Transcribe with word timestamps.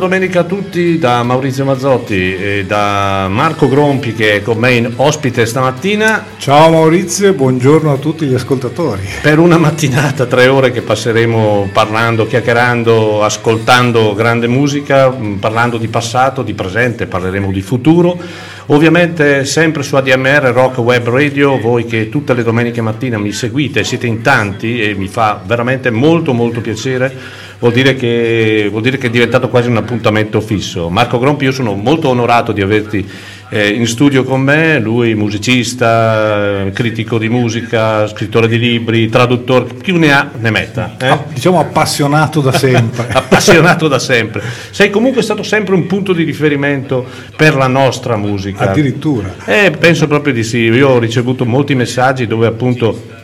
domenica 0.00 0.40
a 0.40 0.44
tutti 0.44 0.98
da 0.98 1.22
Maurizio 1.22 1.66
Mazzotti 1.66 2.34
e 2.34 2.64
da 2.66 3.28
Marco 3.28 3.68
Grompi 3.68 4.14
che 4.14 4.36
è 4.36 4.42
con 4.42 4.56
me 4.56 4.72
in 4.72 4.90
ospite 4.96 5.44
stamattina. 5.44 6.24
Ciao 6.38 6.70
Maurizio 6.70 7.28
e 7.28 7.34
buongiorno 7.34 7.92
a 7.92 7.98
tutti 7.98 8.24
gli 8.24 8.32
ascoltatori. 8.32 9.02
Per 9.20 9.38
una 9.38 9.58
mattinata, 9.58 10.24
tre 10.24 10.48
ore 10.48 10.70
che 10.70 10.80
passeremo 10.80 11.68
parlando, 11.70 12.26
chiacchierando, 12.26 13.22
ascoltando 13.22 14.14
grande 14.14 14.48
musica, 14.48 15.10
mm, 15.10 15.34
parlando 15.34 15.76
di 15.76 15.88
passato, 15.88 16.42
di 16.42 16.54
presente, 16.54 17.06
parleremo 17.06 17.52
di 17.52 17.60
futuro. 17.60 18.18
Ovviamente 18.66 19.44
sempre 19.44 19.82
su 19.82 19.96
ADMR 19.96 20.50
Rock 20.54 20.78
Web 20.78 21.08
Radio, 21.10 21.58
voi 21.58 21.84
che 21.84 22.08
tutte 22.08 22.32
le 22.32 22.42
domeniche 22.42 22.80
mattina 22.80 23.18
mi 23.18 23.32
seguite, 23.32 23.84
siete 23.84 24.06
in 24.06 24.22
tanti 24.22 24.80
e 24.80 24.94
mi 24.94 25.08
fa 25.08 25.42
veramente 25.44 25.90
molto 25.90 26.32
molto 26.32 26.62
piacere 26.62 27.48
vuol 27.60 27.72
dire, 27.72 27.94
che, 27.94 28.66
vuol 28.70 28.82
dire 28.82 28.98
che 28.98 29.06
è 29.06 29.10
diventato 29.10 29.48
quasi 29.48 29.68
un 29.68 29.76
appuntamento 29.76 30.40
fisso. 30.40 30.88
Marco 30.88 31.18
Grompi, 31.18 31.44
io 31.44 31.52
sono 31.52 31.74
molto 31.74 32.08
onorato 32.08 32.52
di 32.52 32.62
averti 32.62 33.06
eh, 33.50 33.68
in 33.68 33.86
studio 33.86 34.24
con 34.24 34.40
me, 34.40 34.78
lui 34.78 35.14
musicista, 35.14 36.64
critico 36.72 37.18
di 37.18 37.28
musica, 37.28 38.06
scrittore 38.06 38.48
di 38.48 38.58
libri, 38.58 39.08
traduttore, 39.08 39.66
più 39.74 39.98
ne 39.98 40.12
ha 40.12 40.30
ne 40.38 40.50
metta. 40.50 40.96
Eh? 40.98 41.06
Ah, 41.06 41.24
diciamo 41.32 41.60
appassionato 41.60 42.40
da 42.40 42.52
sempre. 42.52 43.08
appassionato 43.12 43.88
da 43.88 43.98
sempre. 43.98 44.42
Sei 44.70 44.88
comunque 44.88 45.22
stato 45.22 45.42
sempre 45.42 45.74
un 45.74 45.86
punto 45.86 46.12
di 46.14 46.24
riferimento 46.24 47.06
per 47.36 47.56
la 47.56 47.66
nostra 47.66 48.16
musica. 48.16 48.70
Addirittura. 48.70 49.34
Eh, 49.44 49.70
penso 49.78 50.06
proprio 50.06 50.32
di 50.32 50.44
sì, 50.44 50.58
io 50.58 50.88
ho 50.88 50.98
ricevuto 50.98 51.44
molti 51.44 51.74
messaggi 51.74 52.26
dove 52.26 52.46
appunto 52.46 53.18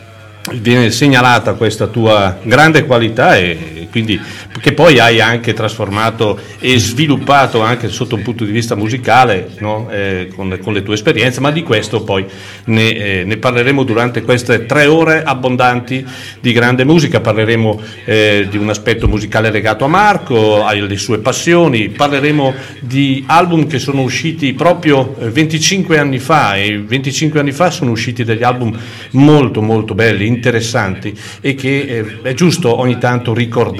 viene 0.55 0.91
segnalata 0.91 1.53
questa 1.53 1.87
tua 1.87 2.37
grande 2.41 2.85
qualità 2.85 3.35
e 3.35 3.76
quindi 3.89 4.19
che 4.59 4.73
poi 4.73 4.99
hai 4.99 5.19
anche 5.21 5.53
trasformato 5.53 6.39
e 6.59 6.77
sviluppato 6.79 7.61
anche 7.61 7.89
sotto 7.89 8.15
un 8.15 8.21
punto 8.21 8.43
di 8.43 8.51
vista 8.51 8.75
musicale 8.75 9.49
no? 9.59 9.89
eh, 9.89 10.29
con, 10.35 10.57
con, 10.61 10.73
le 10.73 10.83
tue 10.83 10.95
esperienze, 10.95 11.39
ma 11.39 11.51
di 11.51 11.63
questo 11.63 12.03
poi 12.03 12.25
ne, 12.65 12.89
eh, 12.89 13.23
ne, 13.23 13.37
parleremo 13.37 13.83
durante 13.83 14.21
queste 14.21 14.65
tre 14.65 14.85
ore 14.85 15.23
abbondanti 15.23 16.05
di 16.39 16.51
grande 16.51 16.83
musica, 16.83 17.19
parleremo 17.19 17.81
eh, 18.05 18.47
di 18.49 18.57
un 18.57 18.69
aspetto 18.69 19.07
musicale 19.07 19.51
legato 19.51 19.85
a 19.85 19.87
Marco, 19.87 20.65
alle 20.65 20.97
sue 20.97 21.19
passioni, 21.19 21.89
parleremo 21.89 22.53
di 22.81 23.23
album 23.27 23.67
che 23.67 23.79
sono 23.79 24.01
usciti 24.01 24.53
proprio 24.53 25.15
25 25.19 25.95
eh, 25.95 25.99
anni 25.99 26.19
fa 26.19 26.55
e 26.55 26.79
25 26.79 27.39
anni 27.39 27.51
fa 27.51 27.69
sono 27.69 27.91
usciti 27.91 28.23
degli 28.23 28.43
album 28.43 28.77
molto 29.11 29.61
molto 29.61 29.93
belli, 29.93 30.25
interessanti 30.25 31.15
e 31.41 31.55
che 31.55 31.79
eh, 31.79 32.21
è 32.21 32.33
giusto 32.33 32.77
ogni 32.79 32.97
tanto 32.97 33.33
ricordare, 33.33 33.76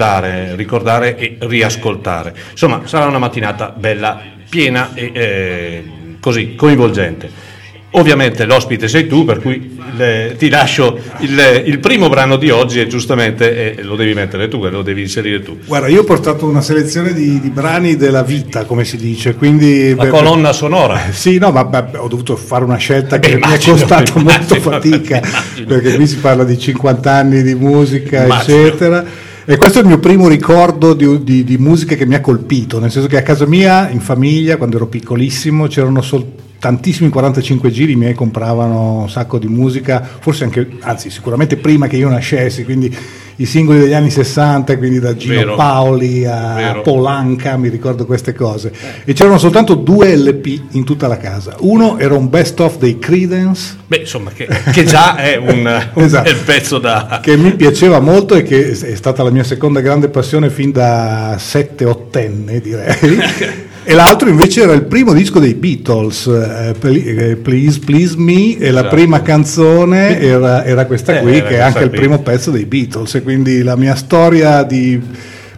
ricordare 0.54 1.16
e 1.16 1.36
riascoltare. 1.40 2.34
Insomma, 2.50 2.82
sarà 2.84 3.06
una 3.06 3.18
mattinata 3.18 3.74
bella, 3.76 4.20
piena 4.48 4.90
e 4.94 5.10
eh, 5.12 5.84
così 6.20 6.54
coinvolgente. 6.54 7.46
Ovviamente 7.92 8.44
l'ospite 8.44 8.86
sei 8.86 9.06
tu, 9.06 9.24
per 9.24 9.40
cui 9.40 9.78
le, 9.96 10.34
ti 10.36 10.50
lascio 10.50 10.98
il, 11.20 11.62
il, 11.64 11.78
primo 11.78 12.10
brano 12.10 12.36
di 12.36 12.50
oggi 12.50 12.80
e 12.80 12.86
giustamente 12.86 13.76
eh, 13.76 13.82
lo 13.82 13.96
devi 13.96 14.12
mettere 14.12 14.46
tu, 14.48 14.62
lo 14.68 14.82
devi 14.82 15.00
inserire 15.00 15.40
tu. 15.42 15.58
Guarda, 15.64 15.88
io 15.88 16.02
ho 16.02 16.04
portato 16.04 16.46
una 16.46 16.60
selezione 16.60 17.14
di, 17.14 17.40
di 17.40 17.48
brani 17.48 17.96
della 17.96 18.22
vita, 18.22 18.66
come 18.66 18.84
si 18.84 18.98
dice, 18.98 19.34
quindi... 19.36 19.94
La 19.94 20.04
beh, 20.04 20.10
colonna 20.10 20.52
sonora. 20.52 21.08
Eh, 21.08 21.12
sì, 21.16 21.38
no, 21.38 21.50
ma 21.50 21.64
beh, 21.64 21.96
ho 21.96 22.08
dovuto 22.08 22.36
fare 22.36 22.64
una 22.64 22.76
scelta 22.76 23.16
eh, 23.16 23.20
che 23.20 23.30
immagino, 23.32 23.76
mi 23.76 23.80
è 23.80 23.86
costata 23.86 24.20
molto 24.20 24.54
fatica, 24.56 25.16
immagino. 25.24 25.66
perché 25.66 25.94
qui 25.94 26.06
si 26.06 26.18
parla 26.18 26.44
di 26.44 26.58
50 26.58 27.10
anni 27.10 27.42
di 27.42 27.54
musica, 27.54 28.24
immagino. 28.24 28.66
eccetera. 28.66 29.04
E 29.50 29.56
questo 29.56 29.78
è 29.78 29.80
il 29.80 29.88
mio 29.88 29.98
primo 29.98 30.28
ricordo 30.28 30.92
di, 30.92 31.24
di, 31.24 31.42
di 31.42 31.56
musica 31.56 31.94
che 31.94 32.04
mi 32.04 32.14
ha 32.14 32.20
colpito, 32.20 32.78
nel 32.78 32.90
senso 32.90 33.08
che 33.08 33.16
a 33.16 33.22
casa 33.22 33.46
mia, 33.46 33.88
in 33.88 34.00
famiglia, 34.00 34.58
quando 34.58 34.76
ero 34.76 34.88
piccolissimo, 34.88 35.68
c'erano 35.68 36.02
soltanto 36.02 36.47
tantissimi 36.58 37.08
45 37.08 37.70
giri, 37.70 37.96
miei 37.96 38.14
compravano 38.14 39.02
un 39.02 39.10
sacco 39.10 39.38
di 39.38 39.46
musica, 39.46 40.06
forse 40.18 40.44
anche, 40.44 40.68
anzi 40.80 41.10
sicuramente 41.10 41.56
prima 41.56 41.86
che 41.86 41.96
io 41.96 42.08
nascessi, 42.08 42.64
quindi 42.64 42.96
i 43.40 43.46
singoli 43.46 43.78
degli 43.78 43.92
anni 43.92 44.10
60, 44.10 44.76
quindi 44.78 44.98
da 44.98 45.14
Gino 45.14 45.34
Vero. 45.34 45.54
Paoli 45.54 46.26
a 46.26 46.54
Vero. 46.54 46.82
Polanca, 46.82 47.56
mi 47.56 47.68
ricordo 47.68 48.04
queste 48.04 48.32
cose. 48.32 48.72
E 49.04 49.12
c'erano 49.12 49.38
soltanto 49.38 49.74
due 49.74 50.16
LP 50.16 50.60
in 50.72 50.84
tutta 50.84 51.06
la 51.06 51.18
casa. 51.18 51.54
Uno 51.60 51.98
era 51.98 52.14
un 52.14 52.28
best 52.28 52.58
of 52.58 52.78
dei 52.78 52.98
Credence. 52.98 53.76
Beh, 53.86 53.98
insomma, 53.98 54.30
che, 54.30 54.48
che 54.72 54.82
già 54.84 55.14
è 55.16 55.36
un, 55.36 55.58
un 55.94 56.02
esatto. 56.02 56.34
pezzo 56.44 56.78
da... 56.78 57.20
Che 57.22 57.36
mi 57.36 57.54
piaceva 57.54 58.00
molto 58.00 58.34
e 58.34 58.42
che 58.42 58.72
è 58.72 58.94
stata 58.96 59.22
la 59.22 59.30
mia 59.30 59.44
seconda 59.44 59.80
grande 59.80 60.08
passione 60.08 60.50
fin 60.50 60.72
da 60.72 61.36
7-8enne, 61.36 62.60
direi. 62.60 63.66
e 63.90 63.94
l'altro 63.94 64.28
invece 64.28 64.60
era 64.60 64.74
il 64.74 64.84
primo 64.84 65.14
disco 65.14 65.38
dei 65.38 65.54
Beatles, 65.54 66.26
eh, 66.26 66.74
eh 66.78 67.36
Please 67.36 67.78
Please 67.78 68.16
Me, 68.18 68.58
e 68.58 68.70
la 68.70 68.80
esatto. 68.80 68.94
prima 68.94 69.22
canzone 69.22 70.20
era, 70.20 70.62
era 70.62 70.84
questa 70.84 71.20
qui, 71.20 71.38
eh, 71.38 71.42
che 71.42 71.56
è 71.56 71.60
anche 71.60 71.84
il 71.84 71.88
primo 71.88 72.18
pezzo 72.18 72.50
dei 72.50 72.66
Beatles, 72.66 73.14
e 73.14 73.22
quindi 73.22 73.62
la 73.62 73.76
mia 73.76 73.94
storia 73.94 74.62
di 74.62 75.00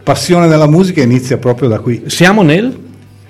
passione 0.05 0.47
della 0.47 0.69
musica 0.69 1.03
inizia 1.03 1.39
proprio 1.39 1.69
da 1.69 1.81
qui. 1.81 2.05
Siamo 2.07 2.43
nel 2.43 2.73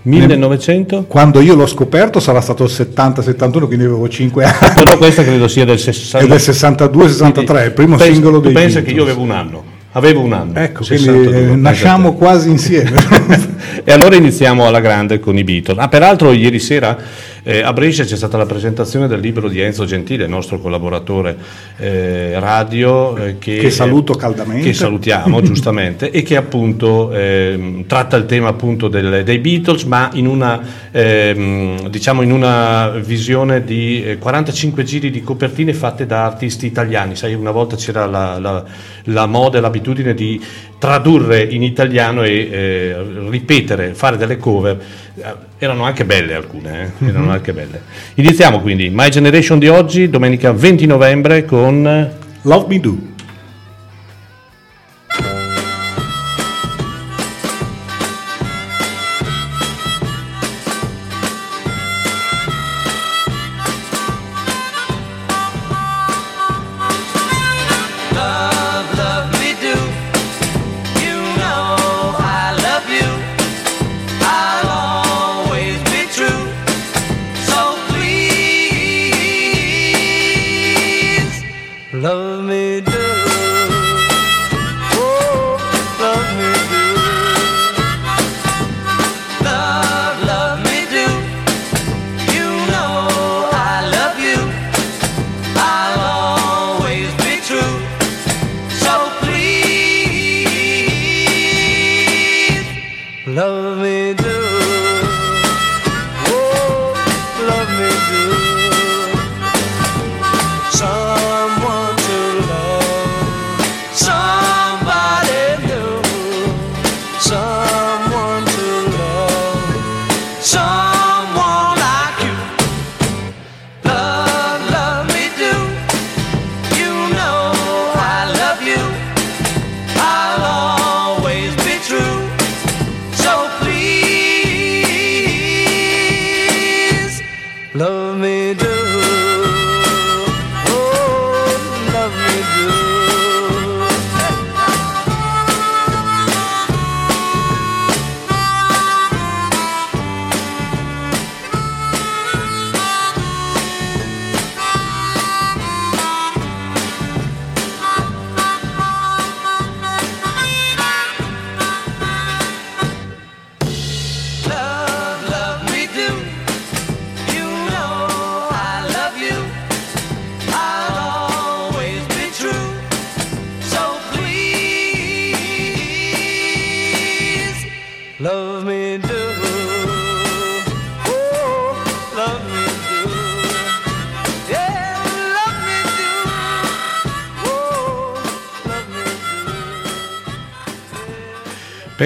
1900? 0.03 1.05
Quando 1.05 1.41
io 1.41 1.55
l'ho 1.55 1.67
scoperto 1.67 2.21
sarà 2.21 2.43
stato 2.43 2.65
il 2.65 2.71
70-71, 2.71 3.67
quindi 3.69 3.87
avevo 3.87 4.07
5 4.07 4.45
anni. 4.45 4.75
Però 4.75 4.99
questa 4.99 5.23
credo 5.23 5.49
sia 5.49 5.65
del 5.65 5.79
60... 5.79 6.27
È 6.27 6.29
del 6.29 6.37
62-63, 6.37 7.65
il 7.65 7.73
primo 7.73 7.97
penso, 7.97 8.13
singolo 8.13 8.39
dei 8.41 8.53
Beatles. 8.53 8.75
pensa 8.75 8.87
che 8.87 8.95
io 8.95 9.03
avevo 9.05 9.23
un 9.23 9.31
anno. 9.31 9.79
Avevo 9.93 10.21
un 10.21 10.33
anno. 10.33 10.59
Ecco, 10.59 10.85
62, 10.85 11.25
quindi 11.25 11.53
eh, 11.53 11.57
nasciamo 11.57 12.15
quasi 12.15 12.49
insieme. 12.49 12.93
e 13.83 13.91
allora 13.93 14.15
iniziamo 14.15 14.67
alla 14.67 14.81
grande 14.81 15.19
con 15.19 15.37
i 15.37 15.43
Beatles. 15.43 15.79
Ah, 15.79 15.89
peraltro 15.89 16.33
ieri 16.33 16.61
sera 16.61 16.97
eh, 17.43 17.63
a 17.63 17.73
Brescia 17.73 18.05
c'è 18.05 18.17
stata 18.17 18.37
la 18.37 18.47
presentazione 18.47 19.09
del 19.09 19.21
libro 19.21 19.49
di 19.49 19.61
Enzo 19.61 19.85
Gentile, 19.85 20.25
il 20.25 20.31
nostro 20.31 20.59
collaboratore 20.59 21.37
eh, 21.79 22.39
radio, 22.39 23.17
eh, 23.17 23.39
che, 23.39 23.57
che, 23.57 23.71
saluto 23.71 24.15
caldamente. 24.15 24.67
Che 24.67 24.75
salutiamo 24.75 25.41
giustamente 25.43 26.11
e 26.11 26.23
che 26.23 26.37
appunto 26.37 27.13
ehm, 27.13 27.87
tratta 27.87 28.17
il 28.17 28.27
tema 28.27 28.49
appunto 28.49 28.89
del, 28.89 29.25
dei 29.25 29.39
Beatles, 29.39 29.85
ma 29.85 30.11
in 30.15 30.27
una, 30.27 30.61
ehm, 30.91 31.89
diciamo 31.89 32.23
in 32.23 32.33
una 32.33 32.89
visione 33.03 33.65
di 33.65 34.17
45 34.19 34.83
eh, 34.83 34.85
giri 34.85 35.11
di 35.11 35.23
copertine 35.23 35.73
fatte 35.73 36.07
da 36.07 36.25
artisti 36.25 36.67
italiani. 36.67 37.17
Sai, 37.17 37.35
una 37.35 37.51
volta 37.53 37.77
c'era 37.77 38.07
la, 38.07 38.39
la, 38.39 38.65
la 39.05 39.27
moda 39.27 39.59
e 39.59 39.61
l'abitudine 39.61 40.15
di 40.15 40.41
tradurre 40.81 41.43
in 41.43 41.63
italiano 41.63 42.23
e 42.23 42.49
eh, 42.51 42.97
ripetere, 43.29 43.93
fare 43.93 44.17
delle 44.17 44.39
cover, 44.39 44.81
eh, 45.15 45.35
erano 45.59 45.85
anche 45.85 46.07
belle 46.07 46.35
alcune, 46.35 46.93
eh? 46.99 47.05
erano 47.07 47.25
mm-hmm. 47.25 47.31
anche 47.31 47.53
belle. 47.53 47.83
Iniziamo 48.15 48.61
quindi, 48.61 48.89
My 48.89 49.11
Generation 49.11 49.59
di 49.59 49.69
oggi, 49.69 50.09
domenica 50.09 50.53
20 50.53 50.87
novembre 50.87 51.45
con 51.45 52.11
Love 52.43 52.67
Me 52.67 52.81
Do. 52.81 52.97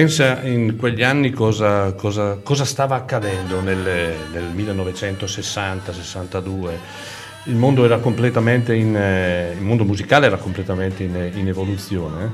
Pensa 0.05 0.43
in 0.43 0.75
quegli 0.77 1.01
anni 1.01 1.31
cosa, 1.31 1.93
cosa, 1.93 2.37
cosa 2.43 2.63
stava 2.63 2.93
accadendo 2.93 3.59
nel, 3.59 4.13
nel 4.31 4.53
1960-62. 4.55 6.69
Il 7.45 7.55
mondo 7.55 7.83
era 7.83 7.97
completamente 7.97 8.75
in, 8.75 8.95
eh, 8.95 9.55
il 9.57 9.63
mondo 9.63 9.83
musicale 9.83 10.27
era 10.27 10.37
completamente 10.37 11.01
in, 11.01 11.31
in 11.33 11.47
evoluzione. 11.47 12.33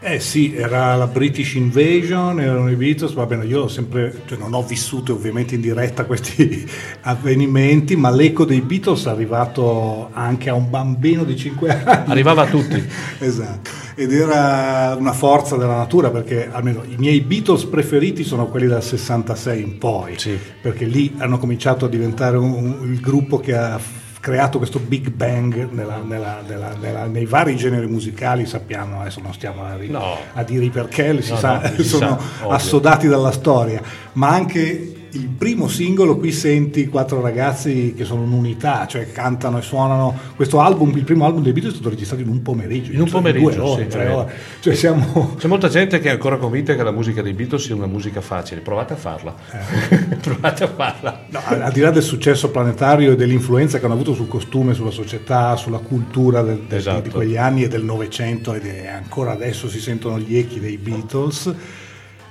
Eh 0.00 0.18
sì, 0.18 0.56
era 0.56 0.96
la 0.96 1.06
British 1.06 1.54
Invasion, 1.54 2.40
erano 2.40 2.68
i 2.68 2.74
Beatles, 2.74 3.12
va 3.12 3.24
bene, 3.24 3.44
io 3.44 3.68
sempre, 3.68 4.22
cioè 4.26 4.36
non 4.36 4.52
ho 4.52 4.64
vissuto 4.64 5.12
ovviamente 5.12 5.54
in 5.54 5.60
diretta 5.60 6.06
questi 6.06 6.68
avvenimenti, 7.02 7.94
ma 7.94 8.10
l'eco 8.10 8.44
dei 8.44 8.62
Beatles 8.62 9.06
è 9.06 9.10
arrivato 9.10 10.10
anche 10.12 10.50
a 10.50 10.54
un 10.54 10.68
bambino 10.68 11.22
di 11.22 11.36
5 11.36 11.82
anni. 11.84 12.10
Arrivava 12.10 12.42
a 12.42 12.46
tutti. 12.46 12.84
esatto, 13.20 13.70
ed 14.02 14.12
era 14.12 14.94
una 14.98 15.12
forza 15.12 15.56
della 15.56 15.76
natura 15.76 16.10
perché 16.10 16.48
almeno 16.50 16.82
i 16.84 16.96
miei 16.98 17.20
Beatles 17.20 17.64
preferiti 17.64 18.24
sono 18.24 18.48
quelli 18.48 18.66
dal 18.66 18.82
66 18.82 19.62
in 19.62 19.78
poi, 19.78 20.18
sì. 20.18 20.38
perché 20.60 20.84
lì 20.84 21.14
hanno 21.18 21.38
cominciato 21.38 21.84
a 21.84 21.88
diventare 21.88 22.36
un, 22.36 22.52
un, 22.52 22.92
il 22.92 23.00
gruppo 23.00 23.38
che 23.38 23.56
ha 23.56 23.80
creato 24.22 24.58
questo 24.58 24.78
Big 24.78 25.10
Bang 25.10 25.70
nella, 25.72 25.96
nella, 25.96 26.42
nella, 26.78 27.06
nei 27.06 27.26
vari 27.26 27.56
generi 27.56 27.88
musicali, 27.88 28.46
sappiamo, 28.46 29.00
adesso 29.00 29.20
non 29.20 29.32
stiamo 29.32 29.64
a, 29.64 29.76
no. 29.88 30.16
a 30.32 30.44
dire 30.44 30.64
i 30.64 30.70
perché, 30.70 31.20
si 31.22 31.32
no, 31.32 31.38
sa, 31.38 31.60
no, 31.60 31.82
sono 31.82 32.20
sa, 32.38 32.46
assodati 32.46 33.08
dalla 33.08 33.32
storia, 33.32 33.82
ma 34.12 34.28
anche 34.28 34.91
il 35.12 35.28
primo 35.28 35.68
singolo 35.68 36.16
qui 36.16 36.32
senti 36.32 36.88
quattro 36.88 37.20
ragazzi 37.20 37.94
che 37.96 38.04
sono 38.04 38.22
un'unità, 38.22 38.86
cioè 38.86 39.10
cantano 39.12 39.58
e 39.58 39.62
suonano. 39.62 40.16
Questo 40.36 40.60
album, 40.60 40.96
il 40.96 41.04
primo 41.04 41.24
album 41.24 41.42
dei 41.42 41.52
Beatles 41.52 41.74
è 41.74 41.76
stato 41.76 41.90
registrato 41.90 42.22
in 42.22 42.28
un 42.28 42.42
pomeriggio. 42.42 42.92
In 42.92 43.00
un 43.00 43.06
cioè 43.06 43.16
pomeriggio, 43.16 43.50
due 43.50 43.60
ore, 43.60 43.82
sì, 43.82 43.88
tre 43.88 44.04
eh. 44.06 44.12
ore. 44.12 44.32
Cioè 44.60 44.74
siamo... 44.74 45.34
C'è 45.36 45.48
molta 45.48 45.68
gente 45.68 46.00
che 46.00 46.08
è 46.08 46.12
ancora 46.12 46.36
convinta 46.36 46.74
che 46.74 46.82
la 46.82 46.90
musica 46.92 47.22
dei 47.22 47.32
Beatles 47.32 47.64
sia 47.64 47.74
una 47.74 47.86
musica 47.86 48.20
facile. 48.20 48.60
Provate 48.60 48.94
a 48.94 48.96
farla. 48.96 49.34
Provate 50.20 50.64
a 50.64 50.68
farla. 50.68 51.24
No, 51.28 51.40
al 51.46 51.72
di 51.72 51.80
là 51.80 51.90
del 51.90 52.02
successo 52.02 52.50
planetario 52.50 53.12
e 53.12 53.16
dell'influenza 53.16 53.78
che 53.78 53.84
hanno 53.84 53.94
avuto 53.94 54.14
sul 54.14 54.28
costume, 54.28 54.74
sulla 54.74 54.90
società, 54.90 55.56
sulla 55.56 55.78
cultura 55.78 56.42
del- 56.42 56.62
del- 56.68 56.78
Esatto. 56.78 57.00
di 57.00 57.10
quegli 57.10 57.36
anni 57.36 57.64
e 57.64 57.68
del 57.68 57.84
Novecento 57.84 58.54
ed 58.54 58.64
ancora 58.86 59.32
adesso 59.32 59.68
si 59.68 59.78
sentono 59.80 60.18
gli 60.18 60.36
echi 60.36 60.58
dei 60.58 60.76
Beatles, 60.78 61.54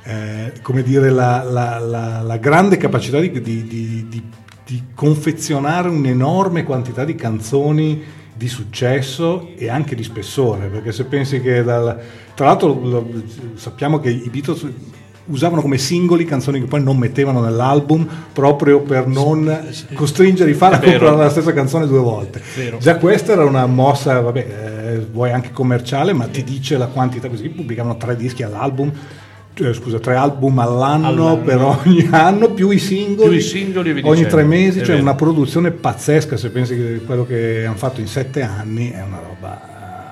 eh, 0.03 0.51
come 0.61 0.83
dire 0.83 1.09
la, 1.09 1.43
la- 1.43 1.79
la- 1.79 2.21
la 2.21 2.37
grande 2.37 2.77
capacità 2.77 3.19
di, 3.19 3.31
di- 3.31 3.41
di- 3.67 4.07
di- 4.09 4.83
confezionare 4.95 5.89
un'enorme 5.89 6.63
quantità 6.63 7.03
di 7.03 7.15
canzoni 7.15 8.01
di 8.33 8.47
successo 8.47 9.49
e 9.57 9.69
anche 9.69 9.95
di 9.95 10.03
spessore, 10.03 10.67
perché 10.67 10.91
se 10.93 11.03
pensi 11.03 11.41
che 11.41 11.61
dal, 11.63 11.99
tra 12.33 12.45
l'altro 12.45 13.05
sappiamo 13.55 13.99
che 13.99 14.09
i 14.09 14.29
Beatles 14.31 14.65
usavano 15.25 15.61
come 15.61 15.77
singoli 15.77 16.25
canzoni 16.25 16.59
che 16.61 16.65
poi 16.65 16.81
non 16.81 16.97
mettevano 16.97 17.41
nell'album 17.41 18.07
proprio 18.33 18.81
per 18.81 19.07
non 19.07 19.67
costringere 19.93 20.49
i 20.49 20.53
fan 20.53 20.73
a 20.73 20.79
comprare 20.79 21.17
la 21.17 21.29
stessa 21.29 21.53
canzone 21.53 21.85
due 21.85 21.99
volte. 21.99 22.41
Già 22.79 22.95
questa 22.95 23.33
era 23.33 23.43
una 23.45 23.65
mossa, 23.67 24.19
vabbè, 24.21 24.39
eh, 24.93 24.99
vuoi 25.11 25.31
anche 25.31 25.51
commerciale, 25.51 26.13
ma 26.13 26.25
ti 26.25 26.43
dice 26.43 26.77
la 26.77 26.87
quantità, 26.87 27.27
così 27.29 27.49
pubblicavano 27.49 27.97
tre 27.97 28.15
dischi 28.15 28.41
all'album, 28.43 28.91
eh, 29.53 29.73
scusa, 29.73 29.99
tre 29.99 30.15
album 30.15 30.57
all'anno, 30.59 31.07
All'anno. 31.07 31.37
per 31.39 31.61
ogni 31.61 32.07
anno, 32.11 32.51
più 32.51 32.69
i 32.69 32.79
singoli, 32.79 33.29
Più 33.29 33.37
i 33.37 33.41
singoli 33.41 33.89
ogni 33.91 34.01
dicendo. 34.01 34.27
tre 34.29 34.43
mesi, 34.43 34.79
È 34.79 34.81
cioè 34.83 34.91
vero. 34.95 35.01
una 35.01 35.15
produzione 35.15 35.71
pazzesca, 35.71 36.37
se 36.37 36.49
pensi 36.49 36.75
che 36.75 37.01
quello 37.05 37.25
che 37.25 37.65
hanno 37.65 37.75
fatto 37.77 37.99
in 37.99 38.07
sette 38.07 38.41
anni 38.41 38.91
è 38.91 39.01
una 39.01 39.19
roba 39.19 39.61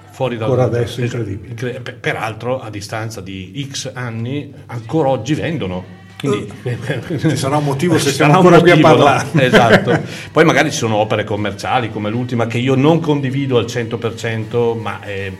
eh, 0.08 0.12
Fuori 0.12 0.36
dal 0.38 0.50
ancora 0.50 0.65
adesso 0.67 1.01
incredibile. 1.01 1.50
Incre- 1.50 1.79
per- 1.81 1.96
Peraltro, 2.00 2.60
a 2.60 2.69
distanza 2.69 3.22
di 3.22 3.67
X 3.72 3.91
anni, 3.93 4.53
ancora 4.67 5.10
oggi 5.10 5.34
vendono. 5.36 5.98
Quindi, 6.19 6.51
Ci 7.17 7.38
sarà 7.38 7.55
un 7.55 7.63
motivo 7.63 7.98
se 7.98 8.12
siamo 8.12 8.34
ancora 8.36 8.60
qui 8.60 8.72
a 8.72 8.75
motivo, 8.75 8.89
no? 8.89 9.03
parlare. 9.05 9.46
Esatto. 9.46 10.01
Poi 10.34 10.43
magari 10.43 10.69
ci 10.69 10.75
sono 10.75 10.98
opere 10.98 11.24
commerciali 11.24 11.89
come 11.89 12.10
l'ultima 12.10 12.46
che 12.46 12.58
io 12.58 12.75
non 12.75 13.00
condivido 13.00 13.58
al 13.58 13.63
100%, 13.63 14.77
ma 14.77 15.00
eh, 15.05 15.38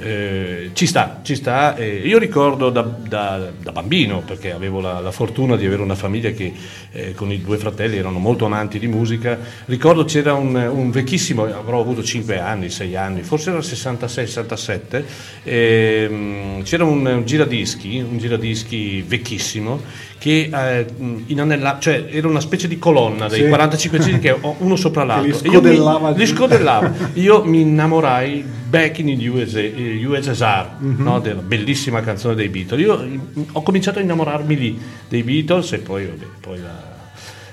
eh, 0.00 0.70
ci 0.74 0.86
sta, 0.86 1.20
ci 1.22 1.34
sta. 1.34 1.74
Eh, 1.74 1.96
io 1.96 2.18
ricordo 2.18 2.70
da, 2.70 2.82
da- 2.82 3.50
da 3.60 3.72
bambino, 3.72 4.20
perché 4.20 4.52
avevo 4.52 4.80
la, 4.80 5.00
la 5.00 5.10
fortuna 5.10 5.56
di 5.56 5.66
avere 5.66 5.82
una 5.82 5.94
famiglia 5.94 6.30
che 6.30 6.52
eh, 6.92 7.14
con 7.14 7.32
i 7.32 7.40
due 7.40 7.58
fratelli 7.58 7.96
erano 7.96 8.18
molto 8.18 8.44
amanti 8.44 8.78
di 8.78 8.86
musica, 8.86 9.38
ricordo 9.66 10.04
c'era 10.04 10.34
un, 10.34 10.54
un 10.54 10.90
vecchissimo, 10.90 11.44
avrò 11.44 11.80
avuto 11.80 12.02
5 12.02 12.38
anni, 12.38 12.70
6 12.70 12.96
anni, 12.96 13.22
forse 13.22 13.50
era 13.50 13.58
66-67, 13.58 15.02
ehm, 15.44 16.62
c'era 16.62 16.84
un, 16.84 17.04
un 17.04 17.24
giradischi, 17.24 17.98
un 17.98 18.18
giradischi 18.18 19.02
vecchissimo 19.02 20.06
che 20.18 20.50
eh, 20.52 20.86
inanella- 21.26 21.78
cioè 21.78 22.06
era 22.10 22.26
una 22.26 22.40
specie 22.40 22.66
di 22.66 22.78
colonna 22.78 23.28
dei 23.28 23.42
Sì. 23.42 23.48
45 23.48 23.98
giri 24.00 24.18
che 24.18 24.32
ho 24.32 24.56
uno 24.58 24.74
sopra 24.76 25.04
l'altro. 25.04 25.38
li 25.40 25.48
E 25.48 25.50
io 25.52 25.60
mi- 25.60 25.68
scodellava 25.74 26.10
li 26.10 26.26
scodellava. 26.26 26.92
Io 27.14 27.44
mi 27.44 27.60
innamorai 27.60 28.44
back 28.68 28.98
in 28.98 29.16
the 29.18 29.28
USA, 29.28 29.60
eh, 29.60 30.04
USSR, 30.04 30.66
Mhm. 30.78 31.02
no? 31.02 31.20
della 31.20 31.40
bellissima 31.40 32.00
canzone 32.00 32.34
dei 32.34 32.48
Beatles. 32.48 32.80
Io 32.84 32.98
mm, 33.00 33.18
ho 33.52 33.62
cominciato 33.62 33.98
a 34.00 34.02
innamorarmi 34.02 34.56
lì 34.56 34.78
dei 35.08 35.22
Beatles 35.22 35.72
e 35.72 35.78
poi, 35.78 36.06
vabbè, 36.06 36.24
poi 36.40 36.58
la- 36.60 36.96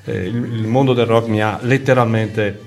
eh, 0.05 0.25
il, 0.25 0.35
il 0.35 0.67
mondo 0.67 0.93
del 0.93 1.05
rock 1.05 1.27
mi 1.27 1.41
ha 1.41 1.57
letteralmente 1.61 2.59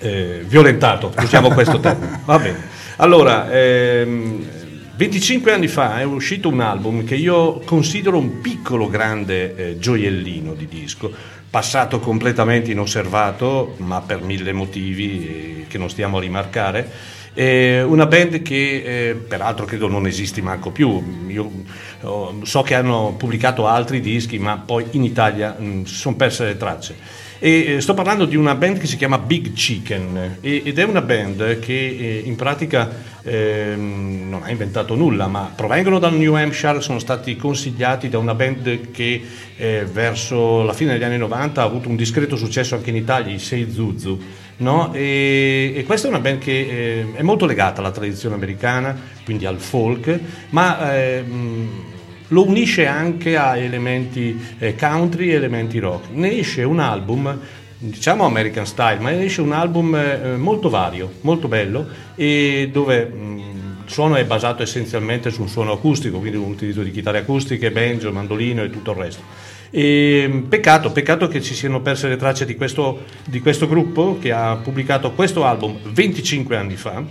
eh, 0.00 0.42
violentato, 0.46 1.12
usiamo 1.18 1.50
questo 1.50 1.78
termine. 1.80 2.20
Va 2.26 2.38
bene. 2.38 2.76
Allora, 2.96 3.50
ehm, 3.50 4.44
25 4.98 5.52
anni 5.52 5.68
fa 5.68 6.00
è 6.00 6.02
uscito 6.02 6.48
un 6.48 6.58
album 6.58 7.04
che 7.04 7.14
io 7.14 7.60
considero 7.60 8.18
un 8.18 8.40
piccolo 8.40 8.88
grande 8.88 9.54
eh, 9.54 9.78
gioiellino 9.78 10.54
di 10.54 10.66
disco, 10.66 11.08
passato 11.48 12.00
completamente 12.00 12.72
inosservato, 12.72 13.76
ma 13.76 14.00
per 14.00 14.22
mille 14.22 14.52
motivi 14.52 15.28
eh, 15.28 15.66
che 15.68 15.78
non 15.78 15.88
stiamo 15.88 16.16
a 16.16 16.20
rimarcare. 16.20 16.90
Una 17.34 18.06
band 18.06 18.42
che 18.42 19.10
eh, 19.10 19.14
peraltro 19.14 19.64
credo 19.64 19.86
non 19.86 20.08
esisti 20.08 20.42
manco 20.42 20.72
più. 20.72 21.24
Io 21.28 21.48
oh, 22.00 22.40
so 22.42 22.62
che 22.62 22.74
hanno 22.74 23.14
pubblicato 23.16 23.68
altri 23.68 24.00
dischi, 24.00 24.40
ma 24.40 24.56
poi 24.56 24.84
in 24.90 25.04
Italia 25.04 25.56
si 25.84 25.94
sono 25.94 26.16
perse 26.16 26.44
le 26.44 26.56
tracce. 26.56 26.96
E 27.40 27.74
eh, 27.74 27.80
sto 27.80 27.94
parlando 27.94 28.24
di 28.24 28.34
una 28.34 28.56
band 28.56 28.78
che 28.78 28.86
si 28.86 28.96
chiama 28.96 29.16
Big 29.18 29.52
Chicken 29.52 30.38
e- 30.40 30.62
ed 30.64 30.76
è 30.76 30.82
una 30.82 31.02
band 31.02 31.60
che 31.60 31.72
eh, 31.72 32.22
in 32.24 32.34
pratica 32.34 32.90
ehm, 33.22 34.28
non 34.28 34.42
ha 34.42 34.50
inventato 34.50 34.96
nulla, 34.96 35.28
ma 35.28 35.52
provengono 35.54 36.00
dal 36.00 36.14
New 36.14 36.34
Hampshire, 36.34 36.80
sono 36.80 36.98
stati 36.98 37.36
consigliati 37.36 38.08
da 38.08 38.18
una 38.18 38.34
band 38.34 38.90
che 38.90 39.22
eh, 39.56 39.86
verso 39.90 40.64
la 40.64 40.72
fine 40.72 40.92
degli 40.92 41.04
anni 41.04 41.18
90 41.18 41.62
ha 41.62 41.64
avuto 41.64 41.88
un 41.88 41.94
discreto 41.94 42.34
successo 42.34 42.74
anche 42.74 42.90
in 42.90 42.96
Italia, 42.96 43.32
i 43.32 43.38
Sei 43.38 43.70
Zuzu. 43.70 44.20
No? 44.56 44.92
E, 44.92 45.74
e 45.76 45.84
questa 45.84 46.08
è 46.08 46.10
una 46.10 46.18
band 46.18 46.38
che 46.38 46.58
eh, 46.58 47.06
è 47.14 47.22
molto 47.22 47.46
legata 47.46 47.80
alla 47.80 47.92
tradizione 47.92 48.34
americana, 48.34 48.98
quindi 49.24 49.46
al 49.46 49.60
folk, 49.60 50.18
ma 50.50 50.96
ehm, 50.96 51.96
lo 52.28 52.46
unisce 52.46 52.86
anche 52.86 53.36
a 53.36 53.56
elementi 53.56 54.38
eh, 54.58 54.74
country 54.74 55.30
e 55.30 55.34
elementi 55.34 55.78
rock. 55.78 56.08
Ne 56.12 56.38
esce 56.38 56.62
un 56.62 56.80
album, 56.80 57.38
diciamo 57.78 58.24
American 58.24 58.66
Style, 58.66 58.98
ma 59.00 59.10
ne 59.10 59.24
esce 59.24 59.40
un 59.40 59.52
album 59.52 59.94
eh, 59.94 60.36
molto 60.36 60.68
vario, 60.68 61.12
molto 61.22 61.48
bello 61.48 61.86
e 62.14 62.68
dove 62.72 63.04
mh, 63.04 63.38
il 63.86 63.92
suono 63.92 64.16
è 64.16 64.24
basato 64.24 64.62
essenzialmente 64.62 65.30
su 65.30 65.42
un 65.42 65.48
suono 65.48 65.72
acustico, 65.72 66.18
quindi 66.18 66.36
un 66.36 66.50
utilizzo 66.50 66.82
di 66.82 66.90
chitarre 66.90 67.18
acustiche, 67.18 67.70
banjo, 67.70 68.12
mandolino 68.12 68.62
e 68.62 68.70
tutto 68.70 68.90
il 68.90 68.96
resto. 68.98 69.22
E, 69.70 70.44
peccato, 70.48 70.92
peccato 70.92 71.28
che 71.28 71.42
ci 71.42 71.54
siano 71.54 71.80
perse 71.80 72.08
le 72.08 72.16
tracce 72.16 72.44
di 72.44 72.54
questo, 72.54 73.04
di 73.24 73.40
questo 73.40 73.66
gruppo 73.66 74.18
che 74.18 74.32
ha 74.32 74.56
pubblicato 74.56 75.12
questo 75.12 75.44
album 75.44 75.78
25 75.82 76.56
anni 76.56 76.76
fa 76.76 77.02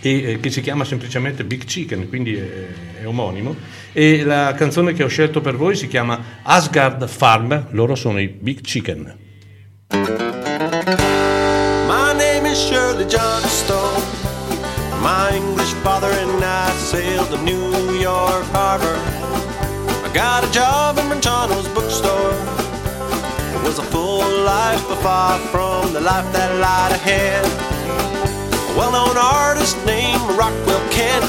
e 0.00 0.32
eh, 0.32 0.40
che 0.40 0.50
si 0.50 0.60
chiama 0.60 0.84
semplicemente 0.84 1.44
Big 1.44 1.64
Chicken, 1.64 2.08
quindi 2.08 2.36
è, 2.36 3.00
è 3.00 3.06
omonimo. 3.06 3.56
E 3.92 4.22
la 4.24 4.54
canzone 4.56 4.92
che 4.92 5.02
ho 5.02 5.08
scelto 5.08 5.40
per 5.40 5.56
voi 5.56 5.76
si 5.76 5.88
chiama 5.88 6.40
Asgard 6.42 7.06
Farm, 7.08 7.66
loro 7.70 7.94
sono 7.94 8.20
i 8.20 8.28
Big 8.28 8.60
Chicken. 8.60 9.16
My 11.86 12.12
name 12.14 12.46
is 12.46 12.58
Shirley 12.58 13.06
Johnstone. 13.06 14.02
My 15.00 15.30
English 15.32 15.72
father 15.82 16.10
and 16.10 16.42
I 16.42 16.70
sailed 16.76 17.30
to 17.30 17.38
New 17.42 17.94
York 17.98 18.44
Harbor. 18.52 18.98
I 20.04 20.10
got 20.12 20.44
a 20.44 20.50
job 20.50 20.98
in 20.98 21.08
Montano's 21.08 21.68
bookstore. 21.68 22.34
It 23.54 23.62
was 23.62 23.78
a 23.78 23.82
full 23.82 24.26
life, 24.44 24.82
but 24.88 24.98
far 24.98 25.38
from 25.50 25.92
the 25.92 26.00
life 26.00 26.30
that 26.32 26.54
lied 26.60 26.92
ahead. 26.92 27.67
Well-known 28.78 29.16
artist 29.16 29.76
named 29.84 30.22
Rockwell 30.38 30.88
Kent 30.92 31.26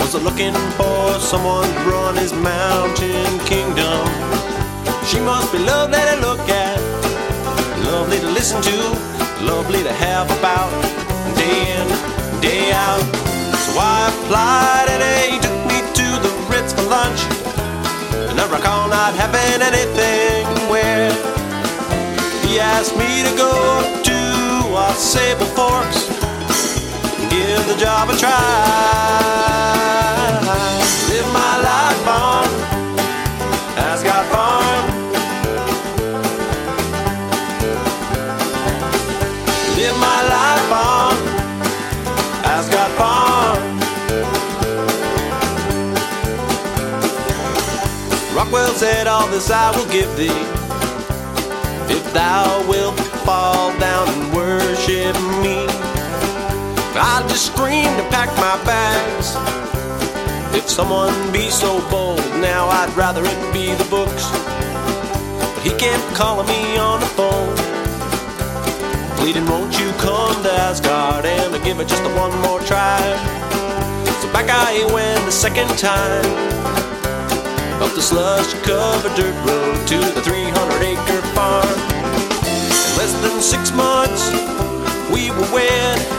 was 0.00 0.14
looking 0.14 0.54
for 0.80 1.20
someone 1.20 1.68
to 1.68 1.80
run 1.80 2.16
his 2.16 2.32
mountain 2.32 3.38
kingdom. 3.44 4.08
She 5.04 5.20
must 5.20 5.52
be 5.52 5.58
lovely 5.58 6.00
to 6.00 6.16
look 6.24 6.40
at, 6.48 6.80
lovely 7.84 8.18
to 8.20 8.30
listen 8.30 8.62
to, 8.62 8.76
lovely 9.44 9.82
to 9.82 9.92
have 9.92 10.24
about 10.40 10.72
day 11.36 11.76
in, 11.76 11.86
day 12.40 12.72
out. 12.72 13.04
So 13.68 13.76
I 13.76 14.08
applied 14.08 14.88
and 14.88 15.04
he 15.28 15.38
took 15.44 15.60
me 15.68 15.84
to 16.00 16.06
the 16.24 16.32
Ritz 16.48 16.72
for 16.72 16.88
lunch. 16.88 17.20
And 18.30 18.40
I 18.40 18.48
recall 18.50 18.88
not 18.88 19.12
having 19.12 19.60
anything 19.60 20.46
where 20.70 21.12
he 22.40 22.58
asked 22.58 22.96
me 22.96 23.22
to 23.28 23.36
go 23.36 23.52
to 24.02 24.74
our 24.74 24.94
Sable 24.94 25.44
Forks 25.52 26.17
give 27.38 27.66
the 27.68 27.76
job 27.76 28.10
a 28.10 28.16
try. 28.16 28.32
Live 31.10 31.28
my 31.40 31.54
life 31.70 32.04
on 32.26 32.46
Asgard 33.88 34.26
Farm. 34.32 34.84
Live 39.78 39.96
my 40.08 40.20
life 40.36 40.70
on 40.90 41.14
Asgard 42.54 42.92
Farm. 43.00 43.60
Rockwell 48.36 48.72
said, 48.74 49.06
All 49.06 49.28
this 49.28 49.50
I 49.50 49.70
will 49.76 49.90
give 49.96 50.10
thee, 50.16 50.42
if 51.94 52.02
thou 52.12 52.68
wilt 52.68 52.98
fall 53.26 53.70
down 53.78 54.08
and 54.08 54.32
worship 54.34 55.14
me. 55.42 55.87
I 57.00 57.22
just 57.28 57.46
screamed 57.46 57.86
and 57.86 58.10
packed 58.10 58.34
my 58.42 58.58
bags. 58.66 59.36
If 60.56 60.68
someone 60.68 61.14
be 61.32 61.48
so 61.48 61.78
bold, 61.90 62.18
now 62.42 62.66
I'd 62.66 62.92
rather 62.96 63.22
it 63.24 63.52
be 63.52 63.72
the 63.74 63.86
books. 63.88 64.26
But 65.54 65.62
he 65.62 65.70
kept 65.78 66.02
calling 66.16 66.48
me 66.48 66.76
on 66.76 66.98
the 66.98 67.06
phone. 67.06 67.54
Pleading, 69.18 69.46
won't 69.46 69.78
you 69.78 69.92
come 70.02 70.42
to 70.42 70.50
Asgard 70.50 71.24
and 71.24 71.54
give 71.62 71.78
it 71.78 71.86
just 71.86 72.02
one 72.18 72.34
more 72.42 72.58
try? 72.66 72.98
So 74.18 74.32
back 74.32 74.50
I 74.50 74.82
went 74.92 75.24
the 75.24 75.30
second 75.30 75.70
time. 75.78 76.26
Up 77.80 77.94
the 77.94 78.02
slush 78.02 78.54
covered 78.66 79.14
dirt 79.14 79.38
road 79.46 79.86
to 79.86 79.98
the 79.98 80.22
300 80.22 80.82
acre 80.82 81.22
farm. 81.30 81.78
In 82.42 82.98
less 82.98 83.14
than 83.22 83.40
six 83.40 83.70
months, 83.70 84.32
we 85.12 85.30
were 85.30 85.54
wed. 85.54 86.17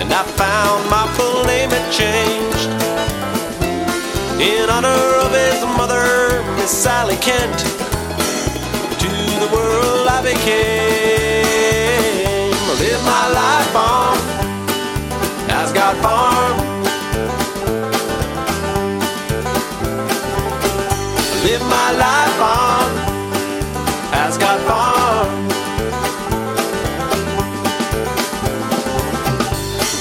And 0.00 0.10
I 0.14 0.22
found 0.22 0.88
my 0.88 1.06
full 1.14 1.44
name 1.44 1.68
had 1.68 1.92
changed. 1.92 2.70
In 4.40 4.70
honor 4.70 5.02
of 5.20 5.30
his 5.30 5.62
mother, 5.76 6.42
Miss 6.56 6.70
Sally 6.70 7.16
Kent, 7.16 7.58
to 8.98 9.10
the 9.42 9.48
world 9.52 10.08
I 10.08 10.22
became. 10.22 11.50
I 12.50 12.74
Live 12.80 13.02
my 13.04 13.28
life 13.40 13.76
on 13.76 14.16
Asgard 15.50 15.98
Farm. 15.98 16.56
Live 16.56 16.59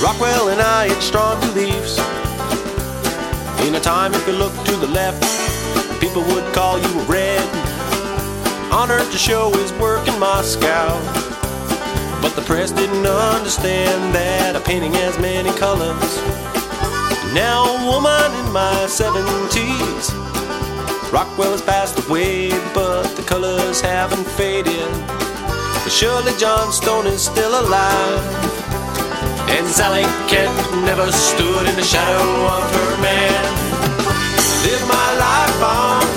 Rockwell 0.02 0.48
and 0.48 0.62
I 0.62 0.88
had 0.88 1.04
strong 1.04 1.42
beliefs. 1.42 2.00
In 3.68 3.76
a 3.76 3.82
time, 3.82 4.14
if 4.14 4.26
you 4.26 4.32
look 4.32 4.54
to 4.64 4.76
the 4.78 4.88
left, 4.88 5.20
people 6.00 6.24
would 6.24 6.54
call 6.54 6.80
you 6.80 6.88
a 7.02 7.04
red. 7.04 7.44
Honored 8.72 9.12
to 9.12 9.18
show 9.18 9.52
his 9.52 9.74
work 9.74 10.08
in 10.08 10.18
Moscow. 10.18 10.96
But 12.22 12.34
the 12.38 12.42
press 12.44 12.72
didn't 12.72 13.06
understand 13.06 14.16
that 14.16 14.56
a 14.56 14.62
painting 14.62 14.94
has 14.94 15.20
many 15.20 15.52
colors. 15.60 16.16
Now, 17.34 17.66
a 17.68 17.86
woman 17.86 18.32
in 18.40 18.54
my 18.54 18.88
70s. 18.88 20.14
Rockwell 21.12 21.52
has 21.52 21.62
passed 21.62 22.00
away, 22.08 22.52
but 22.74 23.04
the 23.18 23.24
colors 23.24 23.82
haven't 23.82 24.28
faded. 24.40 24.90
But 25.84 25.92
surely 25.92 26.32
John 26.38 26.72
Stone 26.72 27.08
is 27.08 27.22
still 27.22 27.60
alive. 27.60 28.59
And 29.56 29.68
Sally 29.68 30.04
Kent 30.28 30.54
never 30.86 31.12
stood 31.12 31.68
in 31.68 31.76
the 31.76 31.84
shadow 31.84 32.30
of 32.58 32.64
her 32.78 33.02
man. 33.02 33.44
Live 34.66 34.84
my 34.88 35.10
life 35.26 35.64
on 35.64 36.09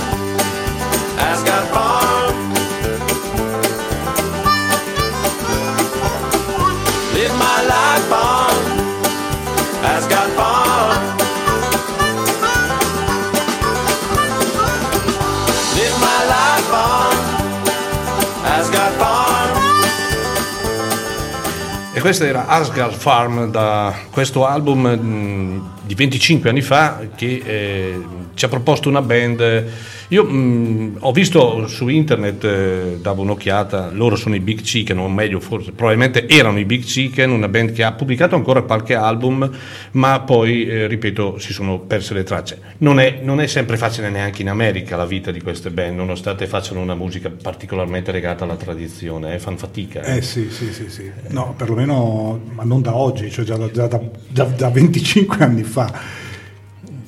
Questa 22.02 22.26
era 22.26 22.48
Asgard 22.48 22.94
Farm 22.94 23.48
da 23.48 23.94
questo 24.10 24.44
album 24.44 24.88
mh, 24.88 25.86
di 25.86 25.94
25 25.94 26.50
anni 26.50 26.60
fa 26.60 26.98
che 27.14 27.40
eh, 27.44 28.04
ci 28.34 28.44
ha 28.44 28.48
proposto 28.48 28.88
una 28.88 29.00
band. 29.00 29.70
Io 30.08 30.24
mh, 30.24 30.96
ho 31.00 31.12
visto 31.12 31.66
su 31.68 31.88
internet, 31.88 32.44
eh, 32.44 32.98
davo 33.00 33.22
un'occhiata, 33.22 33.90
loro 33.92 34.16
sono 34.16 34.34
i 34.34 34.40
Big 34.40 34.60
Chicken, 34.60 34.98
o 34.98 35.08
meglio 35.08 35.40
forse, 35.40 35.72
probabilmente 35.72 36.28
erano 36.28 36.58
i 36.58 36.64
Big 36.64 36.82
Chicken, 36.84 37.30
una 37.30 37.48
band 37.48 37.72
che 37.72 37.82
ha 37.82 37.92
pubblicato 37.92 38.34
ancora 38.34 38.62
qualche 38.62 38.94
album, 38.94 39.50
ma 39.92 40.20
poi, 40.20 40.66
eh, 40.66 40.86
ripeto, 40.86 41.38
si 41.38 41.52
sono 41.52 41.78
perse 41.80 42.14
le 42.14 42.24
tracce. 42.24 42.58
Non 42.78 43.00
è, 43.00 43.20
non 43.22 43.40
è 43.40 43.46
sempre 43.46 43.76
facile 43.76 44.10
neanche 44.10 44.42
in 44.42 44.48
America 44.48 44.96
la 44.96 45.06
vita 45.06 45.30
di 45.30 45.40
queste 45.40 45.70
band, 45.70 45.96
nonostante 45.96 46.46
facciano 46.46 46.80
una 46.80 46.94
musica 46.94 47.30
particolarmente 47.30 48.12
legata 48.12 48.44
alla 48.44 48.56
tradizione, 48.56 49.34
eh, 49.34 49.38
fan 49.38 49.56
fatica. 49.56 50.02
eh. 50.02 50.16
Eh 50.18 50.22
sì, 50.22 50.50
sì, 50.50 50.72
sì, 50.72 50.90
sì. 50.90 51.10
No, 51.28 51.54
perlomeno, 51.56 52.38
ma 52.52 52.64
non 52.64 52.82
da 52.82 52.94
oggi, 52.94 53.30
cioè 53.30 53.44
già 53.44 53.56
da, 53.56 53.70
già 53.70 53.86
da- 53.86 54.00
già 54.28 54.44
da 54.44 54.68
25 54.68 55.38
anni 55.44 55.62
fa. 55.62 56.20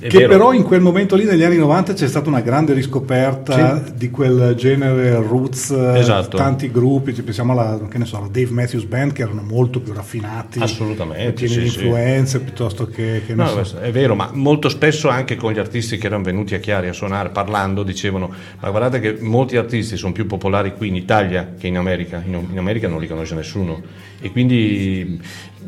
È 0.05 0.09
che 0.09 0.19
vero. 0.19 0.29
però 0.29 0.53
in 0.53 0.65
quel 0.65 0.83
momento 0.83 1.17
lì, 1.17 1.25
negli 1.25 1.43
anni 1.45 1.57
90, 1.57 1.95
c'è 1.95 2.07
stata 2.07 2.29
una 2.29 2.43
grande 2.43 2.75
riscoperta 2.75 3.83
di 3.97 4.11
quel 4.11 4.53
genere 4.55 5.15
roots, 5.15 5.71
eh, 5.71 5.99
Esatto. 5.99 6.37
tanti 6.37 6.71
gruppi, 6.71 7.13
pensiamo 7.13 7.53
alla, 7.53 7.81
che 7.89 7.97
ne 7.97 8.05
so, 8.05 8.19
alla 8.19 8.29
Dave 8.31 8.51
Matthews 8.51 8.85
Band, 8.85 9.13
che 9.13 9.23
erano 9.23 9.41
molto 9.41 9.81
più 9.81 9.95
raffinati, 9.95 10.59
Assolutamente, 10.61 11.33
pieni 11.33 11.53
sì, 11.55 11.61
di 11.61 11.69
sì. 11.71 11.79
influenze, 11.79 12.41
piuttosto 12.41 12.87
che, 12.87 13.23
che 13.27 13.35
No, 13.35 13.65
so. 13.65 13.79
è 13.79 13.91
vero, 13.91 14.15
ma 14.15 14.29
molto 14.35 14.69
spesso 14.69 15.09
anche 15.09 15.37
con 15.37 15.53
gli 15.53 15.59
artisti 15.59 15.97
che 15.97 16.05
erano 16.07 16.23
venuti 16.23 16.55
a 16.55 16.59
Chiari 16.59 16.89
a 16.89 16.93
suonare, 16.93 17.31
parlando, 17.31 17.83
dicevano: 17.83 18.31
Ma 18.61 18.69
guardate 18.69 19.01
che 19.01 19.17
molti 19.23 19.57
artisti 19.57 19.97
sono 19.97 20.13
più 20.13 20.27
popolari 20.27 20.75
qui 20.77 20.89
in 20.89 20.97
Italia 20.97 21.55
che 21.59 21.67
in 21.67 21.79
America. 21.79 22.23
In, 22.27 22.47
in 22.51 22.59
America 22.59 22.89
non 22.89 23.01
li 23.01 23.07
conosce 23.09 23.35
nessuno. 23.35 23.81
E 24.21 24.31
quindi, 24.31 25.19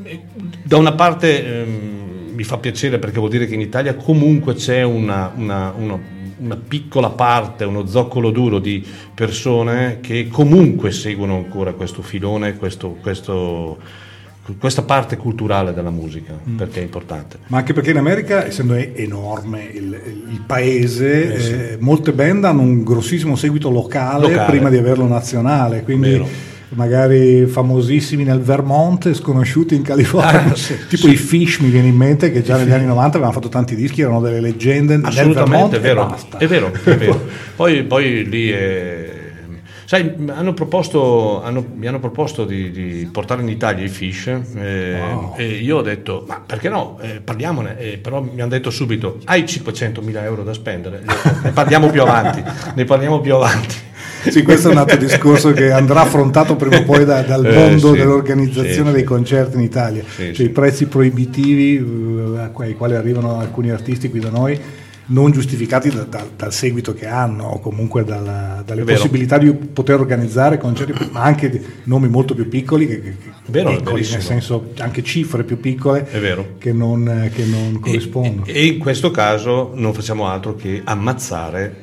eh, 0.02 0.20
da 0.62 0.76
una 0.76 0.92
parte, 0.92 1.42
ehm, 1.62 2.04
mi 2.36 2.44
fa 2.44 2.58
piacere 2.58 2.98
perché 2.98 3.18
vuol 3.18 3.30
dire 3.30 3.46
che 3.46 3.54
in 3.54 3.60
Italia 3.62 3.94
comunque 3.94 4.54
c'è 4.54 4.82
una, 4.82 5.32
una- 5.34 5.72
uno- 5.76 6.14
una 6.38 6.56
piccola 6.56 7.08
parte, 7.08 7.64
uno 7.64 7.86
zoccolo 7.86 8.30
duro 8.30 8.58
di 8.58 8.84
persone 9.14 9.98
che 10.02 10.28
comunque 10.30 10.92
seguono 10.92 11.34
ancora 11.36 11.72
questo 11.72 12.02
filone, 12.02 12.56
questo- 12.56 12.98
questo- 13.00 13.78
questa 14.58 14.82
parte 14.82 15.16
culturale 15.16 15.72
della 15.72 15.90
musica, 15.90 16.38
perché 16.56 16.80
è 16.80 16.82
importante. 16.82 17.38
Ma 17.46 17.56
anche 17.56 17.72
perché 17.72 17.90
in 17.90 17.96
America, 17.96 18.44
essendo 18.46 18.74
enorme 18.74 19.64
il, 19.72 19.84
il 20.30 20.42
paese, 20.46 21.34
Eh, 21.34 21.40
sì. 21.40 21.52
eh, 21.52 21.76
molte 21.80 22.12
band 22.12 22.44
hanno 22.44 22.60
un 22.60 22.84
grossissimo 22.84 23.34
seguito 23.34 23.70
locale, 23.70 24.28
Locale. 24.28 24.50
prima 24.50 24.68
di 24.68 24.76
averlo 24.76 25.06
nazionale, 25.08 25.82
quindi 25.82 26.10
Vero. 26.10 26.28
Magari 26.70 27.46
famosissimi 27.46 28.24
nel 28.24 28.40
Vermont 28.40 29.06
e 29.06 29.14
sconosciuti 29.14 29.74
in 29.74 29.82
California, 29.82 30.44
Ah, 30.52 30.54
sì, 30.54 30.76
tipo 30.88 31.06
i 31.08 31.16
Fish 31.16 31.58
mi 31.58 31.68
viene 31.68 31.88
in 31.88 31.96
mente 31.96 32.32
che 32.32 32.42
già 32.42 32.56
negli 32.56 32.72
anni 32.72 32.86
90 32.86 33.08
avevano 33.16 33.32
fatto 33.32 33.48
tanti 33.48 33.74
dischi, 33.76 34.00
erano 34.00 34.20
delle 34.20 34.40
leggende 34.40 34.96
nel 34.96 35.12
Vermont 35.12 35.36
Assolutamente, 35.36 35.76
è 35.76 35.80
vero. 35.80 36.16
È 36.38 36.46
vero, 36.46 36.72
è 36.72 36.96
vero. 36.96 37.24
Poi, 37.54 37.84
poi 37.84 38.28
lì 38.28 38.50
è... 38.50 39.05
Sai, 39.88 40.12
hanno 40.34 40.52
proposto, 40.52 41.40
hanno- 41.44 41.64
mi 41.76 41.86
hanno 41.86 42.00
proposto 42.00 42.44
di, 42.44 42.72
di 42.72 43.08
portare 43.10 43.42
in 43.42 43.48
Italia 43.48 43.84
i 43.84 43.88
fish 43.88 44.26
eh, 44.56 44.98
Wow. 45.00 45.34
e 45.36 45.46
io 45.46 45.76
ho 45.76 45.82
detto, 45.82 46.24
ma 46.26 46.42
perché 46.44 46.68
no, 46.68 46.98
Eh, 47.00 47.20
parliamone, 47.22 47.78
Eh, 47.78 47.98
però 47.98 48.20
mi 48.20 48.40
hanno 48.40 48.50
detto 48.50 48.70
subito, 48.70 49.18
hai 49.26 49.44
500.000 49.44 50.22
euro 50.24 50.42
da 50.42 50.52
spendere, 50.52 51.02
ne 51.44 51.50
parliamo 51.52 51.88
più 51.90 52.02
avanti, 52.02 52.42
ne 52.74 52.84
parliamo 52.84 53.20
più 53.20 53.34
avanti. 53.36 53.76
Sì, 54.28 54.42
questo 54.42 54.70
è 54.70 54.72
un 54.72 54.78
altro 54.78 54.96
discorso 54.96 55.52
che 55.52 55.70
andrà 55.70 56.00
affrontato 56.00 56.56
prima 56.56 56.78
o 56.78 56.82
poi 56.82 57.04
da- 57.04 57.22
dal 57.22 57.46
Eh, 57.46 57.54
mondo 57.54 57.92
sì, 57.92 57.98
dell'organizzazione 57.98 58.88
sì, 58.88 58.94
dei 58.96 59.04
concerti 59.04 59.54
in 59.54 59.62
Italia. 59.62 60.02
Sì, 60.04 60.34
cioè 60.34 60.46
i 60.46 60.48
prezzi 60.50 60.86
proibitivi 60.86 61.76
eh, 61.76 62.50
ai 62.58 62.74
quali 62.74 62.96
arrivano 62.96 63.38
alcuni 63.38 63.70
artisti 63.70 64.10
qui 64.10 64.18
da 64.18 64.30
noi 64.30 64.58
non 65.08 65.30
giustificati 65.30 65.88
da- 65.90 66.02
da- 66.02 66.26
dal 66.36 66.52
seguito 66.52 66.92
che 66.92 67.06
hanno 67.06 67.44
o 67.44 67.60
comunque 67.60 68.04
dalla- 68.04 68.62
dalle 68.66 68.82
vero. 68.82 68.96
possibilità 68.98 69.38
di 69.38 69.52
poter 69.52 70.00
organizzare 70.00 70.58
concerti, 70.58 71.08
ma 71.12 71.22
anche 71.22 71.48
di 71.48 71.60
nomi 71.84 72.08
molto 72.08 72.34
più 72.34 72.48
piccoli, 72.48 72.86
che, 72.86 73.00
che- 73.02 73.14
Vero, 73.48 73.70
piccoli, 73.76 74.06
nel 74.10 74.20
senso 74.22 74.72
anche 74.78 75.02
cifre 75.04 75.44
più 75.44 75.60
piccole 75.60 76.06
che 76.58 76.72
non, 76.72 77.30
che 77.32 77.44
non 77.44 77.78
corrispondono. 77.80 78.44
E, 78.46 78.52
e 78.54 78.64
in 78.66 78.78
questo 78.78 79.10
caso 79.12 79.70
non 79.74 79.94
facciamo 79.94 80.26
altro 80.26 80.56
che 80.56 80.80
ammazzare 80.84 81.74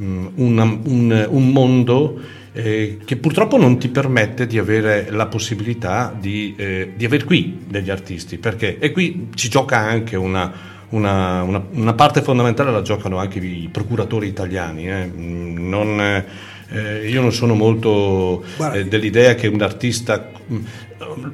mm, 0.00 0.26
una- 0.36 0.62
un, 0.84 1.26
un 1.28 1.48
mondo 1.50 2.18
eh, 2.56 2.98
che 3.04 3.16
purtroppo 3.16 3.58
non 3.58 3.78
ti 3.78 3.88
permette 3.88 4.46
di 4.46 4.58
avere 4.58 5.08
la 5.10 5.26
possibilità 5.26 6.14
di, 6.18 6.54
eh, 6.56 6.92
di 6.96 7.04
avere 7.04 7.24
qui 7.24 7.58
degli 7.68 7.90
artisti, 7.90 8.38
perché 8.38 8.78
e 8.78 8.90
qui 8.92 9.28
ci 9.34 9.48
gioca 9.50 9.76
anche 9.76 10.16
una, 10.16 10.52
una- 10.94 11.42
una- 11.42 11.64
una 11.72 11.92
parte 11.94 12.22
fondamentale, 12.22 12.70
la 12.70 12.82
giocano 12.82 13.18
anche 13.18 13.38
i 13.38 13.68
procuratori 13.70 14.26
italiani. 14.28 14.88
eh. 14.90 15.06
Mm, 15.06 15.68
non, 15.68 16.00
eh, 16.00 17.08
io 17.08 17.20
non 17.20 17.32
sono 17.32 17.54
molto 17.54 18.42
eh, 18.72 18.86
dell'idea 18.86 19.34
che 19.34 19.46
un 19.48 19.60
artista... 19.62 20.30
mm, 20.52 20.64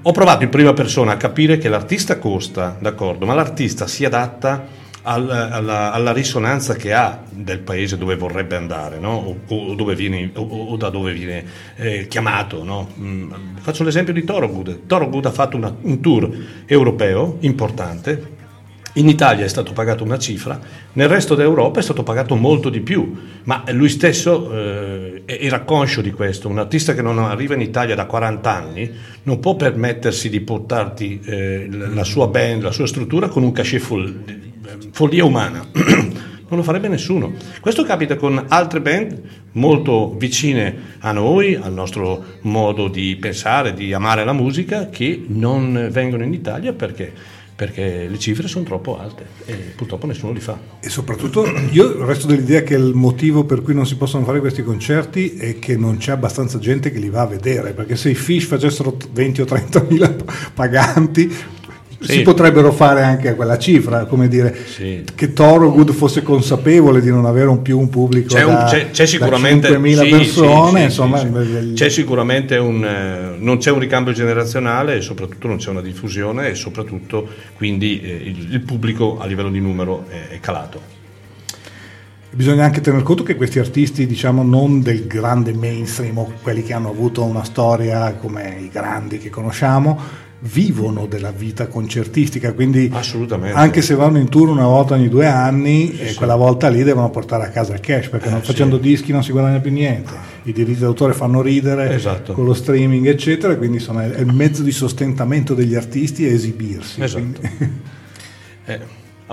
Ho 0.03 0.13
provato 0.13 0.43
in 0.43 0.49
prima 0.51 0.73
persona 0.73 1.13
a 1.13 1.17
capire 1.17 1.57
che 1.59 1.69
l'artista 1.69 2.19
costa, 2.19 2.77
d'accordo, 2.81 3.25
ma 3.27 3.35
l'artista 3.35 3.87
si 3.87 4.05
adatta 4.05 4.67
al- 5.03 5.31
alla, 5.31 5.93
alla 5.93 6.13
risonanza 6.13 6.75
che 6.75 6.93
ha 6.93 7.23
del 7.31 7.61
paese 7.61 7.97
dove 7.97 8.17
vorrebbe 8.17 8.57
andare, 8.57 8.99
no? 8.99 9.37
o, 9.47 9.55
o 9.55 9.75
dove 9.75 9.95
viene- 9.95 10.31
o- 10.35 10.43
o 10.73 10.77
da 10.77 10.91
dove 10.91 11.13
viene 11.13 11.45
eh, 11.77 12.07
chiamato. 12.09 12.65
no? 12.65 12.89
Mm, 12.99 13.33
Faccio 13.61 13.85
l'esempio 13.85 14.13
di 14.13 14.25
Thorogood. 14.25 14.81
Thorogood 14.87 15.27
ha 15.27 15.31
fatto 15.31 15.57
una- 15.57 15.75
un 15.83 16.01
tour 16.01 16.29
europeo 16.67 17.37
importante 17.41 18.39
In 18.95 19.09
Italia 19.09 19.45
è 19.45 19.49
stato 19.49 19.73
pagato 19.73 20.03
una 20.03 20.19
cifra, 20.19 20.59
nel 20.95 21.09
resto 21.09 21.37
d'Europa 21.37 21.79
è 21.79 21.83
stato 21.83 22.03
pagato 22.03 22.35
molto 22.35 22.71
di 22.71 22.81
più, 22.81 23.17
ma 23.45 23.63
lui 23.71 23.89
stesso 23.89 24.53
eh, 24.53 25.23
era 25.27 25.61
conscio 25.61 26.01
di 26.01 26.11
questo. 26.11 26.49
Un 26.49 26.59
artista 26.59 26.93
che 26.93 27.01
non 27.01 27.19
arriva 27.19 27.55
in 27.55 27.61
Italia 27.61 27.95
da 27.95 28.07
40 28.07 28.53
anni 28.53 28.91
non 29.23 29.39
può 29.39 29.55
permettersi 29.55 30.29
di 30.29 30.41
portarti 30.41 31.21
eh, 31.25 31.69
la 31.71 32.03
sua 32.03 32.27
band, 32.27 32.63
la 32.63 32.73
sua 32.73 32.89
struttura 32.89 33.29
con 33.29 33.45
un 33.45 33.53
cachet 33.53 33.81
fol- 33.81 34.25
follia 34.91 35.25
umana. 35.25 35.69
non 36.51 36.59
lo 36.59 36.65
farebbe 36.65 36.89
nessuno. 36.89 37.33
Questo 37.61 37.85
capita 37.85 38.17
con 38.17 38.45
altre 38.49 38.81
band 38.81 39.21
molto 39.53 40.15
vicine 40.19 40.97
a 40.99 41.13
noi, 41.13 41.55
al 41.55 41.73
nostro 41.73 42.25
modo 42.41 42.89
di 42.89 43.15
pensare, 43.17 43.73
di 43.73 43.93
amare 43.93 44.25
la 44.25 44.33
musica, 44.33 44.89
che 44.89 45.23
non 45.29 45.89
vengono 45.93 46.25
in 46.25 46.33
Italia 46.33 46.73
perché 46.73 47.39
perché 47.61 48.09
le 48.09 48.19
cifre 48.19 48.49
sono 48.49 48.65
troppo 48.65 48.99
alte 48.99 49.27
e 49.45 49.53
purtroppo 49.77 50.07
nessuno 50.07 50.33
li 50.33 50.41
fa. 50.41 50.59
E 50.81 50.89
soprattutto 50.89 51.45
io 51.73 52.07
resto 52.07 52.27
dell'idea 52.27 52.63
che 52.63 52.73
il 52.73 52.95
motivo 52.95 53.45
per 53.45 53.61
cui 53.61 53.75
non 53.75 53.87
si 53.87 53.97
possono 53.97 54.25
fare 54.25 54.41
questi 54.41 54.63
concerti 54.63 55.37
è 55.37 55.59
che 55.59 55.77
non 55.77 55.99
c'è 55.99 56.13
abbastanza 56.13 56.59
gente 56.59 56.91
che 56.91 56.99
li 56.99 57.11
va 57.11 57.21
a 57.21 57.27
vedere, 57.27 57.75
perché 57.75 57.97
se 57.97 58.09
i 58.09 58.15
Fish 58.15 58.47
facessero 58.47 58.97
20 59.13 59.43
o 59.43 59.45
30 59.45 59.87
mila 59.91 60.11
paganti 60.55 61.31
sì. 62.01 62.13
si 62.13 62.23
potrebbero 62.23 62.73
fare 62.73 63.03
anche 63.03 63.29
a 63.29 63.35
quella 63.35 63.59
cifra, 63.59 64.07
come 64.07 64.29
dire 64.29 64.57
sì. 64.67 65.05
che 65.15 65.33
Thorogood 65.33 65.93
fosse 65.93 66.23
consapevole 66.23 67.01
di 67.01 67.11
non 67.11 67.27
avere 67.27 67.49
un 67.49 67.63
più 67.63 67.79
un 67.79 67.89
pubblico 67.89 68.29
c'è, 68.29 68.43
un, 68.43 68.55
da, 68.55 68.65
c'è, 68.65 68.91
c'è 68.91 69.07
sicuramente, 69.07 69.71
da 69.71 69.79
5.000 69.79 70.03
sì, 70.03 70.09
persone, 70.09 70.83
insomma, 70.85 71.27
c'è 71.75 71.89
sicuramente 71.89 72.57
un 72.57 72.85
eh, 72.85 73.37
non 73.39 73.59
c'è 73.59 73.71
un 73.71 73.79
ricambio 73.79 74.13
generazionale 74.13 74.97
e 74.97 75.01
soprattutto 75.01 75.47
non 75.47 75.59
c'è 75.59 75.71
una 75.71 75.83
diffusione 75.83 76.49
e 76.49 76.55
soprattutto 76.55 77.29
quindi 77.57 78.01
eh, 78.01 78.15
il, 78.15 78.53
il, 78.53 78.61
pubblico 78.61 79.19
a 79.21 79.27
livello 79.27 79.51
di 79.51 79.61
numero 79.61 80.07
è, 80.09 80.35
è 80.35 80.41
calato. 80.41 80.99
Bisogna 82.33 82.65
anche 82.65 82.81
tener 82.81 83.03
conto 83.03 83.25
che 83.25 83.35
questi 83.35 83.59
artisti, 83.59 84.07
diciamo, 84.07 84.45
non 84.45 84.83
del 84.83 85.09
grande 85.09 85.53
mainstream 85.53 86.17
o 86.17 86.33
quelli 86.43 86.63
che 86.63 86.73
hanno 86.73 86.89
avuto 86.89 87.25
una 87.25 87.43
storia 87.43 88.15
come 88.15 88.57
i 88.61 88.69
grandi 88.69 89.19
che 89.19 89.31
conosciamo, 89.31 90.29
vivono 90.43 91.07
della 91.07 91.33
vita 91.33 91.67
concertistica, 91.67 92.53
quindi 92.55 92.91
anche 93.53 93.83
se 93.83 93.95
vanno 93.95 94.19
in 94.19 94.29
tour 94.29 94.49
una 94.49 94.67
volta 94.67 94.95
ogni 94.95 95.09
due 95.09 95.27
anni, 95.27 95.95
sì, 95.95 96.01
eh, 96.01 96.15
quella 96.15 96.37
volta 96.37 96.69
lì 96.69 96.83
devono 96.83 97.11
portare 97.11 97.45
a 97.45 97.49
casa 97.51 97.75
il 97.75 97.81
cash, 97.81 98.09
perché 98.09 98.29
eh, 98.29 98.31
non 98.31 98.43
facendo 98.43 98.77
sì. 98.77 98.83
dischi 98.83 99.13
non 99.13 99.23
si 99.23 99.33
guadagna 99.33 99.61
più 99.61 99.71
niente, 99.71 100.13
i 100.45 100.53
diritti 100.53 100.81
d'autore 100.81 101.13
fanno 101.13 101.43
ridere 101.43 101.95
esatto. 101.95 102.33
con 102.33 102.45
lo 102.45 102.55
streaming 102.55 103.07
eccetera, 103.07 103.57
quindi 103.57 103.77
insomma 103.77 104.05
è 104.05 104.21
il 104.21 104.33
mezzo 104.33 104.63
di 104.63 104.73
sostentamento 104.73 105.55
degli 105.55 105.75
artisti 105.75 106.27
è 106.27 106.33
esibirsi. 106.33 107.03
Esatto. 107.03 107.41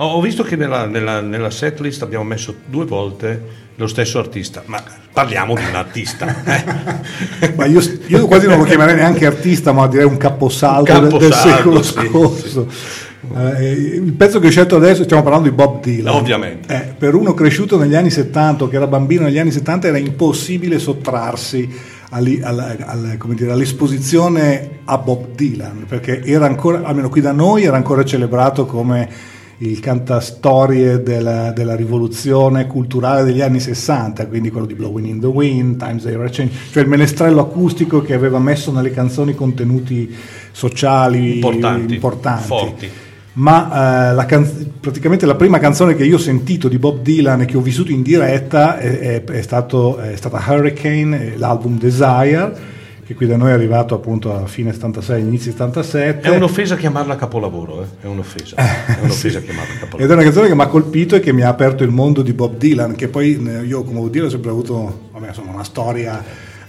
Ho 0.00 0.20
visto 0.20 0.44
che 0.44 0.54
nella, 0.54 0.86
nella, 0.86 1.20
nella 1.20 1.50
setlist 1.50 2.02
abbiamo 2.02 2.22
messo 2.22 2.54
due 2.66 2.84
volte 2.84 3.66
lo 3.74 3.88
stesso 3.88 4.20
artista, 4.20 4.62
ma 4.66 4.80
parliamo 5.12 5.54
di 5.54 5.64
un 5.68 5.74
artista. 5.74 6.36
Eh? 6.44 7.54
ma 7.56 7.64
io, 7.64 7.80
io, 8.06 8.26
quasi 8.26 8.46
non 8.46 8.58
lo 8.58 8.64
chiamerei 8.64 8.94
neanche 8.94 9.26
artista, 9.26 9.72
ma 9.72 9.88
direi 9.88 10.04
un 10.04 10.16
caposaldo, 10.16 10.92
un 10.92 11.00
caposaldo 11.00 11.18
del, 11.18 11.28
del, 11.28 11.38
secolo 11.38 11.82
sì, 11.82 11.92
scorso. 11.92 12.70
Sì. 12.70 13.06
Eh, 13.34 13.72
il 13.72 14.12
pezzo 14.12 14.38
che 14.38 14.46
ho 14.46 14.50
scelto 14.50 14.76
adesso, 14.76 15.02
stiamo 15.02 15.24
parlando 15.24 15.48
di 15.48 15.54
Bob 15.54 15.80
Dylan. 15.80 16.14
Ovviamente. 16.14 16.74
Eh, 16.74 16.94
per 16.96 17.16
uno 17.16 17.34
cresciuto 17.34 17.76
negli 17.76 17.96
anni 17.96 18.10
70, 18.10 18.68
che 18.68 18.76
era 18.76 18.86
bambino 18.86 19.24
negli 19.24 19.38
anni 19.38 19.50
70, 19.50 19.88
era 19.88 19.98
impossibile 19.98 20.78
sottrarsi 20.78 21.68
all, 22.10 22.38
all, 22.42 22.76
all, 22.86 23.34
dire, 23.34 23.50
all'esposizione 23.50 24.78
a 24.84 24.96
Bob 24.98 25.34
Dylan, 25.34 25.86
perché 25.88 26.22
era 26.22 26.46
ancora, 26.46 26.82
almeno 26.84 27.08
qui 27.08 27.20
da 27.20 27.32
noi, 27.32 27.64
era 27.64 27.76
ancora 27.76 28.04
celebrato 28.04 28.64
come 28.64 29.36
il 29.58 29.80
cantastorie 29.80 31.02
della, 31.02 31.50
della, 31.50 31.74
rivoluzione 31.74 32.66
culturale 32.66 33.24
degli 33.24 33.40
anni 33.40 33.58
60, 33.58 34.26
quindi 34.28 34.50
quello 34.50 34.66
di 34.66 34.74
Blowing 34.74 35.06
in 35.06 35.20
the 35.20 35.26
Wind, 35.26 35.78
Times 35.78 36.04
They 36.04 36.14
Were 36.14 36.30
Changing, 36.30 36.56
cioè 36.70 36.82
il 36.82 36.88
menestrello 36.88 37.40
acustico 37.40 38.00
che 38.00 38.14
aveva 38.14 38.38
messo 38.38 38.70
nelle 38.70 38.92
canzoni 38.92 39.34
contenuti 39.34 40.14
sociali 40.52 41.36
importanti, 41.36 41.94
importanti. 41.94 42.46
forti. 42.46 42.90
Ma 43.34 44.10
eh, 44.10 44.14
la 44.14 44.26
can- 44.26 44.72
praticamente 44.80 45.26
la 45.26 45.36
prima 45.36 45.58
canzone 45.58 45.94
che 45.94 46.04
io 46.04 46.16
ho 46.16 46.20
sentito 46.20 46.68
di 46.68 46.78
Bob 46.78 47.02
Dylan 47.02 47.42
e 47.42 47.44
che 47.44 47.56
ho 47.56 47.60
vissuto 47.60 47.90
in 47.90 48.02
diretta 48.02 48.78
è, 48.78 48.98
è, 48.98 49.24
è, 49.24 49.42
stato, 49.42 49.98
è 49.98 50.16
stata 50.16 50.42
Hurricane, 50.46 51.36
l'album 51.36 51.78
Desire 51.78 52.76
che 53.08 53.14
qui 53.14 53.26
da 53.26 53.38
noi 53.38 53.48
è 53.48 53.52
arrivato 53.54 53.94
appunto 53.94 54.34
a 54.34 54.46
fine 54.46 54.70
76, 54.70 55.22
inizio 55.22 55.50
77. 55.52 56.28
È 56.28 56.28
un'offesa 56.28 56.76
chiamarla 56.76 57.16
capolavoro, 57.16 57.82
eh? 57.82 57.86
è 58.02 58.06
un'offesa, 58.06 58.56
è 58.56 58.98
un'offesa 59.00 59.40
chiamarla 59.40 59.72
capolavoro. 59.72 60.04
Ed 60.04 60.10
è 60.10 60.12
una 60.12 60.22
canzone 60.24 60.48
che 60.48 60.54
mi 60.54 60.60
ha 60.60 60.66
colpito 60.66 61.16
e 61.16 61.20
che 61.20 61.32
mi 61.32 61.40
ha 61.40 61.48
aperto 61.48 61.84
il 61.84 61.90
mondo 61.90 62.20
di 62.20 62.34
Bob 62.34 62.58
Dylan, 62.58 62.94
che 62.96 63.08
poi 63.08 63.42
eh, 63.42 63.64
io 63.64 63.82
come 63.82 64.00
Bob 64.00 64.10
Dylan 64.10 64.26
ho 64.26 64.30
sempre 64.30 64.50
avuto 64.50 65.08
vabbè, 65.12 65.28
insomma, 65.28 65.52
una 65.52 65.64
storia 65.64 66.22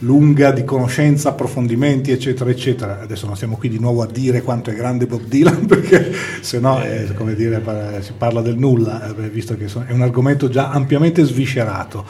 lunga 0.03 0.51
di 0.51 0.63
conoscenza, 0.63 1.27
approfondimenti, 1.27 2.11
eccetera, 2.11 2.49
eccetera. 2.49 3.01
Adesso 3.01 3.25
non 3.25 3.35
siamo 3.35 3.57
qui 3.57 3.67
di 3.67 3.77
nuovo 3.77 4.01
a 4.01 4.07
dire 4.07 4.41
quanto 4.41 4.69
è 4.69 4.75
grande 4.75 5.07
Bob 5.07 5.23
Dylan, 5.23 5.65
perché 5.67 6.09
se 6.39 6.61
no, 6.61 6.81
eh, 6.81 7.11
come 7.15 7.35
dire, 7.35 7.61
si 7.99 8.13
parla 8.17 8.39
del 8.39 8.55
nulla, 8.55 9.13
eh, 9.13 9.27
visto 9.27 9.57
che 9.57 9.65
è 9.65 9.91
un 9.91 10.03
argomento 10.03 10.47
già 10.47 10.69
ampiamente 10.69 11.21
sviscerato. 11.25 12.05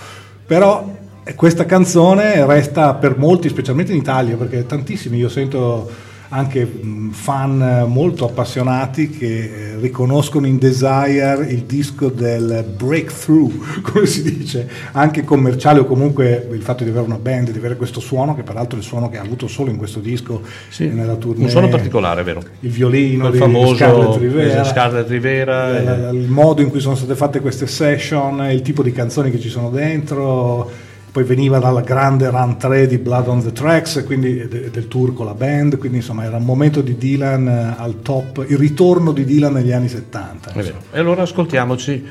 Però 0.45 0.97
questa 1.35 1.65
canzone 1.65 2.45
resta 2.45 2.93
per 2.95 3.17
molti, 3.17 3.49
specialmente 3.49 3.91
in 3.91 3.99
Italia, 3.99 4.35
perché 4.35 4.65
tantissimi 4.65 5.17
io 5.17 5.29
sento 5.29 6.07
anche 6.31 6.67
fan 7.11 7.85
molto 7.87 8.25
appassionati 8.25 9.09
che 9.09 9.25
eh, 9.25 9.75
riconoscono 9.79 10.45
in 10.45 10.59
Desire 10.59 11.47
il 11.49 11.63
disco 11.63 12.09
del 12.09 12.65
breakthrough, 12.77 13.81
come 13.81 14.05
si 14.05 14.21
dice, 14.21 14.69
anche 14.91 15.23
commerciale 15.23 15.79
o 15.79 15.85
comunque 15.85 16.47
il 16.51 16.61
fatto 16.61 16.83
di 16.83 16.91
avere 16.91 17.05
una 17.05 17.17
band, 17.17 17.49
di 17.49 17.57
avere 17.57 17.75
questo 17.75 17.99
suono, 17.99 18.35
che 18.35 18.43
peraltro 18.43 18.77
è 18.77 18.81
il 18.81 18.85
suono 18.85 19.09
che 19.09 19.17
ha 19.17 19.21
avuto 19.21 19.47
solo 19.47 19.71
in 19.71 19.77
questo 19.77 19.99
disco 19.99 20.41
sì, 20.69 20.87
nella 20.89 21.15
tournée. 21.15 21.45
Un 21.45 21.49
suono 21.49 21.67
particolare, 21.67 22.21
vero? 22.21 22.43
Il 22.59 22.69
violino, 22.69 23.27
il 23.29 23.35
famoso 23.35 23.75
Scarlett 23.75 24.17
Rivera, 24.17 24.63
Scarlett 24.63 25.09
Rivera 25.09 25.79
il, 25.79 26.21
il 26.21 26.29
modo 26.29 26.61
in 26.61 26.69
cui 26.69 26.79
sono 26.79 26.95
state 26.95 27.15
fatte 27.15 27.39
queste 27.39 27.65
session, 27.65 28.47
il 28.51 28.61
tipo 28.61 28.83
di 28.83 28.91
canzoni 28.91 29.31
che 29.31 29.39
ci 29.39 29.49
sono 29.49 29.71
dentro 29.71 30.87
poi 31.11 31.23
veniva 31.23 31.59
dalla 31.59 31.81
grande 31.81 32.29
run 32.29 32.57
3 32.57 32.87
di 32.87 32.97
Blood 32.97 33.27
on 33.27 33.41
the 33.41 33.51
Tracks, 33.51 34.03
quindi 34.05 34.47
del 34.47 34.87
tour 34.87 35.13
con 35.13 35.25
la 35.25 35.33
band, 35.33 35.77
quindi 35.77 35.97
insomma 35.97 36.23
era 36.23 36.37
un 36.37 36.45
momento 36.45 36.81
di 36.81 36.97
Dylan 36.97 37.47
eh, 37.47 37.75
al 37.77 38.01
top, 38.01 38.45
il 38.47 38.57
ritorno 38.57 39.11
di 39.11 39.25
Dylan 39.25 39.53
negli 39.53 39.71
anni 39.71 39.87
70. 39.87 40.53
E 40.91 40.99
allora 40.99 41.23
ascoltiamoci 41.23 42.05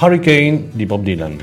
Hurricane 0.00 0.68
di 0.72 0.86
Bob 0.86 1.02
Dylan. 1.02 1.38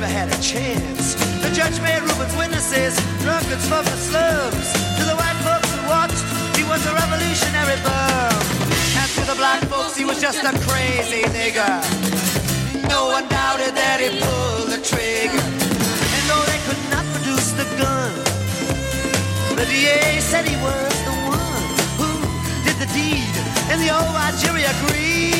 never 0.00 0.12
had 0.12 0.28
a 0.28 0.40
chance. 0.40 1.14
The 1.44 1.52
judge 1.52 1.76
made 1.82 2.00
Rupert's 2.00 2.34
witnesses 2.36 2.96
drunkards, 3.20 3.64
smokers, 3.68 4.02
slums. 4.08 4.68
To 4.96 5.04
the 5.04 5.16
white 5.20 5.36
folks 5.44 5.68
who 5.76 5.80
watched, 5.92 6.24
he 6.56 6.64
was 6.64 6.80
a 6.88 6.92
revolutionary 6.94 7.76
bum. 7.84 8.40
And 8.96 9.10
to 9.16 9.22
the 9.28 9.36
black 9.36 9.60
folks, 9.68 9.96
he 9.96 10.04
was 10.06 10.18
just 10.20 10.40
a 10.40 10.52
crazy 10.64 11.22
nigger. 11.36 11.76
No 12.88 13.12
one 13.12 13.28
doubted 13.28 13.76
that 13.76 14.00
he 14.00 14.08
pulled 14.24 14.68
the 14.72 14.80
trigger. 14.80 15.44
And 16.16 16.22
though 16.30 16.44
they 16.48 16.60
could 16.64 16.82
not 16.88 17.04
produce 17.12 17.52
the 17.60 17.66
gun, 17.76 18.12
the 19.60 19.66
DA 19.68 20.20
said 20.20 20.48
he 20.48 20.56
was 20.64 20.94
the 21.08 21.16
one 21.28 21.68
who 22.00 22.10
did 22.64 22.76
the 22.80 22.88
deed. 22.96 23.34
And 23.68 23.76
the 23.84 23.90
old 23.92 24.16
Algeria 24.16 24.72
agreed. 24.80 25.39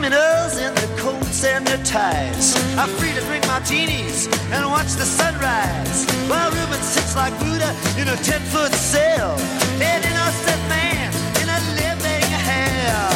criminals 0.00 0.56
in 0.56 0.74
their 0.74 0.96
coats 0.96 1.44
and 1.44 1.66
their 1.66 1.82
ties. 1.84 2.56
Are 2.78 2.88
free 2.96 3.12
to 3.12 3.20
drink 3.28 3.46
martinis 3.46 4.28
and 4.50 4.64
watch 4.70 4.92
the 4.96 5.04
sunrise. 5.04 6.08
While 6.26 6.50
Reuben 6.50 6.80
sits 6.80 7.14
like 7.16 7.36
Buddha 7.38 7.70
in 8.00 8.08
a 8.08 8.16
ten-foot 8.24 8.72
cell, 8.72 9.36
an 9.76 10.00
innocent 10.00 10.62
man 10.72 11.12
in 11.42 11.48
a 11.52 11.60
living 11.76 12.30
hell. 12.48 13.12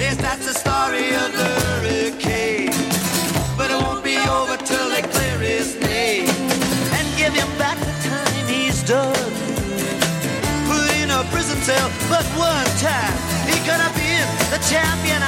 Yes, 0.00 0.16
that's 0.16 0.46
the 0.48 0.54
story 0.54 1.12
of 1.12 1.28
the 1.36 1.50
hurricane, 1.60 2.72
but 3.58 3.70
it 3.70 3.76
won't 3.76 4.02
be 4.02 4.16
over 4.16 4.56
till 4.56 4.88
they 4.88 5.02
clear 5.02 5.38
his 5.38 5.76
name. 5.80 6.28
And 6.96 7.04
give 7.20 7.34
him 7.34 7.50
back 7.58 7.76
the 7.78 7.96
time 8.08 8.46
he's 8.48 8.82
done. 8.84 9.32
Put 10.72 10.88
in 10.96 11.10
a 11.10 11.20
prison 11.28 11.60
cell, 11.68 11.88
but 12.08 12.24
one 12.32 12.70
time 12.80 13.12
he 13.44 13.60
could 13.66 13.80
have 13.84 13.94
been 13.94 14.24
the 14.48 14.60
champion 14.72 15.20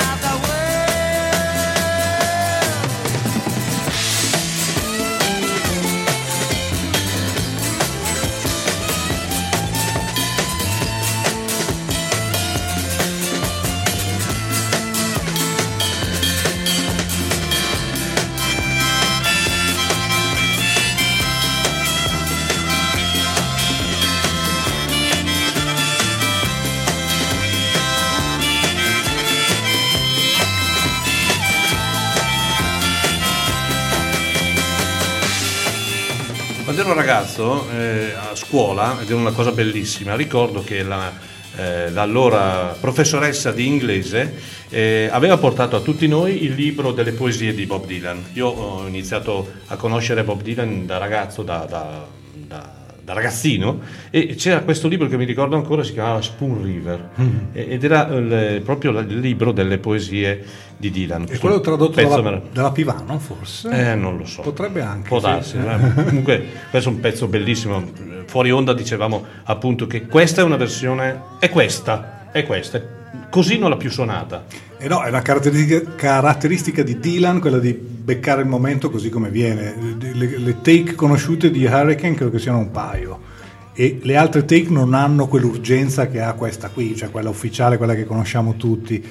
Quando 36.76 36.92
ero 36.92 37.00
ragazzo 37.06 37.70
eh, 37.70 38.12
a 38.12 38.34
scuola, 38.34 39.00
ed 39.00 39.08
è 39.08 39.14
una 39.14 39.32
cosa 39.32 39.50
bellissima, 39.50 40.14
ricordo 40.14 40.62
che 40.62 40.82
la, 40.82 41.10
eh, 41.56 41.90
l'allora 41.90 42.76
professoressa 42.78 43.50
di 43.50 43.66
inglese 43.66 44.34
eh, 44.68 45.08
aveva 45.10 45.38
portato 45.38 45.76
a 45.76 45.80
tutti 45.80 46.06
noi 46.06 46.44
il 46.44 46.52
libro 46.52 46.92
delle 46.92 47.12
poesie 47.12 47.54
di 47.54 47.64
Bob 47.64 47.86
Dylan. 47.86 48.22
Io 48.34 48.48
ho 48.48 48.86
iniziato 48.86 49.52
a 49.68 49.76
conoscere 49.76 50.22
Bob 50.22 50.42
Dylan 50.42 50.84
da 50.84 50.98
ragazzo, 50.98 51.42
da, 51.42 51.64
da- 51.66 52.06
da- 52.34 52.85
da 53.06 53.12
ragazzino, 53.12 53.78
e 54.10 54.34
c'era 54.34 54.62
questo 54.62 54.88
libro 54.88 55.06
che 55.06 55.16
mi 55.16 55.24
ricordo 55.24 55.54
ancora, 55.54 55.84
si 55.84 55.92
chiamava 55.92 56.20
Spoon 56.20 56.60
River, 56.60 57.10
e- 57.52 57.66
ed 57.70 57.84
era 57.84 58.08
il- 58.08 58.60
proprio 58.64 58.90
il 58.98 59.20
libro 59.20 59.52
delle 59.52 59.78
poesie 59.78 60.42
di 60.76 60.90
Dylan. 60.90 61.26
E 61.28 61.38
quello 61.38 61.60
tradotto 61.60 62.00
dalla, 62.02 62.20
merav- 62.20 62.50
dalla 62.52 62.72
Pivano, 62.72 63.16
forse? 63.20 63.68
eh, 63.70 63.94
non 63.94 64.16
lo 64.16 64.24
so. 64.24 64.42
Potrebbe 64.42 64.80
anche. 64.80 65.06
Può 65.06 65.20
darsi, 65.20 65.52
sì. 65.52 65.58
eh. 65.58 66.02
comunque 66.02 66.44
questo 66.68 66.88
è 66.88 66.92
un 66.92 66.98
pezzo 66.98 67.28
bellissimo. 67.28 67.92
Fuori 68.26 68.50
onda 68.50 68.72
dicevamo 68.74 69.24
appunto 69.44 69.86
che 69.86 70.06
questa 70.08 70.40
è 70.40 70.44
una 70.44 70.56
versione, 70.56 71.20
è 71.38 71.48
questa, 71.48 72.30
è 72.32 72.44
questa, 72.44 72.82
così 73.30 73.56
non 73.56 73.70
l'ha 73.70 73.76
più 73.76 73.88
suonata. 73.88 74.46
Eh 74.78 74.88
no, 74.88 75.00
è 75.04 75.10
una 75.10 75.22
caratteristica, 75.22 75.92
caratteristica 75.94 76.82
di 76.82 76.98
Dylan 76.98 77.38
quella 77.38 77.60
di 77.60 77.95
beccare 78.06 78.42
il 78.42 78.46
momento 78.46 78.88
così 78.88 79.08
come 79.08 79.30
viene. 79.30 79.74
Le, 79.98 80.38
le 80.38 80.60
take 80.60 80.94
conosciute 80.94 81.50
di 81.50 81.64
Hurricane 81.64 82.14
credo 82.14 82.30
che 82.30 82.38
siano 82.38 82.58
un 82.58 82.70
paio. 82.70 83.34
E 83.74 83.98
le 84.00 84.16
altre 84.16 84.44
take 84.44 84.70
non 84.70 84.94
hanno 84.94 85.26
quell'urgenza 85.26 86.06
che 86.06 86.20
ha 86.20 86.32
questa 86.34 86.68
qui, 86.68 86.94
cioè 86.94 87.10
quella 87.10 87.30
ufficiale, 87.30 87.76
quella 87.76 87.96
che 87.96 88.04
conosciamo 88.04 88.54
tutti. 88.54 89.04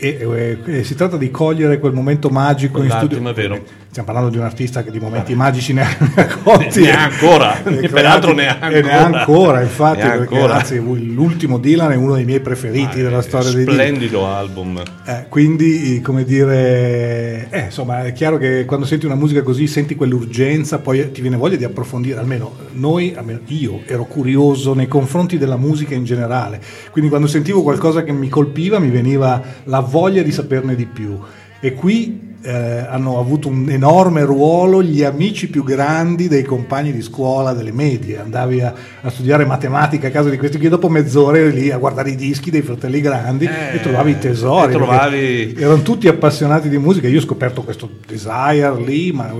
E, 0.00 0.18
e- 0.20 0.58
e 0.64 0.84
si 0.84 0.96
tratta 0.96 1.16
di 1.16 1.30
cogliere 1.30 1.78
quel 1.78 1.92
momento 1.92 2.28
magico 2.28 2.82
in 2.82 2.90
studio. 2.90 3.28
è 3.30 3.32
vero. 3.34 3.62
Stiamo 3.90 4.06
parlando 4.12 4.30
di 4.30 4.36
un 4.36 4.44
artista 4.44 4.82
che 4.82 4.90
di 4.90 5.00
momenti 5.00 5.34
magici 5.34 5.72
ne 5.72 5.80
ha, 5.82 5.88
ne 5.98 6.22
ha 6.22 6.36
colti. 6.42 6.82
Ne 6.82 6.90
ha 6.94 7.04
ancora, 7.04 7.58
Ne 7.64 7.86
ha 7.86 7.88
peraltro 7.88 8.34
ne 8.34 8.46
ha 8.46 8.70
E 8.70 8.82
ne 8.82 8.92
ha 8.92 9.04
ancora. 9.04 9.18
ancora, 9.20 9.62
infatti, 9.62 10.00
ha 10.02 10.10
perché 10.10 10.34
ancora. 10.34 10.54
anzi, 10.56 10.76
l'ultimo 10.76 11.58
Dylan 11.58 11.92
è 11.92 11.96
uno 11.96 12.14
dei 12.14 12.24
miei 12.26 12.40
preferiti 12.40 13.00
della 13.00 13.22
storia 13.22 13.50
dei 13.50 13.64
Dylan. 13.64 13.74
Splendido 13.74 14.26
album. 14.26 14.82
Eh, 15.06 15.24
quindi, 15.30 16.00
come 16.02 16.24
dire, 16.24 17.48
eh, 17.48 17.60
insomma, 17.60 18.04
è 18.04 18.12
chiaro 18.12 18.36
che 18.36 18.66
quando 18.66 18.84
senti 18.84 19.06
una 19.06 19.14
musica 19.14 19.42
così 19.42 19.66
senti 19.66 19.94
quell'urgenza, 19.94 20.78
poi 20.80 21.10
ti 21.10 21.22
viene 21.22 21.36
voglia 21.36 21.56
di 21.56 21.64
approfondire. 21.64 22.18
Almeno 22.20 22.54
noi, 22.72 23.14
almeno 23.16 23.40
io, 23.46 23.80
ero 23.86 24.04
curioso 24.04 24.74
nei 24.74 24.86
confronti 24.86 25.38
della 25.38 25.56
musica 25.56 25.94
in 25.94 26.04
generale. 26.04 26.60
Quindi, 26.90 27.08
quando 27.08 27.26
sentivo 27.26 27.62
qualcosa 27.62 28.04
che 28.04 28.12
mi 28.12 28.28
colpiva, 28.28 28.78
mi 28.78 28.90
veniva 28.90 29.42
la 29.64 29.80
voglia 29.80 30.22
di 30.22 30.30
saperne 30.30 30.74
di 30.74 30.84
più. 30.84 31.18
E 31.60 31.72
qui 31.72 32.27
eh, 32.48 32.86
hanno 32.88 33.18
avuto 33.18 33.48
un 33.48 33.68
enorme 33.68 34.24
ruolo 34.24 34.82
gli 34.82 35.02
amici 35.02 35.48
più 35.50 35.62
grandi 35.62 36.28
dei 36.28 36.42
compagni 36.44 36.92
di 36.92 37.02
scuola, 37.02 37.52
delle 37.52 37.72
medie. 37.72 38.18
Andavi 38.18 38.60
a, 38.62 38.72
a 39.02 39.10
studiare 39.10 39.44
matematica 39.44 40.08
a 40.08 40.10
casa 40.10 40.30
di 40.30 40.38
questi 40.38 40.56
qui, 40.58 40.68
dopo 40.68 40.88
mezz'ora 40.88 41.46
lì 41.48 41.70
a 41.70 41.76
guardare 41.76 42.10
i 42.10 42.16
dischi 42.16 42.50
dei 42.50 42.62
fratelli 42.62 43.00
grandi 43.02 43.44
Eh, 43.44 43.76
e 43.76 43.80
trovavi 43.80 44.12
i 44.12 44.18
tesori. 44.18 44.72
trovavi- 44.72 45.54
Erano 45.58 45.82
tutti 45.82 46.08
appassionati 46.08 46.68
di 46.70 46.78
musica. 46.78 47.06
Io 47.08 47.18
ho 47.18 47.22
scoperto 47.22 47.62
questo 47.62 47.90
Desire 48.06 48.74
lì, 48.84 49.12
ma 49.12 49.30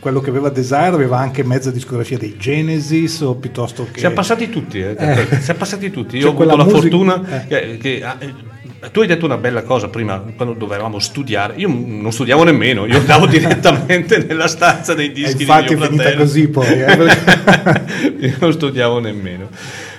quello 0.00 0.20
che 0.20 0.30
aveva 0.30 0.48
Desire 0.50 0.86
aveva 0.86 1.18
anche 1.18 1.44
mezza 1.44 1.70
discografia 1.70 2.18
dei 2.18 2.36
Genesis 2.36 3.20
o 3.20 3.34
piuttosto 3.36 3.86
che. 3.92 4.00
Siamo 4.00 4.14
passati 4.16 4.50
tutti, 4.50 4.80
eh. 4.80 4.94
Eh. 4.98 5.40
siamo 5.40 5.58
passati 5.60 5.90
tutti. 5.90 6.16
Io 6.16 6.22
Cioè, 6.22 6.30
ho 6.30 6.34
avuto 6.34 6.56
la 6.56 6.64
musica- 6.64 6.80
fortuna 6.80 7.44
eh. 7.44 7.46
che, 7.46 7.76
che- 7.78 8.02
ah, 8.04 8.16
eh, 8.18 8.32
tu 8.90 9.00
hai 9.00 9.06
detto 9.06 9.24
una 9.24 9.36
bella 9.36 9.62
cosa 9.62 9.88
prima, 9.88 10.22
quando 10.34 10.54
dovevamo 10.54 10.98
studiare. 10.98 11.54
Io 11.56 11.68
non 11.68 12.12
studiavo 12.12 12.44
nemmeno, 12.44 12.86
io 12.86 12.98
andavo 12.98 13.26
direttamente 13.28 14.18
nella 14.18 14.48
stanza 14.48 14.94
dei 14.94 15.08
E 15.08 15.12
dischi 15.12 15.42
infatti 15.42 15.74
di 15.74 15.82
è 15.82 15.86
finita 15.86 16.14
così 16.14 16.48
poi. 16.48 16.66
eh, 16.66 17.10
Io 18.20 18.36
non 18.38 18.52
studiavo 18.52 18.98
nemmeno. 18.98 19.48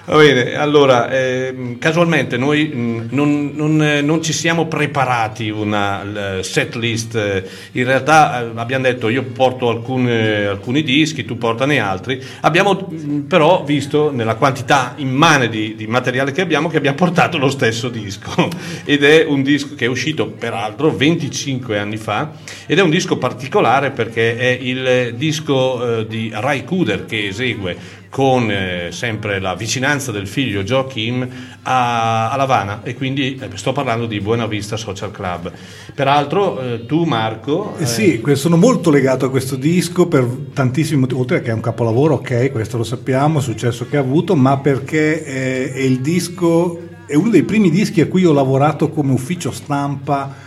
Va 0.09 0.15
bene, 0.19 0.55
allora, 0.55 1.09
ehm, 1.11 1.79
casualmente 1.79 2.37
noi 2.37 2.67
mh, 2.67 3.07
non, 3.11 3.51
non, 3.53 3.83
eh, 3.83 3.99
non 3.99 4.23
ci 4.23 4.31
siamo 4.31 4.65
preparati 4.65 5.49
una 5.49 6.39
set 6.43 6.75
list, 6.75 7.15
eh, 7.15 7.43
in 7.73 7.83
realtà 7.83 8.39
eh, 8.41 8.51
abbiamo 8.55 8.85
detto 8.85 9.09
io 9.09 9.23
porto 9.23 9.67
alcune- 9.67 10.45
alcuni 10.45 10.83
dischi, 10.83 11.25
tu 11.25 11.37
portane 11.37 11.79
altri, 11.79 12.23
abbiamo 12.39 12.87
mh, 12.89 13.27
però 13.27 13.65
visto 13.65 14.09
nella 14.09 14.35
quantità 14.35 14.93
immane 14.95 15.49
di, 15.49 15.75
di 15.75 15.87
materiale 15.87 16.31
che 16.31 16.39
abbiamo 16.39 16.69
che 16.69 16.77
abbiamo 16.77 16.95
portato 16.95 17.37
lo 17.37 17.49
stesso 17.49 17.89
disco. 17.89 18.47
Ed 18.85 19.03
è 19.03 19.25
un 19.25 19.43
disco 19.43 19.75
che 19.75 19.83
è 19.83 19.89
uscito 19.89 20.27
peraltro 20.27 20.89
25 20.89 21.77
anni 21.77 21.97
fa 21.97 22.31
ed 22.65 22.79
è 22.79 22.81
un 22.81 22.89
disco 22.89 23.17
particolare 23.17 23.91
perché 23.91 24.37
è 24.37 24.57
il 24.61 25.15
disco 25.17 25.99
eh, 25.99 26.07
di 26.07 26.31
Ray 26.33 26.63
Kuder 26.63 27.05
che 27.05 27.27
esegue 27.27 28.05
con 28.17 28.49
eh, 28.49 28.87
sempre 28.89 29.39
la 29.39 29.53
vicinanza 29.53 30.11
del 30.11 30.27
figlio 30.27 30.63
Joachim 30.63 31.29
a, 31.61 32.31
a 32.31 32.35
Lavana 32.35 32.81
e 32.81 32.95
quindi 32.95 33.39
eh, 33.39 33.55
sto 33.57 33.73
parlando 33.73 34.07
di 34.07 34.19
Buena 34.19 34.47
Vista 34.47 34.75
Social 34.75 35.11
Club. 35.11 35.51
Peraltro 35.93 36.59
eh, 36.59 36.85
tu 36.87 37.03
Marco... 37.03 37.75
Eh 37.77 37.85
sì, 37.85 38.19
que- 38.19 38.33
sono 38.33 38.57
molto 38.57 38.89
legato 38.89 39.27
a 39.27 39.29
questo 39.29 39.55
disco 39.55 40.07
per 40.07 40.27
tantissimi 40.51 41.01
motivi, 41.01 41.19
oltre 41.19 41.41
che 41.43 41.51
è 41.51 41.53
un 41.53 41.61
capolavoro, 41.61 42.15
ok, 42.15 42.51
questo 42.51 42.77
lo 42.77 42.83
sappiamo, 42.83 43.37
il 43.37 43.43
successo 43.43 43.85
che 43.87 43.97
ha 43.97 43.99
avuto, 43.99 44.35
ma 44.35 44.57
perché 44.57 45.23
eh, 45.23 45.73
è 45.73 45.81
il 45.81 45.99
disco, 45.99 46.87
è 47.05 47.13
uno 47.13 47.29
dei 47.29 47.43
primi 47.43 47.69
dischi 47.69 48.01
a 48.01 48.07
cui 48.07 48.25
ho 48.25 48.33
lavorato 48.33 48.89
come 48.89 49.11
ufficio 49.11 49.51
stampa 49.51 50.46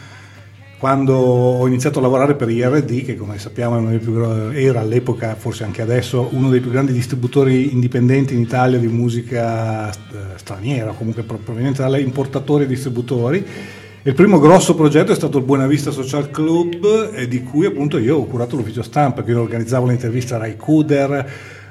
quando 0.81 1.15
ho 1.15 1.67
iniziato 1.67 1.99
a 1.99 2.03
lavorare 2.03 2.35
per 2.37 2.49
IRD, 2.49 3.05
che 3.05 3.15
come 3.15 3.39
sappiamo 3.39 3.87
più 3.99 4.19
era 4.55 4.81
all'epoca, 4.81 5.35
forse 5.35 5.63
anche 5.63 5.83
adesso, 5.83 6.31
uno 6.33 6.49
dei 6.49 6.61
più 6.61 6.71
grandi 6.71 6.93
distributori 6.93 7.75
indipendenti 7.75 8.33
in 8.33 8.41
Italia 8.41 8.79
di 8.79 8.89
musica 8.89 9.93
straniera, 10.37 10.93
comunque 10.93 11.23
pro- 11.23 11.37
proveniente 11.37 11.83
dalle 11.83 12.01
importatori 12.01 12.65
e 12.65 12.67
distributori. 12.67 13.47
Il 14.05 14.15
primo 14.15 14.39
grosso 14.39 14.75
progetto 14.75 15.13
è 15.13 15.15
stato 15.15 15.37
il 15.37 15.45
Buena 15.45 15.67
Vista 15.67 15.91
Social 15.91 16.31
Club, 16.31 17.11
eh, 17.13 17.29
di 17.29 17.43
cui 17.43 17.67
appunto 17.67 17.99
io 17.99 18.17
ho 18.17 18.25
curato 18.25 18.57
l'ufficio 18.57 18.83
stampa, 18.83 19.23
quindi 19.23 19.43
organizzavo 19.43 19.85
le 19.85 19.93
interviste 19.93 20.33
a 20.33 20.39
Rai 20.39 20.57
Kuder, 20.57 21.31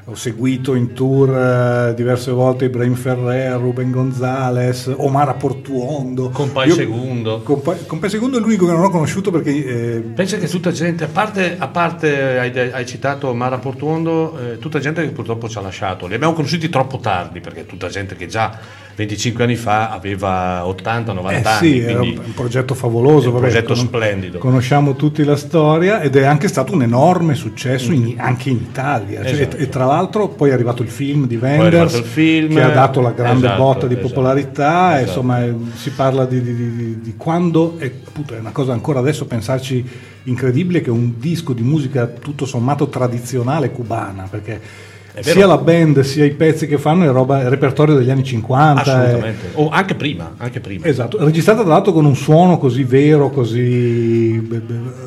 ho 0.10 0.16
seguito 0.16 0.74
in 0.74 0.93
tour 0.93 1.30
eh, 1.30 1.93
diverse 1.95 2.32
volte 2.32 2.66
Ibrahim 2.66 2.95
Ferrer, 2.95 3.60
Ruben 3.60 3.91
Gonzalez, 3.91 4.91
Omar 4.97 5.38
Portuondo. 5.38 6.30
Compai 6.30 6.72
Segundo. 6.72 7.41
Compa- 7.41 7.76
Compai 7.86 8.10
Segundo 8.10 8.38
è 8.38 8.41
l'unico 8.41 8.66
che 8.66 8.72
non 8.72 8.84
ho 8.84 8.89
conosciuto 8.89 9.30
perché 9.30 9.51
eh, 9.51 9.99
Pensa 10.01 10.38
che 10.38 10.47
tutta 10.47 10.72
gente, 10.72 11.03
a 11.03 11.07
parte, 11.07 11.55
a 11.57 11.68
parte 11.68 12.39
hai, 12.39 12.72
hai 12.72 12.86
citato 12.86 13.34
Mara 13.34 13.60
Portuondo, 13.60 14.38
eh, 14.39 14.57
tutta 14.57 14.80
gente 14.80 15.03
che 15.03 15.12
purtroppo 15.12 15.47
ci 15.47 15.57
ha 15.60 15.62
lasciato. 15.62 16.07
Li 16.07 16.16
abbiamo 16.16 16.34
conosciuti 16.34 16.70
troppo 16.70 16.97
tardi 16.97 17.39
perché 17.39 17.66
tutta 17.68 17.88
gente 17.88 18.16
che 18.16 18.26
già 18.26 18.57
25 19.00 19.43
anni 19.45 19.56
fa 19.56 19.91
aveva 19.91 20.66
80-90 20.66 21.30
Eh 21.32 21.36
anni. 21.36 21.58
sì, 21.58 21.80
era 21.80 22.02
un, 22.02 22.34
progetto 22.36 22.74
favoloso, 22.74 23.28
un 23.28 23.36
vabbè, 23.36 23.45
progetto 23.50 23.74
splendido. 23.74 24.39
Conosciamo 24.39 24.97
tutti 24.97 25.24
la 25.24 25.38
storia 25.38 26.02
ed 26.02 26.18
è 26.18 26.26
anche 26.26 26.50
stato 26.50 26.74
un 26.74 26.82
enorme 26.82 27.34
successo 27.34 27.93
in- 27.93 28.16
anche 28.18 28.50
in 28.50 28.58
Italia. 28.58 29.24
Cioè, 29.24 29.32
Esatto. 29.32 29.56
e, 29.56 29.62
e 29.64 29.70
tra 29.70 29.86
l'altro 29.86 30.28
poi 30.28 30.50
è 30.50 30.54
arrivato 30.54 30.82
il 30.84 30.89
film 30.89 31.28
di 31.28 31.36
è 31.36 31.39
Wenders 31.39 31.93
il 31.95 32.04
film, 32.04 32.56
che 32.56 32.62
ha 32.62 32.72
dato 32.72 33.00
la 33.00 33.12
grande 33.12 33.45
esatto, 33.45 33.64
botta 33.64 33.88
di 33.88 33.93
esatto, 33.93 34.08
popolarità. 34.10 34.95
esatto. 34.95 35.08
insomma, 35.08 35.45
eh, 35.45 35.56
si 35.76 35.91
parla 35.91 36.26
di, 36.26 36.41
di- 36.41 36.56
di- 36.76 37.00
di 37.02 37.14
quando, 37.16 37.76
e 37.80 38.02
appunto 38.06 38.36
è 38.36 38.39
una 38.39 38.52
cosa 38.52 38.74
ancora 38.74 39.00
adesso 39.00 39.26
pensarci 39.28 39.86
incredibile 40.24 40.82
che 40.82 40.89
un 40.89 41.14
disco 41.18 41.54
di 41.54 41.62
musica 41.62 42.06
tutto 42.08 42.45
sommato 42.45 42.89
tradizionale 42.89 43.72
cubana, 43.72 44.28
perché. 44.30 44.88
Sia 45.20 45.45
la 45.47 45.57
band 45.57 45.99
sia 46.01 46.24
i 46.26 46.32
pezzi 46.32 46.68
che 46.68 46.78
fanno 46.78 47.03
è 47.03 47.12
roba, 47.12 47.41
è 47.41 47.49
repertorio 47.49 47.95
degli 47.95 48.10
anni 48.10 48.24
50. 48.24 48.84
eh, 48.84 49.05
Assolutamente. 49.05 49.49
O 49.53 49.70
anche 49.70 49.95
prima, 49.95 50.34
anche 50.38 50.60
prima. 50.60 50.86
Esatto, 50.86 51.18
registrata 51.24 51.62
tra 51.62 51.72
l'altro 51.74 51.91
con 51.93 52.05
un 52.05 52.16
suono 52.16 52.57
così 52.57 52.84
vero, 52.84 53.30
così 53.30 54.47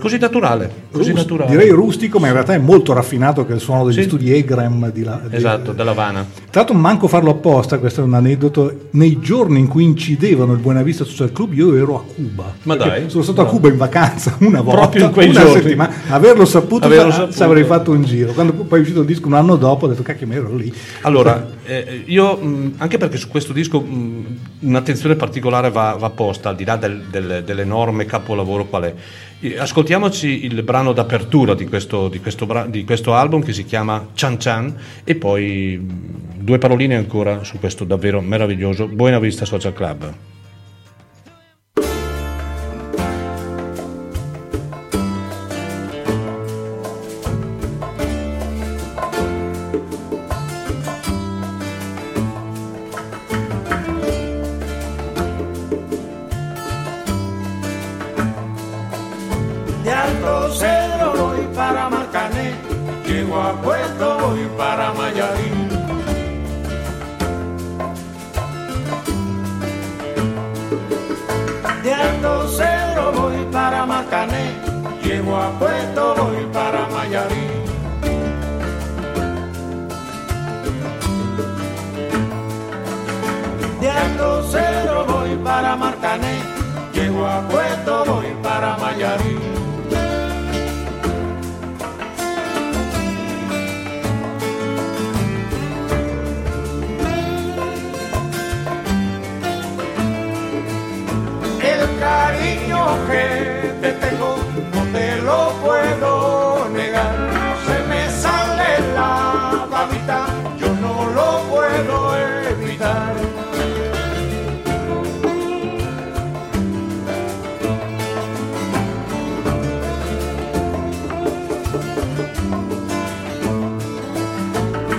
Così 0.00 0.18
naturale. 0.18 0.70
Così 0.90 1.10
rus- 1.10 1.20
naturale. 1.20 1.50
direi 1.50 1.70
rustico, 1.70 2.18
ma 2.18 2.26
in 2.26 2.32
realtà 2.34 2.54
è 2.54 2.58
molto 2.58 2.92
raffinato 2.92 3.44
che 3.46 3.52
è 3.52 3.54
il 3.54 3.60
suono 3.60 3.84
degli 3.84 3.94
Sì. 3.94 4.02
studi 4.02 4.32
Egram 4.34 4.90
di, 4.92 5.02
la, 5.02 5.20
di- 5.26 5.36
Esatto, 5.36 5.72
della 5.72 5.92
Havana. 5.92 6.26
Tra 6.50 6.60
l'altro 6.62 6.74
manco 6.76 7.08
farlo 7.08 7.30
apposta, 7.30 7.78
questo 7.78 8.00
è 8.00 8.04
un 8.04 8.14
aneddoto, 8.14 8.88
nei 8.90 9.18
giorni 9.20 9.58
in 9.58 9.68
cui 9.68 9.84
incidevano 9.84 10.52
il 10.52 10.58
Buena 10.58 10.82
Vista 10.82 11.04
Social 11.04 11.32
Club 11.32 11.52
io 11.54 11.74
ero 11.76 11.96
a 11.96 12.02
Cuba. 12.14 12.52
Ma 12.64 12.74
dai. 12.76 13.08
Sono 13.08 13.22
stato 13.22 13.40
a 13.40 13.46
Cuba 13.46 13.68
in 13.68 13.76
vacanza 13.76 14.36
una 14.40 14.60
volta, 14.60 14.80
Proprio 14.80 15.04
in 15.06 15.12
quei 15.12 15.28
una 15.30 15.40
giorni. 15.40 15.62
settimana, 15.62 15.94
averlo 16.08 16.44
saputo, 16.44 16.86
Averlo 16.86 17.10
sa- 17.10 17.18
saputo. 17.26 17.44
avrei 17.44 17.64
fatto 17.64 17.90
un 17.92 18.02
giro. 18.04 18.32
Quando 18.32 18.52
poi 18.52 18.78
è 18.78 18.82
uscito 18.82 19.00
il 19.00 19.06
disco 19.06 19.26
un 19.28 19.34
anno 19.34 19.56
dopo 19.56 19.86
detto 19.92 20.02
cacchio 20.04 20.26
mi 20.26 20.34
ero 20.34 20.54
lì. 20.54 20.72
Allora, 21.02 21.48
eh, 21.64 22.02
io 22.06 22.36
mh, 22.36 22.74
anche 22.78 22.98
perché 22.98 23.16
su 23.16 23.28
questo 23.28 23.52
disco 23.52 23.80
mh, 23.80 24.38
un'attenzione 24.60 25.14
particolare 25.14 25.70
va, 25.70 25.96
va 25.98 26.10
posta, 26.10 26.48
al 26.50 26.56
di 26.56 26.64
là 26.64 26.76
del- 26.76 27.04
del- 27.10 27.42
dell'enorme 27.44 28.04
capolavoro 28.04 28.66
qual 28.66 28.82
è. 28.84 28.94
Ascoltiamoci 29.58 30.44
il 30.44 30.62
brano 30.62 30.92
d'apertura 30.92 31.54
di 31.54 31.66
questo, 31.66 32.08
di 32.08 32.20
questo 32.20 32.46
di 32.68 32.84
questo 32.84 33.14
album 33.14 33.42
che 33.42 33.52
si 33.52 33.64
chiama 33.64 34.08
Chan 34.14 34.36
Chan 34.38 34.74
e 35.04 35.14
poi 35.16 35.76
mh, 35.78 36.42
due 36.44 36.58
paroline 36.58 36.94
ancora 36.96 37.42
su 37.42 37.58
questo 37.58 37.84
davvero 37.84 38.20
meraviglioso 38.20 38.86
Buena 38.86 39.18
Vista 39.18 39.44
Social 39.44 39.72
Club. 39.72 40.14
Mayarín. 64.94 65.68
De 71.82 71.94
Alto 71.94 72.48
Cedro 72.48 73.12
voy 73.12 73.44
para 73.50 73.86
Marcané, 73.86 74.54
llego 75.02 75.36
a 75.36 75.50
Puerto 75.58 76.14
voy 76.16 76.46
para 76.52 76.86
Mayarín. 76.88 77.62
De 83.80 83.90
Alto 83.90 84.42
Cedro 84.50 85.04
voy 85.06 85.36
para 85.42 85.76
Marcané, 85.76 86.40
llego 86.92 87.26
a 87.26 87.40
Puerto 87.48 88.04
voy 88.06 88.26
para 88.42 88.76
Mayarín. 88.76 89.61
Que 103.08 103.74
te 103.80 103.92
tengo 103.92 104.36
no 104.74 104.82
te 104.92 105.16
lo 105.22 105.52
puedo 105.62 106.68
negar. 106.70 107.14
Se 107.66 107.76
me 107.88 108.10
sale 108.10 108.70
la 108.94 109.66
babita, 109.70 110.26
yo 110.58 110.68
no 110.84 110.94
lo 111.16 111.28
puedo 111.52 112.16
evitar. 112.50 113.14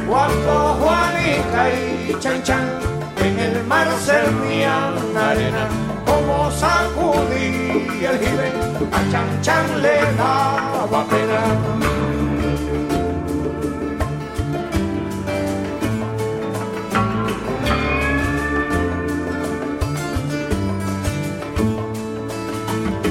Cuando 0.10 0.54
Juanita 0.80 1.70
y 1.70 2.16
Chan 2.20 2.44
Chan 2.44 2.66
en 3.18 3.40
el 3.40 3.64
mar 3.66 3.88
servían 4.06 5.18
arena, 5.18 5.68
sacudí 6.60 8.06
el 8.06 8.20
jibe, 8.20 8.52
a 8.92 9.12
Chan 9.12 9.42
Chan 9.42 9.82
le 9.82 9.98
daba 10.18 11.06
pena. 11.06 11.42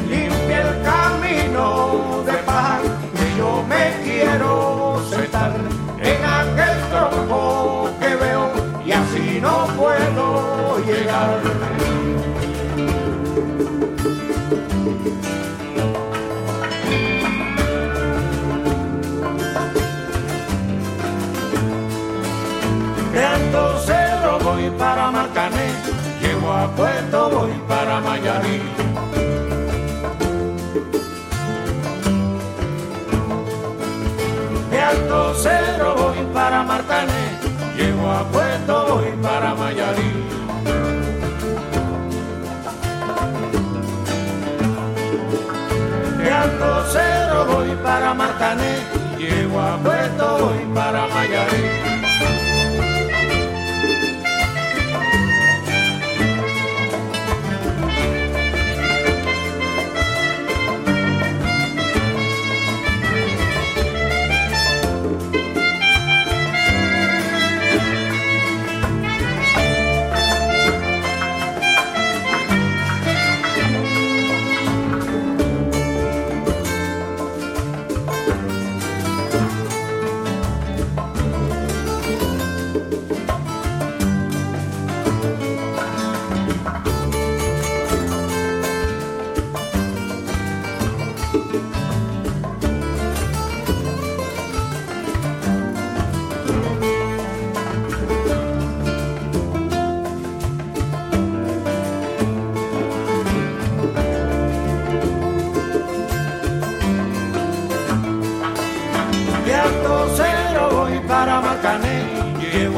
limpia 0.09 0.61
el 0.63 0.83
camino 0.83 1.93
De 14.53 14.59
Alto 23.25 23.79
Cerro 23.79 24.39
voy 24.41 24.69
para 24.79 25.11
Marcané, 25.11 25.73
llego 26.21 26.53
a 26.53 26.67
Puerto 26.77 27.31
voy 27.31 27.53
para 27.67 28.01
Mayarín. 28.01 28.63
De 34.71 34.81
Alto 34.81 35.35
Cedro 35.35 35.95
voy 35.95 36.27
para 36.35 36.63
Marcané, 36.63 37.39
llego 37.75 38.11
a 38.11 38.23
Puerto 38.25 38.87
voy 38.97 39.13
para 39.23 39.55
Mayarín. 39.55 40.42
Cero 46.93 47.47
voy 47.47 47.71
para 47.83 48.15
Matané, 48.15 48.79
llego 49.19 49.61
a 49.61 49.77
Puerto 49.79 50.39
voy 50.39 50.75
para 50.75 51.07
Mayarí. 51.07 51.92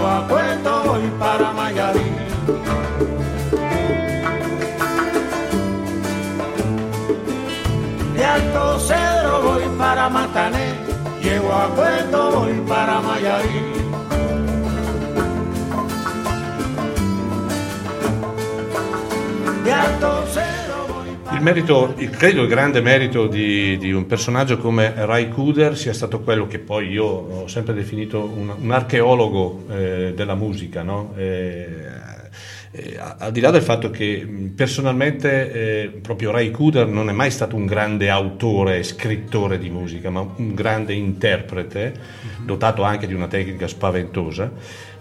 Llego 0.05 0.17
a 0.17 0.29
Puerto 0.29 0.83
voy 0.85 1.11
para 1.19 1.53
Mayarí. 1.53 2.11
De 8.15 8.25
Alto 8.25 8.79
Cedro 8.81 9.43
voy 9.43 9.65
para 9.79 10.09
Macané, 10.09 10.75
llego 11.23 11.53
a 11.53 11.69
Puerto 11.75 12.31
voy 12.33 12.53
para 12.69 13.01
Mayarí. 13.01 13.64
Merito, 21.45 21.95
credo 22.11 22.43
il 22.43 22.49
grande 22.49 22.81
merito 22.81 23.27
di, 23.27 23.77
di 23.77 23.93
un 23.93 24.07
personaggio 24.07 24.57
come 24.57 24.95
Ray 24.97 25.29
Cooder 25.29 25.77
sia 25.77 25.93
stato 25.93 26.21
quello 26.21 26.47
che 26.47 26.59
poi 26.59 26.89
io 26.89 27.05
ho 27.05 27.47
sempre 27.47 27.75
definito 27.75 28.25
un, 28.25 28.53
un 28.59 28.71
archeologo 28.71 29.67
eh, 29.71 30.13
della 30.17 30.35
musica, 30.35 30.83
no? 30.83 31.13
Eh, 31.17 32.13
eh, 32.77 32.99
al 32.99 33.31
di 33.31 33.41
là 33.41 33.51
del 33.51 33.63
fatto 33.63 33.91
che 33.91 34.27
personalmente 34.57 35.53
eh, 35.53 35.89
proprio 36.01 36.33
Ray 36.33 36.51
Cooder 36.51 36.89
non 36.89 37.09
è 37.09 37.13
mai 37.13 37.31
stato 37.31 37.55
un 37.55 37.67
grande 37.67 38.09
autore 38.09 38.79
e 38.79 38.83
scrittore 38.83 39.59
di 39.59 39.69
musica, 39.69 40.11
ma 40.11 40.21
un 40.21 40.55
grande 40.55 40.95
interprete, 40.95 41.95
dotato 42.43 42.83
anche 42.83 43.07
di 43.07 43.15
una 43.15 43.29
tecnica 43.29 43.69
spaventosa. 43.69 44.51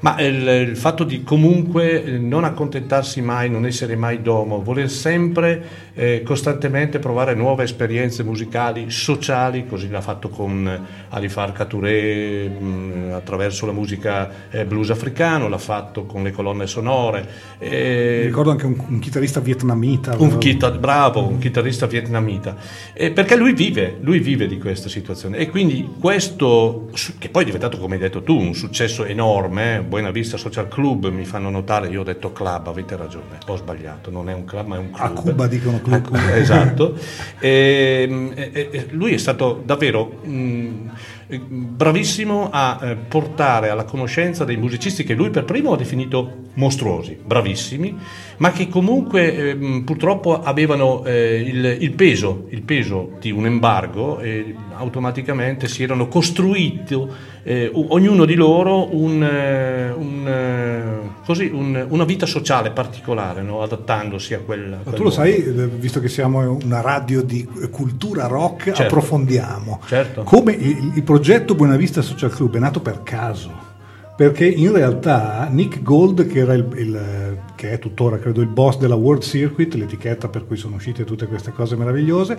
Ma 0.03 0.19
il, 0.19 0.67
il 0.69 0.75
fatto 0.75 1.05
di 1.05 1.23
comunque 1.23 2.03
eh, 2.03 2.17
non 2.17 2.43
accontentarsi 2.43 3.21
mai, 3.21 3.49
non 3.49 3.65
essere 3.65 3.95
mai 3.95 4.21
domo, 4.21 4.61
voler 4.61 4.89
sempre 4.89 5.63
eh, 5.93 6.21
costantemente 6.25 6.99
provare 6.99 7.35
nuove 7.35 7.63
esperienze 7.63 8.21
musicali, 8.21 8.89
sociali, 8.89 9.65
così 9.65 9.89
l'ha 9.89 10.01
fatto 10.01 10.27
con 10.27 10.87
Alifar 11.07 11.53
Katouré 11.53 12.49
mh, 12.49 13.11
attraverso 13.13 13.65
la 13.65 13.71
musica 13.71 14.29
eh, 14.51 14.65
blues 14.65 14.89
africano, 14.89 15.47
l'ha 15.47 15.57
fatto 15.57 16.03
con 16.03 16.21
le 16.21 16.31
colonne 16.31 16.67
sonore. 16.67 17.25
eh, 17.59 18.17
Mi 18.23 18.25
ricordo 18.25 18.51
anche 18.51 18.65
un, 18.65 18.75
un 18.85 18.99
chitarrista 18.99 19.39
vietnamita. 19.39 20.17
un 20.17 20.37
chitar- 20.37 20.79
bravo, 20.79 21.25
un 21.25 21.37
chitarrista 21.37 21.85
vietnamita, 21.87 22.57
Eh, 22.91 23.11
perché 23.11 23.37
lui 23.37 23.53
vive, 23.53 23.95
lui 24.01 24.19
vive 24.19 24.47
di 24.47 24.57
questa 24.57 24.89
situazione 24.89 25.37
e 25.37 25.49
quindi 25.49 25.87
questo, 25.97 26.89
che 27.17 27.29
poi 27.29 27.43
è 27.43 27.45
diventato 27.45 27.77
come 27.77 27.95
hai 27.95 28.01
detto 28.01 28.21
tu, 28.21 28.37
un 28.37 28.53
successo 28.53 29.05
enorme, 29.05 29.77
eh, 29.77 29.91
Buena 29.93 30.09
Vista 30.09 30.37
Social 30.37 30.69
Club 30.69 31.11
mi 31.11 31.23
fanno 31.23 31.51
notare, 31.51 31.87
io 31.87 32.01
ho 32.01 32.03
detto 32.03 32.31
club, 32.31 32.65
avete 32.65 32.95
ragione, 32.95 33.37
ho 33.45 33.55
sbagliato, 33.55 34.09
non 34.09 34.27
è 34.27 34.33
un 34.33 34.43
club 34.43 34.65
ma 34.65 34.77
è 34.77 34.79
un 34.79 34.89
club. 34.89 35.17
A 35.17 35.21
Cuba 35.21 35.45
dicono 35.45 35.81
club. 35.81 36.05
Cuba, 36.05 36.35
esatto. 36.35 36.97
E, 37.39 38.31
e- 38.33 38.69
e 38.71 38.87
lui 38.89 39.13
è 39.13 39.17
stato 39.17 39.61
davvero 39.63 40.17
mh, 40.23 40.89
bravissimo 41.37 42.49
a 42.51 42.79
eh, 42.81 42.95
portare 42.95 43.69
alla 43.69 43.83
conoscenza 43.83 44.43
dei 44.45 44.57
musicisti 44.57 45.03
che 45.03 45.13
lui 45.13 45.29
per 45.29 45.45
primo 45.45 45.73
ha 45.73 45.77
definito 45.77 46.37
mostruosi, 46.55 47.15
bravissimi, 47.23 47.95
ma 48.37 48.51
che 48.51 48.69
comunque 48.69 49.51
eh, 49.51 49.81
purtroppo 49.85 50.41
avevano 50.41 51.05
eh, 51.05 51.35
il, 51.39 51.77
il 51.81 51.91
peso, 51.91 52.47
il 52.49 52.63
peso 52.63 53.11
di 53.19 53.29
un 53.29 53.45
embargo 53.45 54.19
e 54.19 54.55
automaticamente 54.75 55.67
si 55.67 55.83
erano 55.83 56.07
costruiti 56.07 56.95
eh, 57.43 57.69
ognuno 57.73 58.23
di 58.25 58.35
loro 58.35 58.95
un, 58.95 59.21
eh, 59.21 59.91
un, 59.91 60.27
eh, 60.27 61.09
così, 61.25 61.49
un- 61.53 61.85
una 61.89 62.05
vita 62.05 62.25
sociale 62.25 62.71
particolare, 62.71 63.41
no? 63.41 63.61
adattandosi 63.61 64.33
a 64.33 64.39
quella. 64.39 64.79
Ma 64.83 64.91
tu 64.93 65.03
lo 65.03 65.09
sai, 65.09 65.33
eh, 65.35 65.67
visto 65.67 65.99
che 65.99 66.07
siamo 66.07 66.57
una 66.63 66.81
radio 66.81 67.21
di 67.21 67.45
cultura 67.69 68.27
rock, 68.27 68.65
Certo. 68.65 68.81
approfondiamo. 68.83 69.81
Certo. 69.85 70.23
Come 70.23 70.53
il, 70.53 70.91
il 70.95 71.03
progetto 71.03 71.53
Buenavista 71.55 72.01
Social 72.01 72.29
Club 72.31 72.55
è 72.55 72.59
nato 72.59 72.79
per 72.79 73.03
caso. 73.03 73.71
Perché 74.15 74.45
in 74.47 74.71
realtà 74.71 75.47
Nick 75.51 75.81
Gold, 75.81 76.27
che, 76.27 76.39
era 76.39 76.53
il, 76.53 76.67
il- 76.77 77.37
che 77.55 77.71
è 77.71 77.79
tuttora 77.79 78.19
credo 78.19 78.41
il 78.41 78.47
boss 78.47 78.77
della 78.77 78.93
World 78.95 79.23
Circuit, 79.23 79.73
l'etichetta 79.73 80.27
per 80.27 80.45
cui 80.45 80.55
sono 80.55 80.75
uscite 80.75 81.03
tutte 81.03 81.25
queste 81.25 81.51
cose 81.51 81.75
meravigliose, 81.75 82.37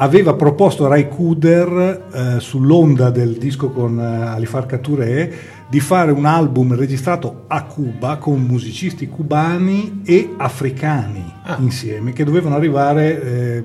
aveva 0.00 0.34
proposto 0.34 0.86
a 0.86 0.88
Ray 0.88 1.08
Kuder 1.08 2.08
eh, 2.12 2.40
sull'onda 2.40 3.10
del 3.10 3.36
disco 3.36 3.70
con 3.70 3.98
eh, 3.98 4.02
Alifar 4.02 4.66
Katouré 4.66 5.32
di 5.68 5.78
fare 5.78 6.10
un 6.10 6.24
album 6.24 6.74
registrato 6.74 7.44
a 7.46 7.64
Cuba 7.64 8.16
con 8.16 8.40
musicisti 8.40 9.08
cubani 9.08 10.00
e 10.04 10.34
africani 10.36 11.32
insieme 11.58 12.12
che 12.12 12.24
dovevano 12.24 12.56
arrivare 12.56 13.22
eh, 13.22 13.64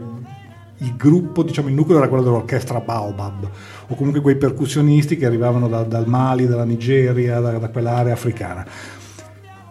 il 0.80 0.96
gruppo, 0.98 1.42
diciamo 1.42 1.70
il 1.70 1.74
nucleo 1.74 1.98
era 1.98 2.10
quello 2.10 2.24
dell'orchestra 2.24 2.82
Baobab 2.82 3.50
o 3.88 3.96
comunque 3.96 4.20
quei 4.20 4.36
percussionisti 4.36 5.16
che 5.16 5.26
arrivavano 5.26 5.70
da- 5.70 5.84
dal 5.84 6.08
Mali, 6.08 6.48
dalla 6.48 6.66
Nigeria, 6.66 7.40
da, 7.40 7.52
da 7.52 7.70
quell'area 7.70 8.14
africana. 8.14 8.66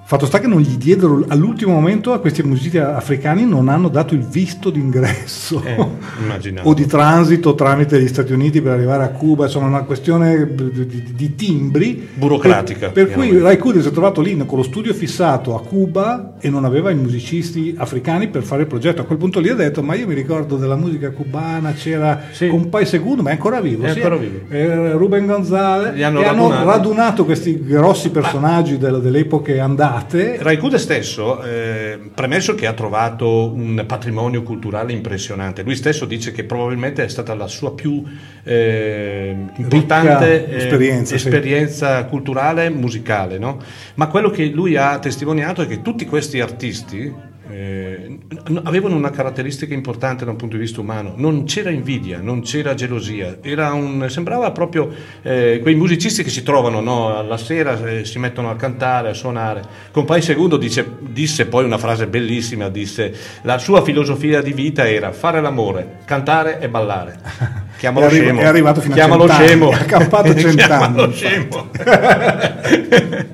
Fatto 0.07 0.27
sta 0.27 0.39
che 0.39 0.47
non 0.47 0.61
gli 0.61 0.77
diedero 0.77 1.25
all'ultimo 1.29 1.73
momento 1.73 2.13
a 2.13 2.19
questi 2.21 2.43
musicisti 2.43 2.77
africani 2.77 3.47
non 3.47 3.71
hanno 3.71 3.89
dato 3.89 4.13
il 4.15 4.21
visto 4.21 4.69
d'ingresso 4.69 5.63
Eh, 5.65 5.77
o 6.63 6.75
di 6.75 6.85
transito 6.87 7.55
tramite 7.55 7.99
gli 7.99 8.07
Stati 8.07 8.33
Uniti 8.35 8.61
per 8.61 8.73
arrivare 8.73 9.03
a 9.05 9.09
Cuba, 9.09 9.45
insomma 9.45 9.67
una 9.67 9.83
questione 9.85 10.47
di, 10.55 11.13
di- 11.15 11.35
timbri 11.35 12.07
Burocratica, 12.15 12.91
Per, 12.91 13.07
per 13.07 13.15
cui. 13.15 13.39
Ray 13.39 13.57
Cooder 13.57 13.81
si 13.81 13.89
è 13.89 13.93
trovato 13.93 14.21
lì 14.21 14.37
con 14.45 14.59
lo 14.59 14.65
studio 14.65 14.93
fissato 14.93 15.55
a 15.57 15.63
Cuba 15.63 16.35
e 16.39 16.51
non 16.51 16.67
aveva 16.67 16.91
i 16.91 16.95
musicisti 16.95 17.75
africani 17.77 18.29
per 18.29 18.43
fare 18.43 18.63
il 18.63 18.69
progetto. 18.69 19.01
A 19.01 19.05
quel 19.05 19.17
punto 19.19 19.41
lì 19.41 19.49
ha 19.49 19.55
detto: 19.55 19.83
Ma 19.83 19.95
io 19.95 20.07
mi 20.07 20.15
ricordo 20.15 20.57
della 20.57 20.77
musica 20.77 21.11
cubana, 21.13 21.73
c'era 21.73 22.25
Sì. 22.31 22.49
Compay 22.49 22.85
Segundo, 22.85 23.23
ma 23.23 23.31
è 23.31 23.33
ancora 23.33 23.61
vivo. 23.61 23.85
È 23.85 23.91
sì, 23.93 23.97
ancora 23.99 24.17
vivo. 24.17 24.41
eh, 24.51 24.93
Ruben 24.93 25.25
Gonzalez 25.27 25.99
hanno 26.03 26.21
e 26.21 26.27
hanno 26.27 26.49
radunato. 26.51 26.65
radunato 26.67 27.25
questi 27.25 27.65
grossi 27.65 28.11
personaggi 28.11 28.77
delle, 28.77 29.01
delle 29.01 29.21
epoche 29.21 29.59
andate. 29.59 29.93
Raikude 30.41 30.79
stesso, 30.79 31.43
eh, 31.43 31.99
premesso 32.15 32.55
che 32.55 32.67
ha 32.67 32.73
trovato 32.73 33.53
un 33.53 33.85
patrimonio 33.87 34.43
culturale 34.43 34.93
impressionante, 34.93 35.63
lui 35.63 35.77
stesso 35.77 36.05
dice 36.05 36.33
che 36.33 36.45
probabilmente 36.45 37.05
è 37.05 37.09
stata 37.09 37.35
la 37.35 37.47
sua 37.47 37.75
più 37.75 38.03
eh, 38.43 39.37
importante 39.57 40.49
eh, 40.49 40.57
esperienza, 40.57 41.17
sì. 41.17 41.27
esperienza 41.27 42.05
culturale 42.07 42.71
musicale, 42.71 43.39
no? 43.39 43.59
ma 43.95 44.07
quello 44.09 44.31
che 44.31 44.47
lui 44.47 44.77
ha 44.77 44.99
testimoniato 44.99 45.63
è 45.63 45.67
che 45.67 45.83
tutti 45.83 46.07
questi 46.07 46.41
artisti 46.41 47.33
eh, 47.51 48.19
avevano 48.63 48.97
una 48.97 49.11
caratteristica 49.11 49.75
importante 49.75 50.25
da 50.25 50.31
un 50.31 50.37
punto 50.37 50.57
di 50.57 50.63
vista 50.63 50.81
umano, 50.81 51.15
non 51.17 51.45
c'era 51.45 51.71
invidia, 51.71 52.21
non 52.21 52.43
c'era 52.43 52.75
gelosia, 52.75 53.39
era 53.43 53.73
un, 53.73 54.07
sembrava 54.09 54.51
proprio 54.51 54.91
eh, 55.23 55.59
quei 55.63 55.75
musicisti 55.75 56.23
che 56.23 56.31
si 56.31 56.43
trovano 56.43 56.81
no, 56.81 57.17
alla 57.17 57.37
sera, 57.37 57.79
eh, 57.87 58.05
si 58.05 58.19
mettono 58.19 58.51
a 58.51 58.57
cantare, 58.57 59.11
a 59.11 59.15
suonare. 59.15 59.63
Compay 59.91 60.23
Segundo 60.23 60.57
dice, 60.57 60.87
disse 61.01 61.47
poi 61.47 61.65
una 61.65 61.79
frase 61.79 62.07
bellissima, 62.07 62.69
disse 62.69 63.15
la 63.43 63.59
sua 63.59 63.83
filosofia 63.83 64.41
di 64.41 64.53
vita 64.53 64.89
era 64.89 65.13
fare 65.13 65.41
l'amore, 65.41 65.99
cantare 66.05 66.61
e 66.61 66.69
ballare. 66.69 67.19
Chiamalo 67.77 68.07
È 68.07 68.11
scemo. 68.11 68.41
è 68.41 68.45
arrivato 68.45 68.81
fino 68.81 68.95
a 68.95 68.97
Chiamalo 68.97 69.27
cent'anni, 69.27 69.47
scemo. 69.47 69.71
ha 69.71 69.79
campato 69.79 70.33
Chiamalo 70.55 71.13
cent'anni. 71.13 71.13
scemo. 71.13 71.71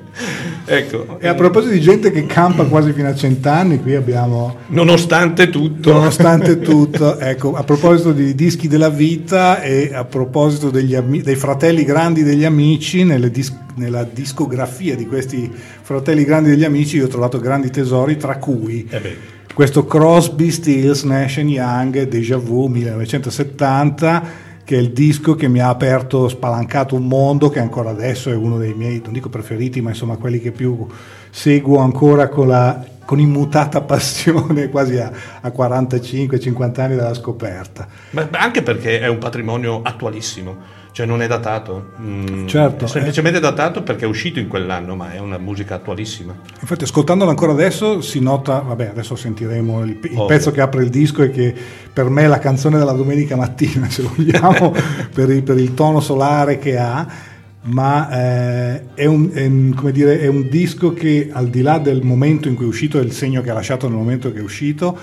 ecco. 0.77 1.19
E 1.19 1.27
a 1.27 1.33
proposito 1.33 1.73
di 1.73 1.81
gente 1.81 2.11
che 2.11 2.25
campa 2.25 2.65
quasi 2.65 2.93
fino 2.93 3.09
a 3.09 3.15
cent'anni, 3.15 3.81
qui 3.81 3.95
abbiamo 3.95 4.55
Nonostante 4.67 5.49
tutto. 5.49 5.91
Nonostante 5.93 6.59
tutto, 6.61 7.19
ecco, 7.19 7.55
a 7.55 7.63
proposito 7.63 8.11
di 8.11 8.33
dischi 8.35 8.67
della 8.67 8.89
vita 8.89 9.61
e 9.61 9.91
a 9.93 10.05
proposito 10.05 10.69
degli 10.69 10.95
dei 10.97 11.35
fratelli 11.35 11.83
grandi 11.83 12.23
degli 12.23 12.45
amici, 12.45 13.05
dis- 13.31 13.55
nella 13.75 14.03
discografia 14.03 14.95
di 14.95 15.05
questi 15.05 15.51
fratelli 15.81 16.23
grandi 16.23 16.49
degli 16.49 16.63
amici 16.63 16.97
io 16.97 17.05
ho 17.05 17.09
trovato 17.09 17.39
grandi 17.39 17.69
tesori, 17.69 18.17
tra 18.17 18.37
cui 18.37 18.87
Eh 18.89 19.39
questo 19.53 19.85
Crosby, 19.85 20.49
Stills, 20.49 21.03
Nash 21.03 21.37
Young, 21.37 22.03
Deja 22.03 22.37
Vu 22.37 22.67
1970 22.67 24.49
che 24.71 24.77
è 24.77 24.79
il 24.79 24.93
disco 24.93 25.35
che 25.35 25.49
mi 25.49 25.59
ha 25.59 25.67
aperto, 25.67 26.29
spalancato 26.29 26.95
un 26.95 27.05
mondo 27.05 27.49
che 27.49 27.59
ancora 27.59 27.89
adesso 27.89 28.29
è 28.29 28.35
uno 28.35 28.57
dei 28.57 28.73
miei, 28.73 29.01
non 29.03 29.11
dico 29.11 29.27
preferiti, 29.27 29.81
ma 29.81 29.89
insomma 29.89 30.15
quelli 30.15 30.39
che 30.39 30.53
più 30.53 30.87
seguo 31.29 31.79
ancora 31.79 32.29
con, 32.29 32.47
la, 32.47 32.81
con 33.03 33.19
immutata 33.19 33.81
passione 33.83 34.69
quasi 34.69 34.95
a, 34.97 35.11
a 35.41 35.49
45-50 35.49 36.79
anni 36.79 36.95
dalla 36.95 37.13
scoperta. 37.13 37.85
Ma 38.11 38.29
anche 38.31 38.63
perché 38.63 39.01
è 39.01 39.09
un 39.09 39.17
patrimonio 39.17 39.81
attualissimo, 39.83 40.55
cioè 40.91 41.05
non 41.05 41.21
è 41.21 41.27
datato. 41.27 41.91
Mm, 42.01 42.47
Certo, 42.47 42.85
È 42.85 42.87
semplicemente 42.87 43.39
datato 43.39 43.81
perché 43.81 44.05
è 44.05 44.07
uscito 44.07 44.39
in 44.39 44.47
quell'anno, 44.47 44.95
ma 44.95 45.13
è 45.13 45.19
una 45.19 45.37
musica 45.37 45.75
attualissima. 45.75 46.35
Infatti, 46.59 46.83
ascoltandolo 46.83 47.29
ancora 47.29 47.53
adesso 47.53 48.01
si 48.01 48.19
nota, 48.19 48.59
vabbè, 48.59 48.87
adesso 48.87 49.15
sentiremo 49.15 49.83
il, 49.83 49.97
il 50.01 50.25
pezzo 50.27 50.51
che 50.51 50.61
apre 50.61 50.83
il 50.83 50.89
disco 50.89 51.23
e 51.23 51.29
che 51.29 51.53
per 51.93 52.09
me 52.09 52.23
è 52.23 52.27
la 52.27 52.39
canzone 52.39 52.77
della 52.77 52.91
domenica 52.91 53.35
mattina, 53.35 53.87
se 53.91 54.03
vogliamo, 54.03 54.73
per, 55.13 55.29
il, 55.29 55.43
per 55.43 55.57
il 55.57 55.73
tono 55.73 55.99
solare 56.01 56.57
che 56.59 56.77
ha. 56.77 57.29
Ma 57.63 58.09
eh, 58.09 58.83
è, 58.95 59.05
un, 59.05 59.29
è 59.31 59.45
un- 59.45 59.73
come 59.75 59.91
dire, 59.91 60.19
è 60.19 60.25
un 60.27 60.49
disco 60.49 60.93
che 60.93 61.29
al 61.31 61.47
di 61.49 61.61
là 61.61 61.77
del 61.77 62.01
momento 62.01 62.47
in 62.47 62.55
cui 62.55 62.65
è 62.65 62.67
uscito 62.67 62.99
e 62.99 63.03
il 63.03 63.11
segno 63.11 63.41
che 63.43 63.51
ha 63.51 63.53
lasciato 63.53 63.87
nel 63.87 63.97
momento 63.97 64.31
che 64.33 64.39
è 64.39 64.41
uscito, 64.41 64.97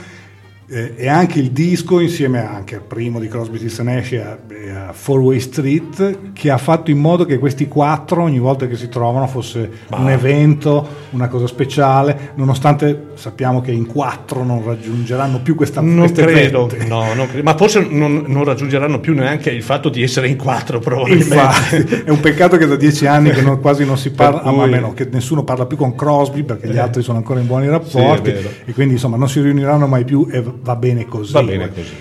eh, 0.70 0.92
e 0.96 1.08
anche 1.08 1.38
il 1.38 1.50
disco 1.50 1.98
insieme 2.00 2.44
anche 2.46 2.74
al 2.74 2.82
primo 2.82 3.18
di 3.18 3.28
Crosby, 3.28 3.56
Stills 3.56 3.78
Nash 3.78 4.12
e 4.12 4.20
a, 4.20 4.38
e 4.48 4.70
a 4.70 4.92
Four 4.92 5.20
Way 5.20 5.40
Street 5.40 6.32
che 6.34 6.50
ha 6.50 6.58
fatto 6.58 6.90
in 6.90 6.98
modo 6.98 7.24
che 7.24 7.38
questi 7.38 7.68
quattro 7.68 8.22
ogni 8.22 8.38
volta 8.38 8.66
che 8.66 8.76
si 8.76 8.88
trovano 8.88 9.26
fosse 9.26 9.70
un 9.96 10.10
evento, 10.10 10.86
una 11.10 11.28
cosa 11.28 11.46
speciale, 11.46 12.32
nonostante 12.34 13.06
sappiamo 13.14 13.60
che 13.62 13.72
in 13.72 13.86
quattro 13.86 14.44
non 14.44 14.62
raggiungeranno 14.64 15.40
più 15.40 15.54
questa 15.54 15.80
Non 15.80 16.12
credo, 16.12 16.70
no, 16.86 17.14
non 17.14 17.26
credo. 17.28 17.42
ma 17.44 17.56
forse 17.56 17.86
non, 17.88 18.24
non 18.26 18.44
raggiungeranno 18.44 19.00
più 19.00 19.14
neanche 19.14 19.50
il 19.50 19.62
fatto 19.62 19.88
di 19.88 20.02
essere 20.02 20.28
in 20.28 20.36
quattro 20.36 20.78
probabilmente. 20.80 21.34
Infatti, 21.34 22.02
è 22.04 22.10
un 22.10 22.20
peccato 22.20 22.56
che 22.58 22.66
da 22.66 22.76
dieci 22.76 23.06
anni 23.06 23.30
che 23.30 23.40
non- 23.40 23.60
quasi 23.60 23.84
non 23.86 23.96
si 23.96 24.10
parla, 24.10 24.40
cui- 24.40 24.62
a 24.62 24.66
meno 24.66 24.92
che 24.92 25.08
nessuno 25.10 25.44
parla 25.44 25.64
più 25.66 25.76
con 25.78 25.94
Crosby 25.94 26.42
perché 26.42 26.68
gli 26.68 26.76
altri 26.78 27.02
sono 27.02 27.16
ancora 27.18 27.40
in 27.40 27.46
buoni 27.46 27.68
rapporti 27.68 28.30
Eh. 28.30 28.32
vero. 28.34 28.48
e 28.66 28.72
quindi 28.72 28.94
insomma 28.94 29.16
non 29.16 29.28
si 29.28 29.40
riuniranno 29.40 29.86
mai 29.86 30.04
più 30.04 30.28
e 30.30 30.42
va 30.62 30.76
bene 30.76 31.06
così. 31.06 31.32
Va 31.32 31.42
bene 31.42 31.68
così. 31.72 31.92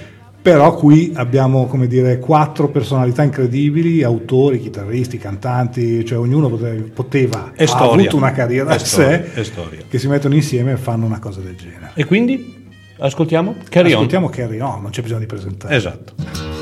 Però 0.41 0.75
qui 0.75 1.11
abbiamo 1.13 1.65
come 1.67 1.87
dire 1.87 2.19
quattro 2.19 2.69
personalità 2.69 3.21
incredibili, 3.21 4.01
autori, 4.01 4.59
chitarristi, 4.59 5.17
cantanti, 5.17 6.05
cioè 6.05 6.17
ognuno 6.17 6.47
poteva, 6.49 6.83
poteva 6.93 7.51
ha 7.57 7.65
storia. 7.67 7.93
avuto 8.01 8.15
una 8.15 8.31
carriera 8.31 8.69
È 8.71 8.75
a 8.75 8.79
storia, 8.79 9.25
sé, 9.33 9.43
storia. 9.43 9.79
che 9.89 9.99
si 9.99 10.07
mettono 10.07 10.35
insieme 10.35 10.71
e 10.71 10.77
fanno 10.77 11.05
una 11.05 11.19
cosa 11.19 11.41
del 11.41 11.55
genere. 11.57 11.91
E 11.95 12.05
quindi 12.05 12.65
ascoltiamo? 12.97 13.55
Carry 13.67 13.89
on. 13.89 13.95
Ascoltiamo 13.95 14.29
Carry 14.29 14.59
On, 14.61 14.81
non 14.83 14.91
c'è 14.91 15.01
bisogno 15.01 15.19
di 15.19 15.25
presentare. 15.25 15.75
Esatto. 15.75 16.56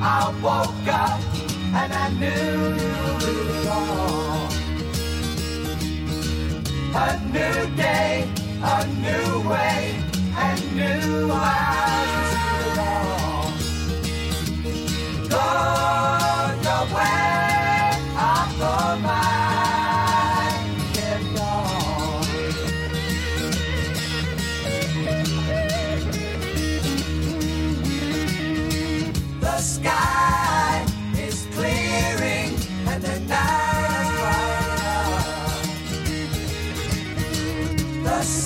I 0.00 0.28
woke 0.42 0.88
up 0.88 1.20
and 1.74 1.92
I 1.92 2.08
knew 2.20 2.76
it 3.32 3.66
all. 3.66 4.48
A 6.94 7.20
new 7.32 7.76
day, 7.76 8.28
a 8.62 8.86
new 8.86 9.48
way, 9.48 10.00
and 10.36 10.76
new 10.76 11.30
eyes 11.32 12.78
all. 12.78 13.52
Go 15.28 15.46
your 16.62 16.84
way, 16.94 17.90
I 18.16 18.54
go 18.58 19.02
mine. 19.02 19.25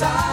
inside. 0.01 0.30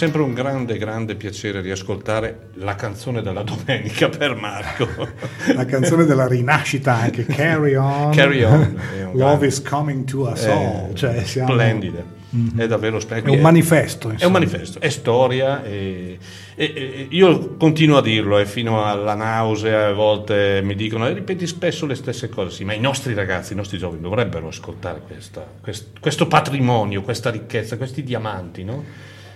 Sempre 0.00 0.22
un 0.22 0.32
grande, 0.32 0.78
grande 0.78 1.14
piacere 1.14 1.60
riascoltare 1.60 2.48
la 2.54 2.74
canzone 2.74 3.20
della 3.20 3.42
domenica 3.42 4.08
per 4.08 4.34
Marco. 4.34 4.88
La 5.54 5.66
canzone 5.66 6.06
della 6.06 6.26
rinascita 6.26 6.94
anche, 6.94 7.26
Carry 7.26 7.74
On. 7.74 8.10
Carry 8.10 8.42
On, 8.42 8.80
Love 9.12 9.16
grande- 9.18 9.46
is 9.48 9.60
coming 9.62 10.04
to 10.04 10.20
us 10.30 10.42
È 10.44 10.50
all. 10.50 10.94
Cioè, 10.94 11.22
siamo- 11.24 11.50
Splendida. 11.52 12.02
È 12.56 12.66
davvero 12.66 12.98
splendido. 12.98 13.32
È 13.32 13.36
un 13.36 13.42
manifesto, 13.42 14.04
È 14.06 14.06
un 14.06 14.12
insomma. 14.14 14.32
manifesto, 14.38 14.80
è 14.80 14.88
storia 14.88 15.62
e, 15.64 16.16
e- 16.54 16.64
e- 16.74 17.06
io 17.10 17.56
continuo 17.56 17.98
a 17.98 18.02
dirlo 18.02 18.38
e 18.38 18.46
fino 18.46 18.84
alla 18.84 19.14
nausea 19.14 19.88
a 19.88 19.92
volte 19.92 20.60
mi 20.62 20.76
dicono 20.76 21.08
e 21.08 21.12
ripeti 21.12 21.46
spesso 21.46 21.84
le 21.86 21.96
stesse 21.96 22.28
cose, 22.30 22.54
sì, 22.54 22.64
ma 22.64 22.72
i 22.72 22.78
nostri 22.80 23.12
ragazzi, 23.14 23.52
i 23.52 23.56
nostri 23.56 23.76
giovani 23.78 24.00
dovrebbero 24.00 24.46
ascoltare 24.48 25.00
questa- 25.06 25.44
quest- 25.60 25.98
questo 26.00 26.26
patrimonio, 26.28 27.02
questa 27.02 27.30
ricchezza, 27.30 27.76
questi 27.76 28.02
diamanti, 28.04 28.62
no? 28.64 28.84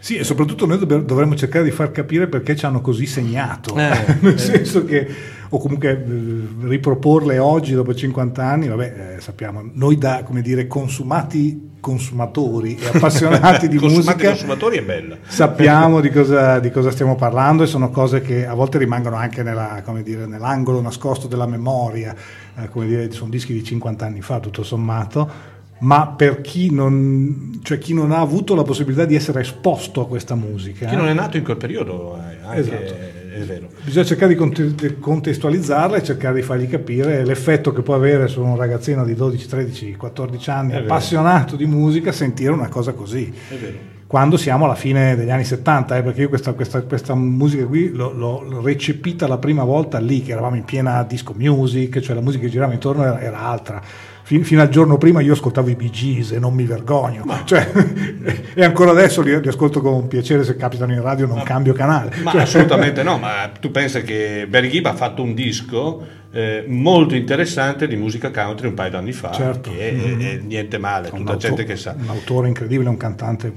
Sì, 0.05 0.17
e 0.17 0.25
soprattutto 0.25 0.67
noi 0.67 0.77
dovremmo 0.85 1.35
cercare 1.35 1.65
di 1.65 1.71
far 1.71 1.91
capire 1.91 2.27
perché 2.27 2.55
ci 2.55 2.67
hanno 2.67 2.83
così 2.83 3.07
segnato. 3.07 3.75
Eh, 3.75 4.19
Nel 4.21 4.35
eh. 4.35 4.39
senso 4.39 4.85
che, 4.85 5.09
o 5.49 5.59
comunque 5.59 5.93
eh, 5.93 6.67
riproporle 6.69 7.39
oggi 7.39 7.73
dopo 7.73 7.95
50 7.95 8.45
anni, 8.45 8.69
vabbè, 8.69 9.15
eh, 9.17 9.21
sappiamo, 9.23 9.67
noi 9.73 9.97
da, 9.97 10.23
come 10.23 10.43
dire, 10.43 10.67
consumati 10.67 11.73
consumatori 11.81 12.77
e 12.77 12.89
appassionati 12.89 13.67
di 13.67 13.77
Consumati 13.81 14.09
musica 14.09 14.29
consumatori 14.29 14.77
è 14.77 14.83
bella. 14.83 15.17
sappiamo 15.27 16.03
di 16.03 16.11
cosa, 16.11 16.59
di 16.59 16.71
cosa 16.71 16.91
stiamo 16.91 17.15
parlando 17.17 17.63
e 17.63 17.67
sono 17.67 17.89
cose 17.89 18.21
che 18.21 18.47
a 18.47 18.53
volte 18.53 18.77
rimangono 18.77 19.17
anche 19.17 19.43
nella, 19.43 19.81
come 19.83 20.03
dire, 20.03 20.27
nell'angolo 20.27 20.83
nascosto 20.83 21.29
della 21.29 21.47
memoria, 21.47 22.15
eh, 22.59 22.69
come 22.69 22.87
dire, 22.87 23.11
sono 23.11 23.31
dischi 23.31 23.55
di 23.55 23.65
50 23.65 24.05
anni 24.05 24.21
fa 24.21 24.39
tutto 24.39 24.63
sommato, 24.63 25.54
ma 25.79 26.07
per 26.09 26.41
chi 26.41 26.71
non, 26.73 27.61
cioè 27.63 27.79
chi 27.79 27.93
non 27.95 28.13
ha 28.13 28.21
avuto 28.21 28.55
la 28.55 28.63
possibilità 28.63 29.05
di 29.05 29.15
essere 29.15 29.41
esposto 29.41 30.01
a 30.01 30.07
questa 30.07 30.35
musica, 30.35 30.87
Chi 30.87 30.97
non 30.97 31.09
è 31.09 31.13
nato 31.13 31.37
in 31.37 31.45
quel 31.45 31.57
periodo 31.57 32.17
eh, 32.17 32.47
anche, 32.47 32.59
Esatto. 32.61 32.95
è 33.35 33.41
vero. 33.41 33.69
bisogna 33.83 34.05
cercare 34.05 34.33
di 34.33 34.39
conte- 34.39 34.75
di 34.75 34.99
contestualizzarla 34.99 35.97
e 35.97 36.03
cercare 36.03 36.37
di 36.37 36.43
fargli 36.43 36.69
capire 36.69 37.25
l'effetto 37.25 37.73
che 37.73 37.83
può 37.83 37.95
avere 37.95 38.29
su 38.29 38.43
un 38.43 38.57
ragazzino 38.57 39.05
di 39.05 39.15
12, 39.15 39.47
13, 39.49 39.97
14 39.97 40.51
anni 40.51 40.71
È 40.71 40.75
vero. 40.75 40.85
appassionato 40.85 41.57
di 41.57 41.67
musica 41.67 42.13
sentire 42.13 42.53
una 42.53 42.69
cosa 42.69 42.93
così. 42.93 43.33
È 43.49 43.55
vero. 43.55 43.93
quando 44.07 44.37
siamo 44.37 44.67
alla 44.67 44.77
fine 44.77 45.17
degli 45.17 45.31
anni 45.31 45.43
70, 45.45 45.97
eh, 45.97 46.03
perché 46.05 46.21
io 46.21 46.29
questa, 46.29 46.53
questa- 46.53 46.83
questa 46.83 47.15
musica 47.17 47.67
qui 47.67 47.91
l'ho, 47.91 48.13
l'ho 48.13 48.61
recepita 48.63 49.27
la 49.27 49.39
prima 49.39 49.65
volta 49.65 49.99
lì, 49.99 50.23
che 50.23 50.31
eravamo 50.33 50.55
in 50.55 50.63
piena 50.63 51.03
disco 51.03 51.35
music, 51.37 51.99
cioè 51.99 52.15
la 52.15 52.21
musica 52.21 52.45
che 52.45 52.51
girava 52.51 52.73
intorno 52.75 53.03
era, 53.03 53.21
era 53.21 53.41
altra. 53.41 53.83
Fin- 54.27 54.43
fino 54.43 54.63
al 54.63 54.71
giorno 54.71 54.97
prima 54.97 55.21
io 55.21 55.35
ascoltavo 55.35 55.69
i 55.69 55.75
Bee 55.75 55.91
Gees 55.91 56.33
e 56.33 56.39
non 56.39 56.55
mi 56.55 56.65
vergogno, 56.65 57.25
Cioè, 57.45 57.71
e 58.55 58.65
ancora 58.65 58.91
adesso 58.93 59.21
li, 59.21 59.39
li 59.39 59.49
ascolto 59.49 59.83
con 59.83 60.09
piacere 60.09 60.45
se 60.45 60.57
capitano 60.57 60.95
in 60.95 61.03
radio, 61.03 61.27
non 61.27 61.43
cambio 61.43 61.75
canale. 61.75 62.11
Ma 62.23 62.31
Cioè, 62.31 62.41
assolutamente 62.41 63.03
no, 63.03 63.19
ma 63.21 63.51
tu 63.61 63.71
pensi 63.71 64.03
che 64.03 64.47
Barry 64.49 64.71
Gibb 64.71 64.87
ha 64.87 64.95
fatto 64.95 65.23
un 65.23 65.35
disco 65.35 66.03
eh, 66.33 66.65
molto 66.67 67.15
interessante 67.15 67.87
di 67.87 67.97
musica 67.97 68.31
country 68.31 68.67
un 68.67 68.73
paio 68.75 68.91
d'anni 68.93 69.13
fa, 69.13 69.31
Certo. 69.31 69.71
che 69.71 69.91
è, 69.91 69.93
Mhm. 69.93 70.21
è 70.23 70.37
niente 70.43 70.79
male, 70.79 71.11
un 71.13 71.19
tutta 71.19 71.33
auto- 71.33 71.47
gente 71.47 71.65
che 71.65 71.77
sa. 71.77 71.95
Un 71.97 72.09
autore 72.09 72.49
incredibile, 72.49 72.89
un 72.89 72.97
cantante 72.97 73.53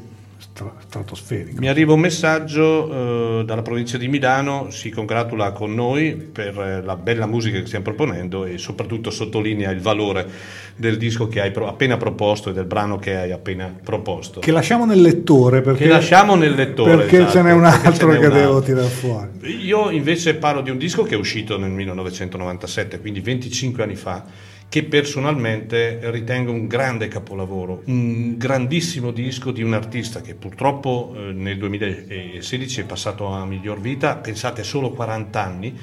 stratosferico. 0.79 1.59
Mi 1.59 1.69
arriva 1.69 1.93
un 1.93 1.99
messaggio 1.99 3.39
eh, 3.39 3.45
dalla 3.45 3.61
provincia 3.61 3.97
di 3.97 4.07
Milano, 4.07 4.69
si 4.71 4.89
congratula 4.89 5.51
con 5.51 5.73
noi 5.73 6.13
per 6.15 6.59
eh, 6.59 6.81
la 6.83 6.95
bella 6.95 7.25
musica 7.25 7.59
che 7.59 7.65
stiamo 7.65 7.85
proponendo 7.85 8.45
e 8.45 8.57
soprattutto 8.57 9.09
sottolinea 9.09 9.71
il 9.71 9.79
valore 9.79 10.27
del 10.75 10.97
disco 10.97 11.27
che 11.27 11.41
hai 11.41 11.51
pro- 11.51 11.67
appena 11.67 11.97
proposto 11.97 12.49
e 12.49 12.53
del 12.53 12.65
brano 12.65 12.97
che 12.97 13.15
hai 13.15 13.31
appena 13.31 13.73
proposto. 13.83 14.39
Che 14.39 14.51
lasciamo 14.51 14.85
nel 14.85 15.01
lettore 15.01 15.61
perché, 15.61 15.83
Che 15.83 15.89
lasciamo 15.89 16.35
nel 16.35 16.53
lettore, 16.53 16.95
perché 16.97 17.17
esatto, 17.17 17.31
ce 17.31 17.41
n'è 17.41 17.51
un 17.51 17.61
perché 17.61 17.79
ce 17.81 17.87
altro 17.87 18.11
n'è 18.11 18.19
che 18.19 18.25
un 18.27 18.33
devo 18.33 18.55
altro. 18.57 18.73
tirare 18.73 18.87
fuori. 18.87 19.29
Io 19.65 19.89
invece 19.89 20.35
parlo 20.35 20.61
di 20.61 20.69
un 20.69 20.77
disco 20.77 21.03
che 21.03 21.15
è 21.15 21.17
uscito 21.17 21.57
nel 21.57 21.71
1997, 21.71 22.99
quindi 22.99 23.19
25 23.21 23.83
anni 23.83 23.95
fa, 23.95 24.23
che 24.69 24.83
personalmente 24.83 25.99
ritengo 26.11 26.51
un 26.51 26.67
grande 26.67 27.07
capolavoro, 27.07 27.83
un 27.85 28.37
grandissimo 28.37 29.11
disco 29.11 29.51
di 29.51 29.63
un 29.63 29.73
artista 29.73 30.21
che 30.21 30.35
purtroppo 30.35 31.13
eh, 31.15 31.31
nel 31.31 31.57
2016 31.57 32.81
è 32.81 32.85
passato 32.85 33.27
a 33.27 33.45
miglior 33.45 33.79
vita, 33.79 34.17
pensate 34.17 34.63
solo 34.63 34.91
40 34.91 35.43
anni. 35.43 35.79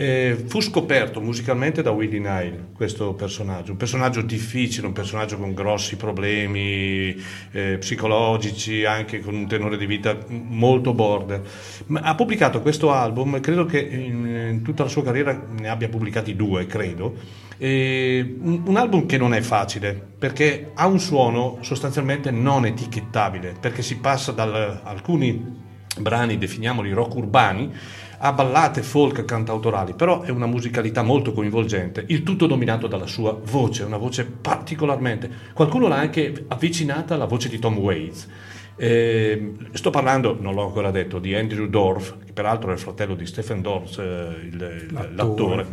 Eh, 0.00 0.44
fu 0.46 0.60
scoperto 0.60 1.20
musicalmente 1.20 1.82
da 1.82 1.90
Willie 1.90 2.20
Nile 2.20 2.66
questo 2.72 3.14
personaggio, 3.14 3.72
un 3.72 3.76
personaggio 3.76 4.22
difficile, 4.22 4.86
un 4.86 4.92
personaggio 4.92 5.36
con 5.38 5.54
grossi 5.54 5.96
problemi 5.96 7.20
eh, 7.50 7.78
psicologici, 7.78 8.84
anche 8.84 9.18
con 9.18 9.34
un 9.34 9.48
tenore 9.48 9.76
di 9.76 9.86
vita 9.86 10.16
molto 10.28 10.94
border. 10.94 11.42
Ma 11.86 11.98
ha 12.02 12.14
pubblicato 12.14 12.60
questo 12.60 12.92
album, 12.92 13.40
credo 13.40 13.64
che 13.64 13.80
in, 13.80 14.24
in 14.50 14.62
tutta 14.62 14.84
la 14.84 14.88
sua 14.88 15.02
carriera 15.02 15.46
ne 15.50 15.68
abbia 15.68 15.88
pubblicati 15.88 16.36
due, 16.36 16.66
credo. 16.66 17.16
E 17.58 18.36
un 18.40 18.76
album 18.76 19.04
che 19.04 19.18
non 19.18 19.34
è 19.34 19.40
facile 19.40 20.00
perché 20.16 20.70
ha 20.74 20.86
un 20.86 21.00
suono 21.00 21.58
sostanzialmente 21.62 22.30
non 22.30 22.66
etichettabile, 22.66 23.56
perché 23.58 23.82
si 23.82 23.96
passa 23.96 24.30
da 24.30 24.80
alcuni 24.84 25.66
brani, 25.98 26.38
definiamoli 26.38 26.92
rock 26.92 27.16
urbani, 27.16 27.72
a 28.20 28.32
ballate 28.32 28.82
folk 28.82 29.24
cantautorali, 29.24 29.94
però 29.94 30.22
è 30.22 30.30
una 30.30 30.46
musicalità 30.46 31.02
molto 31.02 31.32
coinvolgente, 31.32 32.04
il 32.08 32.22
tutto 32.22 32.46
dominato 32.46 32.86
dalla 32.86 33.06
sua 33.06 33.38
voce, 33.40 33.84
una 33.84 33.96
voce 33.96 34.24
particolarmente. 34.24 35.30
Qualcuno 35.52 35.86
l'ha 35.88 35.96
anche 35.98 36.44
avvicinata 36.48 37.14
alla 37.14 37.26
voce 37.26 37.48
di 37.48 37.58
Tom 37.58 37.78
Waits. 37.78 38.28
Eh, 38.76 39.54
sto 39.72 39.90
parlando, 39.90 40.36
non 40.40 40.54
l'ho 40.54 40.64
ancora 40.66 40.90
detto, 40.90 41.18
di 41.18 41.34
Andrew 41.34 41.66
Dorff, 41.66 42.14
che 42.24 42.32
peraltro 42.32 42.70
è 42.70 42.74
il 42.74 42.78
fratello 42.78 43.14
di 43.14 43.26
Stephen 43.26 43.60
Dorff, 43.62 43.98
eh, 43.98 44.02
il- 44.44 44.86
l'attore. 45.14 45.66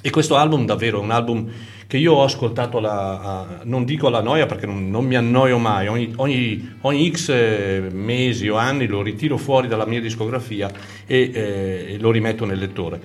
E 0.00 0.10
questo 0.10 0.36
album 0.36 0.64
davvero 0.64 1.00
è 1.00 1.02
un 1.02 1.10
album 1.10 1.50
che 1.88 1.96
io 1.96 2.12
ho 2.12 2.22
ascoltato, 2.22 2.78
alla- 2.78 3.20
a- 3.20 3.60
non 3.64 3.84
dico 3.84 4.08
alla 4.08 4.20
noia 4.20 4.46
perché 4.46 4.66
non, 4.66 4.90
non 4.90 5.06
mi 5.06 5.16
annoio 5.16 5.58
mai, 5.58 5.88
ogni, 5.88 6.12
ogni- 6.16 6.76
ogni 6.82 7.10
x 7.10 7.30
eh, 7.30 7.88
mesi 7.90 8.48
o 8.48 8.56
anni 8.56 8.86
lo 8.86 9.02
ritiro 9.02 9.38
fuori 9.38 9.68
dalla 9.68 9.86
mia 9.86 10.00
discografia 10.00 10.70
e, 11.06 11.30
eh, 11.32 11.86
e 11.94 11.98
lo 11.98 12.10
rimetto 12.10 12.44
nel 12.44 12.58
lettore. 12.58 13.00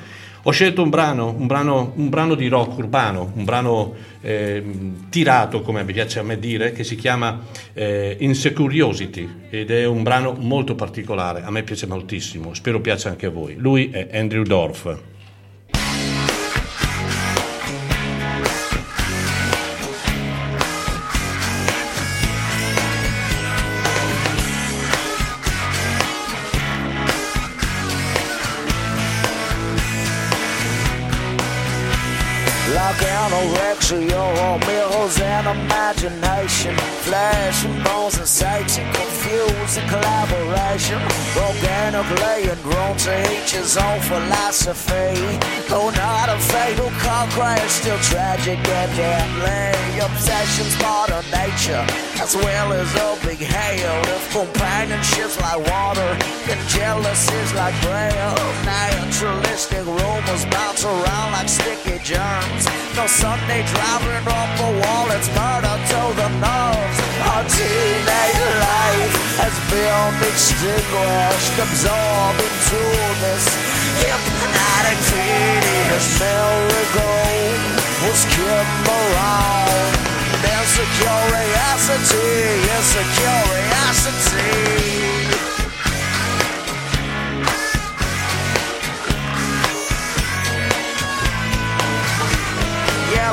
Ho 0.46 0.52
scelto 0.52 0.84
un 0.84 0.90
brano, 0.90 1.34
un 1.38 1.48
brano, 1.48 1.94
un 1.96 2.10
brano 2.10 2.36
di 2.36 2.50
rock 2.50 2.78
urbano, 2.78 3.32
un 3.34 3.46
brano 3.46 3.94
ehm, 4.20 5.08
tirato, 5.10 5.62
come 5.62 5.86
piace 5.86 6.20
a 6.20 6.24
me 6.24 6.38
dire, 6.38 6.74
che 6.74 6.84
si 6.84 6.98
chiama 6.98 7.40
eh, 7.72 8.18
Insecuriosity 8.20 9.46
ed 9.50 9.72
è 9.72 9.86
un 9.86 10.04
brano 10.04 10.36
molto 10.38 10.76
particolare, 10.76 11.44
a 11.44 11.50
me 11.50 11.64
piace 11.64 11.88
moltissimo, 11.88 12.54
spero 12.54 12.82
piaccia 12.82 13.08
anche 13.08 13.28
a 13.28 13.30
voi. 13.30 13.56
Lui 13.56 13.90
è 13.92 14.10
Andrew 14.12 14.44
Dorff. 14.44 14.94
see 33.94 34.10
y'all 34.10 34.38
all 34.40 34.60
mail 34.60 35.03
mirrors 35.14 35.20
and 35.20 35.48
imagination. 35.48 36.76
And 37.14 37.84
bones 37.84 38.18
and 38.18 38.28
Satan. 38.28 38.92
Confusing 38.94 39.88
collaboration. 39.88 41.02
Organically 41.38 42.50
and 42.50 42.62
grown 42.64 42.98
to 42.98 43.22
each 43.34 43.52
his 43.52 43.78
own 43.78 44.00
philosophy. 44.02 45.14
Though 45.70 45.90
not 45.92 46.30
a 46.30 46.40
fatal 46.40 46.90
car 47.00 47.28
crash, 47.30 47.70
still 47.70 47.98
tragic 48.00 48.58
and 48.58 48.96
deadly. 48.96 50.00
Obsessions 50.00 50.76
part 50.78 51.12
of 51.12 51.24
nature 51.32 51.86
as 52.20 52.36
well 52.36 52.74
as 52.74 52.90
a 52.96 53.18
big 53.26 53.38
hail 53.38 54.02
If 54.16 54.32
companionship's 54.32 55.40
like 55.40 55.60
water 55.70 56.12
and 56.50 56.60
jealousy's 56.68 57.54
like 57.54 57.76
braille 57.82 58.36
Naturalistic 58.66 59.86
rumors 59.86 60.46
bounce 60.46 60.84
around 60.84 61.32
like 61.34 61.48
sticky 61.48 62.00
germs. 62.04 62.66
No 62.96 63.08
Sunday 63.08 63.64
driving 63.74 64.28
off 64.28 64.60
a 64.60 64.70
wall, 64.82 65.03
it's 65.12 65.28
murder 65.36 65.76
to 65.92 66.02
the 66.16 66.30
nerves 66.40 66.98
Our 67.28 67.44
teenage 67.50 68.40
life 68.64 69.16
has 69.42 69.56
been 69.68 70.14
extinguished 70.32 71.56
Absorbed 71.60 72.40
into 72.40 72.82
this 73.20 73.46
hypnotic 74.00 75.00
fetus 75.10 76.08
Merry-go 76.20 77.12
was 78.08 78.22
kept 78.32 78.88
around 78.88 79.94
There's 80.44 80.76
a 80.80 80.88
curiosity, 81.00 82.64
it's 82.72 82.96
a 82.96 83.04
curiosity 83.20 84.64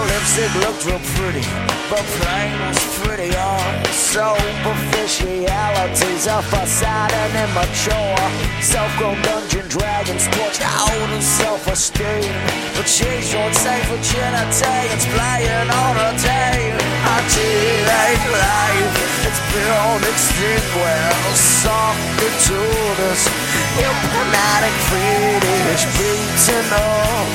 Yeah, 0.00 0.16
lips 0.16 0.32
looked 0.64 0.80
real 0.86 1.02
pretty, 1.16 1.44
but 1.90 2.04
plain 2.16 2.52
was 2.64 2.78
pretty 3.00 3.30
hard. 3.36 3.86
Superficialities 3.92 6.26
of 6.26 6.42
facade 6.46 7.12
and 7.12 7.34
immature. 7.44 8.16
Self-grown 8.62 9.20
dungeon 9.22 9.68
dragons 9.68 10.26
torched 10.28 10.62
out 10.64 11.10
of 11.12 11.22
self-esteem. 11.22 12.32
But 12.76 12.88
she's 12.88 13.30
your 13.32 13.52
safe 13.52 13.84
virginity, 13.92 14.88
it's 14.88 15.04
playing 15.04 15.68
on 15.68 15.96
a 16.00 16.16
day. 16.16 16.72
Our 17.04 17.20
teenage 17.28 18.24
life, 18.40 19.28
it's 19.28 19.40
beyond 19.52 20.00
extinguished. 20.08 21.60
Soft 21.60 22.00
into 22.24 22.56
this 22.96 23.28
hypnotic 23.76 24.72
fetish 24.88 25.84
beating 26.00 26.72
up 26.72 27.28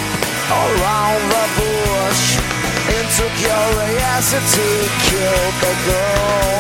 around 0.50 1.22
the 1.30 1.46
bush 1.58 2.45
into 2.86 3.26
curiosity 3.42 4.86
killed 5.10 5.56
the 5.62 5.74
girl 5.90 6.58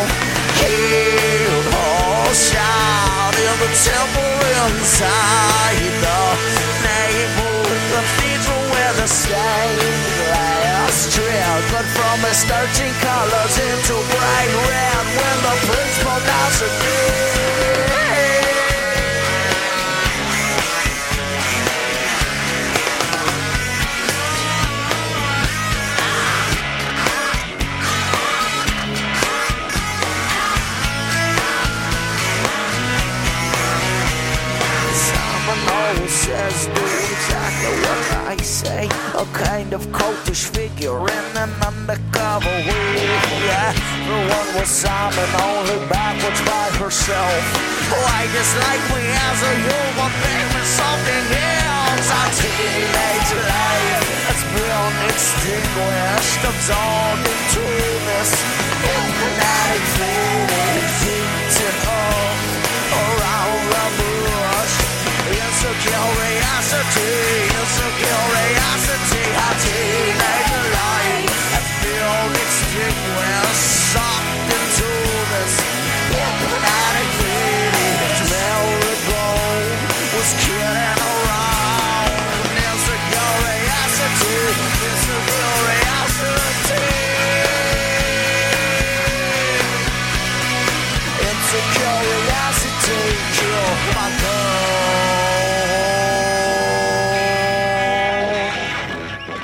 killed 0.58 1.68
her 1.70 2.34
child 2.34 3.36
in 3.38 3.56
the 3.62 3.72
temple 3.78 4.38
inside 4.66 5.94
the 6.02 6.22
neighborhood 6.82 7.82
cathedral 7.94 8.64
where 8.74 8.94
the 8.98 9.08
stained 9.08 10.02
glass 10.26 11.14
trickled 11.14 11.90
from 11.94 12.18
its 12.26 12.42
13 12.50 12.90
colors 13.06 13.56
into 13.62 13.94
bright 13.94 14.52
red 14.66 15.06
when 15.22 15.38
the 15.46 15.56
prince 15.70 15.96
pronounced 16.02 16.64
it 16.66 17.35
Says 36.56 36.68
do 36.68 36.86
exactly 37.12 37.76
what 37.84 38.04
I 38.32 38.38
say. 38.38 38.88
A 39.20 39.26
kind 39.36 39.74
of 39.74 39.88
cultish 39.88 40.48
figure 40.56 41.00
in 41.04 41.26
an 41.36 41.52
undercover 41.60 42.56
wig 42.68 43.24
Yeah, 43.44 43.76
the 44.08 44.18
one 44.32 44.50
was 44.56 44.70
Simon 44.70 45.32
only 45.44 45.80
backwards 45.92 46.40
by 46.48 46.68
herself. 46.80 47.44
Oh, 47.92 48.00
Why 48.00 48.22
dislike 48.32 48.86
me 48.96 49.04
as 49.28 49.40
a 49.44 49.54
human 49.68 50.12
being 50.24 50.50
with 50.56 50.70
something 50.80 51.26
else 51.44 52.08
Our 52.20 52.30
teenage 52.40 53.32
life 53.52 54.08
has 54.32 54.42
been 54.56 54.96
extinguished 55.12 56.40
Absorbed 56.40 57.26
into 57.36 57.66
this 58.08 58.32
hypnotic 58.80 59.84
feeling 60.00 61.45
curiosity, 66.66 67.46
a 67.54 67.90
curiosity. 68.00 68.85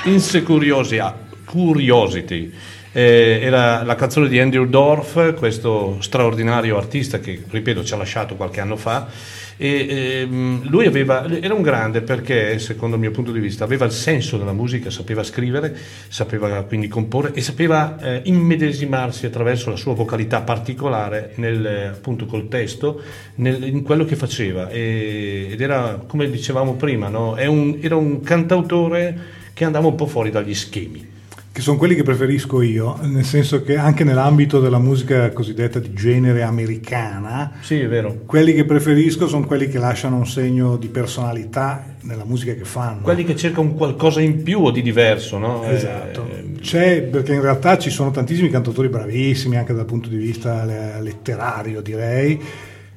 Girl. 0.03 0.13
Insecuriosia, 0.13 1.15
Curiosity. 1.45 2.51
Eh, 2.93 3.39
era 3.41 3.83
la 3.83 3.95
canzone 3.95 4.27
di 4.27 4.39
Andrew 4.39 4.65
Dorff, 4.65 5.33
questo 5.35 5.97
straordinario 6.01 6.77
artista 6.77 7.19
che, 7.19 7.41
ripeto, 7.47 7.85
ci 7.85 7.93
ha 7.93 7.97
lasciato 7.97 8.35
qualche 8.35 8.59
anno 8.59 8.75
fa. 8.75 9.07
E, 9.55 9.85
ehm, 9.87 10.67
lui 10.69 10.87
aveva, 10.87 11.29
era 11.39 11.53
un 11.53 11.61
grande 11.61 12.01
perché, 12.01 12.57
secondo 12.57 12.95
il 12.95 13.01
mio 13.01 13.11
punto 13.11 13.31
di 13.31 13.39
vista, 13.39 13.63
aveva 13.63 13.85
il 13.85 13.91
senso 13.91 14.37
della 14.37 14.53
musica, 14.53 14.89
sapeva 14.89 15.23
scrivere, 15.23 15.77
sapeva 16.07 16.63
quindi 16.63 16.87
comporre 16.87 17.31
e 17.33 17.41
sapeva 17.41 17.97
eh, 18.01 18.21
immedesimarsi 18.25 19.27
attraverso 19.27 19.69
la 19.69 19.75
sua 19.75 19.93
vocalità 19.93 20.41
particolare 20.41 21.33
nel, 21.35 21.93
appunto 21.93 22.25
col 22.25 22.47
testo, 22.47 23.01
nel- 23.35 23.63
in 23.67 23.83
quello 23.83 24.03
che 24.03 24.15
faceva. 24.15 24.67
E- 24.69 25.49
ed 25.51 25.61
era, 25.61 26.03
come 26.07 26.29
dicevamo 26.29 26.73
prima, 26.73 27.07
no? 27.07 27.35
Un- 27.37 27.77
era 27.81 27.95
un 27.95 28.21
cantautore 28.21 29.39
che 29.61 29.67
andava 29.67 29.85
un 29.85 29.93
po' 29.95 30.07
fuori 30.07 30.31
dagli 30.31 30.55
schemi. 30.55 31.07
che 31.53 31.59
sono 31.61 31.77
quelli 31.77 31.93
che 31.95 32.01
preferisco 32.03 32.61
io, 32.61 32.97
nel 33.01 33.25
senso 33.25 33.61
che 33.61 33.75
anche 33.75 34.03
nell'ambito 34.05 34.59
della 34.61 34.79
musica 34.79 35.29
cosiddetta 35.33 35.79
di 35.79 35.93
genere 35.93 36.41
americana, 36.43 37.51
Sì, 37.59 37.77
è 37.81 37.87
vero. 37.89 38.21
quelli 38.25 38.53
che 38.53 38.63
preferisco 38.63 39.27
sono 39.27 39.45
quelli 39.45 39.67
che 39.67 39.77
lasciano 39.77 40.15
un 40.15 40.25
segno 40.25 40.77
di 40.77 40.87
personalità 40.87 41.95
nella 42.03 42.23
musica 42.23 42.53
che 42.53 42.63
fanno. 42.63 43.01
Quelli 43.01 43.23
che 43.25 43.35
cercano 43.35 43.67
un 43.67 43.75
qualcosa 43.75 44.21
in 44.21 44.41
più 44.43 44.61
o 44.63 44.71
di 44.71 44.81
diverso, 44.81 45.37
no? 45.37 45.63
Esatto, 45.65 46.25
Eh, 46.31 46.59
c'è 46.61 47.01
perché 47.01 47.33
in 47.33 47.41
realtà 47.41 47.77
ci 47.77 47.89
sono 47.89 48.11
tantissimi 48.11 48.49
cantautori 48.49 48.87
bravissimi 48.87 49.57
anche 49.57 49.73
dal 49.73 49.85
punto 49.85 50.07
di 50.07 50.15
vista 50.17 50.63
le- 50.63 51.01
letterario 51.01 51.81
direi, 51.81 52.39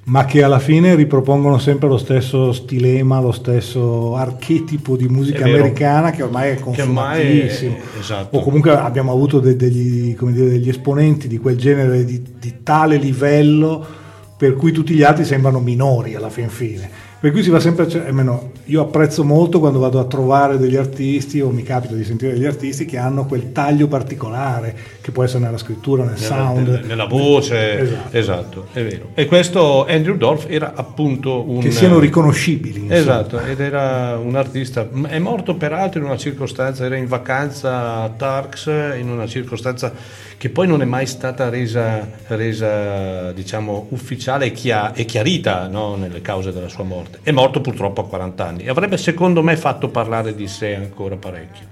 ma 0.06 0.24
che 0.26 0.42
alla 0.42 0.58
fine 0.58 0.94
ripropongono 0.94 1.58
sempre 1.58 1.88
lo 1.88 1.96
stesso 1.96 2.52
stilema, 2.52 3.20
lo 3.20 3.32
stesso 3.32 4.14
archetipo 4.16 4.96
di 4.96 5.08
musica 5.08 5.44
americana 5.44 6.10
che 6.10 6.22
ormai 6.22 6.50
è 6.50 6.54
Che 6.56 6.62
ormai 6.62 7.20
è- 7.20 7.24
consumatissimo. 7.24 7.76
esatto. 7.98 8.36
O 8.36 8.42
comunque 8.42 8.70
abbiamo 8.72 9.12
avuto 9.12 9.40
de- 9.40 9.56
degli, 9.56 10.14
come 10.14 10.32
dire, 10.32 10.48
degli 10.50 10.68
esponenti 10.68 11.26
di 11.26 11.38
quel 11.38 11.56
genere 11.56 12.04
di, 12.04 12.22
di 12.38 12.54
tale 12.62 12.96
livello 12.96 13.84
per 14.36 14.54
cui 14.54 14.72
tutti 14.72 14.92
gli 14.94 15.02
altri 15.02 15.24
sembrano 15.24 15.60
minori 15.60 16.14
alla 16.14 16.28
fin 16.30 16.48
fine. 16.50 16.90
Per 17.24 17.32
cui 17.32 17.42
si 17.42 17.48
va 17.48 17.58
sempre 17.58 17.84
a 17.84 17.88
cer- 17.88 18.06
almeno 18.06 18.50
io 18.64 18.82
apprezzo 18.82 19.24
molto 19.24 19.58
quando 19.58 19.78
vado 19.78 19.98
a 19.98 20.04
trovare 20.04 20.58
degli 20.58 20.76
artisti 20.76 21.40
o 21.40 21.48
mi 21.48 21.62
capita 21.62 21.94
di 21.94 22.04
sentire 22.04 22.34
degli 22.34 22.44
artisti 22.44 22.84
che 22.84 22.98
hanno 22.98 23.24
quel 23.24 23.50
taglio 23.50 23.88
particolare 23.88 24.76
che 25.00 25.10
può 25.10 25.24
essere 25.24 25.42
nella 25.42 25.56
scrittura, 25.56 26.04
nel 26.04 26.16
nella, 26.20 26.26
sound, 26.26 26.66
nella- 26.68 26.86
nella 26.86 27.04
voce, 27.06 27.78
Esatto. 27.80 28.16
esatto. 28.18 28.66
è 28.74 28.84
vero. 28.84 29.08
E 29.14 29.24
questo 29.24 29.86
Andrew 29.86 30.18
Dorff 30.18 30.44
era 30.50 30.74
appunto 30.74 31.48
un... 31.48 31.60
che 31.60 31.70
siano 31.70 31.98
riconoscibili. 31.98 32.80
insomma. 32.80 32.94
Esatto, 33.00 33.40
ed 33.40 33.58
era 33.58 34.18
un 34.22 34.36
artista, 34.36 34.86
è 35.08 35.18
morto 35.18 35.54
peraltro 35.54 36.00
in 36.00 36.04
una 36.04 36.18
circostanza, 36.18 36.84
era 36.84 36.96
in 36.96 37.06
vacanza 37.06 38.02
a 38.02 38.10
Turks, 38.10 38.66
in 38.98 39.08
una 39.08 39.26
circostanza 39.26 39.90
che 40.36 40.50
poi 40.50 40.66
non 40.66 40.82
è 40.82 40.84
mai 40.84 41.06
stata 41.06 41.48
resa, 41.48 42.06
resa 42.26 43.32
diciamo, 43.32 43.86
ufficiale 43.90 44.44
e, 44.44 44.52
chia- 44.52 44.92
e 44.92 45.06
chiarita 45.06 45.68
no, 45.68 45.96
nelle 45.96 46.20
cause 46.20 46.52
della 46.52 46.68
sua 46.68 46.84
morte. 46.84 47.13
È 47.22 47.30
morto 47.30 47.60
purtroppo 47.60 48.02
a 48.02 48.06
40 48.06 48.46
anni 48.46 48.62
e 48.64 48.68
avrebbe 48.68 48.96
secondo 48.96 49.42
me 49.42 49.56
fatto 49.56 49.88
parlare 49.88 50.34
di 50.34 50.46
sé 50.48 50.74
ancora 50.74 51.16
parecchio. 51.16 51.66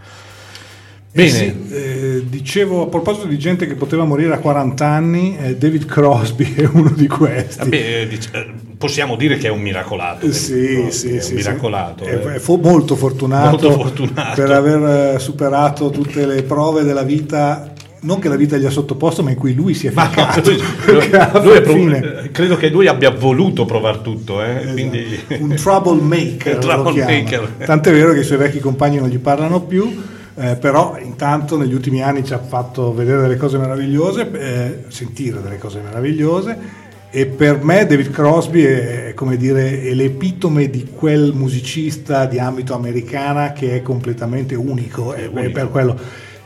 Eh 1.15 1.25
Bene, 1.25 1.31
sì, 1.31 1.75
eh, 1.75 2.23
dicevo 2.27 2.85
a 2.85 2.87
proposito 2.87 3.27
di 3.27 3.39
gente 3.39 3.67
che 3.67 3.75
poteva 3.75 4.05
morire 4.05 4.33
a 4.33 4.39
40 4.39 4.87
anni, 4.87 5.37
eh, 5.37 5.57
David 5.57 5.85
Crosby 5.85 6.55
è 6.55 6.65
uno 6.73 6.89
di 6.89 7.07
questi. 7.07 7.59
Vabbè, 7.59 7.77
eh, 7.77 8.19
eh, 8.33 8.51
possiamo 8.79 9.15
dire 9.17 9.37
che 9.37 9.49
è 9.49 9.51
un 9.51 9.61
miracolato. 9.61 10.25
Eh, 10.25 10.33
Sì, 10.33 10.87
sì, 10.89 10.89
è 10.89 10.91
sì, 10.91 11.13
un 11.13 11.21
sì. 11.21 11.35
miracolato. 11.35 12.05
È, 12.05 12.35
eh. 12.37 12.39
fo- 12.41 12.57
molto, 12.57 12.97
fortunato 12.97 13.51
Molto 13.69 13.73
fortunato. 13.73 14.41
per 14.41 14.51
aver 14.53 15.15
eh, 15.17 15.19
superato 15.19 15.91
tutte 15.91 16.25
le 16.25 16.45
prove 16.45 16.83
della 16.83 17.03
vita, 17.03 17.72
non 18.03 18.19
che 18.19 18.29
la 18.29 18.37
vita 18.37 18.57
gli 18.57 18.65
ha 18.65 18.71
sottoposto, 18.71 19.23
ma 19.23 19.31
in 19.31 19.37
cui 19.37 19.55
lui 19.55 19.75
si 19.75 19.87
è 19.87 19.93
Ma 19.93 20.09
ficcato. 20.09 20.51
lui- 20.51 21.11
lui 21.43 21.57
è 21.57 22.25
eh, 22.25 22.31
credo 22.31 22.57
che 22.57 22.69
lui 22.69 22.87
abbia 22.87 23.11
voluto 23.11 23.65
provare 23.65 24.01
tutto, 24.03 24.43
eh, 24.43 24.71
quindi... 24.73 25.21
Esatto. 25.27 25.43
un 25.43 25.55
troublemaker, 25.55 26.55
Un 26.57 26.61
troublemaker. 26.61 27.49
tant'è 27.65 27.93
vero 27.93 28.13
che 28.13 28.21
i 28.21 28.25
suoi 28.25 28.39
vecchi 28.39 28.61
compagni 28.61 28.99
non 28.99 29.09
gli 29.09 29.19
parlano 29.19 29.63
più 29.63 30.11
eh, 30.35 30.57
però 30.57 30.97
intanto 30.99 31.59
negli 31.59 31.75
ultimi 31.75 32.03
anni 32.03 32.25
ci 32.25 32.33
ha 32.33 32.39
fatto 32.39 32.95
vedere 32.95 33.21
delle 33.21 33.37
cose 33.37 33.59
meravigliose 33.59 34.31
eh, 34.33 34.85
sentire 34.89 35.43
delle 35.43 35.59
cose 35.59 35.81
meravigliose 35.85 36.81
e 37.11 37.27
per 37.27 37.63
me 37.63 37.85
David 37.85 38.11
Crosby 38.11 38.63
è, 38.63 39.09
è, 39.09 39.15
come 39.15 39.37
dire 39.37 39.83
è 39.83 39.93
l'epitome 39.93 40.71
di 40.71 40.89
quel 40.95 41.33
musicista 41.35 42.25
di 42.25 42.39
ambito 42.39 42.75
americana 42.75 43.53
che 43.53 43.77
è 43.77 43.83
completamente 43.83 44.55
unico 44.55 45.13
e 45.13 45.27
unico. 45.27 45.51
per 45.51 45.69
quello 45.69 45.99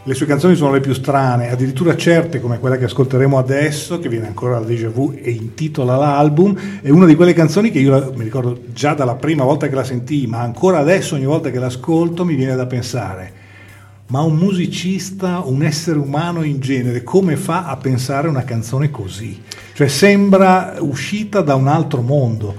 le 0.07 0.15
sue 0.15 0.27
canzoni 0.27 0.55
sono 0.55 0.71
le 0.71 0.79
più 0.79 0.95
strane, 0.95 1.51
addirittura 1.51 1.97
certe 1.97 2.41
come 2.41 2.61
quella 2.61 2.77
che 2.77 2.85
ascolteremo 2.85 3.39
adesso, 3.39 3.99
che 3.99 4.09
viene 4.09 4.29
ancora 4.29 4.61
da 4.61 4.65
Déjà 4.65 4.89
Vu 4.89 5.13
e 5.21 5.33
intitola 5.33 5.97
l'album, 5.97 6.57
è 6.81 6.91
una 6.91 7.07
di 7.07 7.17
quelle 7.17 7.33
canzoni 7.33 7.73
che 7.73 7.81
io 7.81 8.13
mi 8.15 8.23
ricordo 8.23 8.57
già 8.73 8.95
dalla 8.95 9.17
prima 9.17 9.43
volta 9.43 9.69
che 9.69 9.75
la 9.75 9.83
sentii, 9.83 10.29
ma 10.29 10.43
ancora 10.43 10.79
adesso 10.79 11.17
ogni 11.17 11.25
volta 11.25 11.51
che 11.51 11.59
l'ascolto 11.59 12.25
mi 12.25 12.37
viene 12.37 12.55
da 12.55 12.67
pensare, 12.67 13.33
ma 14.07 14.21
un 14.21 14.37
musicista, 14.37 15.41
un 15.45 15.65
essere 15.65 15.99
umano 15.99 16.45
in 16.45 16.61
genere, 16.61 17.03
come 17.03 17.35
fa 17.35 17.67
a 17.67 17.77
pensare 17.77 18.29
una 18.29 18.45
canzone 18.45 18.93
così? 18.93 19.43
Cioè 19.75 19.89
sembra 19.89 20.77
uscita 20.79 21.41
da 21.41 21.57
un 21.57 21.67
altro 21.67 22.01
mondo, 22.01 22.55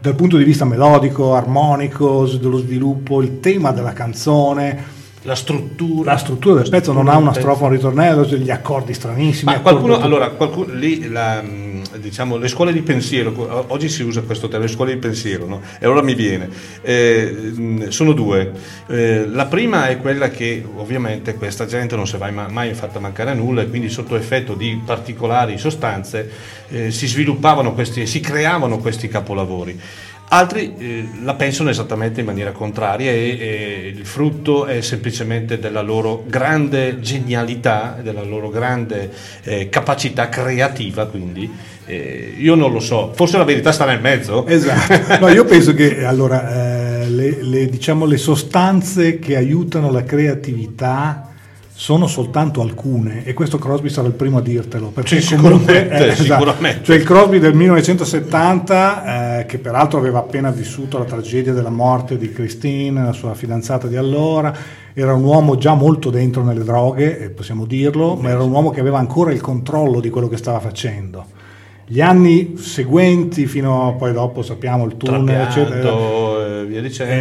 dal 0.00 0.16
punto 0.16 0.36
di 0.36 0.42
vista 0.42 0.64
melodico, 0.64 1.36
armonico, 1.36 2.26
dello 2.26 2.58
sviluppo, 2.58 3.22
il 3.22 3.38
tema 3.38 3.70
della 3.70 3.92
canzone, 3.92 4.96
La 5.22 5.34
struttura. 5.34 6.12
la 6.12 6.18
struttura 6.18 6.60
del 6.60 6.70
pezzo 6.70 6.92
non 6.92 7.08
ha 7.08 7.16
una 7.16 7.32
strofa, 7.32 7.64
un 7.64 7.70
ritornello, 7.70 8.26
cioè 8.26 8.38
gli 8.38 8.50
accordi 8.50 8.94
stranissimi. 8.94 9.52
Ma 9.52 9.60
qualcuno, 9.60 9.98
allora, 10.00 10.30
qualcuno, 10.30 10.72
lì, 10.72 11.08
la, 11.08 11.42
mh, 11.42 11.98
diciamo, 11.98 12.36
le 12.36 12.48
scuole 12.48 12.72
di 12.72 12.82
pensiero, 12.82 13.64
oggi 13.68 13.88
si 13.88 14.02
usa 14.02 14.22
questo 14.22 14.46
termine, 14.48 14.70
le 14.70 14.74
scuole 14.76 14.92
di 14.94 14.98
pensiero, 14.98 15.46
no? 15.46 15.60
e 15.78 15.84
allora 15.84 16.02
mi 16.02 16.14
viene, 16.14 16.48
Eh, 16.82 17.30
mh, 17.30 17.88
sono 17.88 18.12
due. 18.12 18.52
Eh, 18.86 19.26
la 19.26 19.46
prima 19.46 19.88
è 19.88 19.98
quella 19.98 20.30
che 20.30 20.64
ovviamente 20.76 21.34
questa 21.34 21.66
gente 21.66 21.96
non 21.96 22.06
si 22.06 22.16
è 22.16 22.18
mai, 22.18 22.50
mai 22.50 22.74
fatta 22.74 23.00
mancare 23.00 23.34
nulla 23.34 23.62
e 23.62 23.68
quindi 23.68 23.88
sotto 23.88 24.14
effetto 24.16 24.54
di 24.54 24.80
particolari 24.84 25.58
sostanze 25.58 26.30
eh, 26.70 26.90
si 26.90 27.06
sviluppavano 27.06 27.74
questi, 27.74 28.06
si 28.06 28.20
creavano 28.20 28.78
questi 28.78 29.08
capolavori. 29.08 29.78
Altri 30.30 30.74
eh, 30.76 31.08
la 31.22 31.34
pensano 31.34 31.70
esattamente 31.70 32.20
in 32.20 32.26
maniera 32.26 32.52
contraria 32.52 33.10
e, 33.10 33.38
e 33.40 33.92
il 33.96 34.04
frutto 34.04 34.66
è 34.66 34.82
semplicemente 34.82 35.58
della 35.58 35.80
loro 35.80 36.24
grande 36.26 37.00
genialità, 37.00 37.98
della 38.02 38.22
loro 38.22 38.50
grande 38.50 39.10
eh, 39.44 39.70
capacità 39.70 40.28
creativa, 40.28 41.06
quindi 41.06 41.50
eh, 41.86 42.34
io 42.36 42.54
non 42.54 42.70
lo 42.70 42.80
so, 42.80 43.12
forse 43.14 43.38
la 43.38 43.44
verità 43.44 43.72
sta 43.72 43.86
nel 43.86 44.00
mezzo. 44.00 44.46
Esatto, 44.46 45.16
no, 45.24 45.28
io 45.28 45.46
penso 45.46 45.72
che 45.72 46.04
allora, 46.04 47.00
eh, 47.02 47.08
le, 47.08 47.42
le, 47.42 47.66
diciamo, 47.66 48.04
le 48.04 48.18
sostanze 48.18 49.18
che 49.18 49.34
aiutano 49.34 49.90
la 49.90 50.04
creatività 50.04 51.27
sono 51.80 52.08
soltanto 52.08 52.60
alcune 52.60 53.24
e 53.24 53.34
questo 53.34 53.56
Crosby 53.56 53.88
sarà 53.88 54.08
il 54.08 54.14
primo 54.14 54.38
a 54.38 54.40
dirtelo 54.40 54.88
perché 54.88 55.20
Sì, 55.20 55.36
comunque 55.36 55.74
sicuramente, 55.74 56.08
esatto. 56.08 56.22
sicuramente. 56.24 56.82
cioè 56.82 56.96
il 56.96 57.04
Crosby 57.04 57.38
del 57.38 57.54
1970 57.54 59.38
eh, 59.38 59.46
che 59.46 59.58
peraltro 59.58 60.00
aveva 60.00 60.18
appena 60.18 60.50
vissuto 60.50 60.98
la 60.98 61.04
tragedia 61.04 61.52
della 61.52 61.70
morte 61.70 62.18
di 62.18 62.32
Christine 62.32 63.04
la 63.04 63.12
sua 63.12 63.32
fidanzata 63.34 63.86
di 63.86 63.94
allora 63.94 64.52
era 64.92 65.14
un 65.14 65.22
uomo 65.22 65.56
già 65.56 65.74
molto 65.74 66.10
dentro 66.10 66.42
nelle 66.42 66.64
droghe 66.64 67.16
eh, 67.16 67.30
possiamo 67.30 67.64
dirlo 67.64 68.16
ma 68.16 68.30
era 68.30 68.42
un 68.42 68.50
uomo 68.50 68.70
che 68.70 68.80
aveva 68.80 68.98
ancora 68.98 69.30
il 69.30 69.40
controllo 69.40 70.00
di 70.00 70.10
quello 70.10 70.26
che 70.26 70.36
stava 70.36 70.58
facendo 70.58 71.26
gli 71.86 72.00
anni 72.00 72.56
seguenti 72.58 73.46
fino 73.46 73.86
a 73.86 73.92
poi 73.92 74.12
dopo 74.12 74.42
sappiamo 74.42 74.84
il 74.84 74.96
tunnel 74.96 75.42
eccetera 75.42 75.80
via 76.68 76.80
dicendo. 76.80 77.12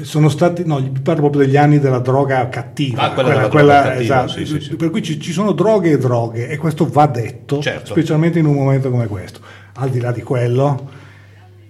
eh, 0.00 0.04
sono 0.04 0.28
stati, 0.28 0.64
no, 0.66 0.80
gli 0.80 0.90
parlo 1.00 1.22
proprio 1.22 1.42
degli 1.46 1.56
anni 1.56 1.78
della 1.78 2.00
droga 2.00 2.48
cattiva. 2.48 3.02
Ah, 3.02 3.12
quella 3.12 3.28
della 3.30 3.48
droga 3.48 3.82
cattiva, 3.82 4.28
sì, 4.28 4.44
sì, 4.44 4.60
sì. 4.60 4.76
Per 4.76 4.90
cui 4.90 5.02
ci, 5.02 5.18
ci 5.20 5.32
sono 5.32 5.52
droghe 5.52 5.92
e 5.92 5.98
droghe 5.98 6.48
e 6.48 6.56
questo 6.58 6.86
va 6.86 7.06
detto, 7.06 7.60
Certo. 7.62 7.92
specialmente 7.92 8.38
in 8.38 8.46
un 8.46 8.54
momento 8.54 8.90
come 8.90 9.06
questo. 9.06 9.40
Al 9.74 9.88
di 9.90 10.00
là 10.00 10.12
di 10.12 10.22
quello, 10.22 10.90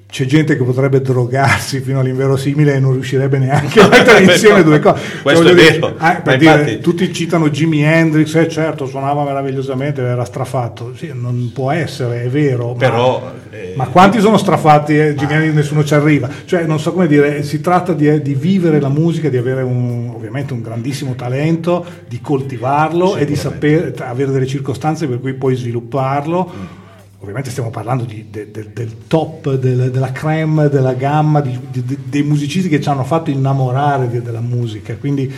c'è 0.08 0.24
gente 0.24 0.56
che 0.56 0.62
potrebbe 0.62 1.00
drogarsi 1.00 1.80
fino 1.80 1.98
all'inverosimile 2.00 2.74
e 2.74 2.78
non 2.78 2.92
riuscirebbe 2.92 3.38
neanche 3.38 3.80
a 3.80 3.88
mettere 3.90 4.22
insieme 4.22 4.62
due 4.62 4.78
cose. 4.78 5.00
Cioè, 5.02 5.22
Questo 5.22 5.42
voglio 5.42 5.56
è 5.56 5.60
dire, 5.60 5.72
vero, 5.78 5.94
ah, 5.98 6.12
per 6.14 6.22
ma 6.24 6.36
dire, 6.36 6.52
infatti- 6.60 6.78
tutti 6.80 7.12
citano 7.12 7.50
Jimi 7.50 7.82
Hendrix, 7.82 8.34
eh 8.36 8.48
certo, 8.48 8.86
suonava 8.86 9.24
meravigliosamente, 9.24 10.00
era 10.02 10.24
strafatto. 10.24 10.92
Sì, 10.96 11.10
non 11.12 11.50
può 11.52 11.70
essere, 11.72 12.22
è 12.22 12.28
vero. 12.28 12.68
ma- 12.72 12.78
Però, 12.78 13.32
eh, 13.50 13.72
ma 13.76 13.86
quanti 13.88 14.20
sono 14.20 14.36
strafatti 14.38 14.96
e 14.96 15.14
Jimi 15.16 15.32
Hendrix 15.32 15.54
nessuno 15.54 15.84
ci 15.84 15.94
arriva? 15.94 16.30
Cioè, 16.44 16.64
non 16.66 16.78
so 16.78 16.92
come 16.92 17.08
dire, 17.08 17.42
si 17.42 17.60
tratta 17.60 17.92
di, 17.92 18.22
di 18.22 18.34
vivere 18.34 18.80
la 18.80 18.88
musica, 18.88 19.28
di 19.28 19.36
avere 19.36 19.62
un, 19.62 20.12
ovviamente 20.14 20.52
un 20.52 20.62
grandissimo 20.62 21.14
talento, 21.14 21.84
di 22.06 22.20
coltivarlo 22.20 23.16
e 23.16 23.24
di 23.24 23.34
sapere, 23.36 23.92
avere 23.98 24.30
delle 24.30 24.46
circostanze 24.46 25.06
per 25.08 25.20
cui 25.20 25.34
puoi 25.34 25.56
svilupparlo. 25.56 26.84
Ovviamente 27.20 27.50
stiamo 27.50 27.70
parlando 27.70 28.04
di- 28.04 28.26
de- 28.30 28.50
de- 28.50 28.70
del 28.72 29.06
top, 29.06 29.54
del- 29.54 29.90
della 29.90 30.12
creme, 30.12 30.68
della 30.68 30.92
gamma, 30.94 31.40
di- 31.40 31.58
di- 31.70 31.98
dei 32.04 32.22
musicisti 32.22 32.68
che 32.68 32.80
ci 32.80 32.88
hanno 32.88 33.04
fatto 33.04 33.30
innamorare 33.30 34.08
della 34.22 34.40
musica. 34.42 34.94
Quindi, 34.96 35.32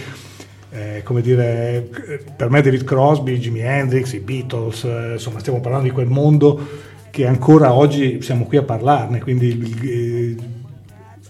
eh, 0.70 1.03
come 1.05 1.22
dire, 1.22 1.89
per 2.37 2.51
me 2.51 2.61
David 2.62 2.85
Crosby, 2.85 3.39
Jimi 3.39 3.61
Hendrix, 3.61 4.12
i 4.12 4.18
Beatles, 4.18 4.85
eh, 4.85 5.12
insomma 5.14 5.39
stiamo 5.39 5.61
parlando 5.61 5.87
di 5.87 5.93
quel 5.95 6.09
mondo 6.09 6.61
che 7.11 7.26
ancora 7.26 7.72
oggi 7.72 8.20
siamo 8.22 8.45
qui 8.45 8.57
a 8.59 8.62
parlarne, 8.62 9.20
quindi 9.20 9.76
eh, 9.83 10.37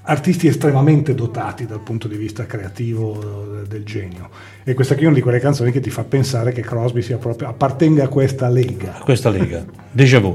artisti 0.08 0.46
estremamente 0.46 1.14
dotati 1.14 1.66
dal 1.66 1.80
punto 1.80 2.08
di 2.08 2.16
vista 2.16 2.46
creativo 2.46 3.62
eh, 3.62 3.66
del 3.66 3.84
genio. 3.84 4.28
E 4.64 4.74
questa 4.74 4.94
qui 4.94 5.04
è 5.04 5.06
una 5.06 5.16
di 5.16 5.22
quelle 5.22 5.38
canzoni 5.38 5.70
che 5.70 5.80
ti 5.80 5.90
fa 5.90 6.04
pensare 6.04 6.52
che 6.52 6.62
Crosby 6.62 7.02
proprio, 7.16 7.48
appartenga 7.48 8.04
a 8.04 8.08
questa 8.08 8.48
lega. 8.48 9.00
Questa 9.04 9.30
lega, 9.30 9.64
déjà 9.92 10.18
vu. 10.18 10.34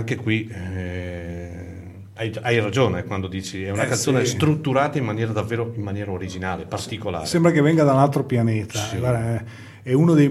Anche 0.00 0.16
qui 0.16 0.48
eh, 0.52 1.48
hai, 2.14 2.32
hai 2.42 2.58
ragione 2.60 3.04
quando 3.04 3.28
dici 3.28 3.62
è 3.64 3.70
una 3.70 3.84
Eh, 3.84 3.88
canzone 3.88 4.24
sì. 4.24 4.32
strutturata 4.32 4.98
in 4.98 5.04
maniera 5.04 5.32
davvero 5.32 5.72
in 5.74 5.82
maniera 5.82 6.10
originale, 6.10 6.64
particolare. 6.66 7.26
Sembra 7.26 7.50
che 7.52 7.60
venga 7.62 7.84
da 7.84 7.92
un 7.92 7.98
altro 8.00 8.24
pianeta. 8.24 8.78
Sì. 8.78 8.98
Guarda, 8.98 9.34
è- 9.36 9.44
è 9.82 9.92
uno 9.94 10.12
dei 10.12 10.28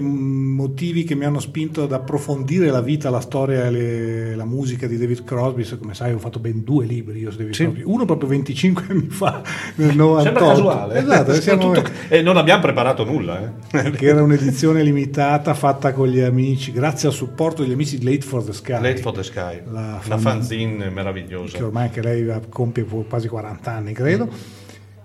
motivi 0.80 1.04
che 1.04 1.14
mi 1.14 1.26
hanno 1.26 1.40
spinto 1.40 1.82
ad 1.82 1.92
approfondire 1.92 2.70
la 2.70 2.80
vita, 2.80 3.10
la 3.10 3.20
storia 3.20 3.66
e 3.66 3.70
le- 3.70 4.34
la 4.34 4.46
musica 4.46 4.86
di 4.86 4.96
David 4.96 5.24
Crosby. 5.24 5.62
Come 5.78 5.92
sai, 5.92 6.14
ho 6.14 6.18
fatto 6.18 6.38
ben 6.38 6.64
due 6.64 6.86
libri 6.86 7.20
io 7.20 7.30
su 7.30 7.36
David 7.36 7.52
Sì. 7.52 7.64
Crosby. 7.64 7.82
Uno 7.84 8.06
proprio 8.06 8.28
25 8.30 8.84
anni 8.88 9.08
fa, 9.10 9.42
nel 9.76 9.94
98. 9.94 10.22
Sembra 10.22 10.46
casuale. 10.46 10.98
Esatto, 11.00 11.34
siamo- 11.34 11.72
Tutto- 11.72 11.90
e 12.08 12.22
non 12.22 12.38
abbiamo 12.38 12.62
preparato 12.62 13.04
nulla. 13.04 13.52
eh. 13.70 13.90
che 13.90 14.06
era 14.06 14.22
un'edizione 14.22 14.82
limitata 14.82 15.52
fatta 15.52 15.92
con 15.92 16.08
gli 16.08 16.20
amici, 16.20 16.72
grazie 16.72 17.08
al 17.08 17.14
supporto 17.14 17.60
degli 17.62 17.72
amici 17.72 17.98
di 17.98 18.04
Late 18.06 18.22
for 18.22 18.42
the 18.42 18.54
Sky. 18.54 18.80
Late 18.80 18.96
for 19.02 19.12
the 19.12 19.22
Sky, 19.22 19.60
La 19.70 19.80
una 19.80 19.98
fan- 20.00 20.18
fanzine 20.18 20.88
meravigliosa. 20.88 21.58
che 21.58 21.62
ormai 21.62 21.84
anche 21.88 22.00
lei 22.00 22.26
compie 22.48 22.84
quasi 23.06 23.28
40 23.28 23.70
anni, 23.70 23.92
credo. 23.92 24.28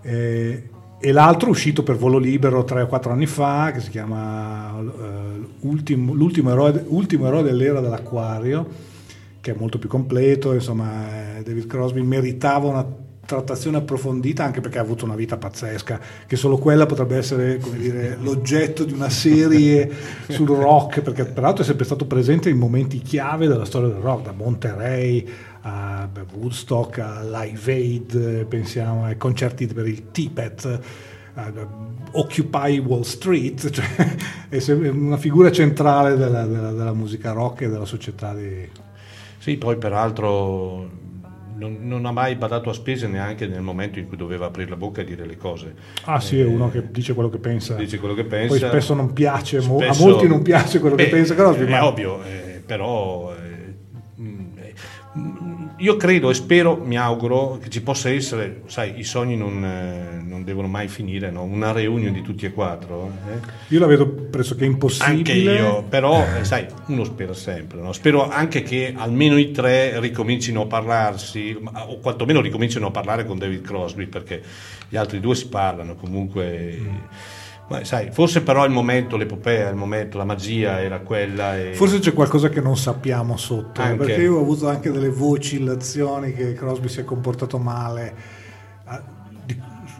Eh, 0.01 0.69
e 1.05 1.11
l'altro 1.11 1.51
uscito 1.51 1.83
per 1.83 1.97
volo 1.97 2.17
libero 2.17 2.63
3 2.63 2.81
o 2.81 2.87
4 2.87 3.11
anni 3.11 3.27
fa, 3.27 3.69
che 3.71 3.79
si 3.79 3.91
chiama 3.91 4.73
Ultimo- 5.59 6.13
L'ultimo 6.13 6.49
eroe, 6.49 6.83
ultimo 6.87 7.27
eroe 7.27 7.43
dell'era 7.43 7.79
dell'acquario, 7.79 8.67
che 9.39 9.51
è 9.51 9.55
molto 9.55 9.77
più 9.77 9.87
completo. 9.87 10.51
Insomma, 10.53 11.37
eh, 11.37 11.43
David 11.43 11.67
Crosby 11.67 12.01
meritava 12.01 12.69
una 12.69 12.85
trattazione 13.23 13.77
approfondita 13.77 14.43
anche 14.43 14.61
perché 14.61 14.79
ha 14.79 14.81
avuto 14.81 15.05
una 15.05 15.15
vita 15.15 15.37
pazzesca 15.37 15.99
che 16.27 16.35
solo 16.35 16.57
quella 16.57 16.85
potrebbe 16.85 17.17
essere 17.17 17.57
come 17.57 17.77
dire, 17.77 18.17
l'oggetto 18.21 18.83
di 18.83 18.93
una 18.93 19.09
serie 19.09 19.89
sul 20.29 20.47
rock 20.47 21.01
perché 21.01 21.25
peraltro 21.25 21.63
è 21.63 21.65
sempre 21.65 21.85
stato 21.85 22.05
presente 22.05 22.49
in 22.49 22.57
momenti 22.57 22.99
chiave 22.99 23.47
della 23.47 23.65
storia 23.65 23.87
del 23.87 23.97
rock 23.97 24.25
da 24.25 24.31
Monterey 24.31 25.27
a 25.67 26.07
Woodstock 26.33 26.99
a 26.99 27.23
Live 27.23 27.71
Aid 27.73 28.13
eh, 28.13 28.45
pensiamo 28.45 29.05
ai 29.05 29.17
concerti 29.17 29.65
per 29.65 29.87
il 29.87 30.11
Tibet 30.11 30.79
a 31.33 31.51
Occupy 32.11 32.77
Wall 32.79 33.01
Street 33.01 33.69
cioè, 33.71 34.15
è 34.47 34.87
una 34.89 35.17
figura 35.17 35.51
centrale 35.51 36.15
della, 36.15 36.45
della- 36.45 36.71
della 36.71 36.93
musica 36.93 37.31
rock 37.31 37.61
e 37.61 37.69
della 37.69 37.85
società 37.85 38.33
di, 38.35 38.69
Sì, 39.39 39.57
poi 39.57 39.77
peraltro 39.77 40.87
non, 41.57 41.79
non 41.81 42.05
ha 42.05 42.11
mai 42.11 42.35
badato 42.35 42.69
a 42.69 42.73
spese 42.73 43.07
neanche 43.07 43.47
nel 43.47 43.61
momento 43.61 43.97
in 43.97 44.07
cui 44.07 44.17
doveva 44.17 44.45
aprire 44.45 44.69
la 44.69 44.75
bocca 44.75 45.01
e 45.01 45.05
dire 45.05 45.25
le 45.25 45.37
cose. 45.37 45.73
Ah 46.03 46.19
sì, 46.19 46.39
è 46.39 46.45
uno 46.45 46.69
che 46.69 46.91
dice 46.91 47.13
quello 47.13 47.29
che 47.29 47.37
pensa. 47.37 47.75
Dice 47.75 47.97
quello 47.97 48.13
che 48.13 48.25
pensa. 48.25 48.57
Poi 48.59 48.69
spesso 48.69 48.93
non 48.93 49.13
piace, 49.13 49.61
Spesso- 49.61 50.03
a 50.03 50.07
molti 50.07 50.27
non 50.27 50.41
piace 50.41 50.79
quello 50.79 50.95
che 50.95 51.05
Beh, 51.05 51.09
pensa 51.09 51.33
Crosby, 51.33 51.65
È 51.65 51.69
ma 51.69 51.85
ovvio, 51.85 52.21
eh, 52.23 52.61
però 52.65 53.33
eh, 53.35 53.73
mm, 54.21 54.39
eh, 54.57 54.73
io 55.77 55.97
credo 55.97 56.29
e 56.29 56.33
spero, 56.33 56.77
mi 56.77 56.97
auguro 56.97 57.59
che 57.61 57.69
ci 57.69 57.81
possa 57.81 58.09
essere, 58.09 58.61
sai, 58.67 58.97
i 58.97 59.03
sogni 59.03 59.35
non, 59.35 59.63
eh, 59.63 60.23
non 60.23 60.43
devono 60.43 60.67
mai 60.67 60.87
finire, 60.87 61.31
no? 61.31 61.43
una 61.43 61.71
reunion 61.73 62.13
di 62.13 62.21
tutti 62.21 62.45
e 62.45 62.53
quattro. 62.53 63.11
eh. 63.27 63.39
io 63.67 63.79
la 63.79 63.85
vedo 63.85 64.07
pressoché 64.07 64.63
impossibile. 64.63 65.17
Anche 65.17 65.33
io, 65.33 65.83
però, 65.83 66.25
eh, 66.37 66.45
sai, 66.45 66.65
uno 66.87 67.03
spera 67.03 67.33
sempre. 67.33 67.81
no? 67.81 67.91
Spero 67.91 68.29
anche 68.29 68.63
che 68.63 68.93
almeno 68.95 69.37
i 69.37 69.51
tre 69.51 69.99
ricomincino 69.99 70.61
a 70.61 70.65
parlarsi, 70.65 71.57
o 71.61 71.99
quantomeno 71.99 72.39
ricomincino 72.39 72.87
a 72.87 72.91
parlare 72.91 73.25
con 73.25 73.37
David 73.37 73.61
Crosby, 73.61 74.05
perché 74.05 74.41
gli 74.87 74.95
altri 74.95 75.19
due 75.19 75.35
si 75.35 75.49
parlano 75.49 75.95
comunque. 75.95 77.33
Ma 77.67 77.83
sai, 77.83 78.11
forse 78.11 78.43
però 78.43 78.63
il 78.65 78.71
momento, 78.71 79.17
l'epopea, 79.17 79.69
il 79.69 79.75
momento, 79.75 80.17
la 80.19 80.23
magia 80.23 80.81
era 80.81 80.99
quella. 80.99 81.57
E... 81.57 81.73
Forse 81.73 81.97
c'è 81.99 82.13
qualcosa 82.13 82.49
che 82.49 82.61
non 82.61 82.77
sappiamo 82.77 83.37
sotto, 83.37 83.81
eh, 83.81 83.85
Anche. 83.85 84.05
perché 84.05 84.21
io 84.21 84.35
ho 84.35 84.41
avuto 84.41 84.69
anche 84.69 84.91
delle 84.91 85.09
vocillazioni 85.09 86.33
che 86.33 86.53
Crosby 86.53 86.87
si 86.87 86.99
è 86.99 87.03
comportato 87.03 87.57
male 87.57 88.15
ah, 88.85 89.01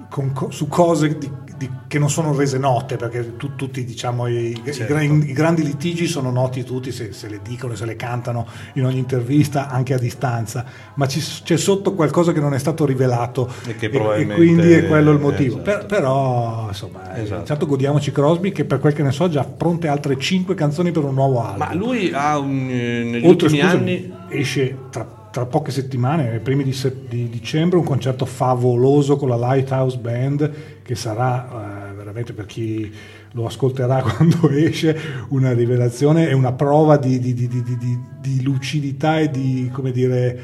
con 0.10 0.32
co- 0.32 0.52
su 0.52 0.68
cose 0.68 1.18
di- 1.18 1.32
di- 1.57 1.69
che 1.88 1.99
non 1.99 2.10
sono 2.10 2.36
rese 2.36 2.57
note, 2.57 2.95
perché 2.95 3.36
tu- 3.38 3.56
tutti 3.56 3.84
diciamo 3.86 4.27
i, 4.27 4.52
i 4.64 4.73
Certo. 4.73 4.94
gra- 4.94 5.02
i 5.03 5.34
grandi 5.34 5.64
litigi 5.64 6.07
sono 6.07 6.32
noti 6.32 6.64
tutti 6.64 6.91
se, 6.91 7.11
se 7.14 7.27
le 7.27 7.40
dicono, 7.44 7.76
se 7.76 7.86
le 7.86 7.95
cantano 7.95 8.45
in 8.73 8.86
ogni 8.86 8.98
intervista, 8.99 9.69
anche 9.69 9.94
a 9.94 9.98
distanza, 9.98 10.65
ma 10.95 11.07
ci- 11.07 11.22
c'è 11.44 11.57
sotto 11.57 11.94
qualcosa 11.94 12.32
che 12.34 12.40
non 12.40 12.53
è 12.53 12.60
stato 12.60 12.86
rivelato 12.86 13.49
E 13.68 13.76
e, 13.80 13.90
probabilmente- 13.90 14.36
quindi 14.36 14.72
è 14.73 14.88
quello 14.88 15.11
il 15.11 15.19
motivo. 15.19 15.56
esatto. 15.61 15.61
Per- 15.77 15.86
però 15.86 16.65
insomma, 16.68 17.15
eh, 17.15 17.22
Esatto. 17.23 17.40
intanto 17.41 17.65
godiamoci 17.65 18.11
Crosby 18.11 18.52
che 18.52 18.65
per 18.65 18.80
quel 18.80 18.94
che 18.94 19.03
ne 19.03 19.11
so 19.11 19.23
ha 19.26 19.30
già 19.30 19.44
pronte 19.44 19.88
altre 19.88 20.18
5 20.18 20.56
canzoni 20.56 20.91
per 20.91 21.03
un 21.03 21.14
nuovo 21.14 21.41
album. 21.44 21.57
Ma 21.68 21.73
lui 21.73 22.11
ha 22.14 22.38
un, 22.38 22.68
eh, 22.69 23.03
negli 23.03 23.26
Oltre, 23.26 23.48
ultimi 23.48 23.61
scusami, 23.61 23.91
anni. 23.91 24.14
esce 24.30 24.77
tra, 24.90 25.07
tra 25.36 25.45
poche 25.45 25.72
settimane, 25.72 26.30
ai 26.32 26.40
primi 26.40 26.64
di, 26.64 26.72
se- 26.72 26.95
di 27.10 27.28
dicembre, 27.28 27.78
un 27.78 27.84
concerto 27.84 28.26
favoloso 28.26 29.18
con 29.18 29.28
la 29.28 29.36
Lighthouse 29.36 29.98
Band 29.98 30.49
che 30.82 30.95
sarà 30.95 31.90
eh, 31.90 31.94
veramente 31.94 32.32
per 32.32 32.45
chi 32.45 32.90
lo 33.34 33.45
ascolterà 33.45 33.99
quando 34.16 34.49
esce 34.49 34.98
una 35.32 35.52
rivelazione 35.52 36.30
e 36.30 36.34
una 36.34 36.53
prova 36.53 36.95
di- 36.95 37.20
di- 37.20 37.34
di 37.36 38.44
lucidità 38.44 39.20
e 39.20 39.30
di, 39.30 39.70
come 39.74 39.91
dire, 39.91 40.40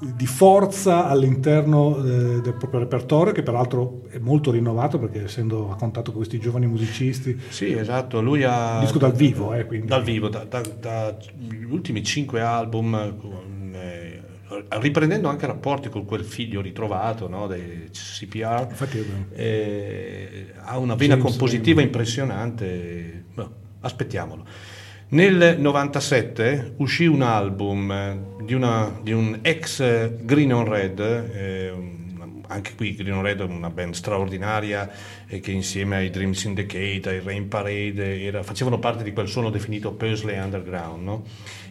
di 0.00 0.26
forza 0.26 1.06
all'interno 1.08 1.96
eh, 1.98 2.40
del 2.40 2.54
proprio 2.54 2.80
repertorio 2.80 3.32
che 3.32 3.42
peraltro 3.42 4.02
è 4.08 4.18
molto 4.18 4.50
rinnovato 4.52 4.98
perché 4.98 5.24
essendo 5.24 5.70
a 5.70 5.76
contatto 5.76 6.10
con 6.10 6.20
questi 6.20 6.38
giovani 6.38 6.66
musicisti 6.66 7.38
Sì, 7.48 7.72
esatto, 7.72 8.20
lui 8.22 8.44
ha... 8.44 8.78
disco 8.80 8.98
dal 8.98 9.12
vivo 9.12 9.54
eh, 9.54 9.66
quindi. 9.66 9.86
Dal 9.88 10.02
vivo, 10.02 10.28
da- 10.28 10.44
da- 10.44 10.60
dagli 10.60 11.64
ultimi 11.64 12.04
cinque 12.04 12.40
album, 12.40 12.94
eh, 13.74 14.22
riprendendo 14.80 15.28
anche 15.28 15.46
rapporti 15.46 15.88
con 15.88 16.04
quel 16.04 16.24
figlio 16.24 16.60
ritrovato 16.60 17.28
no, 17.28 17.46
dei 17.46 17.88
CPR, 17.90 18.66
Infatti, 18.70 19.04
eh, 19.32 20.46
ha 20.62 20.78
una 20.78 20.94
vena 20.94 21.16
compositiva 21.16 21.82
impressionante. 21.82 23.24
Boh, 23.34 23.50
aspettiamolo. 23.80 24.44
Nel 25.10 25.56
97 25.58 26.74
uscì 26.76 27.06
un 27.06 27.22
album 27.22 27.90
eh, 27.90 28.18
di, 28.44 28.52
una- 28.52 28.92
di 29.02 29.12
un 29.12 29.38
ex 29.40 29.80
eh, 29.80 30.16
Green 30.20 30.52
on 30.52 30.64
Red, 30.68 31.00
eh, 31.00 31.72
anche 32.48 32.72
qui 32.74 32.94
Green 32.94 33.22
Red 33.22 33.40
è 33.40 33.44
una 33.44 33.70
band 33.70 33.94
straordinaria 33.94 34.90
eh, 35.28 35.40
che 35.40 35.52
insieme 35.52 35.96
ai 35.96 36.10
Dream 36.10 36.32
Syndicate, 36.32 37.08
ai 37.08 37.20
Rain 37.24 37.48
Parade 37.48 38.22
era- 38.22 38.42
facevano 38.42 38.78
parte 38.78 39.04
di 39.04 39.12
quel 39.12 39.28
suono 39.28 39.50
definito 39.50 39.92
Paisley 39.92 40.38
Underground, 40.38 41.02
no? 41.04 41.22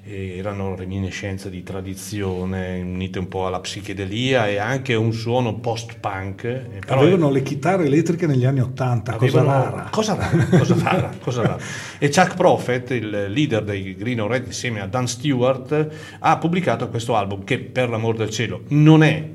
Erano 0.09 0.73
reminiscenze 0.73 1.49
di 1.49 1.63
tradizione 1.63 2.79
unite 2.79 3.19
un 3.19 3.27
po' 3.27 3.45
alla 3.45 3.59
psichedelia 3.59 4.47
e 4.47 4.55
anche 4.55 4.93
un 4.93 5.11
suono 5.11 5.55
post-punk. 5.55 6.43
eh, 6.45 6.79
avevano 6.87 7.29
le 7.29 7.41
chitarre 7.43 7.85
elettriche 7.87 8.25
negli 8.25 8.45
anni 8.45 8.61
80 8.61 9.15
cosa 9.15 9.43
rara 9.43 9.87
Cosa 9.91 10.15
rara, 10.15 10.45
cosa 10.57 10.75
rara, 10.81 11.13
cosa 11.21 11.41
rara. 11.41 11.57
E 11.99 12.07
Chuck 12.09 12.35
Prophet, 12.35 12.91
il 12.91 13.25
leader 13.27 13.63
dei 13.65 13.95
Green 13.97 14.25
Red, 14.25 14.45
insieme 14.45 14.79
a 14.79 14.87
Dan 14.87 15.07
Stewart, 15.09 15.89
ha 16.19 16.37
pubblicato 16.37 16.87
questo 16.87 17.17
album 17.17 17.43
che, 17.43 17.59
per 17.59 17.89
l'amor 17.89 18.15
del 18.15 18.29
cielo, 18.29 18.61
non 18.69 19.03
è 19.03 19.29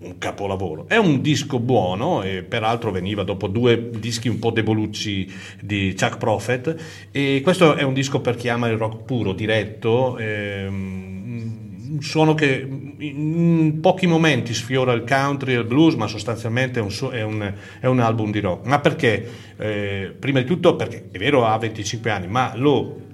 un 0.00 0.18
capolavoro. 0.18 0.86
È 0.88 0.96
un 0.96 1.20
disco 1.20 1.58
buono 1.58 2.22
e 2.22 2.42
peraltro 2.42 2.90
veniva 2.90 3.24
dopo 3.24 3.48
due 3.48 3.90
dischi 3.98 4.28
un 4.28 4.38
po' 4.38 4.50
debolucci 4.50 5.32
di 5.60 5.94
Chuck 5.98 6.18
Prophet 6.18 6.76
e 7.10 7.40
questo 7.42 7.74
è 7.74 7.82
un 7.82 7.94
disco 7.94 8.20
per 8.20 8.36
chi 8.36 8.48
ama 8.48 8.68
il 8.68 8.76
rock 8.76 9.04
puro, 9.04 9.32
diretto, 9.32 10.16
ehm, 10.18 11.06
un 11.90 12.02
suono 12.02 12.34
che 12.34 12.66
in 12.98 13.78
pochi 13.80 14.06
momenti 14.06 14.54
sfiora 14.54 14.92
il 14.92 15.04
country 15.04 15.54
e 15.54 15.58
il 15.58 15.64
blues, 15.64 15.94
ma 15.94 16.06
sostanzialmente 16.06 16.78
è 16.78 16.82
un, 16.82 17.10
è 17.10 17.22
un- 17.22 17.54
è 17.80 17.86
un 17.86 17.98
album 18.00 18.30
di 18.30 18.40
rock. 18.40 18.66
Ma 18.66 18.78
perché? 18.78 19.28
Eh, 19.56 20.14
prima 20.16 20.40
di 20.40 20.46
tutto 20.46 20.76
perché 20.76 21.08
è 21.10 21.18
vero 21.18 21.44
ha 21.44 21.56
25 21.58 22.10
anni, 22.10 22.26
ma 22.28 22.52
lo 22.54 23.06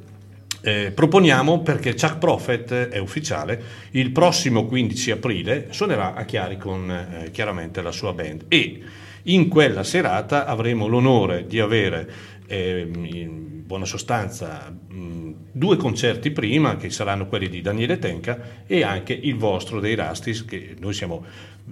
eh, 0.65 0.93
proponiamo 0.93 1.61
perché 1.61 1.91
Chuck 1.95 2.17
Prophet 2.17 2.89
è 2.89 2.99
ufficiale, 2.99 3.63
il 3.91 4.11
prossimo 4.13 4.65
15 4.65 5.11
aprile 5.11 5.67
suonerà 5.71 6.15
a 6.15 6.25
Chiari 6.25 6.57
con 6.57 6.91
eh, 6.91 7.31
chiaramente 7.31 7.83
la 7.83 7.93
sua 7.93 8.15
band. 8.15 8.47
E 8.49 8.81
in 9.25 9.49
quella 9.49 9.85
serata 9.85 10.47
avremo 10.47 10.87
l'onore 10.87 11.47
di 11.47 11.61
avere 11.61 12.11
ehm, 12.47 13.05
in 13.05 13.63
buona 13.67 13.85
sostanza 13.85 14.71
mh, 14.71 15.33
due 15.53 15.77
concerti 15.77 16.31
prima 16.31 16.77
che 16.77 16.89
saranno 16.89 17.27
quelli 17.27 17.49
di 17.49 17.61
Daniele 17.61 17.99
Tenca 17.99 18.65
e 18.67 18.83
anche 18.83 19.13
il 19.13 19.37
vostro 19.37 19.81
dei 19.81 19.95
Rastis 19.95 20.45
che 20.45 20.75
noi 20.79 20.95
siamo 20.95 21.25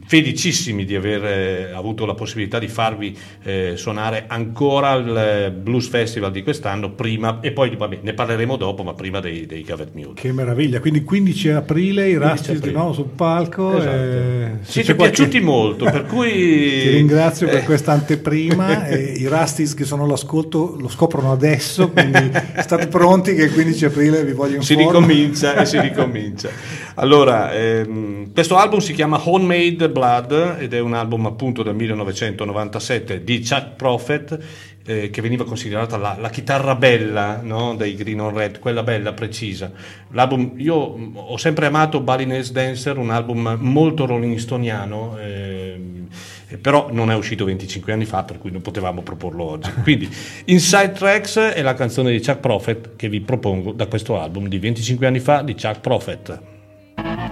felicissimi 0.06 0.84
di 0.84 0.94
aver 0.94 1.24
eh, 1.24 1.72
avuto 1.74 2.06
la 2.06 2.14
possibilità 2.14 2.58
di 2.58 2.68
farvi 2.68 3.16
eh, 3.42 3.72
suonare 3.76 4.24
ancora 4.26 4.90
al 4.90 5.16
eh, 5.16 5.50
Blues 5.50 5.88
Festival 5.88 6.30
di 6.32 6.42
quest'anno 6.42 6.92
prima 6.92 7.40
e 7.40 7.52
poi 7.52 7.76
vabbè, 7.76 7.98
ne 8.00 8.14
parleremo 8.14 8.56
dopo 8.56 8.82
ma 8.82 8.94
prima 8.94 9.20
dei, 9.20 9.44
dei 9.44 9.64
Covered 9.64 9.94
Mule 9.94 10.14
Che 10.14 10.32
meraviglia, 10.32 10.80
quindi 10.80 11.02
15 11.02 11.50
aprile 11.50 12.08
i 12.08 12.14
15 12.14 12.18
Rastis 12.18 12.60
di 12.60 12.70
nuovo 12.70 12.92
sul 12.94 13.10
palco. 13.14 13.76
Esatto. 13.76 13.94
eh, 13.94 14.50
se 14.62 14.72
siete 14.72 14.94
qualche- 14.94 15.14
piaciuti 15.14 15.40
molto 15.40 15.84
per 15.84 16.06
cui 16.06 16.30
Ti 16.82 16.88
ringrazio 16.88 17.46
per 17.46 17.58
eh, 17.58 17.64
questa 17.64 17.92
anteprima. 17.92 18.86
e 18.86 19.14
I 19.18 19.28
Rastis 19.28 19.74
che 19.74 19.84
sono 19.84 20.04
all'ascolto 20.04 20.76
lo 20.78 20.88
scoprono 20.88 21.32
adesso, 21.32 21.90
quindi 21.90 22.30
state 22.60 22.86
pronti 22.86 23.34
che 23.34 23.44
il 23.44 23.52
15 23.52 23.84
aprile 23.84 24.24
vi 24.24 24.32
voglio 24.32 24.56
in 24.56 24.62
si 24.62 24.74
ricomincia 24.74 25.54
e 25.54 25.66
si 25.66 25.78
ricomincia. 25.78 26.48
Allora, 26.96 27.52
ehm, 27.52 28.32
questo 28.32 28.56
album 28.56 28.80
si 28.80 28.92
chiama 28.92 29.20
Homemade 29.22 29.88
Blood 29.88 30.56
ed 30.58 30.74
è 30.74 30.80
un 30.80 30.94
album 30.94 31.26
appunto 31.26 31.62
del 31.62 31.74
1997 31.74 33.24
di 33.24 33.38
Chuck 33.38 33.76
Prophet 33.76 34.38
eh, 34.84 35.10
che 35.10 35.22
veniva 35.22 35.44
considerata 35.44 35.96
la, 35.96 36.16
la 36.18 36.28
chitarra 36.28 36.74
bella 36.74 37.40
no? 37.42 37.74
dei 37.74 37.94
Green 37.94 38.20
on 38.20 38.34
Red, 38.34 38.58
quella 38.58 38.82
bella, 38.82 39.12
precisa. 39.12 39.70
L'album, 40.10 40.52
io 40.56 40.96
mh, 40.96 41.12
ho 41.14 41.36
sempre 41.36 41.66
amato 41.66 42.00
Balinese 42.00 42.52
Dancer, 42.52 42.98
un 42.98 43.10
album 43.10 43.56
molto 43.60 44.06
rolling 44.06 44.36
stoniano. 44.36 45.16
ehm, 45.18 46.08
eh, 46.48 46.58
però 46.58 46.88
non 46.92 47.10
è 47.10 47.14
uscito 47.14 47.46
25 47.46 47.92
anni 47.92 48.04
fa, 48.04 48.24
per 48.24 48.38
cui 48.38 48.50
non 48.50 48.60
potevamo 48.60 49.02
proporlo 49.02 49.44
oggi. 49.44 49.70
Quindi 49.82 50.10
Inside 50.46 50.92
Tracks 50.92 51.38
è 51.38 51.62
la 51.62 51.74
canzone 51.74 52.10
di 52.10 52.18
Chuck 52.18 52.40
Prophet 52.40 52.96
che 52.96 53.08
vi 53.08 53.20
propongo 53.20 53.72
da 53.72 53.86
questo 53.86 54.20
album 54.20 54.48
di 54.48 54.58
25 54.58 55.06
anni 55.06 55.20
fa 55.20 55.42
di 55.42 55.54
Chuck 55.54 55.80
Prophet. 55.80 56.51
Thank 56.96 57.31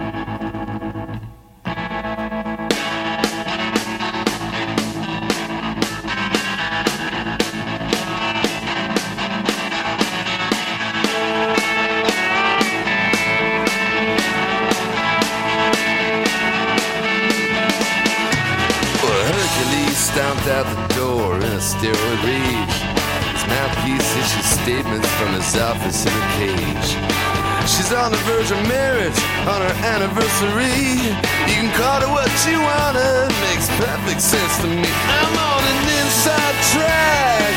On 29.47 29.61
her 29.61 29.75
anniversary. 29.81 31.17
You 31.49 31.55
can 31.57 31.73
call 31.73 32.01
it 32.01 32.09
what 32.09 32.29
you 32.45 32.61
want, 32.61 32.95
it 32.97 33.33
makes 33.49 33.65
perfect 33.81 34.21
sense 34.21 34.57
to 34.61 34.67
me. 34.67 34.85
I'm 34.85 35.33
on 35.33 35.61
an 35.65 35.81
inside 35.97 36.57
track, 36.73 37.53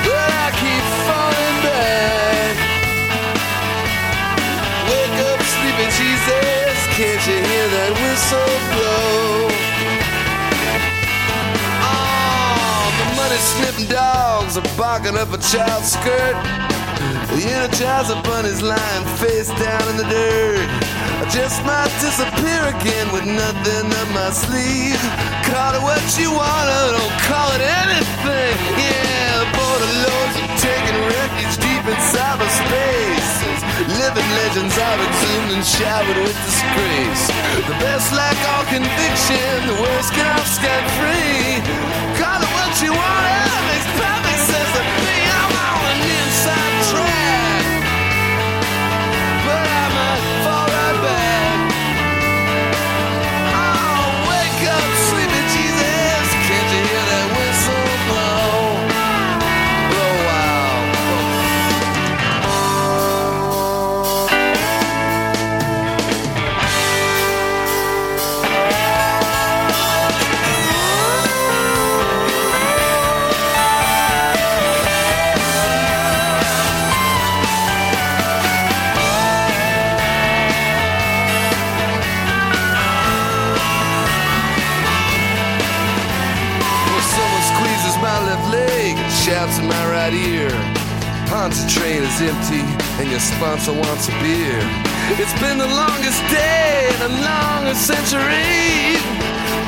but 0.00 0.28
I 0.44 0.48
keep 0.56 0.84
falling 1.04 1.58
back. 1.68 2.56
Wake 4.88 5.18
up, 5.28 5.40
sleeping 5.44 5.92
Jesus. 5.92 6.76
Can't 6.96 7.22
you 7.28 7.38
hear 7.44 7.66
that 7.76 7.92
whistle 8.00 8.56
blow? 8.72 9.52
Oh, 11.84 12.84
the 12.96 13.06
money 13.18 13.40
sniffing 13.52 13.88
dogs 13.92 14.56
are 14.56 14.68
barking 14.78 15.18
up 15.18 15.32
a 15.34 15.38
child's 15.38 15.92
skirt. 15.92 16.36
The 17.34 17.50
energizer 17.50 18.22
bunny's 18.22 18.62
lying 18.62 19.06
face 19.18 19.50
down 19.58 19.82
in 19.90 19.96
the 19.98 20.06
dirt. 20.06 20.70
I 21.18 21.26
just 21.34 21.58
might 21.66 21.90
disappear 21.98 22.62
again 22.70 23.10
with 23.10 23.26
nothing 23.26 23.90
up 23.90 24.08
my 24.14 24.30
sleeve. 24.30 25.02
Call 25.50 25.74
it 25.74 25.82
what 25.82 25.98
you 26.14 26.30
wanna, 26.30 26.94
don't 26.94 27.16
call 27.26 27.50
it 27.58 27.62
anything. 27.82 28.54
Yeah, 28.78 29.42
the 29.42 29.48
border 29.50 29.92
lords 30.06 30.34
are 30.46 30.54
taking 30.62 30.94
refuge 31.10 31.58
deep 31.58 31.82
in 31.90 31.98
cyberspace. 32.06 33.30
Living 33.98 34.30
legends 34.38 34.78
are 34.78 34.98
exhumed 35.02 35.58
and 35.58 35.66
showered 35.66 36.18
with 36.22 36.38
disgrace. 36.38 37.24
The 37.66 37.74
best 37.82 38.14
lack 38.14 38.38
all 38.54 38.62
conviction, 38.70 39.74
the 39.74 39.78
worst 39.82 40.14
get 40.14 40.30
off 40.38 40.46
scot 40.46 40.86
free. 41.02 41.58
Call 42.14 42.38
it 42.38 42.52
what 42.54 42.78
you 42.78 42.94
want, 42.94 43.26
it 43.26 43.62
makes 43.74 43.90
perfect 43.98 44.40
sense 44.46 44.70
to 44.78 44.82
me. 45.02 45.13
In 90.14 90.54
my 91.30 91.50
right 91.50 91.68
train 91.68 92.02
is 92.02 92.20
empty 92.22 92.62
and 93.02 93.10
your 93.10 93.20
sponsor 93.20 93.72
wants 93.72 94.08
a 94.08 94.14
beer. 94.22 94.62
It's 95.18 95.34
been 95.42 95.58
the 95.58 95.66
longest 95.66 96.22
day 96.30 96.86
and 96.94 97.00
the 97.02 97.14
longest 97.18 97.82
century. 97.86 98.94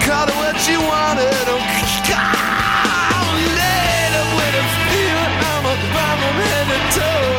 Call 0.07 0.27
it 0.31 0.37
what 0.39 0.57
you 0.71 0.79
wanted. 0.79 1.45
Oh, 1.51 1.59
God, 2.07 3.27
laid 3.59 4.13
up 4.15 4.31
with 4.39 4.63
a 4.63 4.67
fear. 4.87 5.19
I'm 5.51 5.67
a 5.67 5.77
bomb 5.91 6.19
from 6.23 6.37
head 6.47 6.67
to 6.71 6.81
toe. 6.95 7.35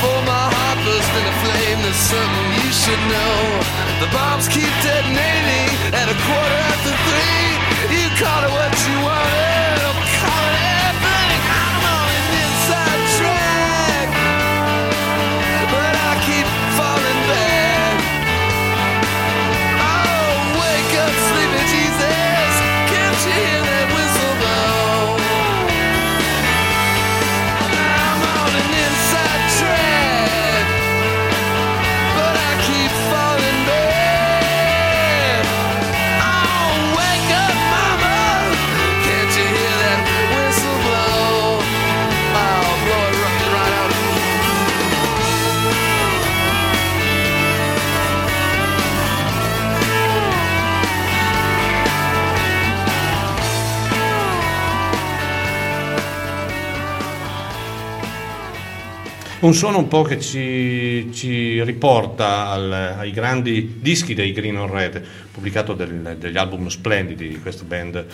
For 0.00 0.18
my 0.24 0.44
heart 0.48 0.78
burst 0.88 1.12
into 1.18 1.34
flame, 1.44 1.78
there's 1.84 2.02
something 2.08 2.48
you 2.64 2.70
should 2.72 3.02
know. 3.12 3.36
The 4.00 4.08
bombs 4.08 4.48
keep 4.48 4.72
detonating 4.80 5.68
at 5.92 6.08
a 6.08 6.16
quarter 6.24 6.58
after 6.72 6.92
three. 7.04 7.44
You 7.92 8.08
call 8.16 8.40
it 8.40 8.52
what 8.56 8.72
you 8.88 8.96
wanted, 9.04 9.67
Un 59.40 59.54
suono 59.54 59.78
un 59.78 59.86
po' 59.86 60.02
che 60.02 60.20
ci, 60.20 61.10
ci 61.12 61.62
riporta 61.62 62.48
al- 62.48 62.72
ai 62.72 63.12
grandi 63.12 63.76
dischi 63.80 64.12
dei 64.12 64.32
Green 64.32 64.56
on 64.58 64.68
Red, 64.68 65.00
pubblicato 65.30 65.74
del- 65.74 66.16
degli 66.18 66.36
album 66.36 66.66
splendidi 66.66 67.28
di 67.28 67.38
questa 67.40 67.62
band 67.64 68.04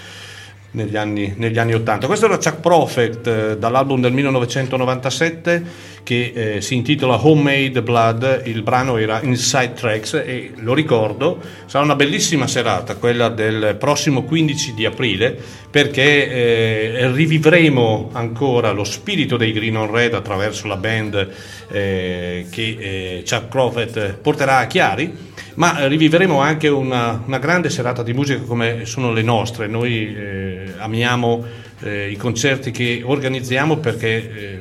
negli 0.74 0.96
anni, 0.96 1.34
negli 1.36 1.58
anni 1.58 1.74
80. 1.74 2.06
Questo 2.06 2.26
era 2.26 2.36
Chuck 2.36 2.60
Prophet 2.60 3.26
eh, 3.26 3.58
dall'album 3.58 4.00
del 4.00 4.12
1997 4.12 5.92
che 6.04 6.32
eh, 6.34 6.60
si 6.60 6.74
intitola 6.74 7.26
Homemade 7.26 7.82
Blood, 7.82 8.42
il 8.44 8.62
brano 8.62 8.98
era 8.98 9.20
Inside 9.22 9.72
Tracks 9.72 10.14
e 10.14 10.52
lo 10.56 10.74
ricordo, 10.74 11.40
sarà 11.66 11.82
una 11.82 11.94
bellissima 11.94 12.46
serata 12.46 12.96
quella 12.96 13.28
del 13.30 13.76
prossimo 13.78 14.22
15 14.24 14.74
di 14.74 14.84
aprile 14.84 15.36
perché 15.70 16.30
eh, 16.30 17.10
rivivremo 17.10 18.10
ancora 18.12 18.70
lo 18.72 18.84
spirito 18.84 19.36
dei 19.36 19.52
Green 19.52 19.76
on 19.76 19.90
Red 19.90 20.14
attraverso 20.14 20.66
la 20.68 20.76
band 20.76 21.28
eh, 21.70 22.46
che 22.50 22.76
eh, 22.78 23.24
Chuck 23.26 23.46
Prophet 23.46 24.14
porterà 24.20 24.58
a 24.58 24.66
Chiari 24.66 25.32
ma 25.54 25.86
riviveremo 25.86 26.40
anche 26.40 26.68
una, 26.68 27.22
una 27.24 27.38
grande 27.38 27.70
serata 27.70 28.02
di 28.02 28.12
musica 28.12 28.42
come 28.42 28.84
sono 28.84 29.12
le 29.12 29.22
nostre. 29.22 29.66
Noi 29.66 30.14
eh, 30.14 30.72
amiamo 30.78 31.44
eh, 31.80 32.10
i 32.10 32.16
concerti 32.16 32.70
che 32.70 33.02
organizziamo 33.04 33.76
perché 33.76 34.08
eh, 34.08 34.60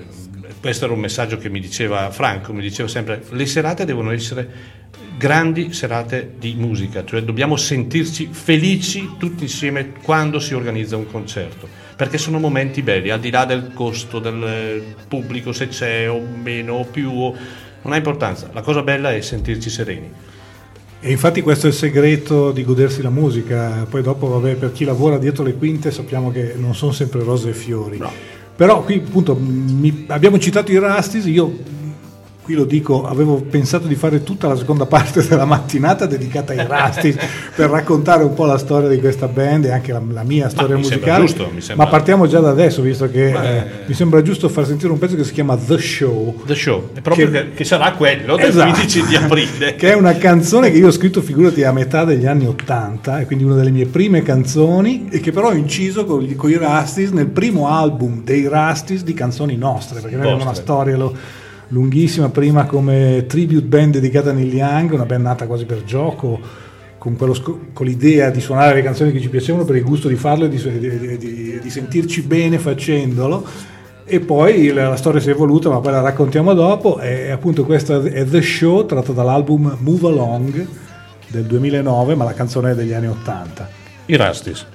questo 0.59 0.85
era 0.85 0.93
un 0.93 0.99
messaggio 0.99 1.37
che 1.37 1.49
mi 1.49 1.59
diceva 1.59 2.09
Franco, 2.11 2.53
mi 2.53 2.61
diceva 2.61 2.87
sempre 2.87 3.21
le 3.31 3.45
serate 3.45 3.85
devono 3.85 4.11
essere 4.11 4.81
grandi 5.17 5.73
serate 5.73 6.35
di 6.37 6.55
musica, 6.57 7.03
cioè 7.05 7.21
dobbiamo 7.21 7.55
sentirci 7.55 8.29
felici 8.31 9.15
tutti 9.17 9.43
insieme 9.43 9.91
quando 10.03 10.39
si 10.39 10.53
organizza 10.53 10.97
un 10.97 11.09
concerto, 11.09 11.67
perché 11.95 12.17
sono 12.17 12.39
momenti 12.39 12.81
belli, 12.81 13.09
al 13.09 13.19
di 13.19 13.29
là 13.29 13.45
del 13.45 13.71
costo 13.73 14.19
del 14.19 14.43
eh, 14.43 14.95
pubblico, 15.07 15.51
se 15.51 15.67
c'è 15.67 16.09
o 16.09 16.19
meno 16.19 16.75
o 16.75 16.83
più, 16.85 17.11
non 17.11 17.93
ha 17.93 17.95
importanza, 17.95 18.49
la 18.53 18.61
cosa 18.61 18.81
bella 18.81 19.13
è 19.13 19.21
sentirci 19.21 19.69
sereni. 19.69 20.11
E 21.05 21.11
infatti 21.11 21.41
questo 21.41 21.65
è 21.65 21.69
il 21.69 21.75
segreto 21.75 22.51
di 22.53 22.63
godersi 22.63 23.01
la 23.01 23.09
musica, 23.09 23.85
poi 23.89 24.01
dopo 24.01 24.25
vabbè 24.25 24.55
per 24.55 24.71
chi 24.71 24.85
lavora 24.85 25.17
dietro 25.17 25.43
le 25.43 25.53
quinte 25.55 25.91
sappiamo 25.91 26.31
che 26.31 26.53
non 26.55 26.73
sono 26.75 26.93
sempre 26.93 27.21
rose 27.23 27.49
e 27.49 27.53
fiori. 27.53 28.01
Però 28.55 28.83
qui 28.83 29.03
appunto 29.05 29.35
mi- 29.35 30.05
abbiamo 30.07 30.39
citato 30.39 30.71
i 30.71 30.79
Rastis, 30.79 31.25
io 31.25 31.53
qui 32.43 32.55
lo 32.55 32.65
dico, 32.65 33.07
avevo 33.07 33.35
pensato 33.41 33.87
di 33.87 33.95
fare 33.95 34.21
tutta 34.21 34.47
la 34.49 34.57
seconda 34.57 34.85
parte 34.85 35.25
della 35.25 35.45
mattinata 35.45 36.05
dedicata 36.05 36.51
ai 36.51 36.59
Rastis 36.67 37.15
per 37.55 37.69
raccontare 37.69 38.23
un 38.23 38.33
po' 38.33 38.45
la 38.45 38.57
storia 38.57 38.89
di 38.89 38.99
questa 38.99 39.27
band 39.27 39.65
e 39.65 39.71
anche 39.71 39.93
la, 39.93 40.01
la 40.11 40.23
mia 40.23 40.49
storia 40.49 40.75
sembra 40.83 40.89
musicale. 40.97 41.25
giusto, 41.25 41.49
sembra- 41.59 41.85
Ma 41.85 41.89
partiamo 41.91 42.27
già 42.27 42.39
da 42.41 42.49
adesso, 42.49 42.81
visto 42.81 43.09
che 43.09 43.31
Beh. 43.31 43.57
eh, 43.57 43.63
mi 43.87 43.93
sembra 43.93 44.21
giusto 44.21 44.49
far 44.49 44.65
sentire 44.65 44.91
un 44.91 44.99
pezzo 44.99 45.15
che 45.15 45.23
si 45.23 45.31
chiama 45.31 45.55
The 45.55 45.77
Show. 45.77 46.41
The 46.45 46.55
Show, 46.55 46.89
è 46.93 46.99
proprio 47.01 47.31
Che- 47.31 47.53
che, 47.53 47.63
sarà 47.63 47.93
quello 47.93 48.35
del 48.35 48.47
Esatto. 48.49 48.71
15 48.71 49.05
di 49.05 49.15
aprile. 49.15 49.75
che 49.77 49.91
è 49.91 49.95
una 49.95 50.15
canzone 50.17 50.69
che 50.69 50.77
io 50.77 50.87
ho 50.87 50.91
scritto 50.91 51.21
figurati 51.21 51.63
a 51.63 51.71
metà 51.71 52.03
degli 52.03 52.25
anni 52.25 52.45
80 52.45 53.21
e 53.21 53.25
quindi 53.25 53.45
una 53.45 53.55
delle 53.55 53.71
mie 53.71 53.85
prime 53.85 54.21
canzoni 54.21 55.07
e 55.09 55.19
che 55.21 55.31
però 55.31 55.47
ho 55.47 55.53
inciso 55.53 56.03
con, 56.03 56.35
con 56.35 56.49
i 56.49 56.57
Rastis 56.57 57.11
nel 57.11 57.27
primo 57.27 57.69
album 57.69 58.21
dei 58.23 58.47
Rastis 58.49 59.03
di 59.03 59.13
canzoni 59.13 59.55
nostre 59.55 60.01
perché 60.01 60.17
noi 60.17 60.25
abbiamo 60.25 60.43
una 60.43 60.53
storia 60.53 60.97
lo- 60.97 61.15
lunghissima 61.73 62.29
prima 62.29 62.65
come 62.65 63.25
tribute 63.27 63.65
band 63.65 63.93
dedicata 63.93 64.29
a 64.29 64.33
Neil 64.33 64.53
Young 64.53 64.91
una 64.91 65.05
band 65.05 65.23
nata 65.23 65.47
quasi 65.47 65.65
per 65.65 65.83
gioco 65.83 66.39
con, 66.99 67.17
quello 67.17 67.33
sco- 67.33 67.59
con 67.73 67.85
l'idea 67.85 68.29
di 68.29 68.39
suonare 68.39 68.75
le 68.75 68.83
canzoni 68.83 69.11
che 69.11 69.19
ci 69.19 69.27
piacevano 69.27 69.65
per 69.65 69.75
il 69.75 69.83
gusto 69.83 70.07
di 70.07 70.15
farlo 70.15 70.45
e 70.45 70.49
di, 70.49 70.79
di- 70.79 71.17
di- 71.17 71.59
di 71.59 71.69
sentirci 71.69 72.21
bene 72.21 72.57
facendolo. 72.59 73.45
E 74.05 74.19
poi 74.21 74.71
la, 74.71 74.87
la 74.87 74.95
storia 74.95 75.19
si 75.19 75.27
è 75.27 75.31
evoluta 75.31 75.69
ma 75.69 75.79
poi 75.81 75.91
la 75.91 75.99
raccontiamo 75.99 76.53
dopo. 76.53 76.99
E 77.01 77.29
appunto 77.29 77.65
questa 77.65 78.01
è 78.01 78.25
The 78.25 78.41
Show 78.41 78.85
tratto 78.85 79.11
dall'album 79.11 79.79
Move 79.79 80.07
Along 80.07 80.67
del 81.27 81.43
2009 81.43 82.15
ma 82.15 82.23
la 82.23 82.33
canzone 82.33 82.71
è 82.71 82.75
degli 82.75 82.93
anni 82.93 83.07
80 83.07 83.69
I 84.05 84.15
Rastis. 84.15 84.65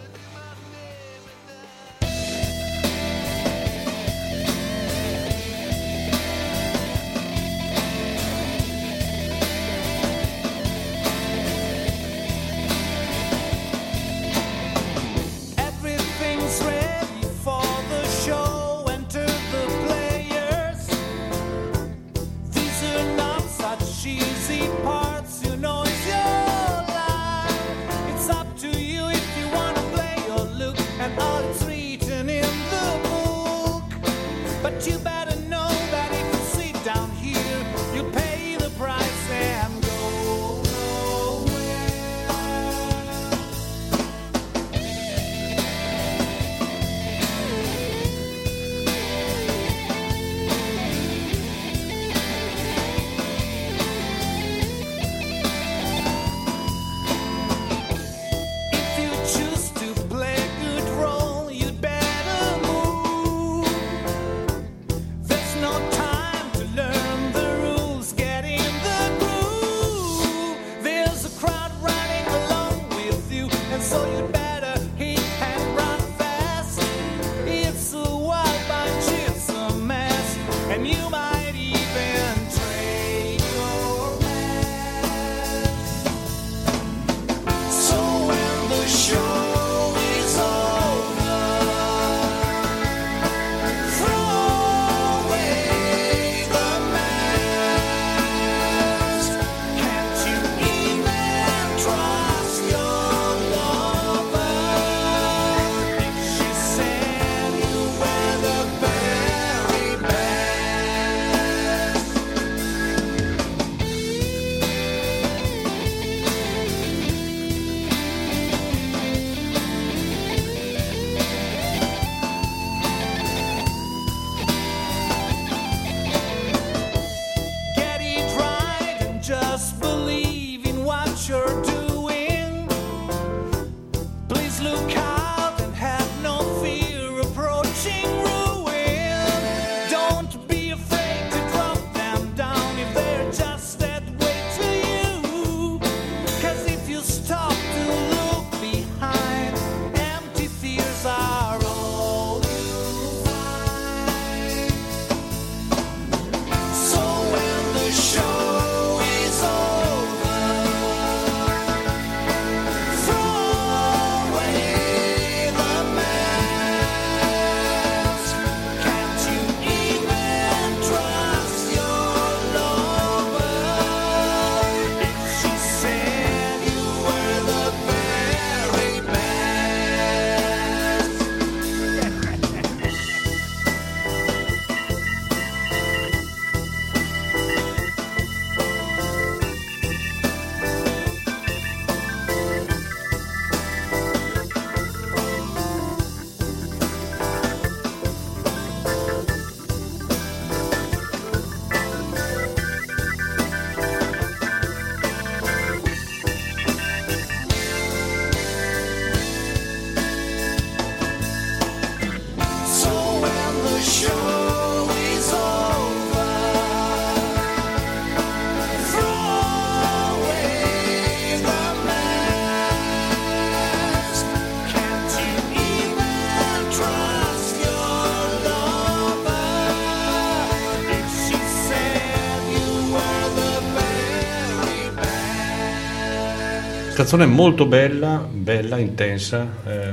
Canzone 237.08 237.32
molto 237.34 237.64
bella, 237.64 238.28
bella, 238.30 238.76
intensa, 238.76 239.46
eh, 239.64 239.90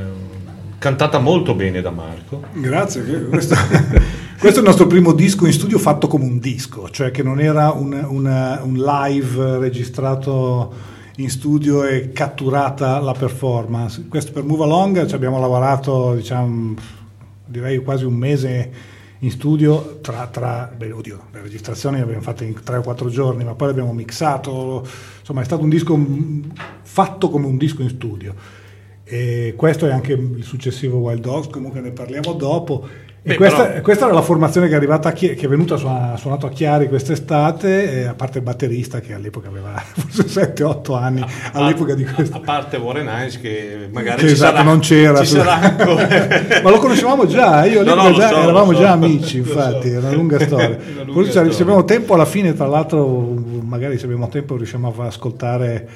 cantata 0.77 1.17
molto 1.17 1.55
bene 1.55 1.79
da 1.79 1.89
Marco. 1.89 2.43
Grazie, 2.51 3.03
questo, 3.29 3.55
questo 4.37 4.59
è 4.59 4.61
il 4.61 4.67
nostro 4.67 4.85
primo 4.85 5.13
disco 5.13 5.45
in 5.45 5.53
studio 5.53 5.79
fatto 5.79 6.07
come 6.07 6.25
un 6.25 6.39
disco, 6.39 6.89
cioè 6.89 7.11
che 7.11 7.23
non 7.23 7.39
era 7.39 7.71
un, 7.71 7.93
un- 7.93 8.59
un 8.63 8.73
live 8.75 9.59
registrato 9.59 10.73
in 11.15 11.29
studio 11.29 11.85
e 11.85 12.11
catturata 12.11 12.99
la 12.99 13.13
performance. 13.13 14.03
Questo 14.09 14.33
per 14.33 14.43
Move 14.43 14.63
Along 14.63 15.05
ci 15.05 15.15
abbiamo 15.15 15.39
lavorato, 15.39 16.15
diciamo, 16.15 16.73
direi 17.45 17.81
quasi 17.81 18.03
un 18.03 18.15
mese 18.15 18.71
in 19.19 19.31
studio 19.31 19.99
tra, 20.01 20.27
tra 20.27 20.69
beh, 20.75 20.91
oddio, 20.91 21.27
le 21.31 21.41
registrazioni 21.41 21.95
le 21.95 22.03
abbiamo 22.03 22.21
fatte 22.21 22.43
in 22.43 22.61
tre 22.61 22.75
o 22.75 22.81
quattro 22.81 23.07
giorni, 23.07 23.45
ma 23.45 23.55
poi 23.55 23.69
l'abbiamo 23.69 23.93
mixato, 23.93 24.85
insomma 25.25 25.41
è 25.41 25.45
stato 25.45 25.63
un 25.63 25.69
disco 25.69 25.97
mm, 25.97 26.43
fatto 26.83 27.29
come 27.31 27.47
un 27.47 27.57
disco 27.57 27.81
in 27.81 27.89
studio. 27.89 28.35
E 29.03 29.55
questo 29.57 29.87
è 29.87 29.91
anche 29.91 30.13
il 30.13 30.43
successivo 30.43 30.97
Wild 30.97 31.21
Dogs, 31.21 31.47
comunque 31.47 31.81
ne 31.81 31.91
parliamo 31.91 32.33
dopo. 32.33 32.87
E 33.27 33.29
Beh, 33.29 33.35
questa, 33.37 33.63
però- 33.65 33.81
questa 33.81 34.05
era 34.05 34.13
la 34.13 34.21
formazione 34.21 34.67
che 34.67 34.73
è 34.73 34.75
arrivata 34.75 35.09
a 35.09 35.11
Chi- 35.11 35.33
che 35.33 35.47
è 35.47 35.49
venuta, 35.49 35.73
ha 35.73 36.15
suonato 36.15 36.45
a 36.45 36.49
Chiari 36.51 36.87
quest'estate, 36.87 38.01
e 38.01 38.03
a 38.05 38.13
parte 38.13 38.37
il 38.37 38.43
batterista 38.43 38.99
che 38.99 39.13
all'epoca 39.15 39.47
aveva 39.47 39.73
forse 39.81 40.53
7-8 40.53 40.95
anni, 40.95 41.25
all'epoca 41.53 41.95
di 41.95 42.03
questo. 42.05 42.37
A 42.37 42.39
parte 42.41 42.77
Warren 42.77 43.07
Hines 43.07 43.41
che 43.41 43.87
magari 43.91 44.21
Che 44.21 44.27
ci 44.27 44.33
esatto, 44.33 44.57
sarà, 44.57 44.63
non 44.69 44.79
c'era. 44.79 45.19
ci 45.21 45.25
sarà. 45.25 45.75
Ma 46.61 46.69
lo 46.69 46.77
conoscevamo 46.77 47.25
già, 47.25 47.65
io 47.65 47.83
No, 47.83 47.95
no, 47.95 48.13
già- 48.13 48.27
so, 48.29 48.37
eravamo 48.43 48.73
so. 48.73 48.77
già 48.79 48.91
amici, 48.91 49.39
Lo 49.43 49.45
so. 49.45 49.51
infatti, 49.53 49.89
è 49.89 49.97
una 49.97 50.11
lunga 50.11 50.39
storia. 50.41 50.67
Una 50.93 51.03
lunga 51.03 51.13
Forse 51.13 51.51
se 51.51 51.61
abbiamo 51.63 51.83
tempo 51.83 52.13
alla 52.13 52.25
fine, 52.25 52.53
tra 52.53 52.67
l'altro, 52.67 53.33
magari 53.63 53.97
se 53.97 54.05
abbiamo 54.05 54.29
tempo 54.29 54.55
riusciamo 54.55 54.87
a 54.89 54.91
far 54.91 55.07
ascoltare 55.07 55.87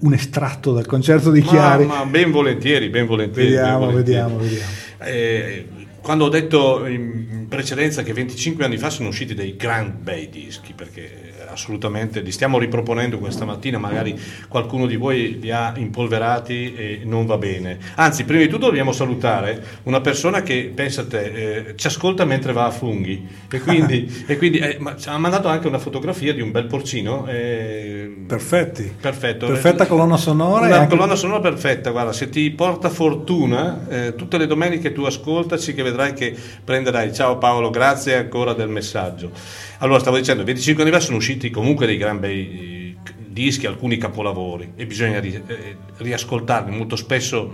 un 0.00 0.14
estratto 0.14 0.72
dal 0.72 0.86
concerto 0.86 1.30
di 1.30 1.42
Chiari. 1.42 1.84
Ma, 1.84 1.98
ma 1.98 2.06
ben 2.06 2.32
volentieri, 2.32 2.88
ben 2.88 3.06
volentieri. 3.06 3.50
ben 3.50 3.56
Vediamo, 3.60 3.78
volentieri. 3.86 4.02
vediamo, 4.24 4.36
vediamo. 4.38 4.70
Eh, 5.02 5.66
quando 6.02 6.24
ho 6.24 6.28
detto 6.28 6.86
in 6.86 7.46
precedenza 7.48 8.02
che 8.02 8.12
25 8.12 8.64
anni 8.64 8.76
fa 8.76 8.90
sono 8.90 9.08
usciti 9.08 9.34
dei 9.34 9.56
gran 9.56 9.98
bei 10.00 10.28
dischi, 10.28 10.72
perché 10.72 11.28
assolutamente 11.50 12.20
li 12.20 12.30
stiamo 12.30 12.58
riproponendo 12.58 13.18
questa 13.18 13.44
mattina, 13.44 13.76
magari 13.78 14.18
qualcuno 14.48 14.86
di 14.86 14.96
voi 14.96 15.38
li 15.40 15.50
ha 15.50 15.72
impolverati 15.76 16.74
e 16.74 17.00
non 17.04 17.26
va 17.26 17.38
bene. 17.38 17.78
Anzi, 17.96 18.24
prima 18.24 18.42
di 18.42 18.48
tutto 18.48 18.66
dobbiamo 18.66 18.92
salutare 18.92 19.62
una 19.84 20.00
persona 20.00 20.42
che, 20.42 20.70
pensate, 20.72 21.66
eh, 21.68 21.76
ci 21.76 21.88
ascolta 21.88 22.24
mentre 22.24 22.52
va 22.52 22.66
a 22.66 22.70
funghi 22.70 23.26
e 23.50 23.60
quindi, 23.60 24.08
e 24.26 24.36
quindi 24.38 24.58
eh, 24.58 24.76
ma 24.78 24.96
ci 24.96 25.08
ha 25.08 25.18
mandato 25.18 25.48
anche 25.48 25.66
una 25.66 25.78
fotografia 25.78 26.32
di 26.32 26.40
un 26.40 26.50
bel 26.52 26.66
porcino. 26.66 27.26
eh, 27.26 28.14
Perfetti. 28.26 28.92
Perfetto. 29.00 29.46
Perfetta 29.46 29.86
colonna 29.86 30.16
sonora. 30.16 30.66
Una 30.66 30.78
anche- 30.80 30.94
colonna 30.96 31.16
sonora 31.16 31.40
perfetta, 31.40 31.90
guarda, 31.90 32.12
se 32.12 32.28
ti 32.28 32.48
porta 32.52 32.88
fortuna, 32.88 33.86
eh, 33.88 34.14
tutte 34.14 34.38
le 34.38 34.46
domeniche 34.46 34.92
tu 34.92 35.02
ascoltaci 35.02 35.74
che 35.74 35.82
vedrai 35.90 36.12
che 36.14 36.34
prenderai. 36.64 37.12
Ciao 37.12 37.38
Paolo, 37.38 37.70
grazie 37.70 38.16
ancora 38.16 38.52
del 38.54 38.68
messaggio. 38.68 39.30
Allora, 39.78 39.98
stavo 40.00 40.16
dicendo, 40.16 40.44
25 40.44 40.82
anni 40.82 40.92
fa 40.92 41.00
sono 41.00 41.16
usciti 41.16 41.50
comunque 41.50 41.86
dei 41.86 41.96
gran 41.96 42.18
bei 42.20 42.94
eh, 43.06 43.12
dischi, 43.26 43.66
alcuni 43.66 43.96
capolavori 43.96 44.72
e 44.76 44.86
bisogna 44.86 45.20
ri- 45.20 45.42
eh, 45.46 45.76
riascoltarli 45.98 46.76
molto 46.76 46.96
spesso, 46.96 47.52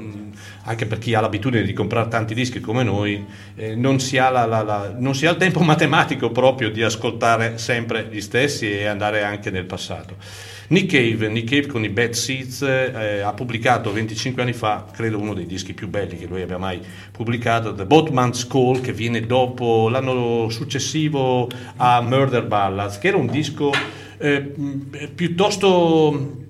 anche 0.65 0.87
per 0.87 0.99
chi 0.99 1.15
ha 1.15 1.21
l'abitudine 1.21 1.63
di 1.63 1.73
comprare 1.73 2.09
tanti 2.09 2.35
dischi 2.35 2.61
come 2.61 2.83
noi, 2.83 3.25
eh, 3.57 3.75
non, 3.77 4.01
si 4.01 4.17
la- 4.17 4.31
la- 4.31 4.63
la- 4.63 4.95
non 4.99 5.15
si 5.15 5.27
ha 5.27 5.31
il 5.31 5.37
tempo 5.37 5.61
matematico 5.65 6.31
proprio 6.31 6.71
di 6.71 6.83
ascoltare 6.83 7.59
sempre 7.59 8.09
gli 8.11 8.21
stessi 8.21 8.71
e 8.71 8.87
andare 8.87 9.23
anche 9.23 9.51
nel 9.51 9.65
passato. 9.65 10.17
Nick 10.69 10.91
Cave, 10.91 11.29
Nick 11.29 11.49
Cave 11.49 11.67
con 11.67 11.85
i 11.85 11.89
Bad 11.89 12.11
Seeds 12.11 12.63
eh, 12.63 13.21
ha 13.21 13.33
pubblicato 13.33 13.93
25 13.93 14.43
anni 14.43 14.53
fa, 14.53 14.87
credo 14.93 15.19
uno 15.19 15.33
dei 15.33 15.47
dischi 15.47 15.75
più 15.75 15.89
belli 15.89 16.17
che 16.17 16.27
lui 16.27 16.43
abbia 16.43 16.59
mai 16.59 16.81
pubblicato, 17.13 17.73
The 17.73 17.87
Boatman's 17.87 18.47
Call, 18.47 18.81
che 18.81 18.93
viene 18.93 19.21
dopo 19.21 19.89
l'anno 19.89 20.49
successivo 20.49 21.49
a 21.77 22.01
Murder 22.01 22.45
Ballads, 22.47 22.99
che 22.99 23.09
era 23.09 23.17
un 23.17 23.27
disco 23.27 23.71
eh, 24.19 24.41
piuttosto 25.15 26.46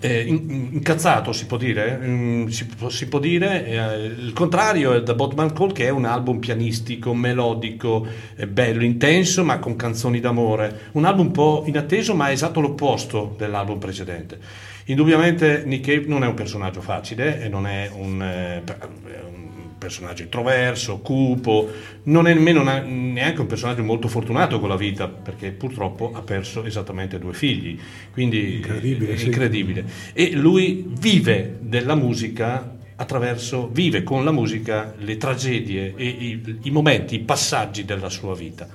eh, 0.00 0.20
in- 0.22 0.68
incazzato 0.72 1.32
si 1.32 1.46
può 1.46 1.56
dire, 1.56 1.98
Mm, 2.00 2.46
si, 2.46 2.66
si 2.88 3.08
può 3.08 3.18
dire 3.18 3.66
eh, 3.66 4.04
il 4.06 4.32
contrario 4.32 4.92
è 4.94 5.02
The 5.02 5.14
Botman 5.14 5.52
Call 5.52 5.72
che 5.72 5.86
è 5.86 5.90
un 5.90 6.04
album 6.04 6.38
pianistico, 6.38 7.14
melodico, 7.14 8.06
eh, 8.36 8.46
bello, 8.46 8.84
intenso 8.84 9.44
ma 9.44 9.58
con 9.58 9.76
canzoni 9.76 10.20
d'amore, 10.20 10.90
un 10.92 11.04
album 11.04 11.26
un 11.26 11.32
po' 11.32 11.64
inatteso 11.66 12.14
ma 12.14 12.28
è 12.28 12.32
esatto 12.32 12.60
l'opposto 12.60 13.34
dell'album 13.36 13.78
precedente. 13.78 14.38
Indubbiamente 14.86 15.64
Nick 15.66 15.84
Cave 15.86 16.06
non 16.06 16.24
è 16.24 16.26
un 16.26 16.34
personaggio 16.34 16.80
facile 16.80 17.42
e 17.42 17.48
non 17.48 17.66
è 17.66 17.90
un, 17.92 18.22
eh, 18.22 18.62
è 18.64 19.20
un 19.26 19.47
personaggio 19.78 20.22
introverso, 20.22 20.98
cupo, 20.98 21.70
non 22.04 22.26
è 22.26 22.34
nemmeno 22.34 22.60
una- 22.60 22.80
neanche 22.80 23.40
un 23.40 23.46
personaggio 23.46 23.82
molto 23.82 24.08
fortunato 24.08 24.58
con 24.60 24.68
la 24.68 24.76
vita 24.76 25.08
perché 25.08 25.52
purtroppo 25.52 26.12
ha 26.14 26.22
perso 26.22 26.64
esattamente 26.64 27.18
due 27.18 27.32
figli, 27.32 27.78
quindi 28.12 28.56
Incredibile, 28.56 29.12
è 29.12 29.16
sì. 29.16 29.26
incredibile. 29.26 29.84
E 30.12 30.32
lui 30.32 30.84
vive 30.98 31.58
della 31.60 31.94
musica 31.94 32.76
attraverso, 32.96 33.68
vive 33.72 34.02
con 34.02 34.24
la 34.24 34.32
musica 34.32 34.92
le 34.98 35.16
tragedie 35.16 35.94
e 35.96 36.06
i, 36.06 36.58
i 36.62 36.70
momenti, 36.70 37.14
i 37.14 37.20
passaggi 37.20 37.84
della 37.84 38.10
sua 38.10 38.34
vita. 38.34 38.68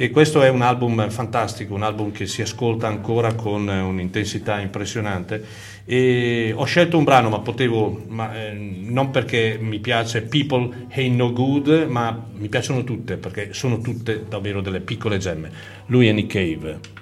E 0.00 0.10
questo 0.10 0.42
è 0.42 0.48
un 0.48 0.62
album 0.62 1.10
fantastico, 1.10 1.74
un 1.74 1.82
album 1.82 2.12
che 2.12 2.26
si 2.26 2.40
ascolta 2.40 2.86
ancora 2.86 3.34
con 3.34 3.68
eh, 3.68 3.80
un'intensità 3.80 4.60
impressionante. 4.60 5.44
E 5.90 6.52
ho 6.54 6.64
scelto 6.64 6.98
un 6.98 7.04
brano, 7.04 7.30
ma 7.30 7.38
potevo, 7.38 8.04
ma, 8.08 8.38
eh, 8.38 8.52
non 8.52 9.08
perché 9.10 9.56
mi 9.58 9.78
piace 9.78 10.20
People 10.20 10.86
Ain't 10.90 11.16
No 11.16 11.32
Good, 11.32 11.86
ma 11.88 12.26
mi 12.34 12.48
piacciono 12.50 12.84
tutte, 12.84 13.16
perché 13.16 13.54
sono 13.54 13.80
tutte 13.80 14.26
davvero 14.28 14.60
delle 14.60 14.80
piccole 14.80 15.16
gemme. 15.16 15.50
Lui 15.86 16.06
è 16.06 16.12
Nick 16.12 16.30
Cave. 16.30 16.97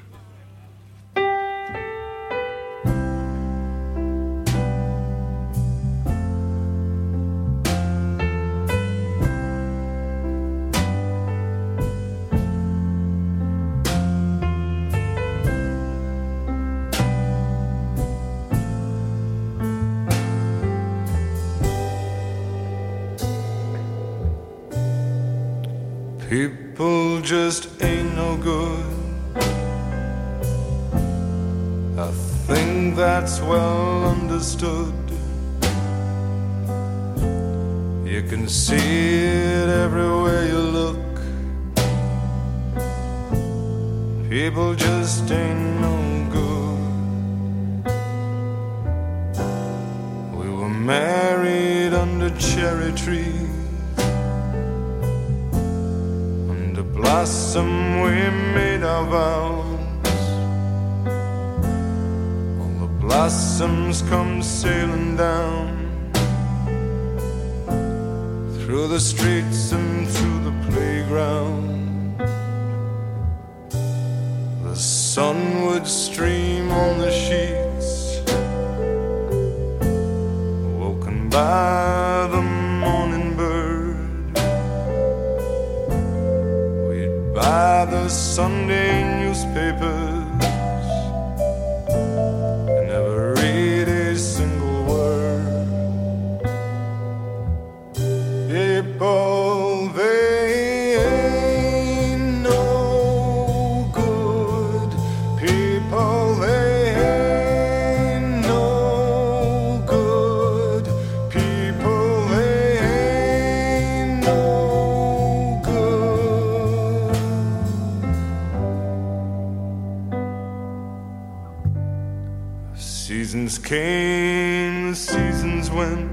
Came, 123.67 124.91
the 124.91 124.95
seasons 124.95 125.69
went. 125.73 126.09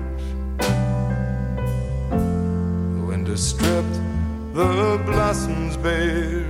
The 2.98 3.06
winter 3.06 3.38
stripped 3.38 4.00
the 4.56 5.00
blossoms 5.06 5.78
bare. 5.78 6.48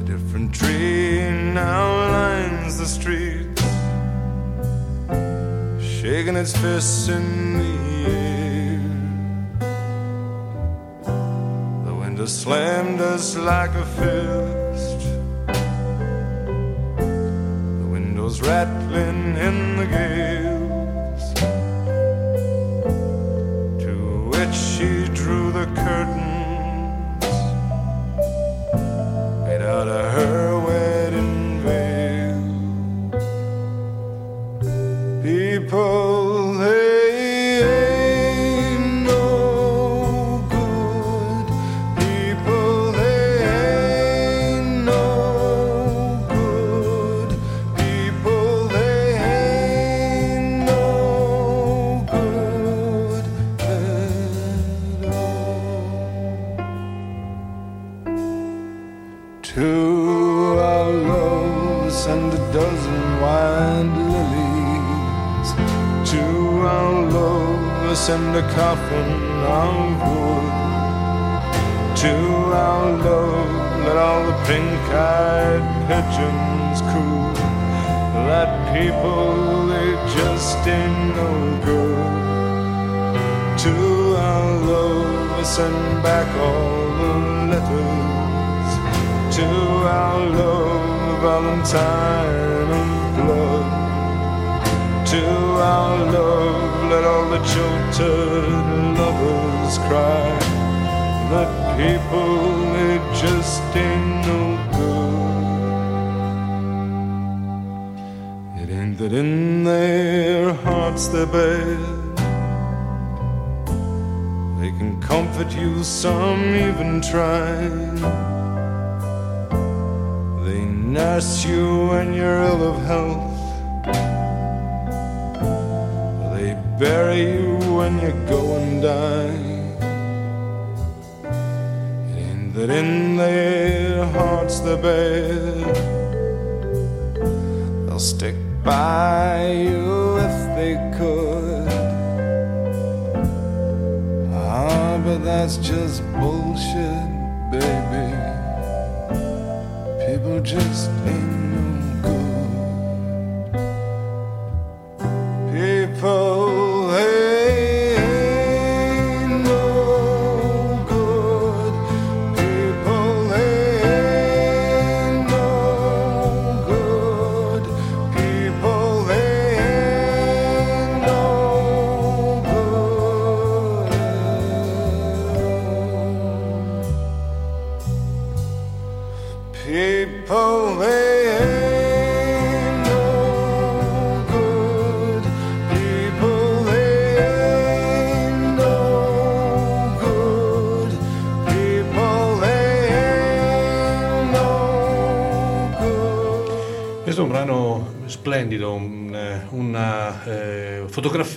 A 0.00 0.02
different 0.04 0.54
tree 0.54 1.28
now 1.52 1.96
lines 2.16 2.78
the 2.78 2.86
streets, 2.86 3.62
shaking 6.00 6.36
its 6.36 6.56
fists 6.56 7.08
in 7.08 7.58
the 7.60 7.74
air. 8.10 8.80
The 11.84 11.94
winter 11.94 12.26
slammed 12.26 13.02
us 13.02 13.36
like 13.36 13.74
a 13.74 13.84
fist. 13.84 14.15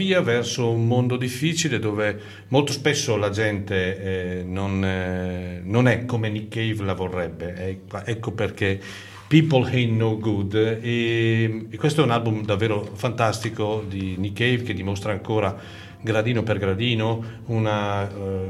Fotografia 0.10 0.22
verso 0.22 0.72
un 0.72 0.88
mondo 0.88 1.16
difficile 1.18 1.80
dove 1.80 2.20
molto 2.50 2.72
spesso 2.72 3.16
la 3.16 3.30
gente 3.30 4.40
eh, 4.40 4.44
non, 4.44 4.84
eh, 4.84 5.62
non 5.64 5.88
è 5.88 6.06
come 6.06 6.30
Nick 6.30 6.50
Cave 6.50 6.84
la 6.84 6.94
vorrebbe. 6.94 7.80
Ecco 8.06 8.32
perché 8.32 8.80
People 9.28 9.70
Ain't 9.70 9.96
No 9.96 10.18
Good 10.18 10.56
e, 10.82 11.68
e 11.70 11.78
questo 11.78 12.02
è 12.02 12.04
un 12.04 12.12
album 12.12 12.44
davvero 12.44 12.84
fantastico 12.94 13.84
di 13.88 14.16
Nick 14.18 14.38
Cave 14.38 14.64
che 14.64 14.74
dimostra 14.74 15.12
ancora 15.12 15.56
gradino 16.02 16.44
per 16.44 16.58
gradino 16.58 17.24
una... 17.46 18.10
eh, 18.10 18.49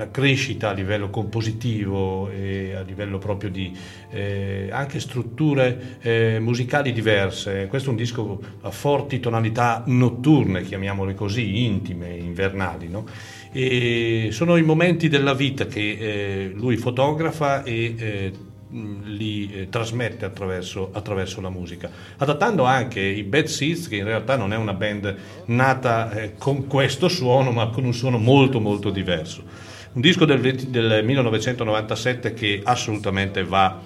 una 0.00 0.10
crescita 0.10 0.70
a 0.70 0.72
livello 0.72 1.10
compositivo 1.10 2.30
e 2.30 2.74
a 2.74 2.80
livello 2.80 3.18
proprio 3.18 3.50
di 3.50 3.76
eh, 4.10 4.70
anche 4.72 4.98
strutture 4.98 5.98
eh, 6.00 6.38
musicali 6.40 6.92
diverse. 6.92 7.66
Questo 7.68 7.88
è 7.88 7.90
un 7.92 7.98
disco 7.98 8.40
a 8.62 8.70
forti 8.70 9.20
tonalità 9.20 9.82
notturne, 9.86 10.62
chiamiamole 10.62 11.14
così, 11.14 11.64
intime, 11.64 12.16
invernali. 12.16 12.88
no? 12.88 13.04
E 13.52 14.28
sono 14.32 14.56
i 14.56 14.62
momenti 14.62 15.08
della 15.08 15.34
vita 15.34 15.66
che 15.66 15.80
eh, 15.80 16.52
lui 16.54 16.76
fotografa 16.76 17.62
e 17.62 17.94
eh, 17.98 18.32
mh, 18.68 19.02
li 19.04 19.50
eh, 19.52 19.68
trasmette 19.68 20.24
attraverso, 20.24 20.90
attraverso 20.92 21.42
la 21.42 21.50
musica, 21.50 21.90
adattando 22.16 22.64
anche 22.64 23.00
i 23.00 23.22
Bad 23.22 23.46
Seeds, 23.46 23.88
che 23.88 23.96
in 23.96 24.04
realtà 24.04 24.36
non 24.36 24.54
è 24.54 24.56
una 24.56 24.72
band 24.72 25.14
nata 25.46 26.10
eh, 26.12 26.34
con 26.38 26.66
questo 26.66 27.08
suono, 27.08 27.50
ma 27.50 27.68
con 27.68 27.84
un 27.84 27.92
suono 27.92 28.16
molto 28.16 28.60
molto 28.60 28.88
diverso. 28.88 29.68
Un 29.92 30.00
disco 30.00 30.24
del, 30.24 30.38
20 30.38 30.70
del 30.70 31.04
1997 31.04 32.32
che 32.32 32.60
assolutamente 32.62 33.42
va, 33.44 33.80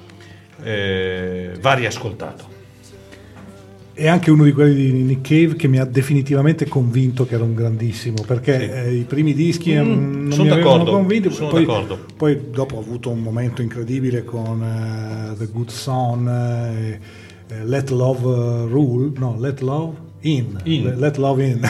eh, 0.63 1.53
va 1.61 1.73
riascoltato. 1.75 2.53
È 3.95 4.09
anche 4.09 4.31
uno 4.31 4.43
di 4.45 4.53
quelli 4.53 4.75
di 4.91 5.03
Nick 5.03 5.21
Cave 5.29 5.55
che 5.57 5.69
mi 5.69 5.79
ha 5.79 5.85
definitivamente 5.85 6.67
convinto 6.67 7.25
che 7.27 7.37
era 7.37 7.45
un 7.45 7.55
grandissimo, 7.55 8.23
perché 8.27 8.59
Sì. 8.59 8.65
eh, 8.71 8.95
i 8.97 9.05
primi 9.05 9.33
dischi 9.35 9.73
Mm, 9.73 10.23
non 10.25 10.33
sono 10.33 10.45
mi 10.45 10.51
avevano 10.51 10.77
d'accordo, 10.79 10.91
convinto, 10.99 11.31
sono 11.31 11.49
poi, 11.49 11.61
d'accordo. 11.65 11.99
poi 12.17 12.41
dopo 12.51 12.77
ho 12.77 12.81
avuto 12.81 13.11
un 13.11 13.21
momento 13.21 13.63
incredibile 13.63 14.25
con 14.25 14.63
eh, 14.63 15.37
The 15.39 15.47
Good 15.47 15.71
Son, 15.71 16.29
eh, 16.29 16.99
eh, 17.49 17.65
Let 17.65 17.91
Love 17.91 18.67
Rule, 18.69 19.13
no, 19.17 19.37
Let 19.39 19.61
Love 19.61 19.95
In, 20.23 20.59
In. 20.65 20.95
Let 20.99 21.17
Love 21.17 21.47
In, 21.47 21.61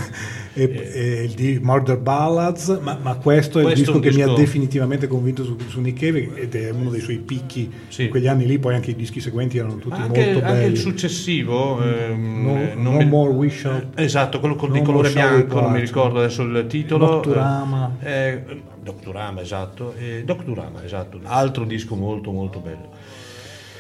e, 0.55 0.91
e 0.95 1.23
il 1.25 1.33
di 1.33 1.59
Murder 1.61 1.99
Ballads, 1.99 2.79
ma, 2.81 2.99
ma 3.03 3.15
questo 3.17 3.59
è 3.59 3.63
il 3.63 3.67
Questo 3.73 3.93
disco 3.93 4.01
che 4.01 4.15
mi 4.15 4.23
ha 4.23 4.27
disco- 4.27 4.39
definitivamente 4.41 5.07
convinto 5.07 5.45
su, 5.45 5.57
su 5.69 5.81
Nick 5.81 5.99
Cave 6.01 6.31
ed 6.35 6.55
è 6.55 6.71
uno 6.71 6.91
dei 6.91 7.01
suoi 7.01 7.19
picchi 7.19 7.71
in 7.99 8.09
quegli 8.09 8.27
anni 8.29 8.47
lì, 8.47 8.59
poi 8.59 8.75
anche 8.75 8.93
i 8.93 8.97
dischi 8.97 9.21
seguenti 9.21 9.59
erano 9.59 9.77
tutti 9.77 10.01
anche, 10.01 10.25
molto 10.33 10.47
anche 10.47 10.61
belli. 10.61 10.73
il 10.73 10.79
successivo, 10.79 11.83
ehm, 11.83 12.43
No- 12.45 12.57
eh, 12.61 12.75
non 12.75 12.93
No 12.95 12.99
mi- 12.99 13.05
More 13.07 13.31
We 13.33 13.51
Shall- 13.51 13.89
eh, 13.97 14.05
esatto, 14.05 14.39
quello 14.41 14.55
con 14.55 14.69
No 14.71 14.77
di 14.77 14.83
colore 14.83 15.11
bianco, 15.11 15.61
non 15.61 15.73
mi 15.73 15.81
ricordo 15.81 16.19
adesso 16.21 16.43
il 16.43 16.65
titolo. 16.69 17.07
Nocturama. 17.07 17.97
Eh, 18.01 18.13
eh, 18.13 18.63
Nocturama, 18.85 19.41
esatto. 19.41 19.95
eh, 19.99 20.23
Nocturama, 20.27 20.85
esatto. 20.85 21.19
Altro 21.25 21.65
disco 21.65 21.95
molto 21.97 22.31
molto 22.33 22.59
bello. 22.61 22.89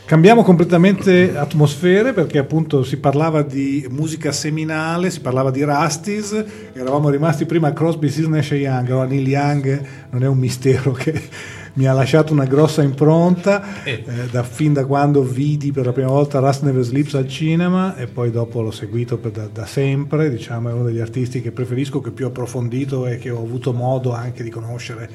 Cambiamo 0.06 0.42
completamente 0.42 1.34
atmosfere 1.34 2.12
perché 2.12 2.36
appunto 2.36 2.84
si 2.84 2.98
parlava 2.98 3.40
di 3.40 3.86
musica 3.88 4.32
seminale, 4.32 5.08
si 5.08 5.20
parlava 5.20 5.50
di 5.50 5.64
Rastis, 5.64 6.44
eravamo 6.74 7.08
rimasti 7.08 7.46
prima 7.46 7.68
a 7.68 7.72
Crosby, 7.72 8.10
Stills, 8.10 8.28
Nash 8.28 8.50
e 8.50 8.56
Young, 8.56 8.90
allora 8.90 9.06
Neil 9.06 9.26
Young 9.26 9.86
non 10.10 10.22
è 10.22 10.26
un 10.26 10.36
mistero 10.36 10.92
che 10.92 11.18
mi 11.74 11.86
ha 11.86 11.94
lasciato 11.94 12.34
una 12.34 12.44
grossa 12.44 12.82
impronta 12.82 13.82
Eh. 13.82 14.04
eh, 14.06 14.28
da, 14.30 14.42
fin 14.42 14.74
da 14.74 14.84
quando 14.84 15.22
vidi 15.22 15.72
per 15.72 15.86
la 15.86 15.92
prima 15.92 16.10
volta 16.10 16.38
Rust 16.38 16.64
Never 16.64 16.84
Sleeps 16.84 17.14
al 17.14 17.26
cinema 17.26 17.96
e 17.96 18.06
poi 18.06 18.30
dopo 18.30 18.60
l'ho 18.60 18.70
seguito 18.70 19.18
da, 19.32 19.48
da 19.50 19.64
sempre, 19.64 20.28
diciamo 20.28 20.68
è 20.68 20.72
uno 20.74 20.84
degli 20.84 21.00
artisti 21.00 21.40
che 21.40 21.50
preferisco, 21.50 22.02
che 22.02 22.10
più 22.10 22.26
ho 22.26 22.28
approfondito 22.28 23.06
e 23.06 23.16
che 23.16 23.30
ho 23.30 23.38
avuto 23.42 23.72
modo 23.72 24.12
anche 24.12 24.42
di 24.42 24.50
conoscere 24.50 25.08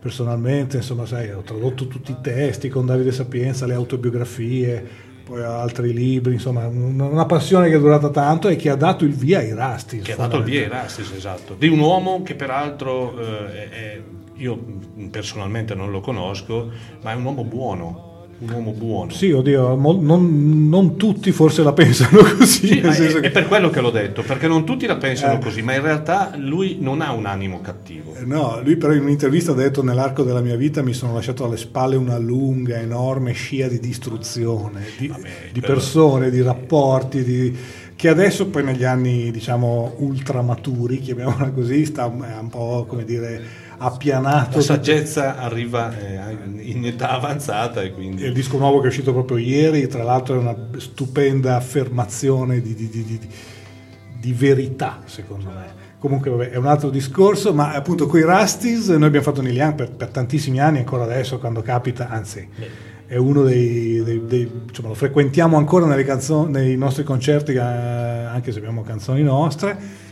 personalmente, 0.00 0.76
insomma 0.76 1.06
sai, 1.06 1.30
ho 1.30 1.40
tradotto 1.42 1.86
tutti 1.86 2.12
i 2.12 2.16
testi 2.22 2.68
con 2.68 2.86
Davide 2.86 3.12
Sapienza, 3.12 3.66
le 3.66 3.74
autobiografie, 3.74 5.06
poi 5.24 5.42
altri 5.42 5.92
libri, 5.92 6.34
insomma 6.34 6.66
un- 6.66 6.98
una 6.98 7.26
passione 7.26 7.68
che 7.68 7.76
è 7.76 7.78
durata 7.78 8.08
tanto 8.10 8.48
e 8.48 8.56
che 8.56 8.70
ha 8.70 8.76
dato 8.76 9.04
il 9.04 9.12
via 9.14 9.38
ai 9.40 9.52
Rastis. 9.54 10.02
Che 10.04 10.12
ha 10.12 10.16
dato 10.16 10.38
il 10.38 10.44
via 10.44 10.62
ai 10.62 10.68
Rastis, 10.68 11.12
esatto. 11.12 11.54
Di 11.58 11.68
un 11.68 11.78
uomo 11.80 12.22
che 12.22 12.34
peraltro 12.34 13.18
eh, 13.20 13.68
è- 13.70 14.00
io 14.36 14.56
personalmente 15.10 15.74
non 15.74 15.90
lo 15.90 16.00
conosco, 16.00 16.70
ma 17.02 17.12
è 17.12 17.14
un 17.14 17.24
uomo 17.24 17.44
buono. 17.44 18.07
Un 18.40 18.50
uomo 18.52 18.70
buono. 18.70 19.10
Sì, 19.10 19.32
oddio, 19.32 19.74
mo- 19.74 19.98
non, 20.00 20.68
non 20.68 20.96
tutti 20.96 21.32
forse 21.32 21.64
la 21.64 21.72
pensano 21.72 22.18
così. 22.38 22.68
Sì, 22.68 22.78
è, 22.78 22.92
senso 22.92 23.18
è 23.18 23.20
che- 23.20 23.30
per 23.30 23.48
quello 23.48 23.68
che 23.68 23.80
l'ho 23.80 23.90
detto, 23.90 24.22
perché 24.22 24.46
non 24.46 24.64
tutti 24.64 24.86
la 24.86 24.96
pensano 24.96 25.34
Eh. 25.34 25.38
così, 25.40 25.60
ma 25.60 25.74
in 25.74 25.82
realtà 25.82 26.34
lui 26.36 26.76
non 26.80 27.00
ha 27.00 27.10
un 27.12 27.26
animo 27.26 27.60
cattivo. 27.60 28.14
Eh, 28.14 28.24
No, 28.24 28.60
lui 28.62 28.76
però 28.76 28.92
in 28.92 29.02
un'intervista 29.02 29.50
ha 29.52 29.54
detto 29.56 29.82
nell'arco 29.82 30.22
della 30.22 30.40
mia 30.40 30.54
vita 30.56 30.82
mi 30.82 30.92
sono 30.92 31.14
lasciato 31.14 31.44
alle 31.44 31.56
spalle 31.56 31.96
una 31.96 32.16
lunga, 32.18 32.78
enorme 32.78 33.32
scia 33.32 33.66
di 33.66 33.80
distruzione, 33.80 34.82
di, 34.96 35.12
di 35.52 35.60
però- 35.60 35.72
persone, 35.74 36.30
di 36.30 36.40
rapporti, 36.40 37.24
di- 37.24 37.56
che 37.96 38.08
adesso 38.08 38.46
poi 38.46 38.62
negli 38.62 38.84
anni 38.84 39.32
diciamo 39.32 39.94
ultramaturi, 39.98 41.00
chiamiamola 41.00 41.50
così, 41.50 41.84
sta 41.84 42.06
un 42.06 42.46
po' 42.48 42.84
come 42.86 43.04
dire 43.04 43.42
appianato. 43.78 44.56
La 44.58 44.62
saggezza 44.62 45.36
arriva 45.38 45.96
eh, 45.96 46.36
in 46.60 46.84
età 46.84 47.10
avanzata 47.10 47.82
e 47.82 47.92
quindi... 47.92 48.24
Il 48.24 48.32
disco 48.32 48.58
nuovo 48.58 48.78
che 48.80 48.84
è 48.86 48.88
uscito 48.88 49.12
proprio 49.12 49.38
ieri, 49.38 49.86
tra 49.86 50.02
l'altro 50.02 50.34
è 50.34 50.38
una 50.38 50.56
stupenda 50.76 51.56
affermazione 51.56 52.60
di, 52.60 52.74
di- 52.74 52.88
di- 52.88 53.04
di- 53.04 53.28
di 54.20 54.32
verità, 54.32 55.00
secondo 55.04 55.46
me. 55.46 55.76
Comunque 56.00 56.30
vabbè, 56.30 56.50
è 56.50 56.56
un 56.56 56.66
altro 56.66 56.90
discorso, 56.90 57.52
ma 57.54 57.72
appunto 57.72 58.06
con 58.06 58.18
i 58.20 58.24
Rastis 58.24 58.88
noi 58.88 59.04
abbiamo 59.04 59.24
fatto 59.24 59.42
Neil 59.42 59.56
Young 59.56 59.74
per, 59.74 59.90
per 59.92 60.08
tantissimi 60.08 60.60
anni, 60.60 60.78
ancora 60.78 61.04
adesso 61.04 61.38
quando 61.38 61.62
capita, 61.62 62.08
anzi 62.08 62.46
è 63.06 63.16
uno 63.16 63.42
dei, 63.42 64.02
dei- 64.04 64.22
dei- 64.26 64.50
insomma, 64.68 64.88
lo 64.88 64.94
frequentiamo 64.94 65.56
ancora 65.56 65.86
nelle 65.86 66.04
canzoni, 66.04 66.52
nei 66.52 66.76
nostri 66.76 67.04
concerti, 67.04 67.52
eh, 67.52 67.58
anche 67.58 68.52
se 68.52 68.58
abbiamo 68.58 68.82
canzoni 68.82 69.22
nostre. 69.22 70.06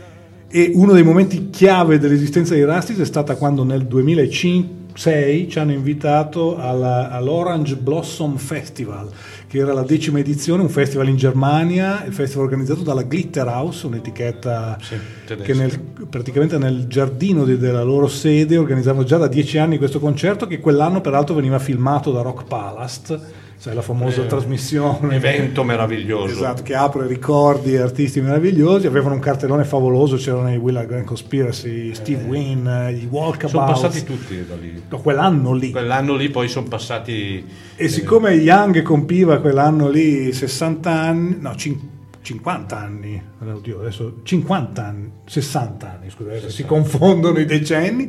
E 0.56 0.70
uno 0.72 0.94
dei 0.94 1.02
momenti 1.02 1.50
chiave 1.50 1.98
dell'esistenza 1.98 2.54
dei 2.54 2.64
Rastis 2.64 2.96
è 2.96 3.04
stata 3.04 3.36
quando 3.36 3.62
nel 3.62 3.84
2006 3.84 5.48
ci 5.50 5.58
hanno 5.58 5.72
invitato 5.72 6.56
alla- 6.56 7.10
all'Orange 7.10 7.76
Blossom 7.76 8.36
Festival, 8.38 9.06
che 9.46 9.58
era 9.58 9.74
la 9.74 9.82
decima 9.82 10.18
edizione, 10.18 10.62
un 10.62 10.70
festival 10.70 11.08
in 11.10 11.16
Germania, 11.16 12.02
il 12.06 12.14
festival 12.14 12.46
organizzato 12.46 12.80
dalla 12.80 13.02
Glitterhouse, 13.02 13.86
un'etichetta 13.86 14.78
tedesca. 15.26 15.44
che 15.52 15.52
nel- 15.58 15.78
praticamente 16.08 16.56
nel 16.56 16.86
giardino 16.86 17.44
di- 17.44 17.58
della 17.58 17.82
loro 17.82 18.06
sede 18.08 18.56
organizzavano 18.56 19.04
già 19.04 19.18
da 19.18 19.26
dieci 19.28 19.58
anni 19.58 19.76
questo 19.76 20.00
concerto 20.00 20.46
che 20.46 20.58
quell'anno 20.60 21.02
peraltro 21.02 21.34
veniva 21.34 21.58
filmato 21.58 22.10
da 22.12 22.22
Rock 22.22 22.44
Palace, 22.46 23.44
sai 23.66 23.74
la 23.74 23.82
famosa 23.82 24.22
Eh, 24.22 24.26
trasmissione. 24.26 25.16
evento 25.16 25.64
meraviglioso. 25.64 26.32
Esatto, 26.34 26.62
che 26.62 26.76
apre 26.76 27.08
ricordi 27.08 27.74
e 27.74 27.78
artisti 27.78 28.20
meravigliosi, 28.20 28.86
avevano 28.86 29.14
un 29.14 29.20
cartellone 29.20 29.64
favoloso, 29.64 30.14
c'erano 30.14 30.52
i 30.52 30.56
Will 30.56 30.86
Grand 30.86 31.04
Conspiracy, 31.04 31.92
Steve 31.92 32.22
Wynn, 32.22 32.64
eh, 32.64 32.92
i 32.92 33.08
Walkabout. 33.10 33.50
Sono 33.50 33.66
passati 33.66 34.04
tutti 34.04 34.46
da 34.46 34.54
lì. 34.54 34.80
No, 34.88 34.98
quell'anno 35.00 35.52
lì. 35.52 35.72
Quell'anno 35.72 36.14
lì 36.14 36.30
poi 36.30 36.46
sono 36.46 36.68
passati... 36.68 37.44
E 37.74 37.88
siccome 37.88 38.34
Young 38.34 38.82
compiva 38.82 39.40
quell'anno 39.40 39.88
lì 39.88 40.32
60 40.32 40.88
anni, 40.88 41.36
no, 41.40 41.56
cin- 41.56 41.94
50 42.22 42.78
anni, 42.78 43.20
oddio, 43.44 43.80
adesso 43.80 44.18
50 44.22 44.84
anni, 44.84 45.10
60 45.26 45.90
anni, 45.98 46.10
scusa, 46.10 46.30
adesso 46.30 46.50
si 46.50 46.64
confondono 46.64 47.40
i 47.40 47.44
decenni. 47.44 48.08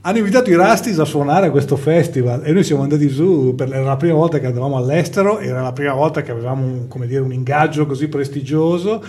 Hanno 0.00 0.18
invitato 0.18 0.48
i 0.48 0.54
Rastis 0.54 0.96
a 1.00 1.04
suonare 1.04 1.48
a 1.48 1.50
questo 1.50 1.76
festival 1.76 2.46
e 2.46 2.52
noi 2.52 2.62
siamo 2.62 2.82
andati 2.82 3.08
su, 3.08 3.54
per, 3.56 3.72
era 3.72 3.82
la 3.82 3.96
prima 3.96 4.14
volta 4.14 4.38
che 4.38 4.46
andavamo 4.46 4.76
all'estero, 4.76 5.40
era 5.40 5.60
la 5.60 5.72
prima 5.72 5.92
volta 5.92 6.22
che 6.22 6.30
avevamo 6.30 6.64
un, 6.64 7.06
dire, 7.06 7.20
un 7.20 7.32
ingaggio 7.32 7.84
così 7.84 8.06
prestigioso 8.06 9.02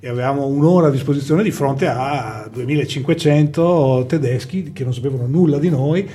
e 0.00 0.08
avevamo 0.08 0.46
un'ora 0.46 0.88
a 0.88 0.90
disposizione 0.90 1.44
di 1.44 1.52
fronte 1.52 1.86
a 1.86 2.48
2500 2.52 4.04
tedeschi 4.08 4.72
che 4.72 4.82
non 4.82 4.92
sapevano 4.92 5.28
nulla 5.28 5.58
di 5.58 5.70
noi 5.70 6.10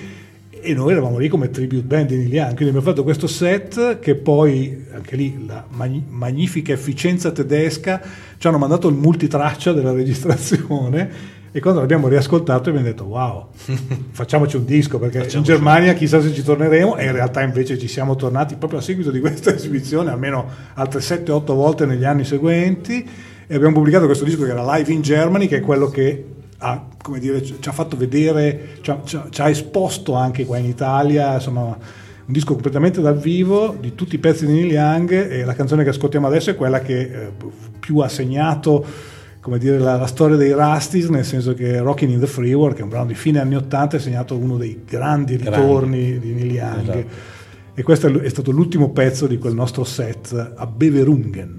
e 0.59 0.73
noi 0.73 0.91
eravamo 0.91 1.19
lì 1.19 1.29
come 1.29 1.49
tribute 1.49 1.83
band 1.83 2.09
Neil 2.09 2.27
Young, 2.27 2.47
quindi 2.47 2.75
abbiamo 2.75 2.81
fatto 2.81 3.03
questo 3.03 3.27
set 3.27 3.99
che 3.99 4.15
poi, 4.15 4.85
anche 4.93 5.15
lì, 5.15 5.45
la 5.47 5.63
magni- 5.69 6.03
magnifica 6.05 6.73
efficienza 6.73 7.31
tedesca, 7.31 8.01
ci 8.37 8.45
hanno 8.45 8.57
mandato 8.57 8.89
il 8.89 8.95
multitraccia 8.95 9.71
della 9.71 9.93
registrazione 9.93 11.35
e 11.51 11.59
quando 11.59 11.79
l'abbiamo 11.79 12.07
riascoltato 12.07 12.69
abbiamo 12.69 12.87
detto 12.87 13.05
wow, 13.05 13.47
facciamoci 14.11 14.57
un 14.57 14.65
disco 14.65 14.99
perché 14.99 15.27
in 15.35 15.43
Germania 15.43 15.93
chissà 15.93 16.21
se 16.21 16.33
ci 16.33 16.43
torneremo 16.43 16.97
e 16.97 17.05
in 17.05 17.11
realtà 17.11 17.41
invece 17.41 17.77
ci 17.77 17.87
siamo 17.87 18.15
tornati 18.15 18.55
proprio 18.55 18.79
a 18.79 18.81
seguito 18.81 19.11
di 19.11 19.19
questa 19.19 19.53
esibizione 19.55 20.11
almeno 20.11 20.45
altre 20.73 20.99
7-8 20.99 21.43
volte 21.45 21.85
negli 21.85 22.03
anni 22.03 22.25
seguenti. 22.25 23.07
E 23.49 23.55
abbiamo 23.55 23.75
pubblicato 23.75 24.05
questo 24.05 24.25
disco 24.25 24.43
che 24.43 24.51
era 24.51 24.75
Live 24.75 24.91
in 24.91 25.01
Germany 25.01 25.47
che 25.47 25.57
è 25.57 25.61
quello 25.61 25.87
che 25.87 26.25
ha, 26.59 26.85
come 27.01 27.19
dire, 27.19 27.41
ci 27.43 27.57
ha 27.63 27.71
fatto 27.71 27.95
vedere, 27.95 28.79
ci 28.81 28.89
ha, 28.89 28.99
ci 29.05 29.15
ha- 29.15 29.27
ci 29.29 29.41
ha 29.41 29.49
esposto 29.49 30.15
anche 30.15 30.45
qua 30.45 30.57
in 30.57 30.65
Italia, 30.65 31.35
insomma 31.35 31.77
un 32.27 32.33
disco 32.33 32.53
completamente 32.53 32.99
dal 32.99 33.17
vivo 33.17 33.77
di 33.79 33.95
tutti 33.95 34.15
i 34.15 34.17
pezzi 34.17 34.45
di 34.45 34.51
Neil 34.51 34.71
Young 34.71 35.11
e 35.31 35.45
la 35.45 35.53
canzone 35.53 35.83
che 35.83 35.89
ascoltiamo 35.91 36.27
adesso 36.27 36.49
è 36.49 36.55
quella 36.55 36.81
che 36.81 36.99
eh, 36.99 37.31
più 37.79 37.99
ha 37.99 38.09
segnato 38.09 38.85
come 39.47 39.59
dire, 39.59 39.77
la, 39.79 39.95
la 39.95 40.07
storia 40.07 40.35
dei 40.35 40.51
Rastis, 40.51 41.07
nel 41.07 41.23
senso 41.23 41.53
che 41.53 41.79
Rockin' 41.79 42.09
in 42.09 42.19
the 42.19 42.27
Free 42.27 42.53
World, 42.53 42.75
che 42.75 42.81
è 42.81 42.83
un 42.83 42.89
brano 42.89 43.05
di 43.05 43.15
fine 43.15 43.39
anni 43.39 43.55
80, 43.55 43.95
è 43.95 43.99
segnato 44.01 44.35
uno 44.35 44.57
dei 44.57 44.81
grandi 44.85 45.37
Grandi. 45.37 45.57
ritorni 45.57 46.19
di 46.19 46.33
Neil 46.33 46.51
Young. 46.51 46.81
Esatto. 46.81 47.05
E 47.73 47.81
questo 47.81 48.07
è, 48.07 48.11
è 48.11 48.27
stato 48.27 48.51
l'ultimo 48.51 48.89
pezzo 48.91 49.25
di 49.25 49.37
quel 49.37 49.53
nostro 49.53 49.85
set 49.85 50.53
a 50.53 50.67
Beverungen. 50.67 51.55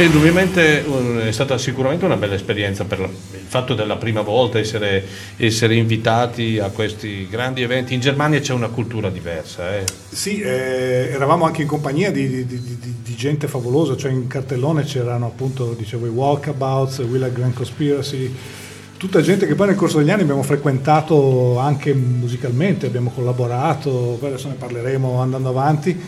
Beh, 0.00 0.06
indubbiamente 0.06 0.82
è 1.26 1.30
stata 1.30 1.58
sicuramente 1.58 2.06
una 2.06 2.16
bella 2.16 2.32
esperienza 2.32 2.84
per 2.86 3.00
il 3.00 3.10
fatto 3.46 3.74
della 3.74 3.96
prima 3.96 4.22
volta 4.22 4.58
essere, 4.58 5.04
essere 5.36 5.74
invitati 5.74 6.58
a 6.58 6.70
questi 6.70 7.28
grandi 7.28 7.60
eventi. 7.60 7.92
In 7.92 8.00
Germania 8.00 8.40
c'è 8.40 8.54
una 8.54 8.68
cultura 8.68 9.10
diversa. 9.10 9.76
eh. 9.76 9.84
Sì, 10.08 10.40
eh, 10.40 11.10
eravamo 11.12 11.44
anche 11.44 11.60
in 11.60 11.68
compagnia 11.68 12.10
di, 12.10 12.46
di- 12.46 12.46
di- 12.46 12.78
di- 13.02 13.14
gente 13.14 13.46
favolosa, 13.46 13.94
cioè 13.98 14.10
in 14.10 14.26
cartellone 14.26 14.84
c'erano 14.84 15.26
appunto, 15.26 15.74
dicevo, 15.76 16.06
i 16.06 16.08
Walkabouts, 16.08 17.00
Will 17.00 17.30
Grand 17.30 17.52
Conspiracy, 17.52 18.34
tutta 18.96 19.20
gente 19.20 19.46
che 19.46 19.54
poi 19.54 19.66
nel 19.66 19.76
corso 19.76 19.98
degli 19.98 20.10
anni 20.10 20.22
abbiamo 20.22 20.42
frequentato 20.42 21.58
anche 21.58 21.92
musicalmente, 21.92 22.86
abbiamo 22.86 23.10
collaborato, 23.14 24.16
poi 24.18 24.30
adesso 24.30 24.48
ne 24.48 24.54
parleremo 24.54 25.20
andando 25.20 25.50
avanti, 25.50 26.00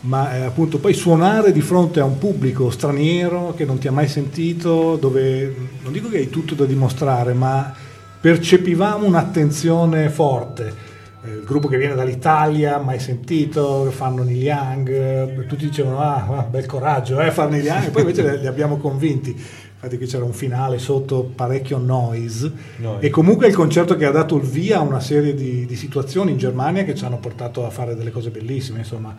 ma 0.00 0.36
eh, 0.36 0.44
appunto 0.44 0.78
poi 0.78 0.94
suonare 0.94 1.50
di 1.50 1.60
fronte 1.60 2.00
a 2.00 2.04
un 2.04 2.18
pubblico 2.18 2.70
straniero 2.70 3.54
che 3.56 3.64
non 3.64 3.78
ti 3.78 3.88
ha 3.88 3.92
mai 3.92 4.08
sentito, 4.08 4.96
dove 4.96 5.54
non 5.82 5.92
dico 5.92 6.08
che 6.08 6.18
hai 6.18 6.30
tutto 6.30 6.54
da 6.54 6.64
dimostrare, 6.64 7.32
ma 7.32 7.74
percepivamo 8.20 9.06
un'attenzione 9.06 10.08
forte. 10.08 10.86
Eh, 11.24 11.30
il 11.30 11.44
gruppo 11.44 11.66
che 11.66 11.78
viene 11.78 11.96
dall'Italia, 11.96 12.78
mai 12.78 13.00
sentito, 13.00 13.86
che 13.88 13.94
fanno 13.94 14.22
Neil 14.22 14.42
Young, 14.42 14.88
eh, 14.88 15.46
tutti 15.48 15.66
dicevano 15.66 15.98
ah, 15.98 16.26
ah, 16.28 16.42
bel 16.42 16.66
coraggio, 16.66 17.20
eh, 17.20 17.32
fare 17.32 17.50
Neil 17.50 17.64
Young, 17.64 17.86
e 17.86 17.90
poi 17.90 18.02
invece 18.02 18.22
li, 18.22 18.40
li 18.40 18.46
abbiamo 18.46 18.76
convinti. 18.76 19.30
Infatti 19.30 19.96
qui 19.96 20.06
c'era 20.06 20.24
un 20.24 20.32
finale 20.32 20.78
sotto 20.78 21.30
parecchio 21.34 21.78
noise, 21.78 22.50
Noise. 22.78 23.06
e 23.06 23.10
comunque 23.10 23.46
è 23.46 23.48
il 23.48 23.54
concerto 23.54 23.96
che 23.96 24.06
ha 24.06 24.10
dato 24.10 24.36
il 24.36 24.42
via 24.42 24.78
a 24.78 24.80
una 24.80 24.98
serie 24.98 25.34
di, 25.34 25.66
di 25.66 25.76
situazioni 25.76 26.32
in 26.32 26.36
Germania 26.36 26.84
che 26.84 26.96
ci 26.96 27.04
hanno 27.04 27.18
portato 27.18 27.64
a 27.64 27.70
fare 27.70 27.96
delle 27.96 28.10
cose 28.10 28.30
bellissime, 28.30 28.78
insomma. 28.78 29.16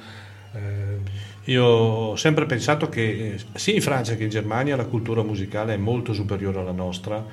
Io 1.46 1.64
ho 1.66 2.16
sempre 2.16 2.46
pensato 2.46 2.90
che 2.90 3.34
eh, 3.36 3.40
sia 3.56 3.74
in 3.74 3.82
Francia 3.82 4.16
che 4.16 4.24
in 4.24 4.30
Germania 4.30 4.76
la 4.76 4.86
cultura 4.86 5.24
musicale 5.24 5.74
è 5.74 5.78
molto 5.78 6.14
superiore 6.14 6.60
alla 6.60 6.72
nostra. 6.72 7.26